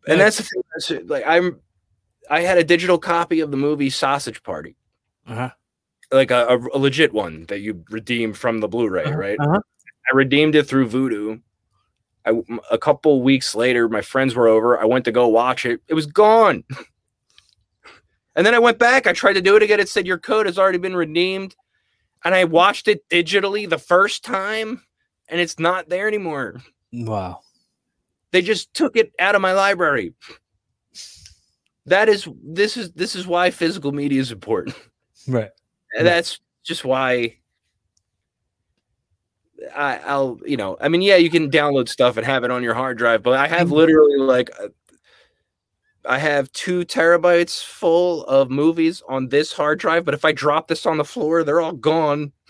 Like- 0.08 0.18
that's 0.18 0.38
the 0.38 0.44
thing. 0.44 0.62
That's, 0.76 1.10
like 1.10 1.24
I'm 1.26 1.60
I 2.30 2.42
had 2.42 2.58
a 2.58 2.64
digital 2.64 2.98
copy 2.98 3.40
of 3.40 3.52
the 3.52 3.58
movie 3.58 3.90
Sausage 3.90 4.44
Party, 4.44 4.76
uh-huh. 5.28 5.52
Like 6.14 6.32
a, 6.32 6.60
a, 6.74 6.78
legit 6.78 7.12
one 7.12 7.46
that 7.48 7.62
you 7.62 7.84
redeem 7.90 8.34
from 8.34 8.60
the 8.60 8.68
Blu-ray, 8.68 9.12
right? 9.12 9.38
Uh-huh. 9.40 9.60
I 10.12 10.16
redeemed 10.16 10.54
it 10.54 10.68
through 10.68 10.90
Vudu. 10.90 11.42
I, 12.26 12.40
a 12.70 12.78
couple 12.78 13.22
weeks 13.24 13.56
later, 13.56 13.90
my 13.90 14.02
friends 14.02 14.36
were 14.36 14.48
over. 14.48 14.80
I 14.80 14.86
went 14.86 15.06
to 15.06 15.12
go 15.12 15.28
watch 15.28 15.66
it. 15.66 15.82
It 15.88 15.96
was 15.96 16.06
gone. 16.06 16.64
and 18.36 18.46
then 18.46 18.54
I 18.54 18.60
went 18.60 18.78
back. 18.78 19.08
I 19.08 19.14
tried 19.14 19.34
to 19.34 19.42
do 19.42 19.56
it 19.56 19.64
again. 19.64 19.80
It 19.80 19.90
said 19.90 20.06
your 20.06 20.20
code 20.20 20.46
has 20.46 20.60
already 20.60 20.78
been 20.78 20.96
redeemed. 20.96 21.56
And 22.24 22.34
I 22.34 22.46
watched 22.46 22.88
it 22.88 23.08
digitally 23.10 23.70
the 23.70 23.78
first 23.78 24.24
time, 24.24 24.84
and 25.28 25.42
it's 25.42 25.60
not 25.60 25.90
there 25.90 26.08
anymore. 26.08 26.62
Wow. 26.94 27.42
They 28.32 28.42
just 28.42 28.74
took 28.74 28.96
it 28.96 29.12
out 29.20 29.36
of 29.36 29.42
my 29.42 29.54
library. 29.54 30.14
That 31.86 32.08
is 32.08 32.28
this 32.42 32.78
is 32.78 32.94
this 32.94 33.14
is 33.16 33.28
why 33.28 33.52
physical 33.52 33.92
media 33.92 34.22
is 34.22 34.32
important. 34.32 34.76
Right. 35.28 35.52
And 35.98 36.08
that's 36.08 36.40
just 36.64 36.84
why 36.84 37.38
I, 39.76 39.98
I'll, 40.00 40.40
you 40.46 40.58
know, 40.58 40.78
I 40.82 40.90
mean, 40.90 41.02
yeah, 41.02 41.16
you 41.16 41.30
can 41.30 41.50
download 41.50 41.90
stuff 41.90 42.18
and 42.18 42.26
have 42.26 42.44
it 42.44 42.52
on 42.52 42.64
your 42.64 42.74
hard 42.74 42.98
drive, 42.98 43.24
but 43.24 43.38
I 43.38 43.48
have 43.48 43.72
literally 43.72 44.18
like, 44.18 44.50
uh, 44.60 44.70
I 46.06 46.18
have 46.18 46.52
two 46.52 46.84
terabytes 46.86 47.64
full 47.64 48.26
of 48.26 48.50
movies 48.50 49.02
on 49.08 49.30
this 49.30 49.54
hard 49.54 49.80
drive, 49.80 50.04
but 50.04 50.14
if 50.14 50.26
I 50.26 50.34
drop 50.34 50.68
this 50.68 50.86
on 50.86 50.98
the 50.98 51.06
floor, 51.06 51.44
they're 51.44 51.62
all 51.62 51.74
gone. 51.74 52.32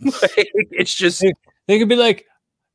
Like, 0.00 0.50
it's 0.72 0.94
just, 0.94 1.24
They 1.68 1.78
could 1.78 1.88
be 1.88 1.94
like, 1.94 2.26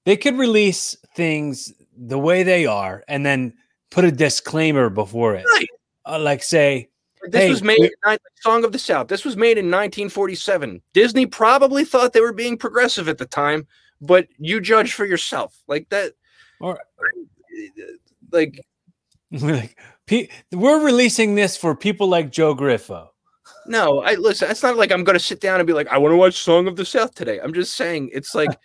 they 0.06 0.16
could 0.16 0.38
release 0.38 0.96
things 1.16 1.74
the 1.98 2.20
way 2.20 2.44
they 2.44 2.66
are 2.66 3.04
and 3.10 3.26
then 3.26 3.54
put 3.92 4.06
a 4.06 4.12
disclaimer 4.12 4.90
before 4.90 5.36
it. 5.36 5.46
Right. 5.54 5.68
Uh, 6.06 6.20
like 6.20 6.44
say, 6.44 6.90
this 7.30 7.42
Hey, 7.42 7.50
was 7.50 7.64
made 7.64 7.80
in 7.80 8.18
Song 8.42 8.64
of 8.64 8.72
the 8.72 8.80
South. 8.80 9.08
This 9.08 9.26
was 9.26 9.38
made 9.38 9.58
in 9.58 9.66
1947. 9.66 10.82
Disney 10.94 11.26
probably 11.26 11.86
thought 11.86 12.14
they 12.14 12.22
were 12.22 12.34
being 12.34 12.58
progressive 12.58 13.08
at 13.08 13.18
the 13.18 13.26
time, 13.26 13.68
but 14.02 14.28
you 14.38 14.60
judge 14.60 14.94
for 14.94 15.06
yourself. 15.06 15.56
Like 15.68 15.90
that, 15.90 16.14
or 16.60 16.76
uh, 16.76 17.84
like 18.32 18.66
like, 19.42 19.78
we're 20.52 20.84
releasing 20.84 21.36
this 21.36 21.58
for 21.58 21.76
people 21.76 22.08
like 22.08 22.32
Joe 22.32 22.56
Griffo. 22.56 23.08
No, 23.66 24.02
I 24.02 24.16
listen. 24.16 24.50
It's 24.52 24.64
not 24.64 24.78
like 24.78 24.92
I'm 24.92 25.04
going 25.04 25.18
to 25.18 25.24
sit 25.24 25.42
down 25.42 25.60
and 25.60 25.68
be 25.68 25.74
like, 25.74 25.88
I 25.88 25.98
want 25.98 26.12
to 26.12 26.18
watch 26.18 26.36
Song 26.36 26.68
of 26.68 26.76
the 26.76 26.86
South 26.86 27.16
today. 27.16 27.40
I'm 27.40 27.54
just 27.54 27.76
saying 27.76 28.10
it's 28.14 28.36
like 28.36 28.58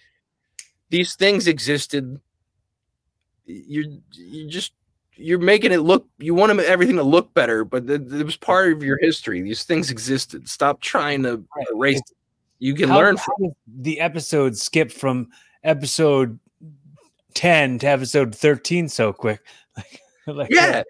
these 0.91 1.15
things 1.15 1.47
existed. 1.47 2.21
You're 3.45 3.85
you 4.13 4.49
just 4.49 4.73
you're 5.19 5.39
making 5.39 5.73
it 5.73 5.79
look. 5.81 6.07
You 6.19 6.35
want 6.35 6.59
everything 6.61 6.97
to 6.97 7.03
look 7.03 7.35
better, 7.35 7.65
but 7.65 7.89
it 7.91 8.25
was 8.25 8.37
part 8.37 8.73
of 8.73 8.83
your 8.83 8.99
history. 8.99 9.43
These 9.43 9.65
things 9.65 9.91
existed. 9.91 10.49
Stop 10.49 10.81
trying 10.81 11.23
to 11.25 11.45
Right. 11.57 11.67
erase. 11.75 11.99
It. 11.99 12.17
You 12.61 12.75
can 12.75 12.89
How- 12.89 12.97
learn 12.97 13.17
from. 13.17 13.53
the 13.67 14.01
episode 14.01 14.57
skip 14.57 14.91
from 14.93 15.29
episode 15.65 16.39
10 17.35 17.79
to 17.81 17.87
episode 17.87 18.35
13 18.35 18.89
so 18.89 19.13
quick. 19.13 19.41
Like, 19.77 20.01
like 20.27 20.51
Yeah. 20.51 20.83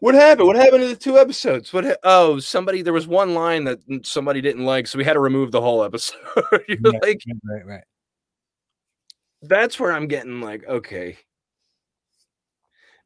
What 0.00 0.16
happened? 0.16 0.48
What 0.48 0.56
happened 0.56 0.82
to 0.82 0.88
the 0.88 0.96
two 0.96 1.16
episodes? 1.16 1.72
What? 1.72 1.84
Ha- 1.84 1.94
oh, 2.02 2.40
somebody. 2.40 2.82
There 2.82 2.92
was 2.92 3.06
one 3.06 3.34
line 3.34 3.62
that 3.64 3.78
somebody 4.02 4.40
didn't 4.40 4.64
like, 4.64 4.88
so 4.88 4.98
we 4.98 5.04
had 5.04 5.12
to 5.12 5.20
remove 5.20 5.52
the 5.52 5.60
whole 5.60 5.84
episode. 5.84 6.18
Right, 6.52 6.82
like, 6.82 7.22
right, 7.44 7.64
right. 7.66 7.84
that's 9.42 9.78
where 9.78 9.92
I'm 9.92 10.08
getting 10.08 10.40
like, 10.40 10.66
okay. 10.66 11.16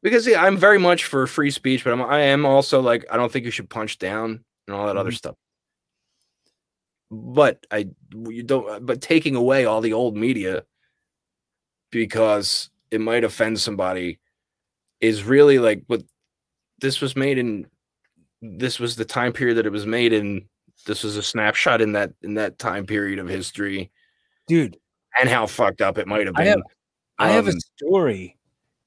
Because 0.03 0.25
yeah, 0.27 0.43
I'm 0.43 0.57
very 0.57 0.79
much 0.79 1.05
for 1.05 1.27
free 1.27 1.51
speech, 1.51 1.83
but 1.83 1.93
I'm 1.93 2.01
I 2.01 2.19
am 2.21 2.45
also 2.45 2.81
like 2.81 3.05
I 3.11 3.17
don't 3.17 3.31
think 3.31 3.45
you 3.45 3.51
should 3.51 3.69
punch 3.69 3.99
down 3.99 4.43
and 4.67 4.75
all 4.75 4.87
that 4.87 4.97
other 4.97 5.11
Mhm. 5.11 5.15
stuff. 5.17 5.35
But 7.11 7.65
I 7.71 7.87
you 8.27 8.43
don't 8.43 8.85
but 8.85 9.01
taking 9.01 9.35
away 9.35 9.65
all 9.65 9.81
the 9.81 9.93
old 9.93 10.15
media 10.15 10.63
because 11.91 12.69
it 12.89 13.01
might 13.01 13.23
offend 13.23 13.59
somebody 13.59 14.19
is 15.01 15.23
really 15.23 15.59
like 15.59 15.83
but 15.87 16.03
this 16.79 17.01
was 17.01 17.15
made 17.15 17.37
in 17.37 17.67
this 18.41 18.79
was 18.79 18.95
the 18.95 19.05
time 19.05 19.33
period 19.33 19.55
that 19.55 19.65
it 19.65 19.71
was 19.71 19.85
made 19.85 20.13
in 20.13 20.47
this 20.87 21.03
was 21.03 21.17
a 21.17 21.23
snapshot 21.23 21.81
in 21.81 21.91
that 21.91 22.11
in 22.23 22.33
that 22.35 22.57
time 22.59 22.85
period 22.85 23.19
of 23.19 23.27
history 23.27 23.91
Dude, 24.47 24.77
and 25.19 25.29
how 25.29 25.45
fucked 25.47 25.81
up 25.81 25.97
it 25.97 26.07
might 26.07 26.25
have 26.25 26.35
I 26.37 26.43
been. 26.43 26.47
have- 26.59 26.61
I 27.19 27.29
have 27.29 27.47
a 27.47 27.51
Um, 27.51 27.59
story 27.77 28.37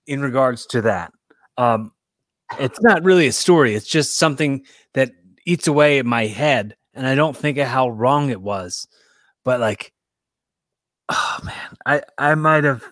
in 0.06 0.20
regards 0.20 0.66
to 0.66 0.82
that. 0.82 1.12
Um, 1.56 1.92
it's 2.58 2.80
not 2.82 3.04
really 3.04 3.26
a 3.26 3.32
story. 3.32 3.74
It's 3.74 3.86
just 3.86 4.18
something 4.18 4.64
that 4.92 5.12
eats 5.46 5.66
away 5.66 5.98
at 5.98 6.06
my 6.06 6.26
head, 6.26 6.76
and 6.94 7.06
I 7.06 7.14
don't 7.14 7.36
think 7.36 7.58
of 7.58 7.66
how 7.66 7.88
wrong 7.88 8.30
it 8.30 8.40
was. 8.40 8.86
But 9.44 9.60
like, 9.60 9.92
oh 11.08 11.38
man, 11.44 11.76
I 11.86 12.02
I 12.18 12.34
might 12.34 12.64
have 12.64 12.84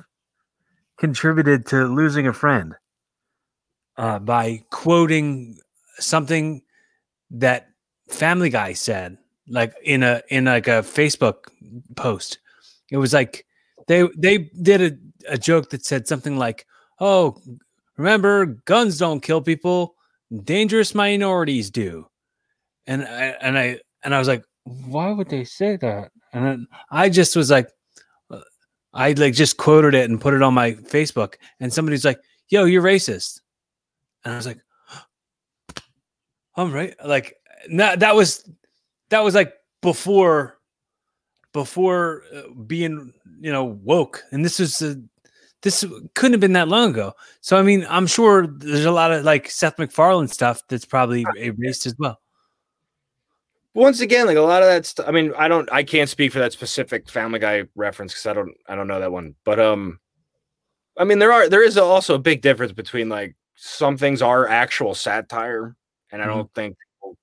contributed 0.99 1.67
to 1.67 1.85
losing 1.85 2.27
a 2.27 2.33
friend 2.33 2.75
uh, 3.97 4.19
by 4.19 4.63
quoting 4.71 5.59
something 5.99 6.63
that 7.31 7.69
Family 8.09 8.51
Guy 8.51 8.73
said, 8.73 9.19
like 9.49 9.75
in 9.83 10.03
a 10.03 10.23
in 10.29 10.45
like 10.45 10.69
a 10.69 10.83
Facebook 10.83 11.49
post. 11.97 12.39
It 12.91 12.99
was 12.99 13.13
like 13.13 13.47
they 13.89 14.09
they 14.17 14.39
did 14.61 14.81
a, 14.81 15.33
a 15.35 15.39
joke 15.39 15.71
that 15.71 15.85
said 15.85 16.07
something 16.07 16.37
like, 16.37 16.67
"Oh, 17.03 17.37
remember, 17.97 18.47
guns 18.47 18.97
don't 18.97 19.21
kill 19.21 19.41
people; 19.41 19.97
dangerous 20.45 20.95
minorities 20.95 21.69
do." 21.69 22.07
And 22.87 23.03
I 23.03 23.25
and 23.41 23.59
I 23.59 23.81
and 24.05 24.15
I 24.15 24.21
was 24.21 24.29
like, 24.29 24.45
"Why 24.63 25.11
would 25.11 25.29
they 25.29 25.43
say 25.43 25.77
that?" 25.79 26.13
And 26.33 26.69
I 26.93 27.09
just 27.09 27.35
was 27.35 27.51
like, 27.51 27.69
uh, 28.31 28.39
I 28.95 29.13
like 29.13 29.35
just 29.35 29.57
quoted 29.57 29.95
it 29.95 30.09
and 30.09 30.21
put 30.21 30.33
it 30.33 30.43
on 30.43 30.55
my 30.55 30.75
Facebook, 30.75 31.35
and 31.59 31.73
somebody's 31.73 32.05
like, 32.05 32.21
"Yo, 32.49 32.67
you're 32.67 32.83
racist," 32.83 33.41
and 34.25 34.33
I 34.33 34.37
was 34.37 34.47
like, 34.47 34.61
"I'm 36.57 36.73
right." 36.73 36.95
Like 37.05 37.35
that 37.75 37.99
that 37.99 38.15
was 38.15 38.49
that 39.11 39.25
was 39.25 39.35
like 39.35 39.55
before 39.81 40.61
before 41.53 42.23
uh, 42.33 42.43
being 42.67 43.13
you 43.41 43.53
know 43.53 43.65
woke 43.65 44.23
and 44.33 44.45
this 44.45 44.59
was 44.59 44.81
uh, 44.81 44.95
this 45.63 45.85
couldn't 46.15 46.33
have 46.33 46.41
been 46.41 46.53
that 46.53 46.69
long 46.69 46.91
ago 46.91 47.13
so 47.41 47.57
i 47.59 47.63
mean 47.63 47.87
i'm 47.89 48.07
sure 48.07 48.47
there's 48.47 48.85
a 48.85 48.91
lot 48.91 49.13
of 49.13 49.25
like 49.25 49.49
seth 49.49 49.79
macfarlane 49.79 50.29
stuff 50.29 50.63
that's 50.69 50.85
probably 50.85 51.25
erased 51.37 51.87
as 51.87 51.95
well 51.99 52.19
once 53.75 54.03
again, 54.03 54.27
like 54.27 54.37
a 54.37 54.41
lot 54.43 54.63
of 54.63 54.69
that 54.69 54.85
stuff. 54.85 55.09
I 55.09 55.13
mean, 55.13 55.33
I 55.35 55.49
don't, 55.49 55.67
I 55.73 55.83
can't 55.83 56.11
speak 56.11 56.31
for 56.31 56.41
that 56.41 56.53
specific 56.53 57.09
Family 57.09 57.39
Guy 57.39 57.65
reference 57.75 58.13
because 58.13 58.27
I 58.27 58.35
don't, 58.35 58.55
I 58.69 58.75
don't 58.75 58.87
know 58.87 59.01
that 59.01 59.11
one. 59.11 59.35
But 59.45 59.59
um, 59.59 59.99
I 60.99 61.05
mean, 61.05 61.19
there 61.19 61.33
are, 61.33 61.49
there 61.49 61.65
is 61.65 61.79
also 61.79 62.15
a 62.15 62.19
big 62.19 62.43
difference 62.43 62.73
between 62.73 63.09
like 63.09 63.35
some 63.55 63.97
things 63.97 64.21
are 64.21 64.47
actual 64.47 64.95
satire, 64.95 65.75
and 66.11 66.21
I 66.23 66.27
Mhm. 66.27 66.29
don't 66.29 66.55
think 66.55 66.77
people 67.01 67.17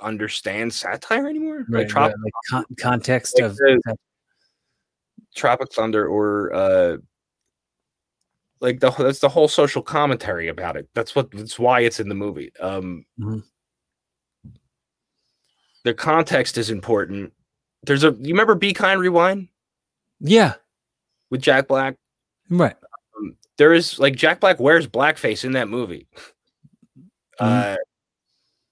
understand 0.00 0.72
satire 0.72 1.28
anymore. 1.28 1.66
right, 1.68 1.80
like 1.80 1.88
Tropic, 1.88 2.16
like 2.24 2.32
con- 2.48 2.76
context 2.80 3.34
like 3.38 3.50
of 3.50 3.58
Tropic 5.34 5.72
Thunder, 5.74 6.06
or 6.06 6.54
uh, 6.54 6.96
like 8.60 8.80
the 8.80 8.90
that's 8.90 9.20
the 9.20 9.28
whole 9.28 9.48
social 9.48 9.82
commentary 9.82 10.48
about 10.48 10.76
it. 10.76 10.88
That's 10.94 11.14
what 11.14 11.30
that's 11.30 11.58
why 11.58 11.80
it's 11.80 12.00
in 12.00 12.08
the 12.08 12.14
movie. 12.14 12.52
Um, 12.60 13.04
Mhm. 13.18 13.42
the 15.84 15.94
context 15.94 16.58
is 16.58 16.70
important. 16.70 17.32
There's 17.84 18.04
a 18.04 18.10
you 18.12 18.34
remember 18.34 18.54
Be 18.54 18.72
Kind 18.72 19.00
Rewind 19.00 19.48
yeah 20.20 20.54
with 21.30 21.40
Jack 21.42 21.68
Black? 21.68 21.94
right 22.50 22.76
Um, 23.18 23.36
there 23.56 23.72
is 23.72 23.98
like 23.98 24.16
Jack 24.16 24.40
Black 24.40 24.58
wears 24.58 24.86
blackface 24.86 25.44
in 25.44 25.52
that 25.52 25.68
movie. 25.68 26.08
Uh, 27.38 27.76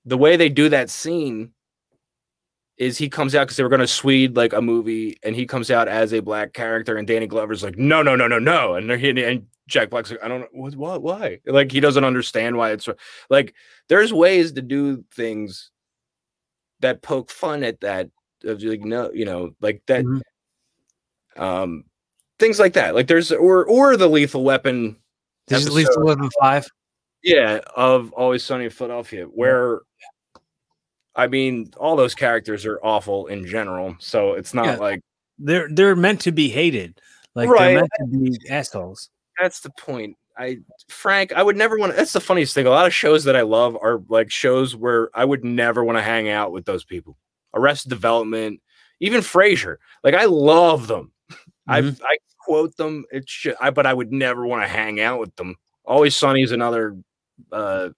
the 0.05 0.19
way 0.19 0.37
they 0.37 0.49
do 0.49 0.69
that 0.69 0.91
scene 0.91 1.53
is 2.78 2.98
he 2.98 3.09
comes 3.09 3.35
out 3.35 3.44
because 3.47 3.57
they 3.57 3.62
were 3.62 3.69
going 3.70 3.81
to 3.81 3.86
Swede 3.86 4.36
like 4.36 4.53
a 4.53 4.61
movie, 4.61 5.19
and 5.23 5.35
he 5.35 5.47
comes 5.47 5.70
out 5.70 5.89
as 5.89 6.12
a 6.12 6.20
black 6.20 6.53
character, 6.53 6.97
and 6.97 7.07
Danny 7.07 7.27
Glover's 7.27 7.62
like, 7.62 7.78
no, 7.78 8.03
no, 8.03 8.15
no, 8.16 8.28
no, 8.28 8.39
no, 8.39 8.74
and 8.74 8.89
they're 8.90 8.98
hitting, 8.98 9.24
and 9.24 9.47
Jack 9.66 9.90
Black's 9.90 10.11
like, 10.11 10.23
I 10.23 10.28
don't 10.28 10.40
know 10.43 10.48
what, 10.53 10.77
what, 10.77 11.03
why, 11.03 11.40
like 11.47 11.73
he 11.73 11.81
doesn't 11.81 12.05
understand 12.05 12.57
why 12.57 12.73
it's 12.73 12.89
like 13.31 13.55
there's 13.89 14.12
ways 14.12 14.53
to 14.53 14.62
do 14.62 15.05
things 15.15 15.70
that 16.81 17.03
poke 17.03 17.31
fun 17.31 17.65
at 17.65 17.81
that, 17.81 18.11
of 18.44 18.62
like 18.62 18.82
no, 18.82 19.11
you 19.12 19.24
know, 19.24 19.53
like 19.61 19.82
that, 19.86 20.05
Mhm. 20.05 20.20
um, 21.36 21.85
things 22.39 22.59
like 22.61 22.74
that, 22.74 22.94
like 22.94 23.07
there's 23.09 23.32
or 23.32 23.65
or 23.65 23.97
the 23.97 24.09
Lethal 24.09 24.44
Weapon 24.44 24.97
this 25.48 25.66
is 25.66 25.77
episode- 25.77 26.01
11 26.03 26.31
5 26.40 26.69
yeah, 27.23 27.61
of 27.74 28.12
Always 28.12 28.44
Sunny 28.44 28.66
in 28.66 28.70
Philadelphia, 28.70 29.24
where 29.24 29.81
I 31.16 31.26
mean, 31.26 31.70
all 31.78 31.97
those 31.97 32.14
characters 32.14 32.64
are 32.66 32.78
awful 32.84 33.26
in 33.26 33.47
general, 33.47 33.97
so 33.98 34.34
it's 34.34 34.55
not 34.55 34.66
Yeah. 34.66 34.76
like 34.76 35.01
They're 35.38 35.68
they're 35.70 35.97
meant 35.97 36.20
to 36.22 36.32
be 36.32 36.48
hated. 36.48 37.01
Like 37.34 37.48
Right. 37.48 37.72
they're 37.74 37.74
meant 37.80 37.90
to 37.98 38.06
be 38.40 38.51
assholes. 38.51 39.10
that's 39.40 39.60
the 39.60 39.70
point. 39.78 40.16
I 40.38 40.59
Frank, 40.88 41.32
I 41.32 41.43
would 41.43 41.56
never 41.56 41.78
want 41.78 41.93
to. 41.93 41.97
That's 41.97 42.12
the 42.12 42.20
funniest 42.20 42.55
thing. 42.55 42.66
A 42.66 42.70
lot 42.70 42.86
of 42.86 42.94
shows 42.94 43.24
that 43.24 43.36
I 43.36 43.43
love 43.43 43.76
are 43.80 44.02
like 44.09 44.30
shows 44.30 44.76
where 44.76 45.09
I 45.14 45.24
would 45.24 45.44
never 45.44 45.82
want 45.84 45.97
to 45.98 46.02
hang 46.02 46.28
out 46.28 46.52
with 46.52 46.64
those 46.66 46.84
people. 46.84 47.16
Arrested 47.55 47.88
Development, 47.90 48.60
even 49.01 49.22
Frasier. 49.22 49.76
Like 50.05 50.14
I 50.14 50.26
love 50.26 50.86
them. 50.88 51.12
I 51.68 51.80
Mhm. 51.82 52.01
I 52.05 52.18
quote 52.44 52.76
them. 52.76 53.05
It's 53.10 53.30
sh- 53.30 53.48
I, 53.60 53.70
but 53.70 53.86
I 53.86 53.94
would 53.94 54.12
never 54.12 54.47
want 54.47 54.62
to 54.62 54.68
hang 54.68 55.01
out 55.01 55.18
with 55.20 55.34
them. 55.36 55.56
Always 55.86 56.14
Sunny 56.16 56.43
is 56.43 56.52
another. 56.52 56.97
Uh, 57.52 57.90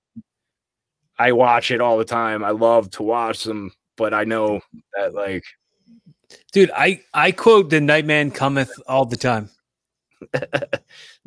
I 1.19 1.33
watch 1.33 1.71
it 1.71 1.81
all 1.81 1.99
the 1.99 2.05
time. 2.05 2.45
I 2.45 2.51
love 2.51 2.91
to 2.93 3.03
watch 3.03 3.45
them, 3.45 3.73
but 3.97 4.15
I 4.15 4.25
know 4.25 4.61
that 4.97 5.15
like 5.15 5.45
Dude, 6.53 6.71
I 6.75 7.03
I 7.15 7.33
quote 7.33 7.71
the 7.71 7.81
Nightman 7.81 8.31
cometh 8.31 8.73
all 8.87 9.05
the 9.05 9.17
time. 9.17 9.51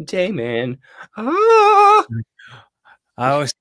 Dayman. 0.01 0.77
Ah! 1.17 2.05
I 3.17 3.29
always 3.31 3.53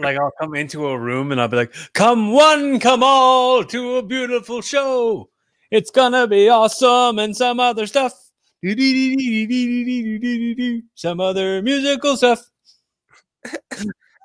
like 0.00 0.16
I'll 0.16 0.32
come 0.40 0.54
into 0.54 0.86
a 0.88 0.98
room 0.98 1.32
and 1.32 1.40
I'll 1.40 1.48
be 1.48 1.56
like, 1.56 1.74
"Come 1.94 2.32
one, 2.32 2.78
come 2.78 3.02
all 3.02 3.64
to 3.64 3.96
a 3.96 4.02
beautiful 4.02 4.60
show. 4.62 5.28
It's 5.70 5.90
gonna 5.90 6.26
be 6.26 6.48
awesome 6.48 7.18
and 7.18 7.36
some 7.36 7.60
other 7.60 7.86
stuff. 7.86 8.12
Some 10.94 11.20
other 11.20 11.62
musical 11.62 12.16
stuff." 12.16 12.44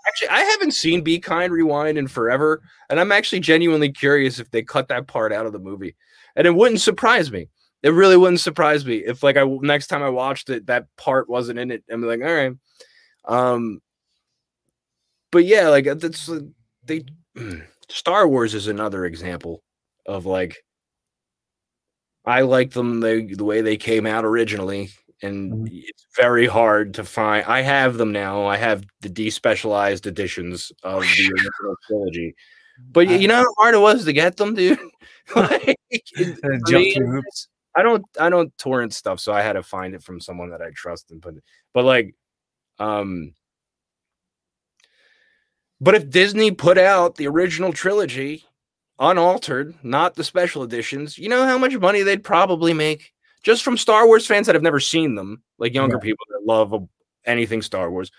Actually, 0.05 0.29
I 0.29 0.41
haven't 0.41 0.71
seen 0.71 1.01
Be 1.01 1.19
Kind 1.19 1.53
Rewind 1.53 1.97
in 1.97 2.07
forever, 2.07 2.61
and 2.89 2.99
I'm 2.99 3.11
actually 3.11 3.39
genuinely 3.39 3.91
curious 3.91 4.39
if 4.39 4.51
they 4.51 4.61
cut 4.61 4.89
that 4.89 5.07
part 5.07 5.31
out 5.31 5.45
of 5.45 5.53
the 5.53 5.59
movie. 5.59 5.95
And 6.35 6.45
it 6.45 6.53
wouldn't 6.55 6.81
surprise 6.81 7.31
me. 7.31 7.49
It 7.83 7.89
really 7.89 8.17
wouldn't 8.17 8.39
surprise 8.39 8.85
me 8.85 8.97
if, 8.97 9.23
like, 9.23 9.37
I 9.37 9.43
next 9.43 9.87
time 9.87 10.03
I 10.03 10.09
watched 10.09 10.49
it, 10.49 10.67
that 10.67 10.87
part 10.97 11.29
wasn't 11.29 11.59
in 11.59 11.71
it. 11.71 11.83
I'm 11.89 12.01
like, 12.01 12.21
all 12.21 12.33
right. 12.33 12.53
Um, 13.25 13.81
but 15.31 15.45
yeah, 15.45 15.69
like 15.69 15.85
that's 15.85 16.29
uh, 16.29 16.41
they. 16.85 17.03
Star 17.89 18.27
Wars 18.27 18.53
is 18.53 18.67
another 18.67 19.05
example 19.05 19.61
of 20.05 20.25
like. 20.25 20.57
I 22.25 22.41
like 22.41 22.71
them 22.71 23.01
the 23.01 23.33
the 23.35 23.43
way 23.43 23.61
they 23.61 23.75
came 23.75 24.05
out 24.05 24.23
originally, 24.23 24.91
and 25.23 25.67
Mhm. 25.67 25.83
it's 25.87 26.05
very 26.15 26.45
hard 26.45 26.93
to 26.95 27.03
find. 27.03 27.45
I 27.45 27.61
have 27.61 27.97
them 27.97 28.11
now. 28.11 28.45
I 28.45 28.57
have 28.57 28.85
the 29.01 29.09
despecialized 29.09 30.05
editions 30.05 30.71
of 30.83 31.01
the 31.01 31.31
original 31.33 31.75
trilogy. 31.87 32.35
But 32.91 33.07
I- 33.07 33.15
you 33.15 33.27
know 33.27 33.35
how 33.37 33.53
hard 33.57 33.75
it 33.75 33.79
was 33.79 34.05
to 34.05 34.13
get 34.13 34.37
them, 34.37 34.53
dude. 34.55 34.79
like, 35.35 35.77
it- 35.89 36.39
for 36.39 36.57
jump 36.67 36.83
me, 36.85 36.93
through 36.93 37.11
hoops. 37.11 37.47
I 37.75 37.81
don't 37.81 38.05
I 38.19 38.29
don't 38.29 38.55
torrent 38.59 38.93
stuff, 38.93 39.19
so 39.19 39.33
I 39.33 39.41
had 39.41 39.53
to 39.53 39.63
find 39.63 39.95
it 39.95 40.03
from 40.03 40.19
someone 40.19 40.49
that 40.51 40.61
I 40.61 40.69
trust 40.75 41.09
and 41.11 41.21
put 41.21 41.37
It. 41.37 41.43
but 41.73 41.85
like 41.85 42.13
um 42.79 43.33
but 45.81 45.95
if 45.95 46.09
Disney 46.09 46.51
put 46.51 46.77
out 46.77 47.15
the 47.15 47.27
original 47.27 47.73
trilogy 47.73 48.45
unaltered, 48.99 49.75
not 49.83 50.15
the 50.15 50.23
special 50.23 50.63
editions, 50.63 51.17
you 51.17 51.27
know 51.29 51.45
how 51.45 51.57
much 51.57 51.75
money 51.77 52.03
they'd 52.03 52.23
probably 52.23 52.73
make 52.73 53.12
just 53.43 53.63
from 53.63 53.77
Star 53.77 54.07
Wars 54.07 54.25
fans 54.25 54.47
that 54.47 54.55
have 54.55 54.63
never 54.63 54.79
seen 54.79 55.15
them, 55.15 55.43
like 55.59 55.73
younger 55.73 55.95
Right. 55.97 56.03
people 56.03 56.25
that 56.29 56.45
love 56.45 56.73
anything 57.25 57.61
Star 57.61 57.91
Wars. 57.91 58.11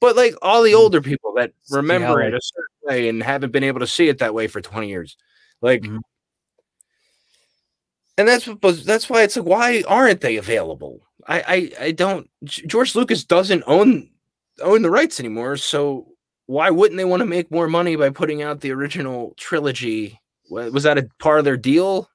But 0.00 0.16
like 0.16 0.34
all 0.42 0.62
the 0.62 0.72
Mm. 0.72 0.78
older 0.78 1.00
people 1.00 1.32
that 1.36 1.52
See 1.62 1.74
how, 1.74 1.80
remember 1.80 2.20
it 2.20 2.34
a 2.34 2.40
certain 2.42 2.76
way 2.82 3.08
and 3.08 3.22
haven't 3.22 3.52
been 3.52 3.64
able 3.64 3.80
to 3.80 3.86
see 3.86 4.08
it 4.08 4.18
that 4.18 4.34
way 4.34 4.48
for 4.48 4.60
20 4.60 4.88
years. 4.88 5.16
Like 5.62 5.82
Mhm. 5.82 6.00
and 8.18 8.28
that's 8.28 8.48
that's 8.84 9.08
why 9.08 9.22
it's 9.22 9.36
like 9.36 9.46
why 9.46 9.82
aren't 9.88 10.20
they 10.20 10.36
available 10.36 11.00
i 11.26 11.70
i, 11.80 11.86
I 11.86 11.90
don't 11.92 12.28
george 12.44 12.94
lucas 12.94 13.24
doesn't 13.24 13.64
own 13.66 14.10
own 14.62 14.82
the 14.82 14.90
rights 14.90 15.18
anymore 15.18 15.56
so 15.56 16.06
why 16.46 16.70
wouldn't 16.70 16.96
they 16.98 17.04
want 17.04 17.20
to 17.20 17.26
make 17.26 17.50
more 17.50 17.68
money 17.68 17.96
by 17.96 18.10
putting 18.10 18.42
out 18.42 18.60
the 18.60 18.70
original 18.72 19.34
trilogy 19.36 20.20
was 20.50 20.82
that 20.84 20.98
a 20.98 21.08
part 21.18 21.38
of 21.38 21.44
their 21.44 21.56
deal 21.56 22.08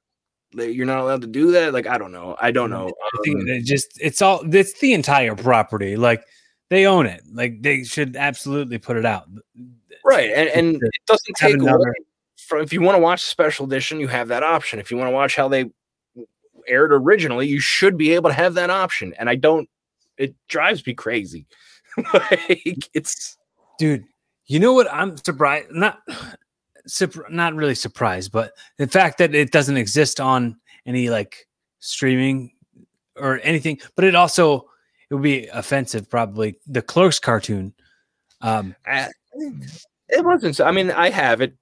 you're 0.54 0.86
not 0.86 1.00
allowed 1.00 1.22
to 1.22 1.28
do 1.28 1.52
that 1.52 1.74
like 1.74 1.86
i 1.88 1.98
don't 1.98 2.12
know 2.12 2.36
i 2.42 2.50
don't 2.52 2.70
know 2.72 2.88
I 2.88 3.10
think 3.24 3.42
Um, 3.42 3.48
it 3.48 3.66
just 3.66 4.00
it's 4.02 4.22
all 4.22 4.42
it's 4.54 4.80
the 4.80 4.94
entire 4.94 5.36
property. 5.36 5.96
Like 5.96 6.24
they 6.70 6.86
own 6.86 7.06
it. 7.08 7.22
Like 7.32 7.62
they 7.62 7.84
should 7.84 8.16
absolutely 8.16 8.78
put 8.80 8.98
it 8.98 9.06
out. 9.06 9.28
right 10.06 10.30
and, 10.32 10.50
and 10.50 10.76
it 10.82 10.92
doesn't 11.08 11.36
take 11.38 11.54
another- 11.56 11.78
away 11.78 11.94
from 12.38 12.62
if 12.62 12.74
you 12.74 12.82
want 12.82 12.96
to 12.96 13.00
watch 13.02 13.22
the 13.22 13.28
special 13.30 13.66
edition 13.66 14.00
you 14.00 14.08
have 14.08 14.28
that 14.30 14.42
option 14.44 14.80
if 14.80 14.90
you 14.90 14.98
want 14.98 15.08
to 15.08 15.14
watch 15.14 15.36
how 15.36 15.48
they 15.48 15.70
aired 16.68 16.92
originally 16.94 17.48
you 17.48 17.60
should 17.60 17.96
be 17.98 18.12
able 18.14 18.30
to 18.30 18.34
have 18.36 18.54
that 18.56 18.70
option 18.72 19.14
and 19.20 19.30
i 19.30 19.36
don't 19.36 19.70
it 20.18 20.34
drives 20.48 20.86
me 20.88 20.94
crazy 20.96 21.46
like 22.14 22.90
it's 22.94 23.38
dude 23.78 24.04
you 24.48 24.60
know 24.60 24.74
what 24.74 24.92
i'm 24.92 25.16
surprised 25.18 25.70
not 25.72 26.00
surp- 26.90 27.30
not 27.32 27.54
really 27.56 27.76
surprised 27.76 28.32
but 28.32 28.54
the 28.78 28.88
fact 28.88 29.18
that 29.18 29.34
it 29.36 29.52
doesn't 29.52 29.78
exist 29.78 30.20
on 30.20 30.58
any 30.86 31.10
like 31.10 31.48
streaming 31.80 32.52
or 33.16 33.40
anything 33.44 33.80
but 33.96 34.06
it 34.06 34.16
also 34.16 34.66
it 35.10 35.14
would 35.14 35.24
be 35.24 35.48
offensive 35.48 36.10
probably 36.10 36.56
the 36.68 36.82
clerks 36.82 37.20
cartoon 37.20 37.74
um 38.42 38.76
I, 38.86 39.10
it 40.10 40.26
wasn't 40.26 40.56
so 40.56 40.66
i 40.66 40.72
mean 40.72 40.92
i 40.92 41.10
have 41.10 41.42
it. 41.42 41.54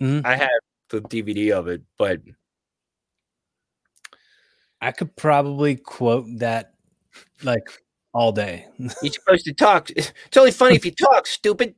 Mhm. 0.00 0.24
i 0.24 0.36
have 0.36 0.48
the 0.90 1.00
dvd 1.00 1.50
of 1.52 1.68
it 1.68 1.82
but 1.96 2.20
i 4.80 4.92
could 4.92 5.14
probably 5.16 5.76
quote 5.76 6.26
that 6.38 6.74
like 7.42 7.68
all 8.14 8.32
day. 8.32 8.66
You're 9.02 9.12
supposed 9.12 9.44
to 9.44 9.52
talk 9.52 9.90
it's 9.90 10.36
only 10.36 10.50
funny 10.50 10.74
if 10.76 10.84
you 10.84 10.90
talk 10.92 11.26
stupid 11.26 11.74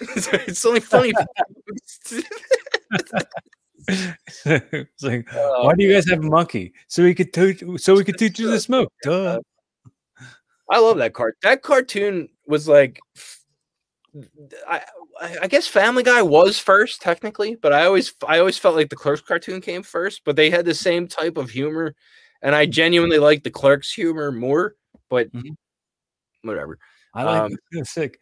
it's 0.00 0.66
only 0.66 0.80
funny 0.80 1.12
it's 3.88 5.02
like 5.02 5.28
oh, 5.32 5.64
why 5.64 5.74
do 5.74 5.84
you 5.84 5.92
guys 5.92 6.08
have 6.08 6.20
a 6.20 6.22
monkey 6.22 6.72
so 6.88 7.02
we 7.02 7.14
could 7.14 7.32
teach 7.32 7.62
so 7.76 7.94
we 7.94 8.04
could 8.04 8.18
teach 8.18 8.38
you 8.38 8.50
to 8.50 8.60
smoke 8.60 8.92
Duh. 9.02 9.40
I 10.70 10.78
love 10.80 10.98
that 10.98 11.14
cart. 11.14 11.36
That 11.42 11.62
cartoon 11.62 12.28
was 12.46 12.68
like, 12.68 12.98
I, 14.68 14.82
I 15.20 15.36
I 15.42 15.46
guess 15.46 15.66
Family 15.66 16.02
Guy 16.02 16.22
was 16.22 16.58
first 16.58 17.00
technically, 17.00 17.54
but 17.54 17.72
I 17.72 17.86
always 17.86 18.12
I 18.26 18.38
always 18.38 18.58
felt 18.58 18.76
like 18.76 18.90
the 18.90 18.96
Clerks 18.96 19.20
cartoon 19.22 19.60
came 19.60 19.82
first. 19.82 20.22
But 20.24 20.36
they 20.36 20.50
had 20.50 20.64
the 20.64 20.74
same 20.74 21.06
type 21.06 21.36
of 21.36 21.50
humor, 21.50 21.94
and 22.42 22.54
I 22.54 22.66
genuinely 22.66 23.18
liked 23.18 23.44
the 23.44 23.50
Clerks 23.50 23.92
humor 23.92 24.32
more. 24.32 24.74
But 25.08 25.32
Mhm. 25.32 25.56
whatever. 26.42 26.78
I 27.14 27.22
like 27.24 27.52
Um, 27.52 27.84
sick. 27.84 28.20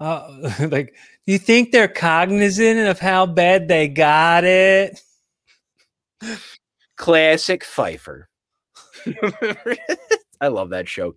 Uh, 0.00 0.28
like, 0.70 0.94
you 1.26 1.38
think 1.38 1.70
they're 1.72 1.88
cognizant 1.88 2.80
of 2.88 2.98
how 2.98 3.26
bad 3.26 3.68
they 3.68 3.88
got 3.88 4.44
it? 4.44 5.00
Classic 6.96 7.64
Pfeiffer. 7.64 8.28
I 10.40 10.48
love 10.48 10.70
that 10.70 10.88
show. 10.88 11.16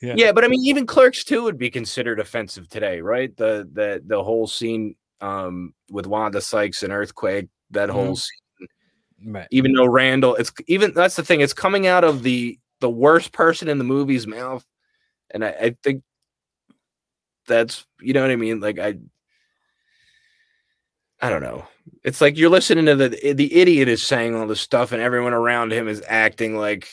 Yeah. 0.00 0.14
Yeah. 0.16 0.32
but 0.32 0.44
I 0.44 0.48
mean, 0.48 0.64
even 0.64 0.86
Clerks 0.86 1.24
two 1.24 1.42
would 1.44 1.58
be 1.58 1.70
considered 1.70 2.18
offensive 2.20 2.68
today, 2.68 3.00
right? 3.00 3.34
The 3.36 3.68
the 3.72 4.02
the 4.04 4.22
whole 4.22 4.46
scene 4.46 4.94
um 5.20 5.74
with 5.90 6.06
Wanda 6.06 6.40
Sykes 6.40 6.82
and 6.82 6.92
Earthquake, 6.92 7.48
that 7.70 7.88
whole 7.88 8.16
scene. 8.16 8.38
Right. 9.24 9.46
Even 9.52 9.72
though 9.72 9.86
Randall, 9.86 10.34
it's 10.36 10.52
even 10.66 10.92
that's 10.94 11.14
the 11.16 11.24
thing, 11.24 11.40
it's 11.40 11.52
coming 11.52 11.86
out 11.86 12.02
of 12.04 12.22
the 12.24 12.58
the 12.82 12.90
worst 12.90 13.32
person 13.32 13.68
in 13.68 13.78
the 13.78 13.84
movie's 13.84 14.26
mouth, 14.26 14.66
and 15.30 15.42
I, 15.42 15.48
I 15.48 15.76
think 15.82 16.02
that's 17.46 17.86
you 18.00 18.12
know 18.12 18.20
what 18.20 18.30
I 18.30 18.36
mean. 18.36 18.60
Like 18.60 18.78
I, 18.78 18.98
I 21.20 21.30
don't 21.30 21.42
know. 21.42 21.64
It's 22.04 22.20
like 22.20 22.36
you're 22.36 22.50
listening 22.50 22.84
to 22.86 22.96
the 22.96 23.32
the 23.32 23.54
idiot 23.54 23.88
is 23.88 24.06
saying 24.06 24.34
all 24.34 24.46
this 24.46 24.60
stuff, 24.60 24.92
and 24.92 25.00
everyone 25.00 25.32
around 25.32 25.72
him 25.72 25.88
is 25.88 26.02
acting 26.06 26.56
like, 26.56 26.88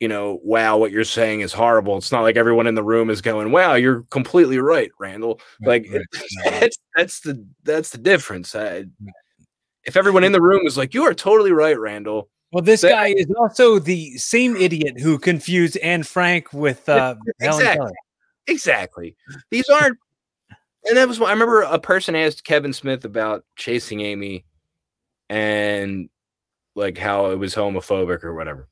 you 0.00 0.08
know, 0.08 0.40
wow, 0.42 0.78
what 0.78 0.90
you're 0.90 1.04
saying 1.04 1.42
is 1.42 1.52
horrible. 1.52 1.98
It's 1.98 2.10
not 2.10 2.22
like 2.22 2.36
everyone 2.36 2.66
in 2.66 2.74
the 2.74 2.82
room 2.82 3.10
is 3.10 3.20
going, 3.20 3.52
wow, 3.52 3.74
you're 3.74 4.02
completely 4.10 4.58
right, 4.58 4.90
Randall. 4.98 5.40
Like 5.60 5.86
right, 5.92 6.02
right. 6.44 6.60
that's 6.60 6.78
that's 6.96 7.20
the 7.20 7.46
that's 7.62 7.90
the 7.90 7.98
difference. 7.98 8.54
I, 8.54 8.86
if 9.84 9.96
everyone 9.96 10.24
in 10.24 10.32
the 10.32 10.40
room 10.40 10.66
is 10.66 10.78
like, 10.78 10.94
you 10.94 11.04
are 11.04 11.14
totally 11.14 11.52
right, 11.52 11.78
Randall. 11.78 12.30
Well, 12.54 12.62
this 12.62 12.82
That- 12.82 12.90
guy 12.90 13.08
is 13.08 13.26
also 13.36 13.78
the 13.80 14.16
same 14.16 14.56
idiot 14.56 15.00
who 15.00 15.18
confused 15.18 15.76
Anne 15.78 16.04
Frank 16.04 16.52
with 16.52 16.88
uh, 16.88 17.16
Exactly. 17.40 17.92
Exactly. 18.46 19.16
These 19.50 19.68
aren't. 19.68 19.98
And 20.86 20.98
that 20.98 21.08
was 21.08 21.18
I 21.18 21.30
remember. 21.30 21.62
A 21.62 21.78
person 21.78 22.14
asked 22.14 22.44
Kevin 22.44 22.74
Smith 22.74 23.06
about 23.06 23.42
chasing 23.56 24.02
Amy, 24.02 24.44
and 25.30 26.10
like 26.74 26.98
how 26.98 27.30
it 27.30 27.36
was 27.38 27.54
homophobic 27.54 28.22
or 28.22 28.34
whatever. 28.34 28.68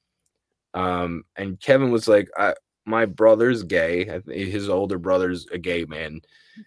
Um, 0.75 1.25
and 1.37 1.59
Kevin 1.59 1.91
was 1.91 2.09
like, 2.09 2.29
"I 2.37 2.53
my 2.85 3.07
brother's 3.07 3.63
gay. 3.63 4.21
His 4.27 4.69
older 4.69 4.99
brother's 4.99 5.47
a 5.53 5.59
gay 5.59 5.87
man, 5.87 6.21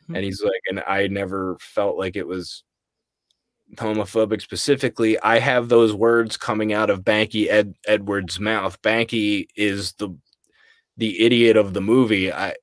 Mhm. 0.10 0.16
and 0.16 0.26
he's 0.26 0.42
like, 0.42 0.62
and 0.68 0.84
I 0.88 1.06
never 1.10 1.58
felt 1.60 1.96
like 1.96 2.16
it 2.16 2.26
was 2.26 2.64
homophobic 3.74 4.42
specifically. 4.42 5.20
I 5.20 5.40
have 5.40 5.70
those 5.70 5.94
words 5.94 6.38
coming 6.38 6.74
out 6.74 6.90
of 6.90 7.04
Banky 7.04 7.50
Ed 7.50 7.74
Edwards' 7.88 8.40
mouth. 8.40 8.82
Banky 8.82 9.48
is 9.56 9.94
the 9.94 10.16
the 10.98 11.22
idiot 11.22 11.58
of 11.58 11.74
the 11.74 11.82
movie. 11.82 12.32
I 12.32 12.54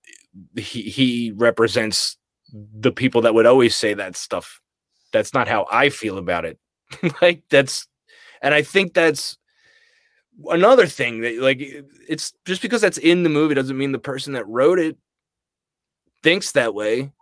he 0.56 0.82
he 0.82 1.32
represents 1.36 2.16
the 2.52 2.92
people 2.92 3.22
that 3.22 3.34
would 3.34 3.46
always 3.46 3.76
say 3.76 3.94
that 3.94 4.16
stuff. 4.16 4.60
That's 5.12 5.34
not 5.34 5.48
how 5.48 5.66
I 5.70 5.88
feel 5.90 6.18
about 6.18 6.44
it. 6.44 6.58
like 7.22 7.42
that's 7.50 7.86
and 8.40 8.54
I 8.54 8.62
think 8.62 8.94
that's 8.94 9.38
another 10.48 10.86
thing 10.86 11.20
that 11.20 11.38
like 11.38 11.60
it's 12.08 12.32
just 12.44 12.62
because 12.62 12.80
that's 12.80 12.98
in 12.98 13.22
the 13.22 13.28
movie 13.28 13.54
doesn't 13.54 13.78
mean 13.78 13.92
the 13.92 13.98
person 13.98 14.32
that 14.34 14.48
wrote 14.48 14.78
it 14.78 14.96
thinks 16.22 16.52
that 16.52 16.74
way. 16.74 17.12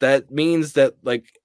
That 0.00 0.30
means 0.30 0.74
that 0.74 0.94
like 1.02 1.39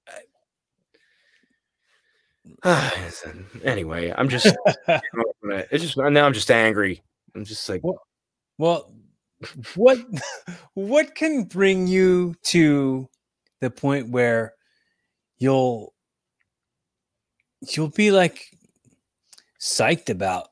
Ah, 2.62 2.92
uh, 3.26 3.30
anyway, 3.62 4.12
I'm 4.16 4.28
just 4.28 4.46
it's 4.88 5.82
just 5.82 5.96
now 5.96 6.26
I'm 6.26 6.32
just 6.32 6.50
angry. 6.50 7.02
I'm 7.34 7.44
just 7.44 7.68
like 7.68 7.82
Well, 8.58 8.92
what 9.74 10.04
what 10.74 11.14
can 11.14 11.44
bring 11.44 11.86
you 11.86 12.34
to 12.44 13.08
the 13.60 13.70
point 13.70 14.10
where 14.10 14.54
you'll 15.38 15.94
you'll 17.70 17.88
be 17.88 18.10
like 18.10 18.46
psyched 19.60 20.10
about 20.10 20.48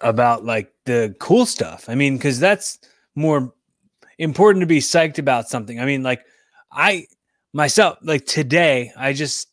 about 0.00 0.44
like 0.44 0.72
the 0.84 1.14
cool 1.20 1.46
stuff. 1.46 1.88
I 1.88 1.94
mean, 1.94 2.16
because 2.16 2.38
that's 2.38 2.78
more 3.14 3.52
important 4.18 4.62
to 4.62 4.66
be 4.66 4.80
psyched 4.80 5.18
about 5.18 5.48
something. 5.48 5.80
I 5.80 5.86
mean, 5.86 6.02
like 6.02 6.24
I 6.72 7.06
myself, 7.52 7.98
like 8.02 8.26
today, 8.26 8.92
I 8.96 9.12
just 9.12 9.48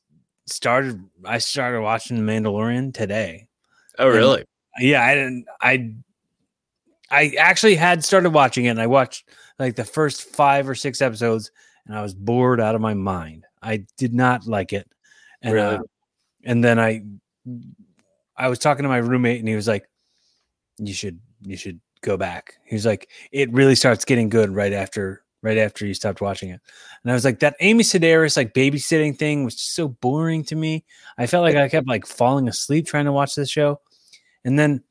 started. 0.46 1.04
I 1.26 1.38
started 1.38 1.82
watching 1.82 2.18
The 2.26 2.32
Mandalorian 2.32 2.94
today. 2.94 3.48
oh 4.00 4.08
really? 4.08 4.44
Yeah, 4.80 5.06
I 5.06 5.16
didn't. 5.16 5.46
I 5.62 5.94
I 7.12 7.34
actually 7.38 7.76
had 7.76 8.04
started 8.04 8.32
watching 8.32 8.66
it. 8.66 8.70
and 8.70 8.82
I 8.82 8.88
watched 8.88 9.30
like 9.60 9.76
the 9.76 9.84
first 9.86 10.24
five 10.24 10.68
or 10.68 10.76
six 10.76 11.02
episodes, 11.02 11.52
and 11.86 11.96
I 11.96 12.02
was 12.02 12.14
bored 12.14 12.60
out 12.60 12.76
of 12.76 12.82
my 12.82 12.94
mind. 12.94 13.46
I 13.62 13.86
did 13.98 14.14
not 14.14 14.48
like 14.48 14.74
it, 14.74 14.90
and 15.42 15.54
Really? 15.54 15.76
uh, 15.76 15.84
and 16.44 16.64
then 16.64 16.80
I 16.80 17.04
I 18.36 18.48
was 18.48 18.60
talking 18.60 18.84
to 18.84 18.90
my 18.90 18.98
roommate, 18.98 19.40
and 19.40 19.48
he 19.48 19.56
was 19.56 19.68
like, 19.68 19.88
"You 20.80 20.94
should 20.94 21.20
you 21.44 21.56
should 21.56 21.80
go 22.02 22.18
back." 22.18 22.56
He 22.66 22.76
was 22.76 22.86
like, 22.86 23.10
"It 23.32 23.52
really 23.54 23.76
starts 23.76 24.06
getting 24.06 24.30
good 24.30 24.50
right 24.50 24.74
after." 24.74 25.23
Right 25.44 25.58
after 25.58 25.86
you 25.86 25.94
stopped 25.94 26.22
watching 26.22 26.50
it, 26.50 26.62
and 27.04 27.12
I 27.12 27.14
was 27.14 27.26
like, 27.26 27.40
"That 27.40 27.56
Amy 27.60 27.84
Sedaris 27.84 28.38
like 28.38 28.54
babysitting 28.54 29.18
thing 29.18 29.44
was 29.44 29.56
just 29.56 29.76
so 29.76 29.90
boring 29.90 30.44
to 30.46 30.56
me. 30.56 30.86
I 31.18 31.28
felt 31.28 31.44
like 31.44 31.56
I 31.56 31.68
kept 31.70 31.88
like 31.88 32.08
falling 32.08 32.48
asleep 32.48 32.88
trying 32.88 33.06
to 33.06 33.12
watch 33.12 33.36
this 33.36 33.50
show, 33.50 33.82
and 34.46 34.58
then 34.58 34.82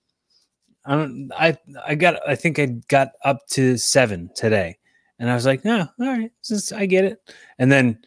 I 0.84 0.94
don't. 0.96 1.30
I 1.36 1.56
I 1.86 1.94
got. 1.94 2.28
I 2.28 2.34
think 2.34 2.58
I 2.58 2.66
got 2.88 3.12
up 3.24 3.38
to 3.52 3.78
seven 3.78 4.28
today, 4.36 4.76
and 5.18 5.30
I 5.30 5.34
was 5.34 5.46
like, 5.46 5.64
"No, 5.64 5.88
all 5.98 6.06
right, 6.06 6.30
is- 6.50 6.70
I 6.70 6.84
get 6.86 7.04
it." 7.06 7.18
And 7.58 7.72
then 7.72 7.98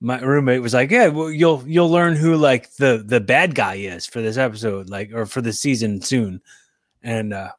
my 0.00 0.20
roommate 0.20 0.60
was 0.60 0.74
like, 0.74 0.90
"Yeah, 0.90 1.06
well, 1.08 1.30
you'll 1.30 1.64
you'll 1.66 1.88
learn 1.90 2.14
who 2.14 2.36
like 2.36 2.74
the 2.74 3.02
the 3.06 3.20
bad 3.20 3.54
guy 3.54 3.76
is 3.76 4.06
for 4.06 4.20
this 4.20 4.36
episode, 4.36 4.90
like 4.90 5.12
or 5.14 5.24
for 5.24 5.40
the 5.40 5.52
season 5.54 6.02
soon." 6.02 6.42
And 7.02 7.32
uh, 7.32 7.52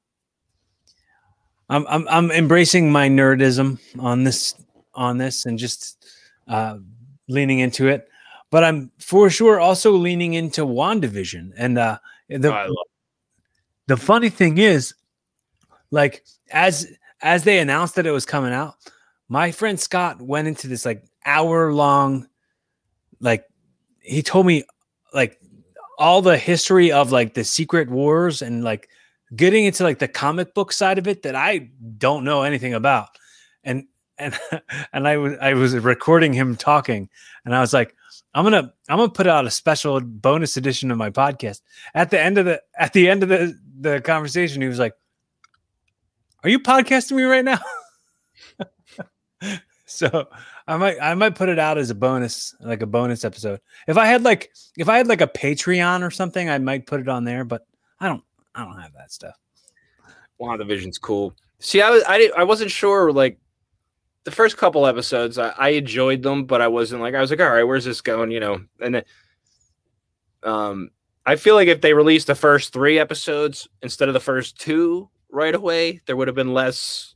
I'm 1.69 1.85
I'm 1.87 2.07
I'm 2.07 2.31
embracing 2.31 2.91
my 2.91 3.09
nerdism 3.09 3.79
on 3.99 4.23
this 4.23 4.55
on 4.93 5.17
this 5.17 5.45
and 5.45 5.59
just 5.59 6.05
uh, 6.47 6.77
leaning 7.27 7.59
into 7.59 7.87
it. 7.87 8.07
But 8.49 8.63
I'm 8.63 8.91
for 8.99 9.29
sure 9.29 9.59
also 9.59 9.91
leaning 9.91 10.33
into 10.33 10.65
Wandavision 10.65 11.51
and 11.57 11.77
uh, 11.77 11.99
the 12.29 12.49
love 12.49 12.87
the 13.87 13.97
funny 13.97 14.29
thing 14.29 14.57
is 14.57 14.93
like 15.91 16.23
as 16.51 16.87
as 17.21 17.43
they 17.43 17.59
announced 17.59 17.95
that 17.95 18.05
it 18.05 18.11
was 18.11 18.25
coming 18.25 18.53
out 18.53 18.75
my 19.29 19.51
friend 19.51 19.79
scott 19.79 20.21
went 20.21 20.47
into 20.47 20.67
this 20.67 20.85
like 20.85 21.03
hour 21.25 21.73
long 21.73 22.27
like 23.19 23.45
he 24.01 24.21
told 24.21 24.45
me 24.45 24.63
like 25.13 25.39
all 25.97 26.21
the 26.21 26.37
history 26.37 26.91
of 26.91 27.11
like 27.11 27.33
the 27.33 27.43
secret 27.43 27.89
wars 27.89 28.41
and 28.41 28.63
like 28.63 28.89
getting 29.35 29.65
into 29.65 29.83
like 29.83 29.99
the 29.99 30.07
comic 30.07 30.53
book 30.53 30.71
side 30.71 30.97
of 30.97 31.07
it 31.07 31.23
that 31.23 31.35
i 31.35 31.69
don't 31.97 32.23
know 32.23 32.43
anything 32.43 32.73
about. 32.73 33.09
And 33.63 33.85
and 34.17 34.37
and 34.93 35.07
i 35.07 35.17
was 35.17 35.33
i 35.41 35.53
was 35.53 35.75
recording 35.75 36.33
him 36.33 36.55
talking 36.55 37.09
and 37.45 37.55
i 37.55 37.59
was 37.59 37.73
like 37.73 37.93
i'm 38.33 38.43
gonna 38.43 38.73
i'm 38.89 38.97
gonna 38.97 39.09
put 39.09 39.27
out 39.27 39.45
a 39.45 39.51
special 39.51 39.99
bonus 39.99 40.57
edition 40.57 40.91
of 40.91 40.97
my 40.97 41.09
podcast. 41.09 41.61
At 41.93 42.09
the 42.09 42.19
end 42.19 42.37
of 42.37 42.45
the 42.45 42.61
at 42.77 42.93
the 42.93 43.09
end 43.09 43.23
of 43.23 43.29
the 43.29 43.57
the 43.79 44.01
conversation 44.01 44.61
he 44.61 44.67
was 44.67 44.79
like 44.79 44.93
are 46.43 46.49
you 46.49 46.59
podcasting 46.59 47.17
me 47.17 47.23
right 47.23 47.45
now? 47.45 47.59
So 49.89 50.27
i 50.67 50.75
might 50.75 50.97
i 51.01 51.13
might 51.15 51.35
put 51.35 51.47
it 51.47 51.57
out 51.57 51.77
as 51.77 51.89
a 51.89 51.95
bonus 51.95 52.53
like 52.59 52.81
a 52.81 52.85
bonus 52.85 53.23
episode. 53.23 53.61
If 53.87 53.97
i 53.97 54.05
had 54.05 54.21
like 54.21 54.51
if 54.77 54.89
i 54.89 54.97
had 54.97 55.07
like 55.07 55.21
a 55.21 55.27
patreon 55.27 56.05
or 56.05 56.11
something 56.11 56.49
i 56.49 56.57
might 56.57 56.85
put 56.85 56.99
it 56.99 57.07
on 57.07 57.23
there 57.23 57.45
but 57.45 57.65
i 58.01 58.07
don't 58.07 58.23
i 58.57 58.65
don't 58.65 58.79
have 58.79 58.93
that 58.93 59.11
stuff 59.11 59.35
WandaVision's 60.39 60.97
cool. 60.97 61.35
See, 61.59 61.81
I 61.81 61.89
was 61.89 62.03
I 62.07 62.31
I 62.37 62.43
wasn't 62.43 62.71
sure 62.71 63.11
like 63.11 63.39
the 64.23 64.31
first 64.31 64.57
couple 64.57 64.85
episodes. 64.85 65.37
I, 65.37 65.49
I 65.57 65.69
enjoyed 65.69 66.21
them, 66.21 66.45
but 66.45 66.61
I 66.61 66.67
wasn't 66.67 67.01
like 67.01 67.15
I 67.15 67.21
was 67.21 67.29
like, 67.31 67.39
all 67.39 67.49
right, 67.49 67.63
where's 67.63 67.85
this 67.85 68.01
going? 68.01 68.31
You 68.31 68.39
know, 68.39 68.61
and 68.79 68.95
then 68.95 69.03
um, 70.43 70.89
I 71.25 71.35
feel 71.35 71.55
like 71.55 71.67
if 71.67 71.81
they 71.81 71.93
released 71.93 72.27
the 72.27 72.35
first 72.35 72.73
three 72.73 72.99
episodes 72.99 73.67
instead 73.81 74.07
of 74.07 74.13
the 74.13 74.19
first 74.19 74.59
two 74.59 75.09
right 75.29 75.55
away, 75.55 76.01
there 76.05 76.15
would 76.15 76.27
have 76.27 76.35
been 76.35 76.53
less 76.53 77.15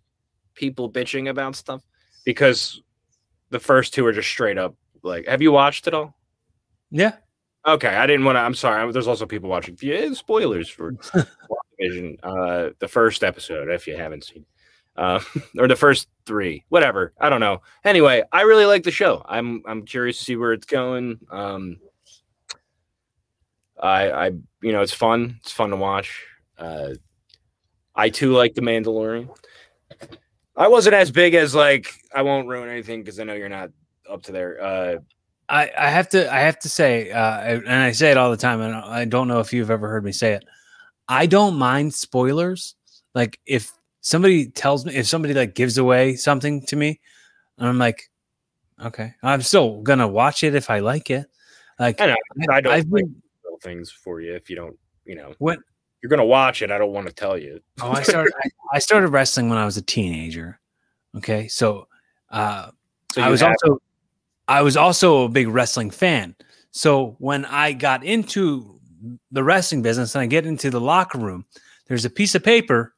people 0.54 0.92
bitching 0.92 1.30
about 1.30 1.56
stuff 1.56 1.82
because 2.26 2.82
the 3.50 3.60
first 3.60 3.94
two 3.94 4.06
are 4.06 4.14
just 4.14 4.30
straight 4.30 4.58
up 4.58 4.76
like. 5.04 5.28
Have 5.28 5.42
you 5.42 5.52
watched 5.52 5.88
it 5.88 5.94
all? 5.94 6.16
yeah 6.94 7.14
Okay, 7.66 7.90
I 7.96 8.08
didn't 8.08 8.26
want 8.26 8.38
to. 8.38 8.40
I'm 8.40 8.56
sorry. 8.56 8.92
There's 8.92 9.08
also 9.08 9.26
people 9.26 9.50
watching. 9.50 9.78
Yeah, 9.82 10.14
spoilers 10.14 10.68
for 10.68 10.94
WandaVision, 11.82 12.18
uh, 12.24 12.70
the 12.80 12.88
first 12.88 13.24
episode 13.24 13.70
if 13.70 13.86
you 13.86 13.96
haven't 13.96 14.24
seen, 14.24 14.46
uh, 14.96 15.20
or 15.58 15.68
the 15.68 15.76
first 15.76 16.08
three, 16.26 16.64
whatever. 16.70 17.14
I 17.20 17.30
don't 17.30 17.40
know. 17.40 17.62
Anyway, 17.84 18.24
I 18.32 18.42
really 18.42 18.66
like 18.66 18.84
the 18.84 18.92
show. 18.92 19.24
I'm 19.28 19.62
I'm 19.68 19.86
curious 19.86 20.18
to 20.18 20.24
see 20.24 20.36
where 20.36 20.54
it's 20.54 20.66
going. 20.66 21.20
Um, 21.30 21.78
I 23.80 24.12
I 24.12 24.26
you 24.62 24.72
know 24.72 24.82
it's 24.82 24.94
fun. 24.94 25.40
It's 25.42 25.52
fun 25.52 25.70
to 25.70 25.76
watch. 25.76 26.26
Uh, 26.58 26.96
I 27.96 28.10
too 28.10 28.34
like 28.34 28.56
the 28.56 28.62
Mandalorian. 28.62 29.30
I 30.56 30.68
wasn't 30.68 30.96
as 30.96 31.12
big 31.12 31.36
as 31.36 31.54
like 31.54 31.94
I 32.14 32.24
won't 32.24 32.48
ruin 32.48 32.70
anything 32.70 33.02
because 33.02 33.20
I 33.20 33.24
know 33.24 33.34
you're 33.34 33.50
not 33.50 33.70
up 34.10 34.24
to 34.24 34.32
there. 34.32 34.62
Uh, 34.62 34.96
I, 35.52 35.70
I 35.78 35.90
have 35.90 36.08
to 36.10 36.34
I 36.34 36.40
have 36.40 36.58
to 36.60 36.70
say, 36.70 37.12
uh, 37.12 37.42
and 37.42 37.70
I 37.70 37.92
say 37.92 38.10
it 38.10 38.18
all 38.18 38.32
the 38.32 38.38
time, 38.38 38.62
and 38.62 38.74
I 38.74 39.04
don't 39.04 39.28
know 39.28 39.42
if 39.42 39.52
you've 39.52 39.70
ever 39.70 39.90
heard 39.90 40.06
me 40.06 40.14
say 40.14 40.34
it. 40.34 40.46
I 41.10 41.26
don't 41.26 41.58
mind 41.58 41.94
spoilers. 41.94 42.76
Like 43.14 43.38
if 43.46 43.74
somebody 44.00 44.50
tells 44.50 44.86
me, 44.86 44.96
if 44.96 45.08
somebody 45.08 45.34
like 45.34 45.54
gives 45.54 45.78
away 45.78 46.16
something 46.16 46.66
to 46.68 46.78
me, 46.78 47.02
and 47.58 47.68
I'm 47.68 47.78
like, 47.78 48.10
okay, 48.82 49.14
I'm 49.22 49.42
still 49.42 49.82
gonna 49.82 50.08
watch 50.08 50.46
it 50.46 50.56
if 50.56 50.70
I 50.70 50.80
like 50.80 51.10
it. 51.10 51.28
Like 51.78 52.00
I 52.00 52.06
know. 52.08 52.16
I 52.50 52.62
don't 52.62 52.72
I've 52.72 52.86
like 52.86 53.04
been, 53.04 53.22
little 53.44 53.60
things 53.60 53.92
for 53.92 54.22
you 54.22 54.34
if 54.34 54.50
you 54.50 54.56
don't, 54.56 54.78
you 55.04 55.16
know, 55.16 55.34
when 55.40 55.58
you're 56.02 56.10
gonna 56.10 56.26
watch 56.26 56.62
it. 56.62 56.72
I 56.72 56.78
don't 56.78 56.94
want 56.94 57.08
to 57.08 57.14
tell 57.14 57.38
you. 57.38 57.60
oh 57.82 57.92
I 57.92 58.04
started 58.04 58.32
I, 58.44 58.50
I 58.78 58.80
started 58.80 59.10
wrestling 59.10 59.50
when 59.50 59.58
I 59.58 59.66
was 59.66 59.76
a 59.76 59.82
teenager. 59.82 60.62
Okay, 61.18 61.50
so 61.50 61.90
uh, 62.30 62.72
So 63.14 63.22
I 63.22 63.28
was 63.28 63.42
also 63.42 63.82
I 64.52 64.64
was 64.64 64.76
also 64.76 65.24
a 65.24 65.30
big 65.30 65.48
wrestling 65.48 65.92
fan. 65.92 66.36
So 66.72 67.16
when 67.20 67.46
I 67.46 67.72
got 67.72 68.04
into 68.04 68.82
the 69.32 69.46
wrestling 69.46 69.82
business 69.82 70.14
and 70.14 70.24
I 70.24 70.26
get 70.26 70.46
into 70.46 70.70
the 70.70 70.82
locker 70.82 71.20
room, 71.20 71.46
there's 71.88 72.04
a 72.04 72.10
piece 72.10 72.36
of 72.36 72.44
paper 72.44 72.94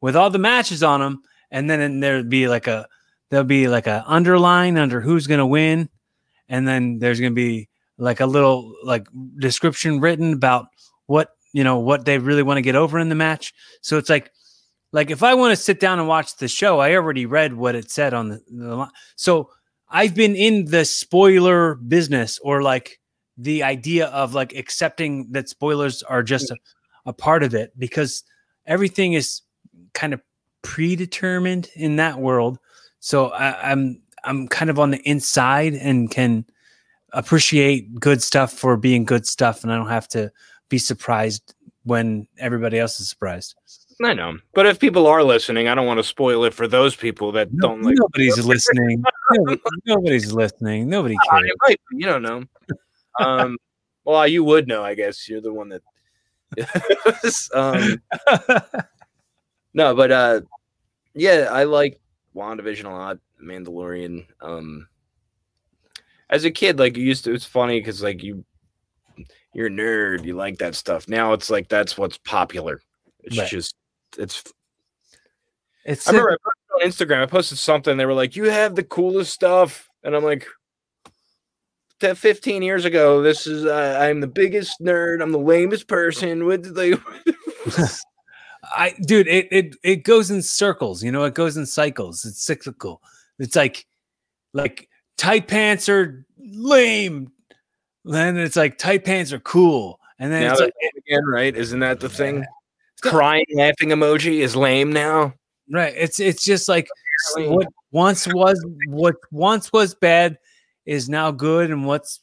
with 0.00 0.14
all 0.14 0.30
the 0.30 0.38
matches 0.38 0.84
on 0.84 1.00
them, 1.00 1.22
and 1.50 1.68
then 1.68 1.98
there'd 1.98 2.30
be 2.30 2.46
like 2.46 2.68
a 2.68 2.86
there'll 3.30 3.44
be 3.44 3.66
like 3.66 3.88
a 3.88 4.04
underline 4.06 4.78
under 4.78 5.00
who's 5.00 5.26
gonna 5.26 5.44
win, 5.44 5.88
and 6.48 6.68
then 6.68 7.00
there's 7.00 7.18
gonna 7.18 7.34
be 7.34 7.68
like 7.98 8.20
a 8.20 8.26
little 8.26 8.72
like 8.84 9.08
description 9.40 9.98
written 9.98 10.34
about 10.34 10.66
what 11.06 11.30
you 11.52 11.64
know 11.64 11.80
what 11.80 12.04
they 12.04 12.18
really 12.18 12.44
want 12.44 12.58
to 12.58 12.62
get 12.62 12.76
over 12.76 13.00
in 13.00 13.08
the 13.08 13.16
match. 13.16 13.52
So 13.80 13.98
it's 13.98 14.08
like 14.08 14.30
like 14.92 15.10
if 15.10 15.24
I 15.24 15.34
want 15.34 15.50
to 15.50 15.60
sit 15.60 15.80
down 15.80 15.98
and 15.98 16.06
watch 16.06 16.36
the 16.36 16.46
show, 16.46 16.78
I 16.78 16.94
already 16.94 17.26
read 17.26 17.54
what 17.54 17.74
it 17.74 17.90
said 17.90 18.14
on 18.14 18.28
the, 18.28 18.40
the 18.48 18.76
line. 18.76 18.90
So 19.16 19.50
I've 19.96 20.14
been 20.14 20.36
in 20.36 20.66
the 20.66 20.84
spoiler 20.84 21.76
business 21.76 22.38
or 22.42 22.60
like 22.60 23.00
the 23.38 23.62
idea 23.62 24.08
of 24.08 24.34
like 24.34 24.52
accepting 24.52 25.32
that 25.32 25.48
spoilers 25.48 26.02
are 26.02 26.22
just 26.22 26.50
a, 26.50 26.58
a 27.06 27.14
part 27.14 27.42
of 27.42 27.54
it 27.54 27.72
because 27.78 28.22
everything 28.66 29.14
is 29.14 29.40
kind 29.94 30.12
of 30.12 30.20
predetermined 30.60 31.70
in 31.74 31.96
that 31.96 32.18
world. 32.18 32.58
So 33.00 33.28
I, 33.28 33.70
I'm 33.70 34.02
I'm 34.22 34.48
kind 34.48 34.68
of 34.68 34.78
on 34.78 34.90
the 34.90 35.00
inside 35.08 35.72
and 35.72 36.10
can 36.10 36.44
appreciate 37.14 37.98
good 37.98 38.22
stuff 38.22 38.52
for 38.52 38.76
being 38.76 39.06
good 39.06 39.26
stuff, 39.26 39.62
and 39.62 39.72
I 39.72 39.76
don't 39.76 39.88
have 39.88 40.08
to 40.08 40.30
be 40.68 40.76
surprised 40.76 41.54
when 41.84 42.28
everybody 42.36 42.78
else 42.78 43.00
is 43.00 43.08
surprised. 43.08 43.54
I 44.02 44.12
know, 44.12 44.36
but 44.52 44.66
if 44.66 44.78
people 44.78 45.06
are 45.06 45.22
listening, 45.24 45.68
I 45.68 45.74
don't 45.74 45.86
want 45.86 45.98
to 45.98 46.04
spoil 46.04 46.44
it 46.44 46.52
for 46.52 46.68
those 46.68 46.94
people 46.94 47.32
that 47.32 47.48
No- 47.52 47.68
don't 47.68 47.82
like. 47.82 47.96
nobody's 47.98 48.38
listening. 48.46 49.02
No- 49.32 49.56
nobody's 49.86 50.32
listening. 50.32 50.88
Nobody 50.88 51.14
Uh, 51.16 51.30
cares. 51.30 51.44
it 51.50 51.56
might 51.66 51.80
you 51.92 52.04
don't 52.06 52.22
know. 52.22 52.44
Um, 53.18 53.56
well, 54.04 54.26
you 54.28 54.44
would 54.44 54.68
know, 54.68 54.84
I 54.84 54.94
guess. 54.94 55.26
You're 55.28 55.40
the 55.40 55.52
one 55.52 55.70
that. 55.70 55.82
um, 57.54 58.00
no, 59.74 59.94
but 59.94 60.12
uh, 60.12 60.40
yeah, 61.14 61.48
I 61.50 61.64
like 61.64 61.98
WandaVision 62.34 62.84
a 62.84 62.90
lot. 62.90 63.18
Mandalorian. 63.42 64.26
Um, 64.40 64.88
as 66.30 66.44
a 66.44 66.50
kid, 66.50 66.78
like 66.78 66.96
you 66.96 67.04
used 67.04 67.24
to, 67.24 67.32
it's 67.32 67.44
funny 67.44 67.80
because 67.80 68.02
like 68.02 68.22
you, 68.22 68.44
you're 69.54 69.66
a 69.68 69.70
nerd. 69.70 70.24
You 70.24 70.34
like 70.34 70.58
that 70.58 70.74
stuff. 70.74 71.08
Now 71.08 71.32
it's 71.32 71.50
like 71.50 71.68
that's 71.68 71.96
what's 71.96 72.18
popular. 72.18 72.80
It's 73.24 73.38
Right. 73.38 73.48
just 73.48 73.74
it's 74.18 74.42
it's 75.84 76.08
I 76.08 76.12
remember 76.12 76.32
I 76.32 76.36
posted 76.44 76.72
on 76.74 76.90
Instagram. 76.90 77.22
I 77.22 77.26
posted 77.26 77.58
something. 77.58 77.96
They 77.96 78.06
were 78.06 78.14
like, 78.14 78.36
"You 78.36 78.44
have 78.44 78.74
the 78.74 78.82
coolest 78.82 79.32
stuff," 79.32 79.88
and 80.02 80.16
I'm 80.16 80.24
like, 80.24 80.46
"That 82.00 82.18
15 82.18 82.62
years 82.62 82.84
ago, 82.84 83.22
this 83.22 83.46
is 83.46 83.64
uh, 83.64 83.98
I'm 84.00 84.20
the 84.20 84.26
biggest 84.26 84.80
nerd. 84.80 85.22
I'm 85.22 85.32
the 85.32 85.38
lamest 85.38 85.86
person." 85.86 86.44
With 86.44 86.66
like, 86.76 87.00
I 88.76 88.94
dude, 89.02 89.28
it 89.28 89.48
it 89.52 89.76
it 89.84 89.96
goes 90.04 90.30
in 90.30 90.42
circles, 90.42 91.02
you 91.04 91.12
know, 91.12 91.24
it 91.24 91.34
goes 91.34 91.56
in 91.56 91.66
cycles. 91.66 92.24
It's 92.24 92.42
cyclical. 92.42 93.00
It's 93.38 93.54
like 93.54 93.86
like 94.52 94.88
tight 95.16 95.46
pants 95.46 95.88
are 95.88 96.26
lame. 96.38 97.30
Then 98.04 98.36
it's 98.36 98.56
like 98.56 98.78
tight 98.78 99.04
pants 99.04 99.32
are 99.32 99.40
cool. 99.40 100.00
And 100.18 100.32
then 100.32 100.42
now 100.42 100.52
it's 100.52 100.60
like 100.60 100.72
again, 101.06 101.26
right? 101.26 101.54
Isn't 101.54 101.80
that 101.80 102.00
the 102.00 102.08
thing? 102.08 102.44
Crying, 103.02 103.44
laughing 103.54 103.90
emoji 103.90 104.40
is 104.40 104.56
lame 104.56 104.92
now. 104.92 105.34
right. 105.70 105.94
It's 105.96 106.20
it's 106.20 106.44
just 106.44 106.68
like 106.68 106.88
what 107.36 107.68
once 107.90 108.26
was 108.32 108.64
what 108.88 109.16
once 109.30 109.72
was 109.72 109.94
bad 109.94 110.38
is 110.84 111.08
now 111.08 111.30
good, 111.30 111.70
and 111.70 111.86
what's 111.86 112.20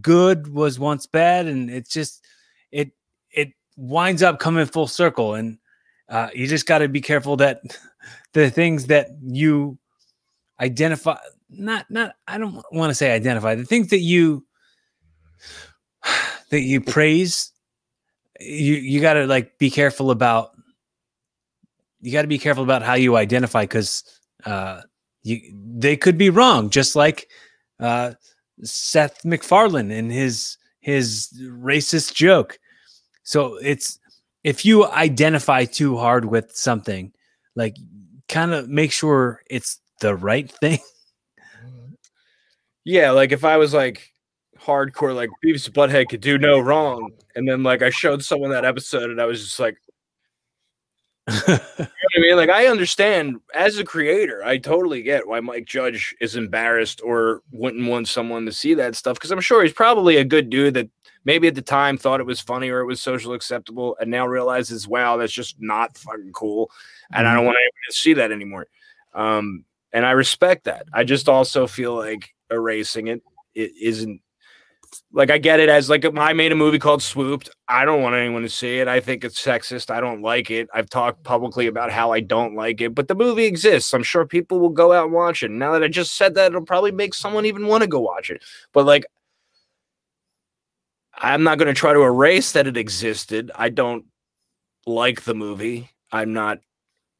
good 0.00 0.48
was 0.48 0.78
once 0.78 1.06
bad, 1.06 1.46
and 1.46 1.70
it's 1.70 1.90
just 1.90 2.24
it 2.72 2.92
it 3.30 3.52
winds 3.76 4.22
up 4.22 4.38
coming 4.38 4.66
full 4.66 4.88
circle. 4.88 5.34
And 5.34 5.58
uh, 6.08 6.28
you 6.34 6.46
just 6.46 6.66
got 6.66 6.78
to 6.78 6.88
be 6.88 7.00
careful 7.00 7.36
that 7.36 7.62
the 8.32 8.50
things 8.50 8.86
that 8.86 9.08
you 9.22 9.78
identify 10.60 11.16
not 11.50 11.84
not 11.90 12.14
i 12.26 12.38
don't 12.38 12.64
want 12.72 12.90
to 12.90 12.94
say 12.94 13.12
identify 13.12 13.54
the 13.54 13.64
things 13.64 13.88
that 13.88 14.00
you 14.00 14.44
that 16.50 16.60
you 16.60 16.80
praise 16.80 17.52
you 18.40 18.74
you 18.74 19.00
got 19.00 19.14
to 19.14 19.26
like 19.26 19.58
be 19.58 19.70
careful 19.70 20.10
about 20.10 20.52
you 22.00 22.12
got 22.12 22.22
to 22.22 22.28
be 22.28 22.38
careful 22.38 22.64
about 22.64 22.82
how 22.82 22.94
you 22.94 23.16
identify 23.16 23.62
because 23.62 24.04
uh 24.44 24.80
you 25.22 25.40
they 25.76 25.96
could 25.96 26.18
be 26.18 26.30
wrong 26.30 26.70
just 26.70 26.94
like 26.94 27.28
uh 27.80 28.12
seth 28.62 29.24
macfarlane 29.24 29.90
and 29.90 30.12
his 30.12 30.56
his 30.80 31.28
racist 31.42 32.14
joke. 32.14 32.58
So 33.24 33.56
it's 33.56 33.98
if 34.44 34.64
you 34.64 34.86
identify 34.86 35.64
too 35.64 35.96
hard 35.96 36.26
with 36.26 36.54
something 36.54 37.12
like 37.56 37.76
kind 38.28 38.52
of 38.52 38.68
make 38.68 38.92
sure 38.92 39.42
it's 39.50 39.80
the 40.00 40.14
right 40.14 40.50
thing. 40.60 40.78
Yeah, 42.84 43.10
like 43.10 43.32
if 43.32 43.44
I 43.44 43.56
was 43.56 43.74
like 43.74 44.12
hardcore, 44.66 45.14
like 45.14 45.30
Beavis 45.44 45.66
and 45.66 45.74
Butthead 45.74 46.08
could 46.08 46.20
do 46.20 46.38
no 46.38 46.58
wrong, 46.58 47.12
and 47.34 47.48
then 47.48 47.62
like 47.62 47.82
I 47.82 47.90
showed 47.90 48.24
someone 48.24 48.50
that 48.50 48.64
episode, 48.64 49.10
and 49.10 49.20
I 49.20 49.26
was 49.26 49.42
just 49.44 49.60
like, 49.60 49.78
You 51.48 51.54
know 51.56 51.58
what 51.78 51.90
I 52.16 52.20
mean? 52.20 52.36
Like, 52.36 52.50
I 52.50 52.66
understand 52.66 53.40
as 53.54 53.78
a 53.78 53.84
creator, 53.84 54.44
I 54.44 54.58
totally 54.58 55.02
get 55.02 55.26
why 55.26 55.40
Mike 55.40 55.64
Judge 55.66 56.14
is 56.20 56.36
embarrassed 56.36 57.00
or 57.02 57.42
wouldn't 57.50 57.88
want 57.88 58.08
someone 58.08 58.46
to 58.46 58.52
see 58.52 58.74
that 58.74 58.94
stuff 58.94 59.16
because 59.16 59.32
I'm 59.32 59.40
sure 59.40 59.62
he's 59.62 59.72
probably 59.72 60.18
a 60.18 60.24
good 60.24 60.50
dude 60.50 60.74
that 60.74 60.88
maybe 61.24 61.48
at 61.48 61.56
the 61.56 61.62
time 61.62 61.98
thought 61.98 62.20
it 62.20 62.26
was 62.26 62.40
funny 62.40 62.70
or 62.70 62.78
it 62.78 62.86
was 62.86 63.02
social 63.02 63.32
acceptable 63.32 63.96
and 64.00 64.10
now 64.10 64.26
realizes, 64.26 64.86
wow, 64.86 65.16
that's 65.16 65.32
just 65.32 65.56
not 65.58 65.98
fucking 65.98 66.32
cool. 66.32 66.70
And 67.12 67.26
I 67.26 67.34
don't 67.34 67.44
want 67.44 67.58
anyone 67.58 67.72
to 67.88 67.96
see 67.96 68.14
that 68.14 68.30
anymore. 68.30 68.66
Um, 69.12 69.64
and 69.92 70.06
I 70.06 70.12
respect 70.12 70.64
that. 70.64 70.86
I 70.92 71.02
just 71.02 71.28
also 71.28 71.66
feel 71.66 71.96
like 71.96 72.34
erasing 72.50 73.08
it, 73.08 73.22
it 73.54 73.72
isn't 73.80 74.20
like 75.12 75.30
I 75.30 75.38
get 75.38 75.60
it 75.60 75.68
as 75.68 75.88
like 75.88 76.04
I 76.16 76.32
made 76.32 76.52
a 76.52 76.56
movie 76.56 76.78
called 76.78 77.02
Swooped. 77.02 77.50
I 77.68 77.84
don't 77.84 78.02
want 78.02 78.14
anyone 78.14 78.42
to 78.42 78.48
see 78.48 78.78
it. 78.78 78.88
I 78.88 79.00
think 79.00 79.24
it's 79.24 79.42
sexist. 79.42 79.90
I 79.90 80.00
don't 80.00 80.22
like 80.22 80.50
it. 80.50 80.68
I've 80.74 80.90
talked 80.90 81.22
publicly 81.24 81.66
about 81.66 81.90
how 81.90 82.12
I 82.12 82.20
don't 82.20 82.54
like 82.54 82.80
it, 82.80 82.94
but 82.94 83.08
the 83.08 83.14
movie 83.14 83.44
exists. 83.44 83.92
I'm 83.94 84.02
sure 84.02 84.26
people 84.26 84.58
will 84.58 84.70
go 84.70 84.92
out 84.92 85.04
and 85.04 85.12
watch 85.12 85.42
it. 85.42 85.50
Now 85.50 85.72
that 85.72 85.82
I 85.82 85.88
just 85.88 86.16
said 86.16 86.34
that, 86.34 86.52
it'll 86.52 86.62
probably 86.62 86.92
make 86.92 87.14
someone 87.14 87.46
even 87.46 87.66
want 87.66 87.82
to 87.82 87.88
go 87.88 88.00
watch 88.00 88.30
it. 88.30 88.42
But 88.72 88.86
like, 88.86 89.04
I'm 91.14 91.42
not 91.42 91.58
going 91.58 91.68
to 91.68 91.74
try 91.74 91.92
to 91.92 92.02
erase 92.02 92.52
that 92.52 92.66
it 92.66 92.76
existed. 92.76 93.50
I 93.54 93.70
don't 93.70 94.04
like 94.86 95.22
the 95.22 95.34
movie. 95.34 95.90
I'm 96.12 96.32
not, 96.32 96.58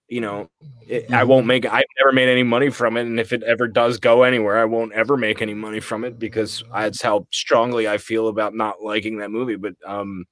you 0.08 0.20
know, 0.20 0.48
it, 0.86 1.10
I 1.12 1.24
won't 1.24 1.46
make. 1.46 1.66
I've 1.66 1.84
never 2.00 2.12
made 2.12 2.28
any 2.28 2.42
money 2.42 2.70
from 2.70 2.96
it, 2.96 3.02
and 3.02 3.18
if 3.18 3.32
it 3.32 3.42
ever 3.42 3.66
does 3.66 3.98
go 3.98 4.22
anywhere, 4.22 4.58
I 4.58 4.64
won't 4.64 4.92
ever 4.92 5.16
make 5.16 5.42
any 5.42 5.54
money 5.54 5.80
from 5.80 6.04
it 6.04 6.18
because 6.18 6.62
that's 6.72 7.02
how 7.02 7.26
strongly 7.32 7.88
I 7.88 7.98
feel 7.98 8.28
about 8.28 8.54
not 8.54 8.82
liking 8.82 9.18
that 9.18 9.30
movie. 9.30 9.56
But 9.56 9.74
um, 9.84 10.24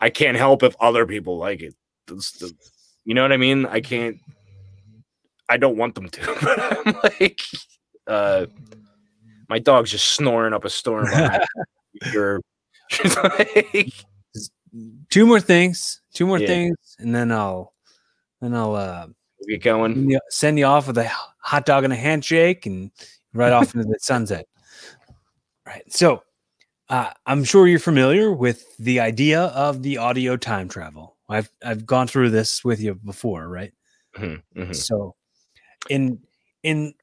I 0.00 0.10
can't 0.10 0.36
help 0.36 0.62
if 0.62 0.74
other 0.80 1.06
people 1.06 1.38
like 1.38 1.60
it. 1.62 1.74
The, 2.06 2.52
you 3.04 3.14
know 3.14 3.22
what 3.22 3.32
I 3.32 3.36
mean? 3.36 3.66
I 3.66 3.80
can't. 3.80 4.16
I 5.48 5.56
don't 5.56 5.76
want 5.76 5.94
them 5.94 6.08
to, 6.08 6.38
but 6.42 6.86
I'm 6.86 6.96
like, 7.20 7.40
uh, 8.06 8.46
my 9.48 9.58
dog's 9.58 9.90
just 9.90 10.10
snoring 10.10 10.52
up 10.52 10.64
a 10.64 10.70
storm. 10.70 11.06
You're 12.12 12.40
like, 13.22 13.92
two 15.10 15.24
more 15.26 15.40
things 15.40 16.00
two 16.14 16.26
more 16.26 16.38
Yeah. 16.38 16.46
things 16.46 16.76
and 16.98 17.14
then 17.14 17.32
i'll 17.32 17.72
then 18.40 18.54
i'll 18.54 18.74
uh 18.74 19.06
get 19.46 19.62
going. 19.62 19.94
send 19.94 20.10
you- 20.10 20.20
send 20.30 20.58
you 20.58 20.64
off 20.64 20.86
with 20.86 20.98
a 20.98 21.10
hot 21.40 21.64
dog 21.66 21.84
and 21.84 21.92
a 21.92 21.96
handshake 21.96 22.66
and 22.66 22.90
right 23.32 23.52
off 23.52 23.74
into 23.74 23.86
the 23.86 23.98
sunset 24.00 24.46
right 25.66 25.84
so 25.92 26.22
uh, 26.90 27.10
i'm 27.26 27.44
sure 27.44 27.66
you're 27.66 27.78
familiar 27.78 28.32
with 28.32 28.64
the 28.78 29.00
idea 29.00 29.42
of 29.42 29.82
the 29.82 29.98
audio 29.98 30.36
time 30.36 30.68
travel 30.68 31.16
i've 31.28 31.50
i've 31.64 31.84
gone 31.86 32.06
through 32.06 32.30
this 32.30 32.64
with 32.64 32.80
you 32.80 32.94
before 32.94 33.48
right 33.48 33.72
Mhm, 34.16 34.42
mhm. 34.56 34.74
so 34.74 35.14
in 35.90 36.18
in 36.62 36.94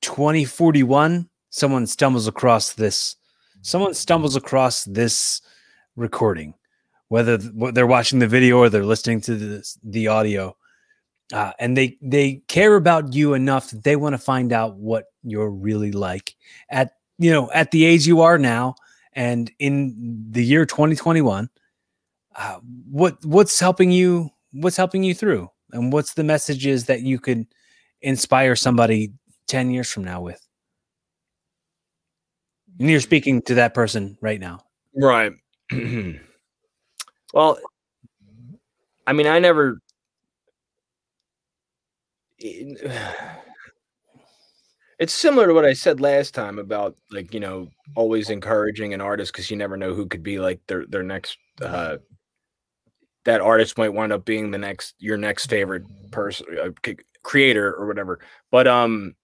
2041 0.00 1.28
someone 1.50 1.86
stumbles 1.86 2.26
across 2.26 2.72
this 2.72 3.16
someone 3.60 3.94
stumbles 3.94 4.34
across 4.36 4.84
this 4.84 5.40
recording 5.96 6.54
whether 7.12 7.36
they're 7.36 7.86
watching 7.86 8.18
the 8.18 8.26
video 8.26 8.58
or 8.58 8.68
they're 8.68 8.84
listening 8.84 9.20
to 9.20 9.36
the, 9.36 9.76
the 9.84 10.08
audio 10.08 10.56
uh, 11.32 11.52
and 11.58 11.76
they 11.76 11.96
they 12.00 12.42
care 12.48 12.76
about 12.76 13.14
you 13.14 13.34
enough 13.34 13.70
that 13.70 13.84
they 13.84 13.96
want 13.96 14.14
to 14.14 14.18
find 14.18 14.52
out 14.52 14.76
what 14.76 15.06
you're 15.22 15.50
really 15.50 15.92
like 15.92 16.34
at 16.70 16.92
you 17.18 17.30
know 17.30 17.50
at 17.52 17.70
the 17.70 17.84
age 17.84 18.06
you 18.06 18.20
are 18.20 18.38
now 18.38 18.74
and 19.12 19.50
in 19.58 19.94
the 20.30 20.44
year 20.44 20.64
2021 20.64 21.48
uh, 22.34 22.58
what 22.90 23.16
what's 23.24 23.60
helping 23.60 23.90
you 23.90 24.30
what's 24.52 24.76
helping 24.76 25.02
you 25.02 25.14
through? 25.14 25.50
And 25.72 25.92
what's 25.92 26.14
the 26.14 26.24
messages 26.24 26.86
that 26.86 27.02
you 27.02 27.18
could 27.18 27.46
inspire 28.02 28.56
somebody 28.56 29.12
10 29.48 29.70
years 29.70 29.90
from 29.90 30.04
now 30.04 30.20
with? 30.20 30.46
And 32.78 32.90
you're 32.90 33.00
speaking 33.00 33.42
to 33.42 33.54
that 33.54 33.74
person 33.74 34.16
right 34.20 34.40
now. 34.40 34.60
Right. 34.94 35.32
well, 37.32 37.58
I 39.06 39.12
mean, 39.12 39.26
I 39.26 39.38
never. 39.38 39.78
It's 44.98 45.12
similar 45.12 45.46
to 45.48 45.54
what 45.54 45.64
I 45.64 45.72
said 45.72 46.00
last 46.00 46.34
time 46.34 46.58
about 46.58 46.96
like 47.10 47.34
you 47.34 47.40
know 47.40 47.68
always 47.96 48.30
encouraging 48.30 48.94
an 48.94 49.00
artist 49.00 49.32
because 49.32 49.50
you 49.50 49.56
never 49.56 49.76
know 49.76 49.94
who 49.94 50.06
could 50.06 50.22
be 50.22 50.38
like 50.38 50.60
their 50.66 50.86
their 50.86 51.02
next. 51.02 51.38
uh 51.60 51.96
That 53.24 53.40
artist 53.40 53.78
might 53.78 53.92
wind 53.94 54.12
up 54.12 54.24
being 54.24 54.50
the 54.50 54.58
next 54.58 54.94
your 54.98 55.16
next 55.16 55.46
favorite 55.46 55.84
person, 56.10 56.46
uh, 56.60 56.70
c- 56.84 56.98
creator 57.22 57.74
or 57.74 57.86
whatever. 57.86 58.20
But 58.50 58.66
um, 58.66 59.14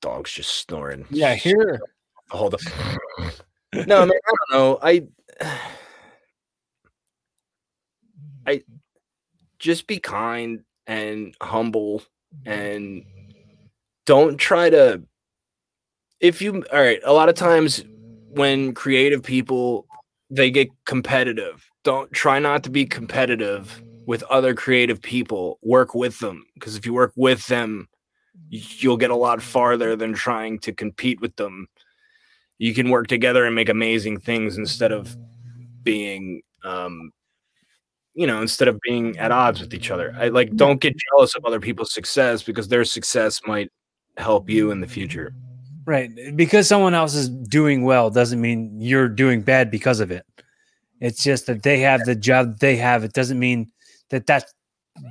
dog's 0.00 0.32
just 0.32 0.54
snoring. 0.54 1.06
Yeah 1.10 1.34
here 1.34 1.80
Hold 2.30 2.54
up. 2.54 2.60
No, 3.74 4.06
man, 4.06 4.10
I 4.10 4.32
don't 4.32 4.50
know. 4.52 4.78
I, 4.82 5.06
I 8.46 8.62
just 9.58 9.86
be 9.86 9.98
kind 9.98 10.64
and 10.86 11.34
humble 11.40 12.02
mm-hmm. 12.44 12.50
and 12.50 13.04
don't 14.04 14.36
try 14.36 14.68
to 14.68 15.00
if 16.20 16.42
you 16.42 16.64
all 16.72 16.80
right 16.80 17.00
a 17.04 17.12
lot 17.12 17.28
of 17.28 17.36
times 17.36 17.84
when 18.30 18.74
creative 18.74 19.22
people 19.22 19.86
they 20.28 20.50
get 20.50 20.68
competitive 20.86 21.64
don't 21.84 22.10
try 22.12 22.40
not 22.40 22.64
to 22.64 22.70
be 22.70 22.84
competitive 22.84 23.80
with 24.06 24.22
other 24.24 24.54
creative 24.54 25.00
people. 25.00 25.58
Work 25.62 25.94
with 25.94 26.18
them 26.18 26.46
because 26.54 26.76
if 26.76 26.86
you 26.86 26.92
work 26.92 27.12
with 27.16 27.46
them 27.46 27.88
you'll 28.48 28.96
get 28.96 29.10
a 29.10 29.16
lot 29.16 29.42
farther 29.42 29.96
than 29.96 30.12
trying 30.12 30.58
to 30.58 30.72
compete 30.72 31.20
with 31.20 31.36
them 31.36 31.68
you 32.62 32.74
can 32.74 32.90
work 32.90 33.08
together 33.08 33.44
and 33.44 33.54
make 33.54 33.68
amazing 33.68 34.20
things 34.20 34.56
instead 34.56 34.92
of 34.92 35.16
being 35.82 36.42
um 36.64 37.10
you 38.14 38.26
know 38.26 38.40
instead 38.40 38.68
of 38.68 38.78
being 38.80 39.18
at 39.18 39.32
odds 39.32 39.60
with 39.60 39.74
each 39.74 39.90
other 39.90 40.14
i 40.18 40.28
like 40.28 40.54
don't 40.54 40.80
get 40.80 40.94
jealous 41.10 41.34
of 41.34 41.44
other 41.44 41.60
people's 41.60 41.92
success 41.92 42.42
because 42.42 42.68
their 42.68 42.84
success 42.84 43.40
might 43.46 43.70
help 44.16 44.48
you 44.48 44.70
in 44.70 44.80
the 44.80 44.86
future 44.86 45.34
Right. 45.84 46.10
Because 46.36 46.68
someone 46.68 46.94
else 46.94 47.14
is 47.14 47.28
doing 47.28 47.82
well 47.82 48.10
doesn't 48.10 48.40
mean 48.40 48.80
you're 48.80 49.08
doing 49.08 49.42
bad 49.42 49.70
because 49.70 50.00
of 50.00 50.10
it. 50.10 50.24
It's 51.00 51.24
just 51.24 51.46
that 51.46 51.64
they 51.64 51.80
have 51.80 52.04
the 52.04 52.14
job 52.14 52.60
they 52.60 52.76
have. 52.76 53.02
It 53.02 53.12
doesn't 53.12 53.38
mean 53.38 53.70
that 54.10 54.26
that's 54.26 54.52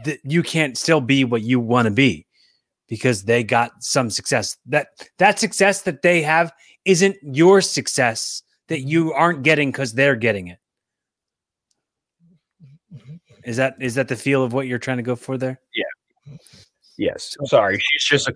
that 0.06 0.20
you 0.24 0.44
can't 0.44 0.78
still 0.78 1.02
be 1.02 1.26
what 1.26 1.42
you 1.42 1.60
want 1.60 1.88
to 1.88 1.92
be 1.92 2.26
because 2.88 3.24
they 3.24 3.44
got 3.44 3.72
some 3.84 4.10
success. 4.10 4.58
That 4.68 4.88
that 5.18 5.40
success 5.40 5.82
that 5.82 6.02
they 6.04 6.22
have 6.22 6.54
isn't 6.86 7.18
your 7.22 7.62
success 7.62 8.44
that 8.68 8.82
you 8.82 9.14
aren't 9.14 9.44
getting 9.44 9.72
because 9.72 9.94
they're 9.94 10.16
getting 10.16 10.48
it. 10.48 10.60
Is 13.44 13.58
that 13.58 13.76
is 13.80 13.96
that 13.96 14.08
the 14.08 14.16
feel 14.16 14.44
of 14.44 14.54
what 14.54 14.68
you're 14.68 14.80
trying 14.80 14.98
to 14.98 15.04
go 15.04 15.16
for 15.16 15.38
there? 15.38 15.60
Yeah. 15.76 16.36
Yes 16.98 17.36
sorry 17.46 17.80
she's 17.80 18.04
just 18.04 18.28
a 18.28 18.34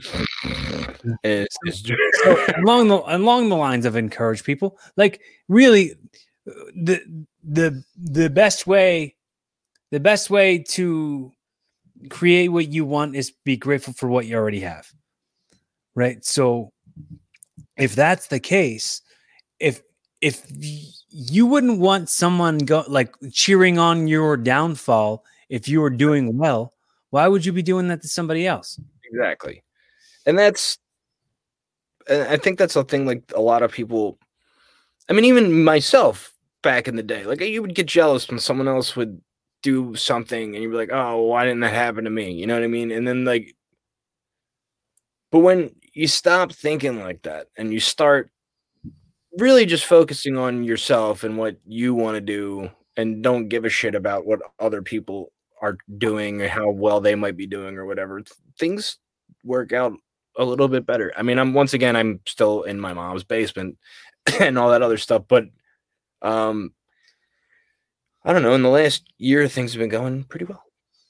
it's, 1.23 1.55
it's 1.63 1.81
just, 1.81 1.99
so 2.23 2.45
along 2.57 2.87
the 2.87 2.95
along 3.15 3.49
the 3.49 3.55
lines 3.55 3.85
of 3.85 3.95
encourage 3.95 4.43
people 4.43 4.79
like 4.97 5.21
really 5.47 5.93
the 6.45 7.25
the 7.43 7.83
the 7.95 8.29
best 8.29 8.65
way 8.65 9.15
the 9.91 9.99
best 9.99 10.31
way 10.31 10.57
to 10.57 11.31
create 12.09 12.47
what 12.49 12.67
you 12.69 12.85
want 12.85 13.15
is 13.15 13.31
be 13.43 13.55
grateful 13.55 13.93
for 13.93 14.09
what 14.09 14.25
you 14.25 14.35
already 14.35 14.61
have 14.61 14.91
right 15.93 16.25
so 16.25 16.71
if 17.77 17.95
that's 17.95 18.27
the 18.27 18.39
case 18.39 19.01
if 19.59 19.81
if 20.21 20.43
you 21.09 21.45
wouldn't 21.45 21.79
want 21.79 22.09
someone 22.09 22.57
go 22.59 22.83
like 22.87 23.13
cheering 23.31 23.77
on 23.77 24.07
your 24.07 24.37
downfall 24.37 25.23
if 25.49 25.67
you 25.67 25.81
were 25.81 25.89
doing 25.89 26.37
well 26.37 26.73
why 27.09 27.27
would 27.27 27.45
you 27.45 27.53
be 27.53 27.63
doing 27.63 27.87
that 27.87 28.01
to 28.01 28.09
somebody 28.09 28.45
else? 28.45 28.77
Exactly. 29.09 29.63
And 30.25 30.37
that's 30.37 30.77
and 32.09 32.23
i 32.23 32.37
think 32.37 32.59
that's 32.59 32.75
a 32.75 32.83
thing 32.83 33.05
like 33.05 33.23
a 33.35 33.41
lot 33.41 33.63
of 33.63 33.71
people 33.71 34.19
i 35.09 35.13
mean 35.13 35.25
even 35.25 35.63
myself 35.63 36.33
back 36.61 36.87
in 36.87 36.95
the 36.95 37.03
day 37.03 37.23
like 37.25 37.41
you 37.41 37.61
would 37.61 37.73
get 37.73 37.87
jealous 37.87 38.27
when 38.29 38.37
someone 38.37 38.67
else 38.67 38.95
would 38.95 39.19
do 39.63 39.95
something 39.95 40.53
and 40.53 40.63
you'd 40.63 40.69
be 40.69 40.77
like 40.77 40.91
oh 40.91 41.23
why 41.23 41.43
didn't 41.43 41.61
that 41.61 41.73
happen 41.73 42.03
to 42.03 42.09
me? 42.09 42.31
You 42.31 42.45
know 42.45 42.53
what 42.53 42.63
i 42.63 42.67
mean? 42.67 42.91
And 42.91 43.07
then 43.07 43.25
like 43.25 43.55
but 45.31 45.39
when 45.39 45.71
you 45.95 46.07
stop 46.07 46.51
thinking 46.51 46.99
like 46.99 47.23
that 47.23 47.47
and 47.57 47.73
you 47.73 47.79
start 47.79 48.29
really 49.39 49.65
just 49.65 49.85
focusing 49.85 50.37
on 50.37 50.63
yourself 50.63 51.23
and 51.23 51.37
what 51.37 51.57
you 51.65 51.93
want 51.93 52.15
to 52.15 52.21
do 52.21 52.69
and 52.97 53.23
don't 53.23 53.47
give 53.47 53.65
a 53.65 53.69
shit 53.69 53.95
about 53.95 54.25
what 54.25 54.41
other 54.59 54.81
people 54.81 55.31
are 55.61 55.77
doing 55.97 56.41
or 56.41 56.47
how 56.47 56.69
well 56.69 56.99
they 56.99 57.15
might 57.15 57.37
be 57.37 57.47
doing 57.47 57.77
or 57.77 57.85
whatever 57.85 58.21
things 58.59 58.97
work 59.43 59.73
out 59.73 59.93
a 60.37 60.43
little 60.43 60.67
bit 60.67 60.85
better. 60.85 61.13
I 61.15 61.23
mean 61.23 61.39
i'm 61.39 61.53
once 61.53 61.73
again 61.73 61.95
i'm 61.95 62.19
still 62.27 62.63
in 62.63 62.79
my 62.79 62.93
mom's 62.93 63.23
basement 63.23 63.77
and 64.39 64.59
all 64.59 64.71
that 64.71 64.81
other 64.81 64.97
stuff 64.97 65.23
but 65.27 65.45
um 66.21 66.73
i 68.25 68.33
don't 68.33 68.43
know 68.43 68.53
in 68.53 68.63
the 68.63 68.69
last 68.69 69.05
year 69.17 69.47
things 69.47 69.71
have 69.73 69.79
been 69.79 69.89
going 69.89 70.25
pretty 70.25 70.45
well. 70.45 70.63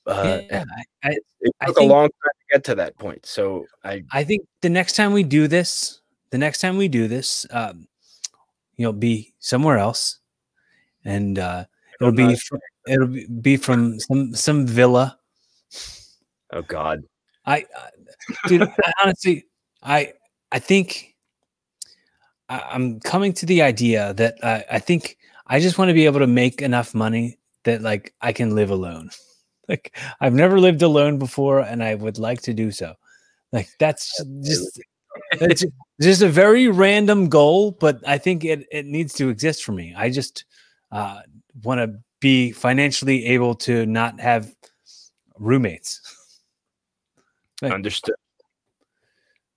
Uh 0.05 0.41
yeah 0.49 0.63
I, 1.03 1.09
I, 1.09 1.17
it 1.41 1.53
I 1.59 1.65
took 1.65 1.77
a 1.77 1.83
long 1.83 2.07
time 2.07 2.31
get 2.56 2.64
to 2.64 2.76
that 2.76 2.98
point 2.98 3.26
so 3.26 3.65
i 3.84 4.02
I 4.11 4.23
think 4.23 4.48
the 4.61 4.69
next 4.69 4.95
time 4.95 5.11
we 5.14 5.23
do 5.23 5.48
this, 5.48 5.99
the 6.32 6.38
next 6.38 6.60
time 6.60 6.77
we 6.77 6.88
do 6.88 7.07
this, 7.07 7.45
um, 7.52 7.88
you'll 8.77 8.94
be 8.94 9.34
somewhere 9.40 9.77
else, 9.77 10.19
and 11.03 11.38
uh, 11.40 11.65
it'll 11.99 12.11
be 12.11 12.27
not- 12.27 12.61
it'll 12.88 13.07
be- 13.07 13.27
be 13.27 13.57
from 13.57 13.99
some 13.99 14.34
some 14.36 14.65
villa. 14.65 15.19
oh 16.53 16.61
god 16.64 17.03
I, 17.45 17.65
I 17.76 17.90
dude, 18.48 18.64
I 18.64 18.91
honestly, 19.03 19.45
I 19.84 20.14
I 20.52 20.60
think 20.60 21.15
I, 22.49 22.60
I'm 22.73 22.99
coming 22.99 23.34
to 23.34 23.45
the 23.45 23.61
idea 23.61 24.14
that 24.15 24.36
I, 24.44 24.65
I 24.77 24.80
think 24.80 25.18
I 25.48 25.60
just 25.60 25.77
want 25.77 25.90
to 25.90 25.94
be 25.94 26.06
able 26.06 26.19
to 26.19 26.27
make 26.27 26.61
enough 26.61 26.94
money 26.95 27.38
that 27.64 27.82
like 27.82 28.14
I 28.22 28.34
can 28.34 28.56
live 28.56 28.72
alone. 28.72 29.10
Like 29.69 29.97
I've 30.21 30.33
never 30.33 30.59
lived 30.59 30.83
alone 30.83 31.17
before, 31.17 31.59
and 31.59 31.83
I 31.83 31.95
would 31.95 32.19
like 32.19 32.41
to 32.43 32.53
do 32.53 32.71
so. 32.71 32.93
Like 33.51 33.69
that's 33.79 34.23
just 34.43 34.79
it's 35.31 35.65
just 36.01 36.21
a 36.21 36.29
very 36.29 36.67
random 36.67 37.29
goal, 37.29 37.71
but 37.71 37.99
I 38.07 38.17
think 38.17 38.45
it 38.45 38.67
it 38.71 38.85
needs 38.85 39.13
to 39.15 39.29
exist 39.29 39.63
for 39.63 39.71
me. 39.71 39.93
I 39.95 40.09
just 40.09 40.45
uh, 40.91 41.21
want 41.63 41.79
to 41.79 41.99
be 42.19 42.51
financially 42.51 43.25
able 43.25 43.55
to 43.55 43.85
not 43.85 44.19
have 44.19 44.53
roommates. 45.39 46.01
Right. 47.61 47.71
Understood. 47.71 48.15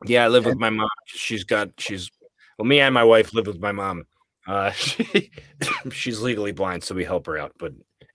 Yeah, 0.06 0.24
I 0.24 0.28
live 0.28 0.44
with 0.46 0.56
my 0.56 0.70
mom. 0.70 0.88
She's 1.06 1.42
got 1.42 1.70
she's 1.78 2.12
well, 2.56 2.64
me 2.64 2.78
and 2.78 2.94
my 2.94 3.02
wife 3.02 3.34
live 3.34 3.48
with 3.48 3.58
my 3.58 3.72
mom. 3.72 4.04
Uh, 4.46 4.70
she, 4.70 5.32
she's 5.90 6.20
legally 6.20 6.52
blind, 6.52 6.84
so 6.84 6.94
we 6.94 7.04
help 7.04 7.26
her 7.26 7.36
out, 7.36 7.54
but 7.58 7.72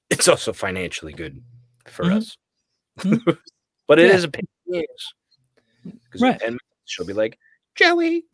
it's 0.10 0.30
also 0.30 0.54
financially 0.54 1.12
good 1.12 1.44
for 1.88 2.06
Mhm. 2.06 2.18
us. 2.18 2.38
Mhm. 3.00 3.20
but 3.88 4.00
it 4.00 4.10
Yeah. 4.10 4.16
is 4.16 4.24
a 4.24 4.30
pain 4.30 4.48
in 4.68 4.72
the 4.74 4.80
ass. 4.80 5.14
'Cause 6.12 6.22
Right. 6.22 6.34
in 6.34 6.40
10 6.40 6.48
minutes, 6.52 6.66
she'll 6.86 7.06
be 7.06 7.14
like, 7.14 7.38
Joey, 7.76 8.26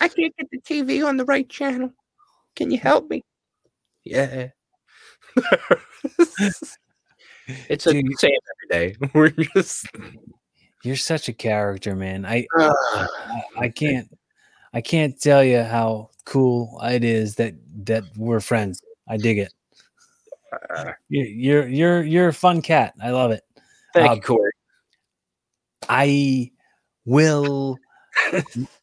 I 0.00 0.08
can't 0.08 0.36
get 0.36 0.50
the 0.50 0.60
TV 0.60 1.02
on 1.06 1.16
the 1.16 1.24
right 1.24 1.48
channel. 1.48 1.92
Can 2.56 2.70
you 2.70 2.78
help 2.78 3.08
me? 3.10 3.22
Yeah. 4.04 4.50
it's 7.68 7.86
a 7.86 7.92
Dude. 7.92 8.18
same 8.18 8.32
every 8.32 8.68
day. 8.70 8.96
We're 9.14 9.30
just 9.30 9.86
You're 10.82 10.96
such 10.96 11.28
a 11.28 11.32
character, 11.32 11.96
man. 11.96 12.26
I 12.26 12.46
I, 12.56 13.06
I 13.58 13.68
can't 13.70 14.08
I 14.74 14.80
can't 14.82 15.18
tell 15.20 15.42
you 15.42 15.62
how 15.62 16.10
cool 16.26 16.78
it 16.84 17.02
is 17.04 17.36
that 17.36 17.54
that 17.86 18.04
we're 18.16 18.40
friends. 18.40 18.82
I 19.08 19.16
dig 19.16 19.38
it. 19.38 19.53
Uh, 20.76 20.92
You- 21.08 21.24
You're 21.24 21.68
you're 21.68 22.02
you're 22.02 22.28
a 22.28 22.32
fun 22.32 22.62
cat. 22.62 22.94
I 23.02 23.10
love 23.10 23.30
it. 23.30 23.42
thank 23.92 24.10
Uh, 24.10 24.14
you, 24.14 24.20
Corey. 24.20 24.52
I 25.88 26.50
will 27.04 27.78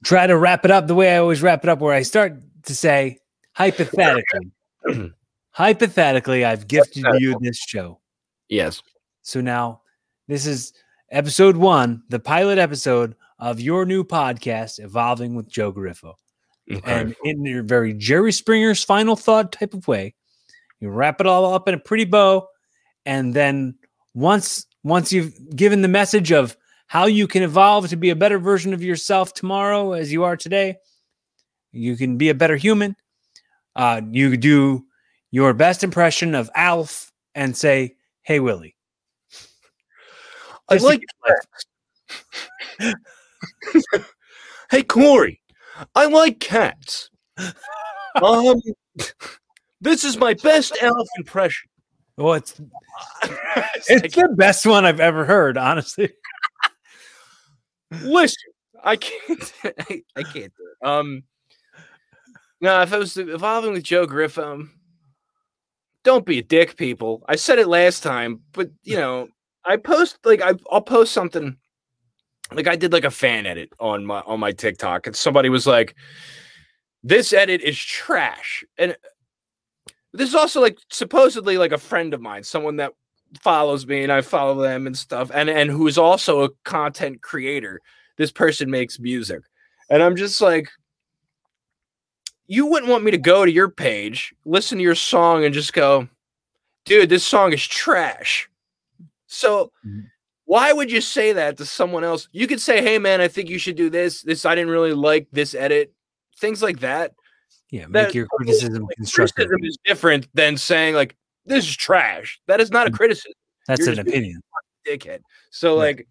try 0.03 0.27
to 0.27 0.37
wrap 0.37 0.65
it 0.65 0.71
up 0.71 0.87
the 0.87 0.95
way 0.95 1.13
I 1.15 1.17
always 1.17 1.41
wrap 1.41 1.63
it 1.63 1.69
up, 1.69 1.79
where 1.79 1.93
I 1.93 2.03
start 2.03 2.33
to 2.65 2.75
say 2.75 3.17
hypothetically. 3.53 4.51
hypothetically, 5.51 6.45
I've 6.45 6.67
gifted 6.67 7.05
you 7.17 7.37
this 7.41 7.57
show. 7.57 7.99
Yes. 8.49 8.81
So 9.21 9.41
now 9.41 9.81
this 10.27 10.45
is 10.45 10.73
episode 11.11 11.55
one, 11.57 12.03
the 12.09 12.19
pilot 12.19 12.57
episode 12.57 13.15
of 13.39 13.59
your 13.59 13.85
new 13.85 14.03
podcast, 14.03 14.79
Evolving 14.83 15.35
with 15.35 15.49
Joe 15.49 15.71
Griffo. 15.73 16.13
Okay. 16.71 16.81
And 16.85 17.15
in 17.23 17.43
your 17.45 17.63
very 17.63 17.93
Jerry 17.93 18.31
Springer's 18.31 18.83
final 18.83 19.15
thought 19.15 19.51
type 19.51 19.73
of 19.73 19.87
way, 19.87 20.13
you 20.81 20.89
wrap 20.89 21.21
it 21.21 21.27
all 21.27 21.53
up 21.53 21.67
in 21.67 21.75
a 21.75 21.79
pretty 21.79 22.05
bow. 22.05 22.47
And 23.05 23.33
then 23.33 23.75
once 24.13 24.65
once 24.83 25.13
you've 25.13 25.55
given 25.55 25.81
the 25.81 25.87
message 25.87 26.31
of 26.31 26.57
how 26.87 27.05
you 27.05 27.27
can 27.27 27.43
evolve 27.43 27.87
to 27.89 27.95
be 27.95 28.09
a 28.09 28.15
better 28.15 28.39
version 28.39 28.73
of 28.73 28.83
yourself 28.83 29.33
tomorrow 29.33 29.93
as 29.93 30.11
you 30.11 30.23
are 30.23 30.35
today, 30.35 30.75
you 31.71 31.95
can 31.95 32.17
be 32.17 32.29
a 32.29 32.35
better 32.35 32.57
human. 32.57 32.95
Uh, 33.75 34.01
you 34.09 34.35
do 34.35 34.83
your 35.29 35.53
best 35.53 35.83
impression 35.83 36.35
of 36.35 36.49
Alf 36.55 37.13
and 37.35 37.55
say, 37.55 37.95
Hey 38.23 38.39
Willie. 38.41 38.75
I 40.67 40.75
like 40.77 41.01
life. 42.79 42.95
Hey 44.71 44.83
Corey, 44.83 45.41
I 45.95 46.05
like 46.05 46.39
cats. 46.39 47.09
um 48.21 48.61
this 49.81 50.03
is 50.03 50.17
my 50.17 50.33
best 50.35 50.77
elf 50.81 51.07
impression. 51.17 51.69
Well, 52.17 52.33
it's 52.35 52.59
It's 53.75 53.89
it's 53.89 54.15
like, 54.15 54.29
the 54.29 54.35
best 54.35 54.65
one 54.65 54.85
I've 54.85 54.99
ever 54.99 55.25
heard, 55.25 55.57
honestly. 55.57 56.11
listen, 58.03 58.51
I 58.83 58.95
can't 58.95 59.53
I, 59.63 60.03
I 60.15 60.23
can't 60.23 60.53
do 60.55 60.63
it. 60.81 60.87
Um 60.87 61.23
no, 62.61 62.79
if 62.81 62.93
I 62.93 62.97
was 62.99 63.17
evolving 63.17 63.73
with 63.73 63.83
Joe 63.83 64.05
Griffin, 64.05 64.69
don't 66.03 66.25
be 66.27 66.37
a 66.37 66.43
dick, 66.43 66.77
people. 66.77 67.23
I 67.27 67.35
said 67.35 67.57
it 67.57 67.67
last 67.67 68.03
time, 68.03 68.41
but 68.53 68.69
you 68.83 68.97
know, 68.97 69.29
I 69.65 69.77
post 69.77 70.17
like 70.23 70.41
I, 70.41 70.53
I'll 70.71 70.81
post 70.81 71.13
something. 71.13 71.57
Like 72.53 72.67
I 72.67 72.75
did 72.75 72.93
like 72.93 73.03
a 73.03 73.11
fan 73.11 73.45
edit 73.45 73.69
on 73.79 74.05
my 74.05 74.19
on 74.21 74.39
my 74.39 74.51
TikTok, 74.51 75.07
and 75.07 75.15
somebody 75.15 75.49
was 75.49 75.65
like, 75.65 75.95
"This 77.03 77.33
edit 77.33 77.61
is 77.61 77.79
trash," 77.79 78.63
and 78.77 78.95
this 80.13 80.29
is 80.29 80.35
also 80.35 80.61
like 80.61 80.77
supposedly 80.89 81.57
like 81.57 81.71
a 81.71 81.77
friend 81.77 82.13
of 82.13 82.21
mine, 82.21 82.43
someone 82.43 82.77
that 82.77 82.93
follows 83.41 83.87
me 83.87 84.03
and 84.03 84.11
I 84.11 84.21
follow 84.21 84.61
them 84.61 84.87
and 84.87 84.97
stuff, 84.97 85.31
and 85.33 85.49
and 85.49 85.69
who 85.69 85.87
is 85.87 85.97
also 85.97 86.43
a 86.43 86.49
content 86.63 87.21
creator. 87.21 87.79
This 88.17 88.31
person 88.31 88.69
makes 88.69 88.99
music, 88.99 89.41
and 89.89 90.03
I'm 90.03 90.15
just 90.15 90.41
like, 90.41 90.69
you 92.47 92.65
wouldn't 92.65 92.91
want 92.91 93.03
me 93.03 93.11
to 93.11 93.17
go 93.17 93.45
to 93.45 93.51
your 93.51 93.69
page, 93.69 94.33
listen 94.45 94.77
to 94.77 94.83
your 94.83 94.95
song, 94.95 95.45
and 95.45 95.53
just 95.53 95.73
go, 95.73 96.07
dude, 96.85 97.09
this 97.09 97.25
song 97.25 97.53
is 97.53 97.65
trash. 97.65 98.49
So. 99.27 99.71
Mm-hmm. 99.85 100.07
Why 100.45 100.73
would 100.73 100.91
you 100.91 100.99
say 100.99 101.31
that 101.31 101.55
to 101.59 101.65
someone 101.65 102.03
else? 102.03 102.27
You 102.33 102.45
could 102.45 102.59
say, 102.59 102.81
"Hey, 102.81 102.97
man, 102.99 103.21
I 103.21 103.29
think 103.29 103.47
you 103.47 103.57
should 103.57 103.77
do 103.77 103.89
this. 103.89 104.21
This 104.21 104.45
I 104.45 104.53
didn't 104.53 104.71
really 104.71 104.91
like 104.91 105.27
this 105.31 105.55
edit." 105.55 105.93
Things 106.39 106.61
like 106.61 106.81
that. 106.81 107.13
Yeah, 107.71 107.87
make 107.87 108.07
that, 108.07 108.15
your 108.15 108.27
criticism 108.27 108.83
like, 108.83 108.95
constructive. 108.97 109.47
Criticism 109.47 109.63
is 109.63 109.77
different 109.85 110.27
than 110.33 110.57
saying 110.57 110.93
like 110.93 111.15
this 111.45 111.67
is 111.67 111.75
trash. 111.75 112.39
That 112.47 112.59
is 112.59 112.69
not 112.69 112.87
a 112.87 112.91
mm. 112.91 112.95
criticism. 112.95 113.31
That's 113.67 113.81
You're 113.81 113.93
an 113.93 113.99
opinion. 113.99 114.41
Dickhead. 114.85 115.21
So 115.51 115.77
right. 115.79 115.97
like 115.97 116.07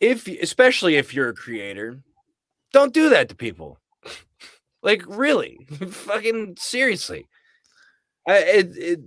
if 0.00 0.28
especially 0.28 0.96
if 0.96 1.14
you're 1.14 1.30
a 1.30 1.34
creator, 1.34 2.02
don't 2.72 2.92
do 2.92 3.08
that 3.10 3.30
to 3.30 3.34
people. 3.34 3.78
like 4.82 5.02
really, 5.06 5.66
fucking 5.90 6.56
seriously. 6.58 7.26
I 8.28 8.36
it, 8.38 8.76
it 8.76 9.00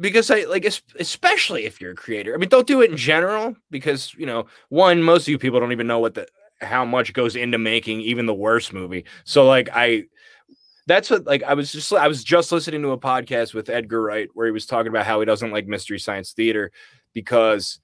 because 0.00 0.30
I 0.30 0.44
like 0.44 0.64
especially 0.98 1.64
if 1.66 1.80
you're 1.80 1.92
a 1.92 1.96
creator. 1.96 2.34
I 2.34 2.38
mean, 2.38 2.48
don't 2.48 2.66
do 2.66 2.80
it 2.80 2.90
in 2.90 2.96
general 2.96 3.56
because 3.70 4.14
you 4.14 4.24
know, 4.24 4.46
one, 4.70 5.02
most 5.02 5.22
of 5.22 5.28
you 5.28 5.38
people 5.38 5.60
don't 5.60 5.72
even 5.72 5.86
know 5.86 5.98
what 5.98 6.14
the 6.14 6.26
how 6.62 6.84
much 6.84 7.12
goes 7.12 7.36
into 7.36 7.58
making 7.58 8.00
even 8.00 8.26
the 8.26 8.34
worst 8.34 8.72
movie. 8.72 9.04
So 9.24 9.46
like 9.46 9.68
I 9.72 10.04
that's 10.86 11.10
what 11.10 11.26
like 11.26 11.42
I 11.42 11.54
was 11.54 11.72
just 11.72 11.92
I 11.92 12.08
was 12.08 12.24
just 12.24 12.52
listening 12.52 12.82
to 12.82 12.90
a 12.90 12.98
podcast 12.98 13.54
with 13.54 13.70
Edgar 13.70 14.02
Wright 14.02 14.28
where 14.34 14.46
he 14.46 14.52
was 14.52 14.66
talking 14.66 14.88
about 14.88 15.06
how 15.06 15.20
he 15.20 15.26
doesn't 15.26 15.52
like 15.52 15.66
mystery 15.66 15.98
science 15.98 16.32
theater 16.32 16.72
because 17.12 17.78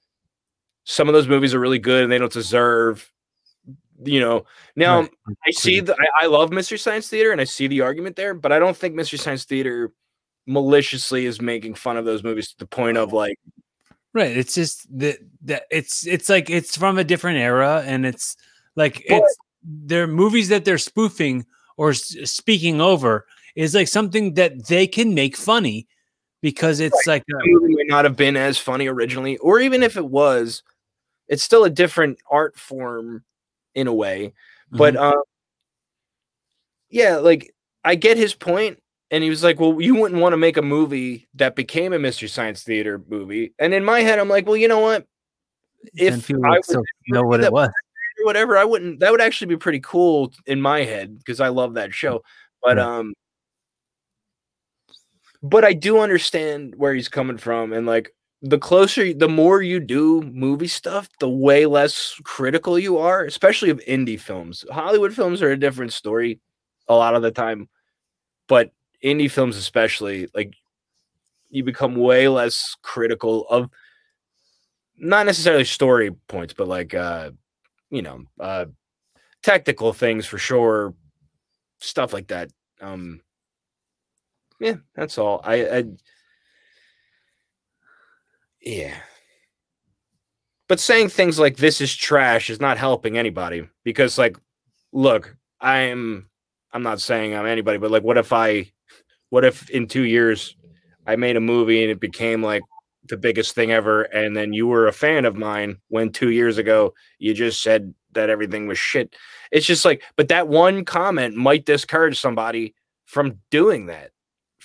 some 0.83 1.07
of 1.07 1.13
those 1.13 1.27
movies 1.27 1.53
are 1.53 1.59
really 1.59 1.79
good 1.79 2.03
and 2.03 2.11
they 2.11 2.17
don't 2.17 2.31
deserve 2.31 3.11
you 4.03 4.19
know 4.19 4.45
now 4.75 5.01
right. 5.01 5.11
I 5.47 5.51
see 5.51 5.79
the 5.79 5.93
I, 5.93 6.23
I 6.23 6.25
love 6.27 6.51
mystery 6.51 6.77
science 6.77 7.07
theater 7.09 7.31
and 7.31 7.39
I 7.39 7.43
see 7.43 7.67
the 7.67 7.81
argument 7.81 8.15
there 8.15 8.33
but 8.33 8.51
I 8.51 8.59
don't 8.59 8.75
think 8.75 8.95
mystery 8.95 9.19
science 9.19 9.45
theater 9.45 9.91
maliciously 10.45 11.25
is 11.25 11.41
making 11.41 11.75
fun 11.75 11.97
of 11.97 12.05
those 12.05 12.23
movies 12.23 12.49
to 12.49 12.57
the 12.57 12.65
point 12.65 12.97
of 12.97 13.13
like 13.13 13.37
right 14.13 14.35
it's 14.35 14.55
just 14.55 14.87
that 14.97 15.19
that 15.43 15.63
it's 15.69 16.07
it's 16.07 16.27
like 16.27 16.49
it's 16.49 16.75
from 16.75 16.97
a 16.97 17.03
different 17.03 17.37
era 17.37 17.83
and 17.85 18.05
it's 18.05 18.35
like 18.79 19.03
but, 19.09 19.17
it's 19.17 19.37
they're 19.61 20.07
movies 20.07 20.47
that 20.49 20.63
they're 20.63 20.77
spoofing 20.77 21.45
or 21.75 21.93
speaking 21.93 22.79
over 22.79 23.25
is 23.55 23.75
like 23.75 23.89
something 23.89 24.35
that 24.35 24.67
they 24.67 24.87
can 24.87 25.13
make 25.13 25.35
funny 25.35 25.85
because 26.41 26.79
it's 26.79 27.05
right. 27.05 27.15
like 27.15 27.23
a, 27.29 27.45
movie 27.45 27.75
may 27.75 27.83
not 27.83 28.05
have 28.05 28.15
been 28.15 28.37
as 28.37 28.57
funny 28.57 28.87
originally, 28.87 29.35
or 29.37 29.59
even 29.59 29.83
if 29.83 29.97
it 29.97 30.05
was, 30.05 30.63
it's 31.27 31.43
still 31.43 31.65
a 31.65 31.69
different 31.69 32.19
art 32.31 32.57
form 32.57 33.25
in 33.75 33.87
a 33.87 33.93
way. 33.93 34.33
But 34.71 34.93
mm-hmm. 34.93 35.03
um, 35.03 35.23
yeah, 36.89 37.17
like 37.17 37.53
I 37.83 37.95
get 37.95 38.15
his 38.15 38.33
point, 38.33 38.81
and 39.11 39.21
he 39.21 39.29
was 39.29 39.43
like, 39.43 39.59
"Well, 39.59 39.81
you 39.81 39.95
wouldn't 39.95 40.21
want 40.21 40.31
to 40.33 40.37
make 40.37 40.55
a 40.55 40.61
movie 40.61 41.27
that 41.33 41.55
became 41.55 41.91
a 41.91 41.99
mystery 41.99 42.29
science 42.29 42.63
theater 42.63 43.03
movie." 43.09 43.53
And 43.59 43.73
in 43.73 43.83
my 43.83 43.99
head, 43.99 44.19
I'm 44.19 44.29
like, 44.29 44.45
"Well, 44.45 44.55
you 44.57 44.69
know 44.69 44.79
what? 44.79 45.05
If 45.93 46.31
I 46.31 46.59
would 46.69 46.85
know 47.09 47.23
what 47.23 47.43
it 47.43 47.51
was." 47.51 47.69
Or 48.21 48.25
whatever, 48.25 48.57
I 48.57 48.65
wouldn't. 48.65 48.99
That 48.99 49.11
would 49.11 49.21
actually 49.21 49.47
be 49.47 49.57
pretty 49.57 49.79
cool 49.81 50.33
in 50.45 50.61
my 50.61 50.83
head 50.83 51.17
because 51.17 51.39
I 51.41 51.49
love 51.49 51.75
that 51.75 51.93
show. 51.93 52.23
But 52.63 52.79
um, 52.79 53.13
but 55.41 55.63
I 55.63 55.73
do 55.73 55.99
understand 55.99 56.73
where 56.77 56.93
he's 56.93 57.09
coming 57.09 57.37
from, 57.37 57.73
and 57.73 57.85
like 57.85 58.13
the 58.41 58.57
closer, 58.57 59.13
the 59.13 59.29
more 59.29 59.61
you 59.61 59.79
do 59.79 60.21
movie 60.21 60.67
stuff, 60.67 61.09
the 61.19 61.29
way 61.29 61.65
less 61.65 62.15
critical 62.23 62.77
you 62.79 62.97
are, 62.97 63.23
especially 63.25 63.69
of 63.69 63.79
indie 63.87 64.19
films. 64.19 64.65
Hollywood 64.71 65.13
films 65.13 65.41
are 65.41 65.51
a 65.51 65.57
different 65.57 65.93
story 65.93 66.39
a 66.87 66.95
lot 66.95 67.15
of 67.15 67.21
the 67.21 67.31
time, 67.31 67.69
but 68.47 68.71
indie 69.03 69.31
films, 69.31 69.57
especially, 69.57 70.27
like 70.35 70.53
you 71.49 71.63
become 71.63 71.95
way 71.95 72.27
less 72.27 72.75
critical 72.83 73.47
of 73.49 73.69
not 74.97 75.25
necessarily 75.25 75.63
story 75.65 76.11
points, 76.27 76.53
but 76.53 76.67
like 76.67 76.93
uh 76.93 77.31
you 77.89 78.01
know, 78.01 78.23
uh, 78.39 78.65
technical 79.43 79.93
things 79.93 80.25
for 80.25 80.37
sure, 80.37 80.93
stuff 81.79 82.13
like 82.13 82.27
that. 82.27 82.49
Um, 82.81 83.21
yeah, 84.59 84.75
that's 84.95 85.17
all. 85.17 85.41
I, 85.43 85.77
I 85.77 85.83
yeah. 88.61 88.95
But 90.67 90.79
saying 90.79 91.09
things 91.09 91.39
like 91.39 91.57
this 91.57 91.81
is 91.81 91.95
trash 91.95 92.49
is 92.49 92.59
not 92.61 92.77
helping 92.77 93.17
anybody 93.17 93.67
because 93.83 94.17
like 94.17 94.37
look, 94.91 95.35
I'm 95.59 96.29
I'm 96.71 96.83
not 96.83 97.01
saying 97.01 97.35
I'm 97.35 97.45
anybody, 97.45 97.77
but 97.77 97.91
like 97.91 98.03
what 98.03 98.17
if 98.17 98.31
I 98.33 98.71
what 99.29 99.45
if 99.45 99.69
in 99.69 99.87
2 99.87 100.03
years 100.03 100.55
I 101.07 101.15
made 101.15 101.37
a 101.37 101.41
movie 101.41 101.81
and 101.81 101.91
it 101.91 101.99
became 101.99 102.43
like 102.43 102.61
the 103.09 103.17
biggest 103.17 103.55
thing 103.55 103.71
ever 103.71 104.03
and 104.03 104.37
then 104.37 104.53
you 104.53 104.67
were 104.67 104.87
a 104.87 104.93
fan 104.93 105.25
of 105.25 105.35
mine 105.35 105.77
when 105.89 106.11
2 106.11 106.29
years 106.29 106.57
ago 106.57 106.93
you 107.17 107.33
just 107.33 107.61
said 107.61 107.93
that 108.13 108.29
everything 108.29 108.67
was 108.67 108.79
shit 108.79 109.15
it's 109.51 109.65
just 109.65 109.85
like 109.85 110.01
but 110.15 110.29
that 110.29 110.47
one 110.47 110.85
comment 110.85 111.35
might 111.35 111.65
discourage 111.65 112.19
somebody 112.19 112.73
from 113.05 113.39
doing 113.49 113.87
that 113.87 114.11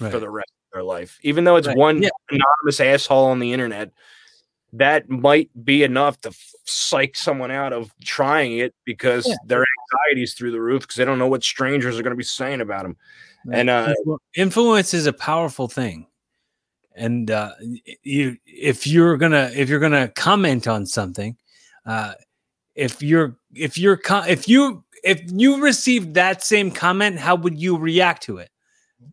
right. 0.01 0.13
for 0.13 0.19
the 0.19 0.31
rest 0.31 0.51
of 0.51 0.77
their 0.77 0.85
life 0.85 1.19
even 1.23 1.45
though 1.45 1.57
it's 1.57 1.67
right. 1.67 1.77
one 1.77 2.03
yeah. 2.03 2.11
anonymous 2.31 2.81
asshole 2.81 3.27
on 3.27 3.39
the 3.39 3.53
internet 3.53 3.91
that 4.73 5.09
might 5.09 5.51
be 5.65 5.85
enough 5.85 6.21
to 6.21 6.33
psych 6.65 7.17
someone 7.17 7.51
out 7.51 7.73
of 7.73 7.95
trying 8.03 8.59
it 8.59 8.75
because 8.85 9.27
yeah. 9.27 9.37
their 9.47 9.65
anxiety 9.81 10.23
is 10.23 10.35
through 10.35 10.51
the 10.51 10.61
roof 10.61 10.83
because 10.83 10.97
they 10.97 11.05
don't 11.05 11.19
know 11.19 11.29
what 11.29 11.45
strangers 11.45 11.99
are 11.99 12.03
going 12.03 12.11
to 12.11 12.17
be 12.17 12.25
saying 12.25 12.61
about 12.61 12.83
them 12.83 12.97
right. 13.47 13.61
and 13.61 13.71
uh 13.71 13.95
influence 14.37 14.93
is 14.93 15.07
a 15.07 15.13
powerful 15.13 15.69
thing 15.69 16.07
and 16.95 17.31
uh, 17.31 17.53
you 18.03 18.37
if 18.47 18.87
you're 18.87 19.17
gonna 19.17 19.51
if 19.55 19.69
you're 19.69 19.81
gonna 19.81 20.09
comment 20.09 20.67
on 20.67 20.87
something 20.87 21.37
uh, 21.87 22.15
if 22.75 23.03
you're 23.03 23.37
if 23.55 23.77
you're 23.77 24.01
if 24.27 24.49
you 24.49 24.85
if 25.03 25.23
you 25.27 25.63
received 25.63 26.15
that 26.15 26.43
same 26.43 26.71
comment 26.71 27.19
how 27.19 27.35
would 27.35 27.61
you 27.61 27.77
react 27.77 28.23
to 28.25 28.39
it? 28.39 28.51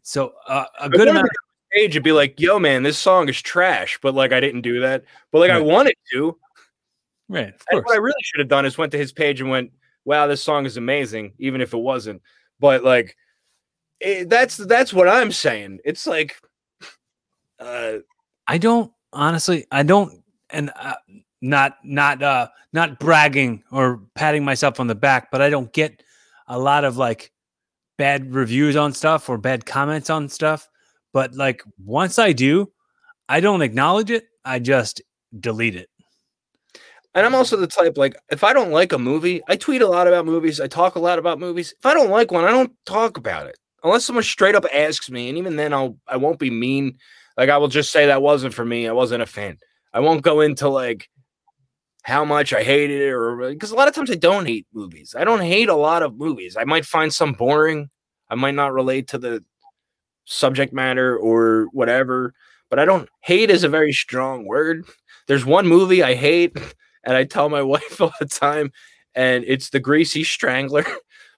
So 0.03 0.33
uh, 0.47 0.65
a 0.79 0.89
good 0.89 1.07
amount 1.07 1.25
of 1.25 1.31
page 1.73 1.95
would 1.95 2.03
be 2.03 2.11
like 2.11 2.39
yo 2.39 2.59
man 2.59 2.83
this 2.83 2.97
song 2.97 3.29
is 3.29 3.41
trash 3.41 3.97
but 4.01 4.13
like 4.13 4.33
i 4.33 4.39
didn't 4.39 4.61
do 4.61 4.81
that. 4.81 5.03
But 5.31 5.39
like 5.39 5.51
right. 5.51 5.57
i 5.57 5.61
wanted 5.61 5.95
to. 6.13 6.37
Right 7.29 7.53
what 7.71 7.91
i 7.91 7.97
really 7.97 8.21
should 8.23 8.39
have 8.39 8.49
done 8.49 8.65
is 8.65 8.77
went 8.77 8.91
to 8.91 8.97
his 8.97 9.11
page 9.11 9.41
and 9.41 9.49
went 9.49 9.71
wow 10.05 10.27
this 10.27 10.43
song 10.43 10.65
is 10.65 10.77
amazing 10.77 11.33
even 11.39 11.61
if 11.61 11.73
it 11.73 11.77
wasn't. 11.77 12.21
But 12.59 12.83
like 12.83 13.15
it, 13.99 14.29
that's 14.29 14.57
that's 14.57 14.93
what 14.93 15.07
i'm 15.07 15.31
saying. 15.31 15.79
It's 15.83 16.05
like 16.05 16.37
uh, 17.61 17.99
I 18.47 18.57
don't 18.57 18.91
honestly. 19.13 19.65
I 19.71 19.83
don't, 19.83 20.23
and 20.49 20.71
uh, 20.75 20.95
not 21.41 21.77
not 21.83 22.21
uh 22.21 22.47
not 22.73 22.99
bragging 22.99 23.63
or 23.71 24.01
patting 24.15 24.43
myself 24.43 24.79
on 24.79 24.87
the 24.87 24.95
back, 24.95 25.31
but 25.31 25.41
I 25.41 25.49
don't 25.49 25.71
get 25.71 26.03
a 26.47 26.59
lot 26.59 26.83
of 26.83 26.97
like 26.97 27.31
bad 27.97 28.33
reviews 28.33 28.75
on 28.75 28.93
stuff 28.93 29.29
or 29.29 29.37
bad 29.37 29.65
comments 29.65 30.09
on 30.09 30.27
stuff. 30.27 30.67
But 31.13 31.35
like 31.35 31.63
once 31.83 32.17
I 32.19 32.33
do, 32.33 32.71
I 33.29 33.39
don't 33.39 33.61
acknowledge 33.61 34.11
it. 34.11 34.25
I 34.43 34.59
just 34.59 35.01
delete 35.39 35.75
it. 35.75 35.89
And 37.13 37.25
I'm 37.25 37.35
also 37.35 37.57
the 37.57 37.67
type 37.67 37.97
like 37.97 38.15
if 38.31 38.43
I 38.43 38.53
don't 38.53 38.71
like 38.71 38.93
a 38.93 38.97
movie, 38.97 39.41
I 39.47 39.55
tweet 39.55 39.81
a 39.81 39.87
lot 39.87 40.07
about 40.07 40.25
movies. 40.25 40.59
I 40.59 40.67
talk 40.67 40.95
a 40.95 40.99
lot 40.99 41.19
about 41.19 41.39
movies. 41.39 41.73
If 41.77 41.85
I 41.85 41.93
don't 41.93 42.09
like 42.09 42.31
one, 42.31 42.45
I 42.45 42.51
don't 42.51 42.73
talk 42.85 43.17
about 43.17 43.47
it 43.47 43.57
unless 43.83 44.05
someone 44.05 44.23
straight 44.23 44.55
up 44.55 44.65
asks 44.73 45.09
me, 45.09 45.29
and 45.29 45.37
even 45.37 45.55
then, 45.55 45.73
I'll 45.73 45.97
I 46.07 46.17
won't 46.17 46.39
be 46.39 46.49
mean 46.49 46.97
like 47.37 47.49
I 47.49 47.57
will 47.57 47.67
just 47.67 47.91
say 47.91 48.07
that 48.07 48.21
wasn't 48.21 48.53
for 48.53 48.65
me. 48.65 48.87
I 48.87 48.91
wasn't 48.91 49.23
a 49.23 49.27
fan. 49.27 49.57
I 49.93 49.99
won't 49.99 50.21
go 50.21 50.41
into 50.41 50.69
like 50.69 51.09
how 52.03 52.25
much 52.25 52.53
I 52.53 52.63
hated 52.63 53.01
it 53.01 53.11
or 53.11 53.35
because 53.51 53.71
a 53.71 53.75
lot 53.75 53.87
of 53.87 53.93
times 53.93 54.09
I 54.09 54.15
don't 54.15 54.47
hate 54.47 54.67
movies. 54.73 55.15
I 55.17 55.23
don't 55.23 55.41
hate 55.41 55.69
a 55.69 55.75
lot 55.75 56.03
of 56.03 56.17
movies. 56.17 56.57
I 56.57 56.63
might 56.63 56.85
find 56.85 57.13
some 57.13 57.33
boring. 57.33 57.89
I 58.29 58.35
might 58.35 58.55
not 58.55 58.73
relate 58.73 59.07
to 59.09 59.17
the 59.17 59.43
subject 60.25 60.73
matter 60.73 61.17
or 61.17 61.67
whatever, 61.73 62.33
but 62.69 62.79
I 62.79 62.85
don't 62.85 63.09
hate 63.21 63.49
is 63.49 63.63
a 63.63 63.69
very 63.69 63.93
strong 63.93 64.45
word. 64.45 64.85
There's 65.27 65.45
one 65.45 65.67
movie 65.67 66.01
I 66.03 66.15
hate, 66.15 66.57
and 67.03 67.15
I 67.15 67.25
tell 67.25 67.49
my 67.49 67.61
wife 67.73 68.01
all 68.01 68.13
the 68.19 68.25
time, 68.25 68.71
and 69.13 69.43
it's 69.45 69.69
The 69.69 69.79
Greasy 69.79 70.23
Strangler 70.23 70.85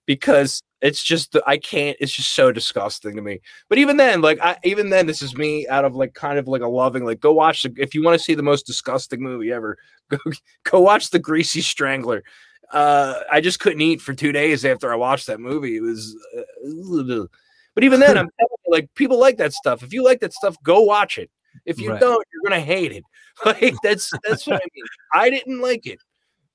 because 0.06 0.62
It's 0.84 1.02
just 1.02 1.38
I 1.48 1.58
can't. 1.58 1.96
It's 2.02 2.12
just 2.12 2.34
so 2.34 2.52
disgusting 2.52 3.16
to 3.16 3.22
me. 3.22 3.40
But 3.70 3.78
even 3.78 3.96
then, 3.96 4.20
like 4.20 4.38
I 4.42 4.58
even 4.66 4.90
then, 4.90 5.08
this 5.08 5.22
is 5.22 5.38
me 5.38 5.66
out 5.70 5.86
of 5.86 5.96
like 5.96 6.14
kind 6.14 6.38
of 6.38 6.50
like 6.50 6.62
a 6.62 6.68
loving 6.68 7.06
like 7.06 7.22
go 7.22 7.32
watch 7.32 7.64
the 7.64 7.74
if 7.78 7.96
you 7.96 8.04
want 8.04 8.20
to 8.20 8.24
see 8.24 8.36
the 8.36 8.44
most 8.44 8.68
disgusting 8.68 9.22
movie 9.22 9.50
ever, 9.54 9.78
go 10.10 10.18
go 10.64 10.82
watch 10.82 11.10
the 11.10 11.20
Greasy 11.20 11.62
Strangler. 11.62 12.22
Uh, 12.70 13.22
I 13.32 13.40
just 13.40 13.62
couldn't 13.62 13.80
eat 13.80 14.02
for 14.02 14.14
two 14.14 14.34
days 14.34 14.66
after 14.66 14.92
I 14.92 14.98
watched 14.98 15.28
that 15.28 15.40
movie. 15.40 15.78
It 15.78 15.82
was, 15.82 16.18
uh, 16.38 17.28
but 17.76 17.84
even 17.86 18.02
then, 18.02 18.18
I'm 18.18 18.28
telling 18.40 18.58
you, 18.66 18.72
like 18.74 18.94
people 18.94 19.18
like 19.18 19.38
that 19.38 19.54
stuff. 19.54 19.84
If 19.84 19.94
you 19.94 20.04
like 20.04 20.20
that 20.20 20.34
stuff, 20.34 20.58
go 20.64 20.82
watch 20.82 21.18
it. 21.18 21.32
If 21.66 21.80
you 21.80 21.92
Right. 21.92 22.00
don't, 22.02 22.28
you're 22.34 22.44
gonna 22.44 22.62
hate 22.62 22.92
it. 22.92 23.04
Like 23.46 23.74
that's 23.82 24.12
that's 24.28 24.46
what 24.46 24.58
I 24.58 24.66
mean. 24.76 24.86
I 25.14 25.30
didn't 25.30 25.60
like 25.62 25.88
it, 25.88 26.00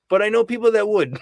but 0.08 0.22
I 0.22 0.28
know 0.28 0.44
people 0.44 0.70
that 0.72 0.86
would. 0.86 1.18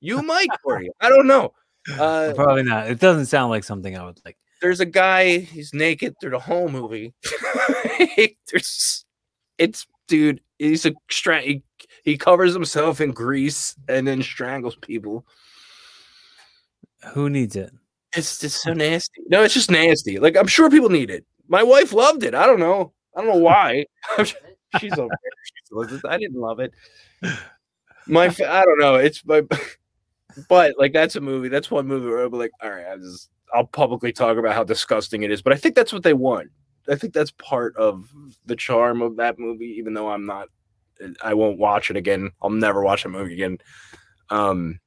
You 0.00 0.22
might, 0.22 0.48
Corey. 0.62 0.88
I 1.00 1.08
don't 1.08 1.26
know. 1.26 1.52
Uh, 1.98 2.32
Probably 2.34 2.62
not. 2.62 2.90
It 2.90 3.00
doesn't 3.00 3.26
sound 3.26 3.50
like 3.50 3.64
something 3.64 3.96
I 3.96 4.04
would 4.04 4.20
like. 4.24 4.36
there's 4.60 4.80
a 4.80 4.86
guy. 4.86 5.38
He's 5.38 5.72
naked 5.72 6.14
through 6.20 6.30
the 6.30 6.38
whole 6.38 6.68
movie. 6.68 7.14
there's, 8.50 9.04
it's 9.58 9.86
dude. 10.08 10.40
He's 10.58 10.84
a 10.84 10.92
stra- 11.10 11.40
he, 11.40 11.62
he 12.04 12.18
covers 12.18 12.52
himself 12.52 13.00
in 13.00 13.12
grease 13.12 13.74
and 13.88 14.06
then 14.06 14.22
strangles 14.22 14.76
people. 14.76 15.26
Who 17.14 17.30
needs 17.30 17.56
it? 17.56 17.72
It's 18.14 18.38
just 18.38 18.60
so 18.62 18.72
nasty. 18.72 19.22
No, 19.28 19.42
it's 19.42 19.54
just 19.54 19.70
nasty. 19.70 20.18
Like 20.18 20.36
I'm 20.36 20.46
sure 20.48 20.68
people 20.68 20.90
need 20.90 21.10
it. 21.10 21.24
My 21.48 21.62
wife 21.62 21.92
loved 21.92 22.24
it. 22.24 22.34
I 22.34 22.46
don't 22.46 22.60
know. 22.60 22.92
I 23.16 23.22
don't 23.22 23.30
know 23.30 23.42
why. 23.42 23.86
She's 24.78 24.92
over 24.92 25.08
there. 25.08 25.32
She 25.44 25.74
loves 25.74 25.92
it. 25.92 26.02
I 26.08 26.18
didn't 26.18 26.40
love 26.40 26.60
it. 26.60 26.72
My, 28.06 28.26
I 28.48 28.64
don't 28.64 28.78
know. 28.78 28.96
It's 28.96 29.24
my, 29.24 29.42
but 30.48 30.74
like 30.78 30.92
that's 30.92 31.16
a 31.16 31.20
movie. 31.20 31.48
That's 31.48 31.70
one 31.70 31.86
movie 31.86 32.08
where 32.08 32.22
I'll 32.22 32.30
be 32.30 32.36
like, 32.36 32.52
all 32.62 32.70
right, 32.70 32.86
I 32.90 32.96
just 32.96 33.30
I'll 33.54 33.66
publicly 33.66 34.12
talk 34.12 34.36
about 34.36 34.54
how 34.54 34.64
disgusting 34.64 35.22
it 35.22 35.30
is. 35.30 35.42
But 35.42 35.52
I 35.52 35.56
think 35.56 35.74
that's 35.74 35.92
what 35.92 36.02
they 36.02 36.14
want. 36.14 36.50
I 36.88 36.96
think 36.96 37.12
that's 37.12 37.30
part 37.32 37.76
of 37.76 38.08
the 38.46 38.56
charm 38.56 39.02
of 39.02 39.16
that 39.16 39.38
movie. 39.38 39.74
Even 39.78 39.94
though 39.94 40.10
I'm 40.10 40.26
not, 40.26 40.48
I 41.22 41.34
won't 41.34 41.58
watch 41.58 41.90
it 41.90 41.96
again. 41.96 42.30
I'll 42.42 42.50
never 42.50 42.82
watch 42.82 43.04
a 43.04 43.08
movie 43.08 43.34
again. 43.34 43.58
Um, 44.30 44.80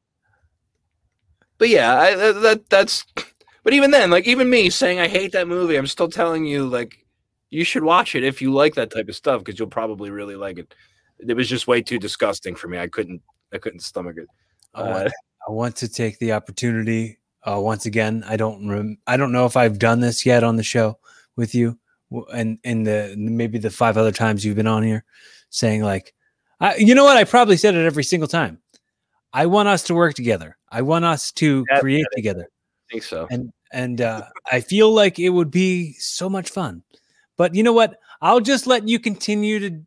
but 1.57 1.69
yeah, 1.69 1.97
I, 1.97 2.15
that, 2.15 2.41
that 2.41 2.69
that's. 2.69 3.05
But 3.63 3.73
even 3.73 3.91
then, 3.91 4.11
like 4.11 4.27
even 4.27 4.49
me 4.49 4.69
saying 4.69 4.99
I 4.99 5.07
hate 5.07 5.31
that 5.31 5.47
movie, 5.47 5.77
I'm 5.77 5.87
still 5.87 6.09
telling 6.09 6.45
you 6.45 6.65
like 6.67 6.97
you 7.49 7.63
should 7.63 7.83
watch 7.83 8.15
it 8.15 8.23
if 8.23 8.41
you 8.41 8.51
like 8.51 8.75
that 8.75 8.91
type 8.91 9.07
of 9.07 9.15
stuff 9.15 9.39
because 9.39 9.57
you'll 9.57 9.69
probably 9.69 10.09
really 10.09 10.35
like 10.35 10.57
it. 10.57 10.73
It 11.19 11.35
was 11.35 11.47
just 11.47 11.67
way 11.67 11.81
too 11.81 11.99
disgusting 11.99 12.55
for 12.55 12.67
me. 12.67 12.77
I 12.77 12.87
couldn't. 12.87 13.21
I 13.53 13.59
couldn't 13.59 13.81
stomach 13.81 14.17
it. 14.17 14.27
Uh, 14.73 15.09
I 15.47 15.51
want 15.51 15.75
to 15.77 15.87
take 15.87 16.19
the 16.19 16.33
opportunity 16.33 17.19
uh, 17.43 17.59
once 17.59 17.85
again. 17.85 18.23
I 18.27 18.37
don't 18.37 18.67
rem- 18.67 18.97
I 19.07 19.17
don't 19.17 19.31
know 19.31 19.45
if 19.45 19.57
I've 19.57 19.79
done 19.79 19.99
this 19.99 20.25
yet 20.25 20.43
on 20.43 20.55
the 20.55 20.63
show 20.63 20.97
with 21.35 21.53
you, 21.53 21.77
and 22.33 22.59
in 22.63 22.83
the 22.83 23.13
maybe 23.17 23.57
the 23.57 23.69
five 23.69 23.97
other 23.97 24.11
times 24.11 24.45
you've 24.45 24.55
been 24.55 24.67
on 24.67 24.83
here, 24.83 25.03
saying 25.49 25.83
like, 25.83 26.13
I, 26.59 26.75
you 26.77 26.95
know 26.95 27.03
what? 27.03 27.17
I 27.17 27.23
probably 27.25 27.57
said 27.57 27.75
it 27.75 27.85
every 27.85 28.03
single 28.03 28.27
time. 28.27 28.59
I 29.33 29.47
want 29.47 29.67
us 29.67 29.83
to 29.83 29.95
work 29.95 30.13
together. 30.15 30.57
I 30.69 30.83
want 30.83 31.05
us 31.05 31.31
to 31.33 31.65
Yeah, 31.69 31.79
create 31.79 32.05
together, 32.15 32.47
I 32.49 32.91
think 32.91 33.03
so. 33.03 33.27
and 33.29 33.51
and 33.71 33.99
uh, 34.01 34.23
I 34.51 34.61
feel 34.61 34.93
like 34.93 35.19
it 35.19 35.29
would 35.29 35.51
be 35.51 35.93
so 35.93 36.29
much 36.29 36.49
fun. 36.51 36.83
But 37.35 37.55
you 37.55 37.63
know 37.63 37.73
what? 37.73 37.97
I'll 38.23 38.39
just 38.39 38.67
let 38.67 38.87
you 38.87 38.99
continue 38.99 39.59
to 39.59 39.81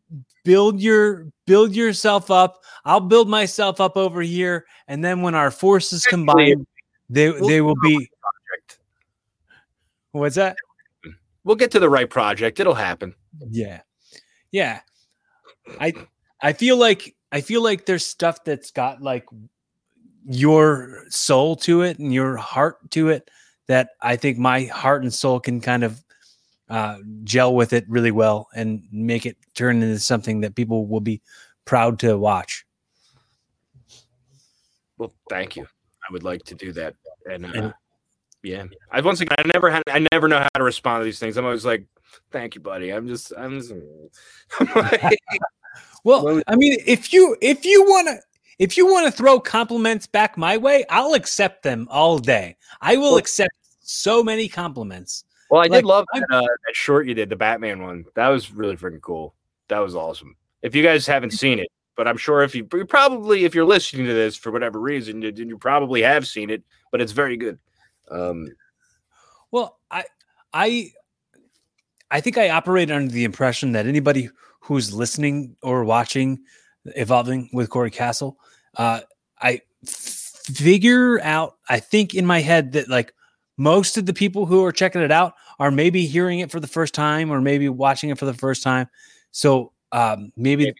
build 0.45 0.79
your 0.79 1.27
build 1.47 1.75
yourself 1.75 2.29
up. 2.29 2.63
I'll 2.85 2.99
build 2.99 3.27
myself 3.27 3.81
up 3.81 3.97
over 3.97 4.21
here, 4.21 4.67
and 4.87 5.03
then 5.03 5.23
when 5.23 5.33
our 5.33 5.49
forces 5.49 6.05
combine, 6.05 6.67
they 7.09 7.31
they 7.31 7.61
will 7.61 7.75
be. 7.81 8.07
What's 10.11 10.35
that? 10.35 10.55
We'll 11.43 11.55
get 11.55 11.71
to 11.71 11.79
the 11.79 11.89
right 11.89 12.07
project. 12.07 12.59
It'll 12.59 12.75
happen. 12.75 13.15
Yeah, 13.49 13.81
yeah. 14.51 14.81
I 15.79 15.93
I 16.39 16.53
feel 16.53 16.77
like 16.77 17.15
I 17.31 17.41
feel 17.41 17.63
like 17.63 17.87
there's 17.87 18.05
stuff 18.05 18.43
that's 18.43 18.69
got 18.69 19.01
like 19.01 19.25
your 20.25 21.05
soul 21.09 21.55
to 21.55 21.81
it 21.81 21.97
and 21.97 22.13
your 22.13 22.37
heart 22.37 22.91
to 22.91 23.09
it 23.09 23.31
that 23.67 23.89
I 23.99 24.15
think 24.15 24.37
my 24.37 24.65
heart 24.65 25.01
and 25.01 25.11
soul 25.11 25.39
can 25.39 25.59
kind 25.59 25.83
of 25.83 26.03
uh, 26.69 26.97
gel 27.23 27.55
with 27.55 27.73
it 27.73 27.85
really 27.87 28.11
well 28.11 28.47
and 28.55 28.83
make 28.91 29.25
it 29.25 29.37
turn 29.55 29.81
into 29.81 29.99
something 29.99 30.41
that 30.41 30.55
people 30.55 30.87
will 30.87 31.01
be 31.01 31.21
proud 31.65 31.99
to 31.99 32.17
watch. 32.17 32.65
Well, 34.97 35.13
thank 35.29 35.55
you. 35.55 35.63
I 35.63 36.13
would 36.13 36.23
like 36.23 36.43
to 36.45 36.55
do 36.55 36.71
that. 36.73 36.95
And, 37.29 37.45
uh, 37.45 37.51
And- 37.53 37.73
yeah, 38.43 38.65
I 38.91 39.01
once 39.01 39.19
again, 39.19 39.35
I 39.39 39.47
never 39.51 39.69
had, 39.69 39.83
I 39.87 40.05
never 40.11 40.27
know 40.27 40.39
how 40.39 40.49
to 40.55 40.63
respond 40.63 41.01
to 41.01 41.05
these 41.05 41.19
things. 41.19 41.37
I'm 41.37 41.45
always 41.45 41.65
like, 41.65 41.85
thank 42.31 42.55
you, 42.55 42.61
buddy. 42.61 42.91
I'm 42.91 43.07
just, 43.07 43.33
I'm 43.37 43.59
just, 43.59 43.73
I'm 44.59 44.67
like, 44.75 45.19
Well, 46.03 46.41
I 46.47 46.55
mean, 46.55 46.77
if 46.85 47.11
you 47.11 47.35
if 47.41 47.65
you 47.65 47.83
want 47.83 48.07
to 48.07 48.19
if 48.59 48.77
you 48.77 48.85
want 48.85 49.07
to 49.07 49.11
throw 49.11 49.39
compliments 49.39 50.07
back 50.07 50.37
my 50.37 50.55
way, 50.55 50.85
I'll 50.89 51.13
accept 51.13 51.63
them 51.63 51.87
all 51.91 52.17
day. 52.17 52.55
I 52.79 52.95
will 52.95 53.17
accept 53.17 53.51
so 53.81 54.23
many 54.23 54.47
compliments. 54.47 55.25
Well, 55.49 55.61
I 55.61 55.65
Like, 55.65 55.71
did 55.83 55.85
love 55.85 56.05
that, 56.13 56.23
uh, 56.31 56.41
that 56.41 56.73
short 56.73 57.07
you 57.07 57.13
did, 57.13 57.29
the 57.29 57.35
Batman 57.35 57.81
one. 57.81 58.05
That 58.15 58.27
was 58.29 58.51
really 58.51 58.75
freaking 58.75 59.01
cool. 59.01 59.33
That 59.69 59.79
was 59.79 59.95
awesome. 59.95 60.35
If 60.61 60.75
you 60.75 60.83
guys 60.83 61.05
haven't 61.07 61.31
seen 61.33 61.59
it, 61.59 61.69
but 61.95 62.07
I'm 62.07 62.17
sure 62.17 62.41
if 62.43 62.53
you 62.55 62.67
you 62.73 62.85
probably, 62.85 63.45
if 63.45 63.55
you're 63.55 63.65
listening 63.65 64.05
to 64.05 64.13
this 64.13 64.35
for 64.35 64.51
whatever 64.51 64.79
reason, 64.79 65.21
you, 65.21 65.31
you 65.35 65.57
probably 65.57 66.01
have 66.01 66.27
seen 66.27 66.49
it, 66.49 66.63
but 66.91 67.01
it's 67.01 67.11
very 67.11 67.37
good. 67.37 67.57
Um, 68.09 68.49
Well, 69.51 69.79
I 69.91 70.03
I 70.53 70.91
I 72.11 72.21
think 72.21 72.37
I 72.37 72.49
operate 72.49 72.91
under 72.91 73.11
the 73.11 73.23
impression 73.25 73.71
that 73.73 73.85
anybody 73.87 74.29
who's 74.61 74.93
listening 74.93 75.55
or 75.61 75.83
watching 75.83 76.39
Evolving 76.95 77.49
with 77.51 77.69
Corey 77.69 77.91
Castle, 77.91 78.37
uh, 78.77 79.01
I 79.41 79.61
f- 79.85 80.41
figure 80.45 81.19
out, 81.21 81.57
I 81.67 81.79
think 81.81 82.13
in 82.13 82.25
my 82.25 82.39
head 82.39 82.71
that 82.73 82.87
like 82.89 83.13
most 83.57 83.97
of 83.97 84.05
the 84.05 84.13
people 84.13 84.45
who 84.45 84.63
are 84.63 84.71
checking 84.71 85.01
it 85.01 85.11
out 85.11 85.33
are 85.59 85.71
maybe 85.71 86.05
hearing 86.05 86.39
it 86.39 86.51
for 86.51 86.59
the 86.59 86.67
first 86.67 86.93
time 86.93 87.31
or 87.31 87.41
maybe 87.41 87.67
watching 87.69 88.09
it 88.09 88.17
for 88.17 88.25
the 88.25 88.33
first 88.33 88.63
time. 88.63 88.87
So 89.31 89.73
um, 89.91 90.31
maybe, 90.35 90.65
Maybe. 90.65 90.77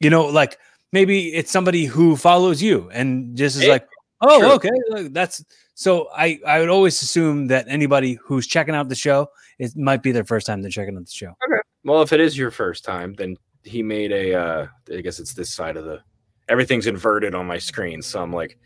you 0.00 0.10
know, 0.10 0.26
like 0.26 0.58
maybe 0.92 1.34
it's 1.34 1.50
somebody 1.50 1.84
who 1.84 2.16
follows 2.16 2.62
you 2.62 2.88
and 2.92 3.36
just 3.36 3.56
is 3.56 3.60
Maybe. 3.60 3.72
like, 3.72 3.88
oh, 4.22 4.40
True. 4.40 4.52
okay, 4.52 4.70
like, 4.90 5.12
that's 5.12 5.44
so. 5.74 6.08
I 6.14 6.40
I 6.46 6.60
would 6.60 6.68
always 6.68 7.00
assume 7.02 7.48
that 7.48 7.66
anybody 7.68 8.14
who's 8.22 8.46
checking 8.46 8.74
out 8.74 8.88
the 8.88 8.94
show, 8.94 9.28
it 9.58 9.76
might 9.76 10.02
be 10.02 10.12
their 10.12 10.24
first 10.24 10.46
time 10.46 10.62
they're 10.62 10.70
checking 10.70 10.96
out 10.96 11.04
the 11.04 11.10
show. 11.10 11.28
Okay. 11.28 11.60
Well, 11.84 12.02
if 12.02 12.12
it 12.12 12.20
is 12.20 12.36
your 12.36 12.50
first 12.50 12.84
time, 12.84 13.14
then 13.14 13.36
he 13.64 13.82
made 13.82 14.12
a. 14.12 14.34
Uh, 14.34 14.66
I 14.94 15.00
guess 15.00 15.18
it's 15.18 15.34
this 15.34 15.50
side 15.50 15.76
of 15.76 15.84
the. 15.84 16.00
Everything's 16.48 16.86
inverted 16.86 17.34
on 17.34 17.46
my 17.46 17.58
screen, 17.58 18.02
so 18.02 18.22
I'm 18.22 18.32
like, 18.32 18.58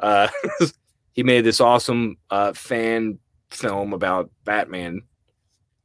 uh, 0.00 0.28
he 1.12 1.22
made 1.22 1.42
this 1.42 1.60
awesome 1.60 2.16
uh, 2.30 2.52
fan 2.52 3.18
film 3.50 3.92
about 3.92 4.30
Batman, 4.44 5.02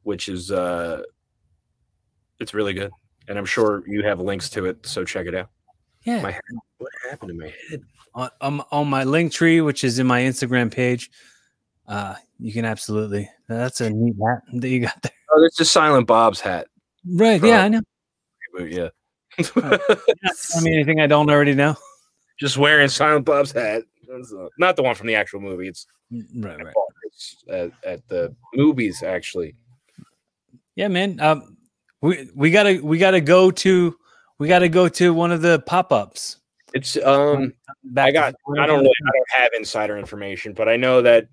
which 0.02 0.28
is 0.28 0.50
uh, 0.52 1.02
it's 2.38 2.54
really 2.54 2.74
good, 2.74 2.90
and 3.28 3.38
I'm 3.38 3.46
sure 3.46 3.82
you 3.86 4.02
have 4.04 4.20
links 4.20 4.48
to 4.50 4.66
it, 4.66 4.86
so 4.86 5.04
check 5.04 5.26
it 5.26 5.34
out. 5.34 5.48
Yeah, 6.04 6.22
My 6.22 6.38
what 6.78 6.92
happened 7.10 7.30
to 7.30 7.34
my 7.34 7.52
head? 7.70 7.80
on, 8.14 8.30
on, 8.40 8.62
on 8.70 8.88
my 8.88 9.04
Linktree, 9.04 9.64
which 9.64 9.82
is 9.82 9.98
in 9.98 10.06
my 10.06 10.20
Instagram 10.22 10.70
page. 10.72 11.10
Uh, 11.88 12.14
you 12.38 12.52
can 12.52 12.64
absolutely. 12.64 13.28
That's 13.48 13.80
a 13.80 13.90
neat 13.90 14.14
hat 14.24 14.42
that 14.54 14.68
you 14.68 14.80
got 14.80 15.00
there. 15.02 15.12
Oh, 15.32 15.40
that's 15.42 15.56
just 15.56 15.72
Silent 15.72 16.06
Bob's 16.06 16.40
hat. 16.40 16.68
Right? 17.14 17.40
From- 17.40 17.48
Yeah, 17.48 17.64
I 17.64 17.68
know. 17.68 17.80
But 18.54 18.70
yeah, 18.70 18.88
You're 19.38 19.64
not 19.70 19.80
telling 20.50 20.64
me 20.64 20.74
anything 20.74 21.00
I 21.00 21.06
don't 21.06 21.28
already 21.30 21.54
know. 21.54 21.76
just 22.40 22.56
wearing 22.58 22.88
Silent 22.88 23.24
Bob's 23.24 23.52
hat. 23.52 23.82
Uh, 24.12 24.48
not 24.58 24.76
the 24.76 24.82
one 24.82 24.94
from 24.94 25.06
the 25.06 25.14
actual 25.14 25.40
movie. 25.40 25.68
It's 25.68 25.86
Right, 26.10 26.62
right. 26.62 26.74
At, 27.50 27.70
at 27.84 28.08
the 28.08 28.34
Mooby's 28.56 29.02
actually. 29.02 29.54
Yeah, 30.74 30.88
man. 30.88 31.18
Um, 31.20 31.56
we 32.00 32.28
we 32.34 32.50
gotta 32.50 32.80
we 32.82 32.98
gotta 32.98 33.20
go 33.20 33.50
to 33.50 33.96
we 34.38 34.48
gotta 34.48 34.68
go 34.68 34.88
to 34.88 35.14
one 35.14 35.32
of 35.32 35.42
the 35.42 35.60
pop 35.60 35.92
ups. 35.92 36.38
It's 36.74 36.96
um 36.98 37.54
I 37.96 38.12
got 38.12 38.34
I 38.58 38.66
don't 38.66 38.80
really 38.80 38.92
I 39.06 39.10
don't 39.12 39.42
have 39.42 39.50
insider 39.54 39.98
information, 39.98 40.52
but 40.52 40.68
I 40.68 40.76
know 40.76 41.02
that 41.02 41.28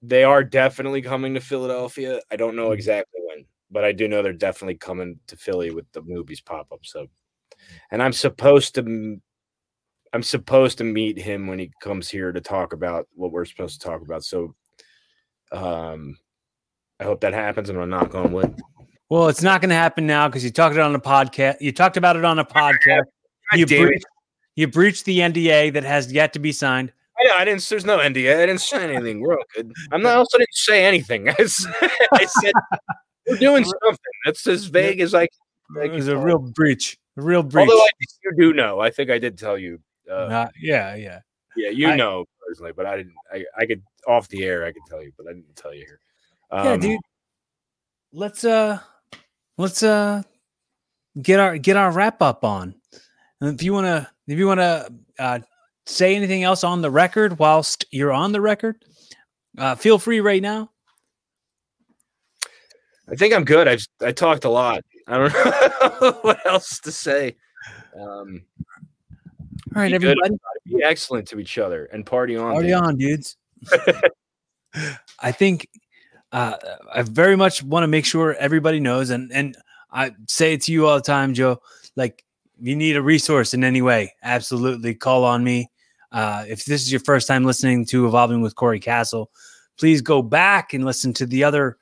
they 0.00 0.24
are 0.24 0.42
definitely 0.42 1.02
coming 1.02 1.34
to 1.34 1.40
Philadelphia. 1.40 2.20
I 2.30 2.36
don't 2.36 2.56
know 2.56 2.72
exactly 2.72 3.20
when, 3.28 3.44
but 3.70 3.84
I 3.84 3.92
do 3.92 4.08
know 4.08 4.22
they're 4.22 4.32
definitely 4.32 4.76
coming 4.76 5.18
to 5.26 5.36
Philly 5.36 5.70
with 5.70 5.90
the 5.92 6.02
Mooby's 6.02 6.40
pop 6.40 6.72
up. 6.72 6.80
So, 6.84 7.08
and 7.90 8.02
I'm 8.02 8.12
supposed 8.12 8.76
to 8.76 9.20
I'm 10.12 10.22
supposed 10.22 10.78
to 10.78 10.84
meet 10.84 11.18
him 11.18 11.46
when 11.46 11.58
he 11.58 11.70
comes 11.80 12.08
here 12.08 12.32
to 12.32 12.40
talk 12.40 12.72
about 12.72 13.06
what 13.14 13.32
we're 13.32 13.44
supposed 13.44 13.80
to 13.80 13.88
talk 13.88 14.02
about. 14.02 14.24
So, 14.24 14.54
um, 15.52 16.16
I 17.00 17.04
hope 17.04 17.20
that 17.20 17.32
happens, 17.34 17.68
and 17.68 17.78
I'm 17.78 17.90
knock 17.90 18.14
on 18.14 18.32
wood. 18.32 18.54
Well, 19.10 19.28
it's 19.28 19.42
not 19.42 19.60
going 19.60 19.70
to 19.70 19.76
happen 19.76 20.06
now 20.06 20.28
because 20.28 20.44
you 20.44 20.50
talked 20.50 20.76
it 20.76 20.80
on 20.80 20.94
a 20.94 21.00
podcast. 21.00 21.60
You 21.60 21.72
talked 21.72 21.96
about 21.96 22.16
it 22.16 22.24
on 22.24 22.38
a 22.38 22.44
podcast. 22.44 23.04
You 23.54 23.66
breached, 23.66 24.06
you 24.56 24.68
breached 24.68 25.04
the 25.04 25.20
NDA 25.20 25.72
that 25.72 25.84
has 25.84 26.12
yet 26.12 26.32
to 26.34 26.38
be 26.38 26.52
signed. 26.52 26.92
I 27.18 27.40
I 27.40 27.44
didn't. 27.44 27.66
There's 27.68 27.84
no 27.84 27.98
NDA. 27.98 28.34
I 28.34 28.46
didn't 28.46 28.60
say 28.60 28.84
anything. 28.84 29.20
We're 29.20 29.34
all 29.34 29.44
good. 29.54 29.72
I'm 29.92 30.02
not. 30.02 30.16
Also 30.16 30.38
didn't 30.38 30.54
say 30.54 30.84
anything. 30.84 31.28
I 31.38 31.44
said, 31.46 31.72
I 32.12 32.24
said 32.26 32.52
we're 33.26 33.36
doing 33.38 33.64
something. 33.84 34.12
That's 34.24 34.46
as 34.46 34.66
vague 34.66 35.00
as 35.00 35.14
I. 35.14 35.26
can. 35.26 35.84
It 35.84 35.92
was 35.92 36.08
a 36.08 36.16
real 36.16 36.38
breach. 36.38 36.96
A 37.16 37.22
real 37.22 37.42
breach. 37.42 37.68
Although 37.68 37.82
I 37.82 37.88
you 38.24 38.32
do 38.38 38.52
know. 38.52 38.80
I 38.80 38.90
think 38.90 39.10
I 39.10 39.18
did 39.18 39.38
tell 39.38 39.58
you. 39.58 39.80
Uh, 40.10 40.14
Uh, 40.14 40.48
yeah, 40.60 40.94
yeah. 40.94 41.20
yeah, 41.56 41.70
you 41.70 41.88
I- 41.88 41.96
know 41.96 42.24
personally, 42.46 42.72
but 42.76 42.86
I 42.86 42.96
didn't. 42.98 43.14
I, 43.32 43.44
I 43.58 43.66
could 43.66 43.82
off 44.06 44.28
the 44.28 44.44
air. 44.44 44.64
I 44.64 44.72
could 44.72 44.82
tell 44.88 45.02
you, 45.02 45.12
but 45.16 45.26
I 45.28 45.32
didn't 45.32 45.54
tell 45.56 45.74
you 45.74 45.84
here. 45.84 46.00
yeah, 46.52 46.72
Um, 46.72 46.80
dude. 46.80 47.00
Let's 48.12 48.42
uh 48.44 48.80
let's 49.58 49.82
uh 49.82 50.22
get 51.20 51.40
our 51.40 51.58
get 51.58 51.76
our 51.76 51.92
wrap 51.92 52.22
up 52.22 52.42
on. 52.42 52.74
And 53.40 53.54
if 53.54 53.62
you 53.62 53.74
wanna 53.74 54.10
if 54.26 54.38
you 54.38 54.46
wanna 54.46 54.88
uh 55.18 55.40
say 55.84 56.16
anything 56.16 56.42
else 56.42 56.64
on 56.64 56.80
the 56.80 56.90
record 56.90 57.38
whilst 57.38 57.84
you're 57.90 58.12
on 58.12 58.32
the 58.32 58.40
record, 58.40 58.82
uh 59.58 59.74
feel 59.74 59.98
free 59.98 60.20
right 60.20 60.40
now. 60.40 60.70
I 63.10 63.14
think 63.14 63.34
I'm 63.34 63.44
good. 63.44 63.68
I've 63.68 63.86
I 64.02 64.12
talked 64.12 64.44
a 64.44 64.50
lot. 64.50 64.82
I 65.06 65.18
don't 65.18 65.32
know 66.02 66.18
what 66.22 66.44
else 66.46 66.80
to 66.80 66.92
say. 66.92 67.36
Um, 67.98 68.42
All 69.74 69.82
right, 69.82 69.88
Be 69.90 69.94
everybody. 69.94 70.36
be 70.66 70.82
excellent 70.82 71.28
to 71.28 71.38
each 71.38 71.58
other 71.58 71.86
and 71.86 72.04
party 72.04 72.36
on. 72.36 72.52
Party 72.52 72.68
dude. 72.68 72.76
on, 72.76 72.96
dudes. 72.96 73.36
I 75.20 75.32
think 75.32 75.68
uh, 76.32 76.54
I 76.92 77.02
very 77.02 77.36
much 77.36 77.62
want 77.62 77.84
to 77.84 77.88
make 77.88 78.04
sure 78.04 78.34
everybody 78.34 78.80
knows, 78.80 79.10
and 79.10 79.30
and 79.32 79.56
I 79.90 80.12
say 80.28 80.54
it 80.54 80.62
to 80.62 80.72
you 80.72 80.86
all 80.86 80.96
the 80.96 81.02
time, 81.02 81.34
Joe. 81.34 81.60
Like, 81.96 82.24
you 82.60 82.76
need 82.76 82.96
a 82.96 83.02
resource 83.02 83.54
in 83.54 83.64
any 83.64 83.82
way, 83.82 84.14
absolutely 84.22 84.94
call 84.94 85.24
on 85.24 85.42
me. 85.42 85.70
Uh, 86.12 86.44
if 86.48 86.64
this 86.64 86.82
is 86.82 86.90
your 86.92 87.00
first 87.00 87.26
time 87.28 87.44
listening 87.44 87.84
to 87.86 88.06
Evolving 88.06 88.40
with 88.40 88.54
Corey 88.54 88.80
Castle, 88.80 89.30
please 89.78 90.00
go 90.00 90.22
back 90.22 90.72
and 90.72 90.84
listen 90.84 91.12
to 91.14 91.26
the 91.26 91.44
other 91.44 91.76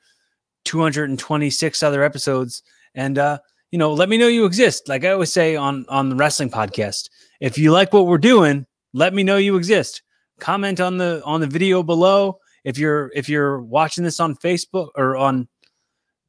226 0.65 1.83
other 1.83 2.03
episodes, 2.03 2.63
and 2.95 3.17
uh, 3.17 3.37
you 3.71 3.79
know, 3.79 3.93
let 3.93 4.09
me 4.09 4.17
know 4.17 4.27
you 4.27 4.45
exist. 4.45 4.87
Like 4.89 5.03
I 5.05 5.11
always 5.11 5.31
say 5.31 5.55
on 5.55 5.85
on 5.89 6.09
the 6.09 6.15
wrestling 6.15 6.49
podcast, 6.49 7.09
if 7.39 7.57
you 7.57 7.71
like 7.71 7.93
what 7.93 8.07
we're 8.07 8.17
doing, 8.17 8.65
let 8.93 9.13
me 9.13 9.23
know 9.23 9.37
you 9.37 9.55
exist 9.55 10.01
comment 10.39 10.79
on 10.79 10.97
the 10.97 11.21
on 11.25 11.41
the 11.41 11.47
video 11.47 11.81
below 11.83 12.39
if 12.63 12.77
you're 12.77 13.11
if 13.15 13.27
you're 13.27 13.61
watching 13.61 14.03
this 14.03 14.19
on 14.19 14.35
facebook 14.35 14.89
or 14.95 15.15
on 15.15 15.47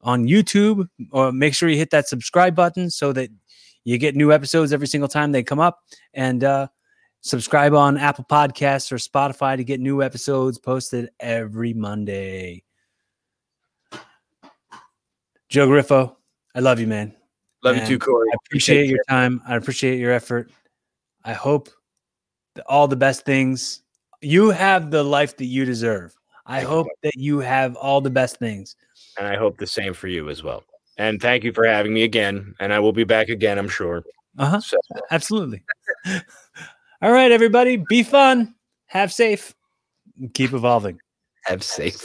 on 0.03 0.25
youtube 0.27 0.89
or 1.11 1.33
make 1.33 1.55
sure 1.55 1.69
you 1.69 1.77
hit 1.77 1.91
that 1.91 2.09
subscribe 2.09 2.55
button 2.55 2.89
so 2.91 3.13
that 3.13 3.31
you 3.85 3.99
get 3.99 4.17
new 4.17 4.33
episodes 4.33 4.73
every 4.73 4.87
single 4.87 5.09
time 5.09 5.33
they 5.33 5.43
come 5.43 5.61
up 5.61 5.81
and 6.15 6.45
uh 6.45 6.67
subscribe 7.21 7.75
on 7.75 7.99
apple 7.99 8.25
podcasts 8.31 8.91
or 8.93 8.97
spotify 8.97 9.57
to 9.57 9.65
get 9.65 9.81
new 9.81 10.03
episodes 10.03 10.59
posted 10.59 11.11
every 11.21 11.75
monday 11.75 12.63
joe 15.49 15.69
griffo 15.69 16.15
i 16.55 16.61
love 16.61 16.81
you 16.81 16.87
man 16.87 17.15
Love 17.65 17.77
you 17.77 17.87
too, 17.87 17.99
Corey. 17.99 18.29
I 18.33 18.37
appreciate 18.47 18.89
your 18.89 19.03
time. 19.09 19.43
I 19.47 19.57
appreciate 19.57 19.99
your 19.99 20.13
effort. 20.13 20.51
I 21.29 21.35
hope 21.35 21.69
that 22.55 22.65
all 22.69 22.89
the 22.89 22.97
best 22.97 23.27
things. 23.27 23.83
You 24.23 24.49
have 24.49 24.91
the 24.91 25.03
life 25.05 25.37
that 25.37 25.45
you 25.45 25.67
deserve. 25.67 26.15
I 26.47 26.63
hope 26.63 26.87
that 27.03 27.13
you 27.17 27.41
have 27.41 27.77
all 27.77 28.01
the 28.01 28.09
best 28.09 28.39
things. 28.39 28.75
and 29.19 29.27
I 29.29 29.37
hope 29.37 29.59
the 29.59 29.67
same 29.67 29.93
for 29.93 30.09
you 30.09 30.31
as 30.31 30.43
well. 30.43 30.65
And 30.97 31.21
thank 31.21 31.45
you 31.45 31.53
for 31.53 31.67
having 31.67 31.93
me 31.93 32.05
again. 32.05 32.55
And 32.61 32.73
I 32.73 32.79
will 32.79 32.95
be 32.95 33.05
back 33.05 33.29
again, 33.29 33.59
I'm 33.59 33.69
sure. 33.69 34.05
Uh 34.39 34.47
huh. 34.47 34.61
So, 34.63 34.79
Absolutely. 35.11 35.63
all 37.03 37.13
right, 37.13 37.31
everybody. 37.31 37.77
Be 37.77 38.03
fun. 38.03 38.55
Have 38.87 39.13
safe. 39.13 39.55
Keep 40.33 40.55
evolving. 40.55 40.99
have 41.45 41.63
safe. 41.63 42.03